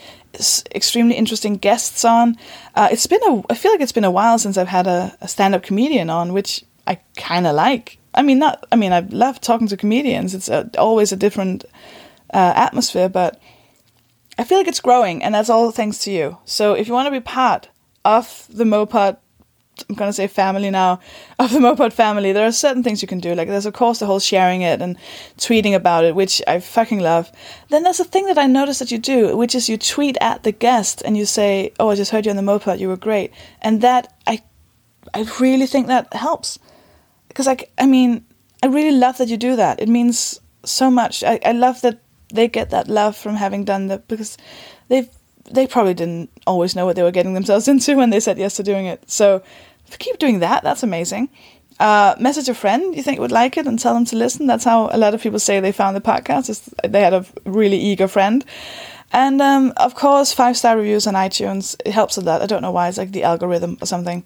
extremely 0.75 1.15
interesting 1.15 1.57
guests 1.57 2.05
on. 2.05 2.37
Uh, 2.75 2.89
it's 2.91 3.07
been 3.07 3.23
a, 3.25 3.43
I 3.51 3.55
feel 3.55 3.73
like 3.73 3.81
it's 3.81 3.93
been 3.93 4.05
a 4.05 4.11
while 4.11 4.39
since 4.39 4.57
I've 4.57 4.69
had 4.69 4.87
a, 4.87 5.17
a 5.21 5.29
stand-up 5.29 5.63
comedian 5.63 6.11
on, 6.11 6.33
which 6.33 6.65
I 6.87 7.01
kind 7.17 7.47
of 7.47 7.55
like. 7.55 7.99
I 8.15 8.23
mean, 8.23 8.39
not. 8.39 8.67
I 8.73 8.77
mean, 8.77 8.93
I 8.93 9.01
love 9.01 9.41
talking 9.41 9.69
to 9.69 9.77
comedians. 9.77 10.35
It's 10.35 10.49
a, 10.49 10.71
always 10.79 11.13
a 11.13 11.17
different 11.17 11.65
uh, 12.33 12.53
atmosphere, 12.57 13.09
but 13.09 13.41
I 14.39 14.45
feel 14.45 14.59
like 14.59 14.69
it's 14.69 14.81
growing, 14.81 15.23
and 15.23 15.35
that's 15.35 15.51
all 15.51 15.71
thanks 15.71 15.99
to 16.05 16.11
you. 16.11 16.39
So 16.45 16.75
if 16.75 16.89
you 16.89 16.95
want 16.95 17.07
to 17.07 17.11
be 17.11 17.21
part 17.21 17.69
of 18.05 18.47
the 18.49 18.65
Mopod, 18.65 19.19
I'm 19.89 19.94
gonna 19.94 20.12
say 20.12 20.27
family 20.27 20.70
now, 20.70 21.01
of 21.39 21.53
the 21.53 21.59
Mopod 21.59 21.93
family, 21.93 22.32
there 22.32 22.47
are 22.47 22.53
certain 22.53 22.82
things 22.82 23.03
you 23.03 23.09
can 23.09 23.20
do. 23.20 23.35
Like 23.35 23.48
there's 23.48 23.66
of 23.66 23.74
course 23.74 23.98
the 23.98 24.07
whole 24.07 24.20
sharing 24.20 24.62
it 24.62 24.81
and 24.81 24.97
tweeting 25.39 25.74
about 25.74 26.05
it, 26.05 26.15
which 26.15 26.43
I 26.47 26.61
fucking 26.61 27.01
love. 27.01 27.31
Then 27.69 27.82
there's 27.82 28.01
a 28.01 28.05
thing 28.05 28.27
that 28.27 28.39
I 28.39 28.47
noticed 28.47 28.81
that 28.81 28.90
you 28.90 28.98
do, 28.98 29.36
which 29.36 29.55
is 29.55 29.69
you 29.69 29.77
tweet 29.77 30.16
at 30.20 30.43
the 30.43 30.53
guest 30.53 31.03
and 31.05 31.16
you 31.16 31.27
say, 31.27 31.73
"Oh, 31.78 31.90
I 31.90 31.94
just 31.94 32.11
heard 32.11 32.27
you 32.27 32.31
on 32.31 32.36
the 32.36 32.43
Mopod. 32.43 32.78
You 32.78 32.89
were 32.89 32.97
great," 32.97 33.32
and 33.62 33.81
that 33.82 34.12
I, 34.27 34.43
I 35.15 35.27
really 35.40 35.66
think 35.66 35.86
that 35.86 36.12
helps 36.12 36.59
because 37.28 37.47
I, 37.47 37.59
I 37.78 37.86
mean, 37.86 38.24
I 38.62 38.66
really 38.69 38.97
love 38.97 39.19
that 39.19 39.28
you 39.28 39.36
do 39.36 39.57
that. 39.57 39.81
It 39.81 39.89
means 39.89 40.40
so 40.65 40.90
much. 40.90 41.23
I, 41.23 41.39
I 41.44 41.53
love 41.53 41.82
that 41.82 42.01
they 42.32 42.48
get 42.48 42.70
that 42.70 42.89
love 42.89 43.16
from 43.16 43.36
having 43.36 43.65
done 43.65 43.86
that 43.89 44.09
because 44.09 44.36
they've 44.89 45.09
they 45.51 45.66
probably 45.66 45.94
didn't 45.94 46.31
always 46.47 46.74
know 46.74 46.85
what 46.85 46.97
they 46.97 47.03
were 47.03 47.12
getting 47.12 47.35
themselves 47.35 47.69
into 47.73 47.97
when 47.97 48.11
they 48.11 48.20
said 48.20 48.39
yes 48.39 48.57
to 48.57 48.62
doing 48.62 48.86
it. 48.86 49.09
So 49.09 49.43
keep 49.99 50.19
doing 50.19 50.41
that. 50.41 50.63
That's 50.63 50.83
amazing. 50.83 51.29
Uh, 51.79 52.15
message 52.19 52.49
a 52.49 52.55
friend 52.55 52.97
you 52.97 53.03
think 53.03 53.21
would 53.21 53.33
like 53.33 53.59
it 53.59 53.67
and 53.67 53.79
tell 53.79 53.93
them 53.95 54.07
to 54.07 54.17
listen. 54.17 54.47
That's 54.47 54.65
how 54.65 54.89
a 54.93 54.97
lot 54.97 55.13
of 55.13 55.21
people 55.21 55.39
say 55.39 55.61
they 55.61 55.73
found 55.73 55.95
the 55.95 56.01
podcast. 56.01 56.49
Is 56.49 56.71
they 56.83 57.03
had 57.03 57.13
a 57.15 57.25
really 57.45 57.79
eager 57.79 58.09
friend. 58.09 58.45
And 59.13 59.41
um, 59.41 59.73
of 59.77 59.95
course, 59.95 60.33
five 60.33 60.57
star 60.57 60.77
reviews 60.77 61.07
on 61.07 61.15
iTunes. 61.15 61.77
It 61.85 61.93
helps 61.93 62.17
a 62.17 62.21
lot. 62.21 62.43
I 62.43 62.47
don't 62.47 62.63
know 62.63 62.73
why. 62.73 62.89
It's 62.89 62.99
like 62.99 63.13
the 63.13 63.25
algorithm 63.25 63.79
or 63.81 63.87
something. 63.87 64.25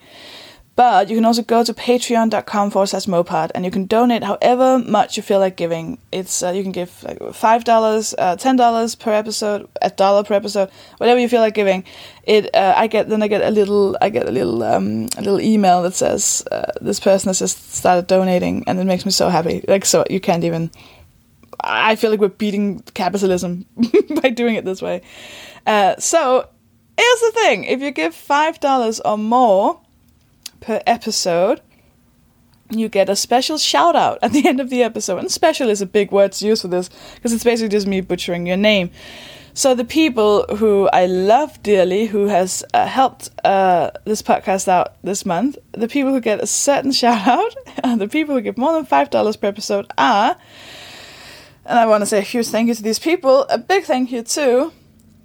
But 0.80 1.10
you 1.10 1.16
can 1.16 1.26
also 1.26 1.42
go 1.42 1.62
to 1.62 1.74
patreon.com 1.74 2.70
forward 2.70 2.86
slash 2.86 3.04
mopod 3.04 3.50
and 3.54 3.66
you 3.66 3.70
can 3.70 3.84
donate 3.84 4.24
however 4.24 4.78
much 4.78 5.18
you 5.18 5.22
feel 5.22 5.38
like 5.38 5.54
giving. 5.54 5.98
It's 6.10 6.42
uh, 6.42 6.52
You 6.52 6.62
can 6.62 6.72
give 6.72 7.02
like 7.02 7.18
$5, 7.18 8.14
uh, 8.16 8.36
$10 8.36 8.98
per 8.98 9.12
episode, 9.12 9.68
a 9.82 9.90
dollar 9.90 10.24
per 10.24 10.32
episode, 10.32 10.70
whatever 10.96 11.20
you 11.20 11.28
feel 11.28 11.42
like 11.42 11.52
giving. 11.52 11.84
It 12.24 12.48
uh, 12.56 12.72
I 12.74 12.86
get 12.86 13.10
then 13.10 13.22
I 13.22 13.28
get 13.28 13.42
a 13.42 13.50
little 13.50 13.94
I 14.00 14.08
get 14.08 14.26
a 14.26 14.30
little 14.30 14.62
um, 14.62 15.10
a 15.18 15.20
little 15.20 15.42
email 15.42 15.82
that 15.82 15.92
says 15.92 16.42
uh, 16.50 16.72
this 16.80 16.98
person 16.98 17.28
has 17.28 17.40
just 17.40 17.74
started 17.74 18.06
donating 18.06 18.64
and 18.66 18.80
it 18.80 18.84
makes 18.84 19.04
me 19.04 19.10
so 19.10 19.28
happy. 19.28 19.62
Like 19.68 19.84
so 19.84 20.06
you 20.08 20.18
can't 20.18 20.44
even 20.44 20.70
I 21.60 21.94
feel 21.96 22.10
like 22.10 22.20
we're 22.20 22.28
beating 22.28 22.80
capitalism 22.94 23.66
by 24.22 24.30
doing 24.30 24.54
it 24.54 24.64
this 24.64 24.80
way. 24.80 25.02
Uh, 25.66 25.96
so 25.98 26.48
here's 26.96 27.20
the 27.20 27.32
thing: 27.34 27.64
if 27.64 27.82
you 27.82 27.90
give 27.90 28.14
five 28.14 28.58
dollars 28.60 28.98
or 29.00 29.18
more 29.18 29.78
per 30.60 30.82
episode, 30.86 31.60
you 32.70 32.88
get 32.88 33.08
a 33.08 33.16
special 33.16 33.58
shout 33.58 33.96
out 33.96 34.18
at 34.22 34.32
the 34.32 34.46
end 34.48 34.60
of 34.60 34.70
the 34.70 34.82
episode. 34.82 35.18
And 35.18 35.30
special 35.30 35.68
is 35.68 35.82
a 35.82 35.86
big 35.86 36.12
word 36.12 36.32
to 36.32 36.46
use 36.46 36.62
for 36.62 36.68
this 36.68 36.90
because 37.14 37.32
it's 37.32 37.44
basically 37.44 37.68
just 37.68 37.86
me 37.86 38.00
butchering 38.00 38.46
your 38.46 38.56
name. 38.56 38.90
So 39.52 39.74
the 39.74 39.84
people 39.84 40.44
who 40.56 40.88
I 40.92 41.06
love 41.06 41.60
dearly, 41.62 42.06
who 42.06 42.28
has 42.28 42.64
uh, 42.72 42.86
helped 42.86 43.30
uh, 43.44 43.90
this 44.04 44.22
podcast 44.22 44.68
out 44.68 44.94
this 45.02 45.26
month, 45.26 45.58
the 45.72 45.88
people 45.88 46.12
who 46.12 46.20
get 46.20 46.40
a 46.40 46.46
certain 46.46 46.92
shout 47.02 47.26
out, 47.26 47.54
and 47.82 48.00
the 48.00 48.08
people 48.08 48.34
who 48.34 48.40
give 48.40 48.56
more 48.56 48.72
than 48.72 48.84
five 48.84 49.10
dollars 49.10 49.36
per 49.36 49.48
episode 49.48 49.86
are. 49.98 50.36
And 51.66 51.78
I 51.78 51.86
want 51.86 52.02
to 52.02 52.06
say 52.06 52.18
a 52.18 52.22
huge 52.22 52.48
thank 52.48 52.68
you 52.68 52.74
to 52.74 52.82
these 52.82 52.98
people. 52.98 53.42
A 53.50 53.58
big 53.58 53.84
thank 53.84 54.12
you 54.12 54.22
to 54.22 54.72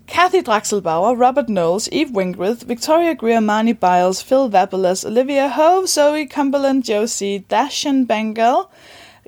Kathy 0.08 0.42
Draxelbauer, 0.42 1.18
Robert 1.18 1.48
Knowles, 1.50 1.90
Eve 1.92 2.12
Wingworth, 2.12 2.64
Victoria 2.64 3.16
Greer, 3.16 3.40
Marnie 3.40 3.78
Biles, 3.78 4.22
Phil 4.22 4.50
Vapelas, 4.50 5.04
Olivia 5.06 5.50
Hove, 5.50 5.88
Zoe 5.90 6.26
Cumberland, 6.28 6.84
Josie, 6.86 7.44
Dashan 7.50 8.06
Bengal, 8.08 8.70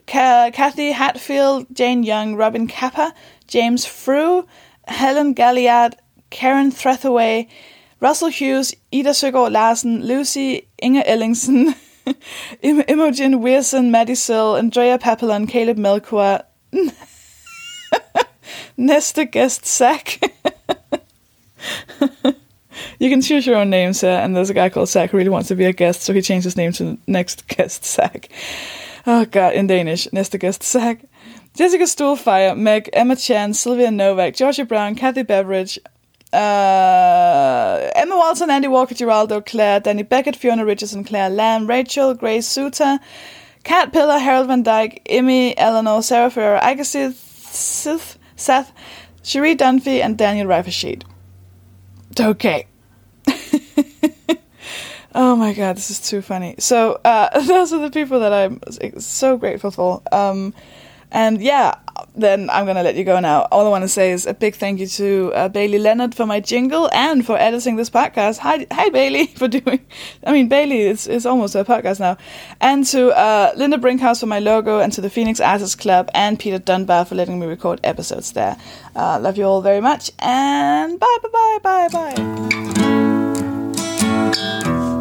Ka- 0.06 0.52
Kathy 0.54 0.92
Hatfield, 0.92 1.66
Jane 1.74 2.04
Young, 2.04 2.36
Robin 2.36 2.68
Kappa, 2.68 3.14
James 3.48 3.86
Frew, 3.86 4.46
Helen 4.88 5.34
Galliard, 5.34 5.96
Karen 6.30 6.72
Threathaway, 6.72 7.48
Russell 8.00 8.30
Hughes, 8.30 8.76
Ida 8.94 9.14
Søgaard 9.14 9.52
Larsen, 9.52 10.06
Lucy, 10.06 10.68
Inger 10.78 11.04
Ellingsen, 11.08 11.74
Im- 12.62 12.84
Imogen 12.88 13.42
Weirson, 13.42 13.90
Maddie 13.90 14.14
Sill, 14.16 14.56
Andrea 14.56 14.98
Papillon, 15.00 15.48
Caleb 15.48 15.78
Melchior, 15.78 16.44
Nesta 18.78 19.26
Guest 19.26 19.66
Sack. 19.66 20.20
you 23.00 23.10
can 23.10 23.22
choose 23.22 23.46
your 23.46 23.58
own 23.58 23.70
names, 23.70 24.04
uh, 24.04 24.08
and 24.08 24.36
there's 24.36 24.50
a 24.50 24.54
guy 24.54 24.70
called 24.70 24.90
Zach 24.90 25.12
who 25.12 25.18
really 25.18 25.30
wants 25.30 25.48
to 25.50 25.56
be 25.56 25.66
a 25.66 25.74
guest, 25.74 26.02
so 26.02 26.14
he 26.14 26.22
changed 26.22 26.46
his 26.46 26.58
name 26.58 26.72
to 26.74 26.98
Next 27.08 27.48
Guest 27.48 27.86
Zach. 27.86 28.30
Oh 29.06 29.26
god, 29.26 29.54
in 29.54 29.68
Danish, 29.68 30.12
Nesta 30.12 30.38
Guest 30.38 30.64
Zach. 30.64 31.00
Jessica 31.56 31.86
Stuhlfire, 31.86 32.56
Meg, 32.56 32.90
Emma 32.94 33.16
Chan, 33.16 33.56
Sylvia 33.56 33.90
Novak, 33.90 34.36
Georgia 34.36 34.64
Brown, 34.64 34.94
Kathy 34.94 35.24
Beveridge, 35.24 35.80
uh, 36.34 37.90
Emma 37.96 38.16
Walton, 38.16 38.52
Andy 38.52 38.68
Walker, 38.68 38.94
Geraldo, 38.94 39.44
Claire, 39.44 39.80
Danny 39.80 40.04
Beckett, 40.04 40.36
Fiona 40.36 40.66
Richardson, 40.66 41.04
Claire 41.04 41.30
Lamb, 41.30 41.66
Rachel, 41.66 42.14
Grace 42.14 42.48
Suter, 42.48 43.00
Kat 43.64 43.92
Pillar, 43.92 44.20
Harold 44.20 44.48
Van 44.48 44.62
Dyke, 44.62 45.02
Emmy, 45.08 45.58
Eleanor, 45.58 46.04
Sarah 46.04 46.30
Ferrer, 46.30 46.60
Agassi, 46.60 47.14
Seth, 48.36 48.72
Cherie 49.24 49.56
Dunphy, 49.56 50.00
and 50.02 50.18
Daniel 50.18 50.48
Rifersheet. 50.48 51.04
Okay. 52.20 52.68
oh 55.16 55.36
my 55.36 55.54
god, 55.54 55.78
this 55.78 55.92
is 55.92 56.00
too 56.00 56.22
funny. 56.22 56.56
So, 56.60 57.00
uh, 57.06 57.40
those 57.48 57.74
are 57.74 57.80
the 57.80 57.92
people 57.92 58.20
that 58.22 58.34
I'm 58.34 58.60
so 59.00 59.38
grateful 59.38 59.72
for. 59.72 60.02
Um, 60.12 60.54
and 61.12 61.42
yeah, 61.42 61.76
then 62.16 62.50
I'm 62.50 62.66
gonna 62.66 62.84
let 62.84 62.96
you 62.96 63.04
go 63.04 63.20
now. 63.20 63.48
All 63.52 63.66
I 63.66 63.70
want 63.70 63.84
to 63.84 63.88
say 63.88 64.12
is 64.12 64.26
a 64.26 64.34
big 64.34 64.56
thank 64.56 64.80
you 64.80 64.88
to 64.88 65.32
uh, 65.34 65.48
Bailey 65.50 65.78
Leonard 65.80 66.16
for 66.16 66.26
my 66.26 66.40
jingle 66.40 66.90
and 66.94 67.26
for 67.26 67.38
editing 67.38 67.76
this 67.76 67.90
podcast. 67.90 68.40
Hi, 68.40 68.66
hi 68.72 68.90
Bailey 68.90 69.28
for 69.36 69.48
doing. 69.48 69.86
I 70.26 70.32
mean, 70.32 70.48
Bailey 70.50 70.82
is 70.82 71.08
is 71.08 71.26
almost 71.26 71.56
a 71.56 71.64
podcast 71.64 72.00
now, 72.00 72.18
and 72.60 72.86
to 72.88 73.12
uh, 73.18 73.52
Linda 73.56 73.78
Brinkhouse 73.78 74.20
for 74.20 74.26
my 74.26 74.40
logo, 74.40 74.80
and 74.80 74.92
to 74.94 75.02
the 75.02 75.10
Phoenix 75.10 75.40
Artists 75.40 75.76
Club 75.76 76.10
and 76.14 76.40
Peter 76.40 76.60
Dunbar 76.60 77.06
for 77.06 77.16
letting 77.16 77.40
me 77.40 77.48
record 77.48 77.80
episodes 77.84 78.34
there. 78.34 78.58
Uh, 78.96 79.20
love 79.22 79.38
you 79.38 79.46
all 79.46 79.62
very 79.62 79.82
much, 79.82 80.12
and 80.20 81.00
bye 81.00 81.18
bye 81.24 81.60
bye 81.64 81.88
bye 81.90 82.14
bye. 84.34 84.97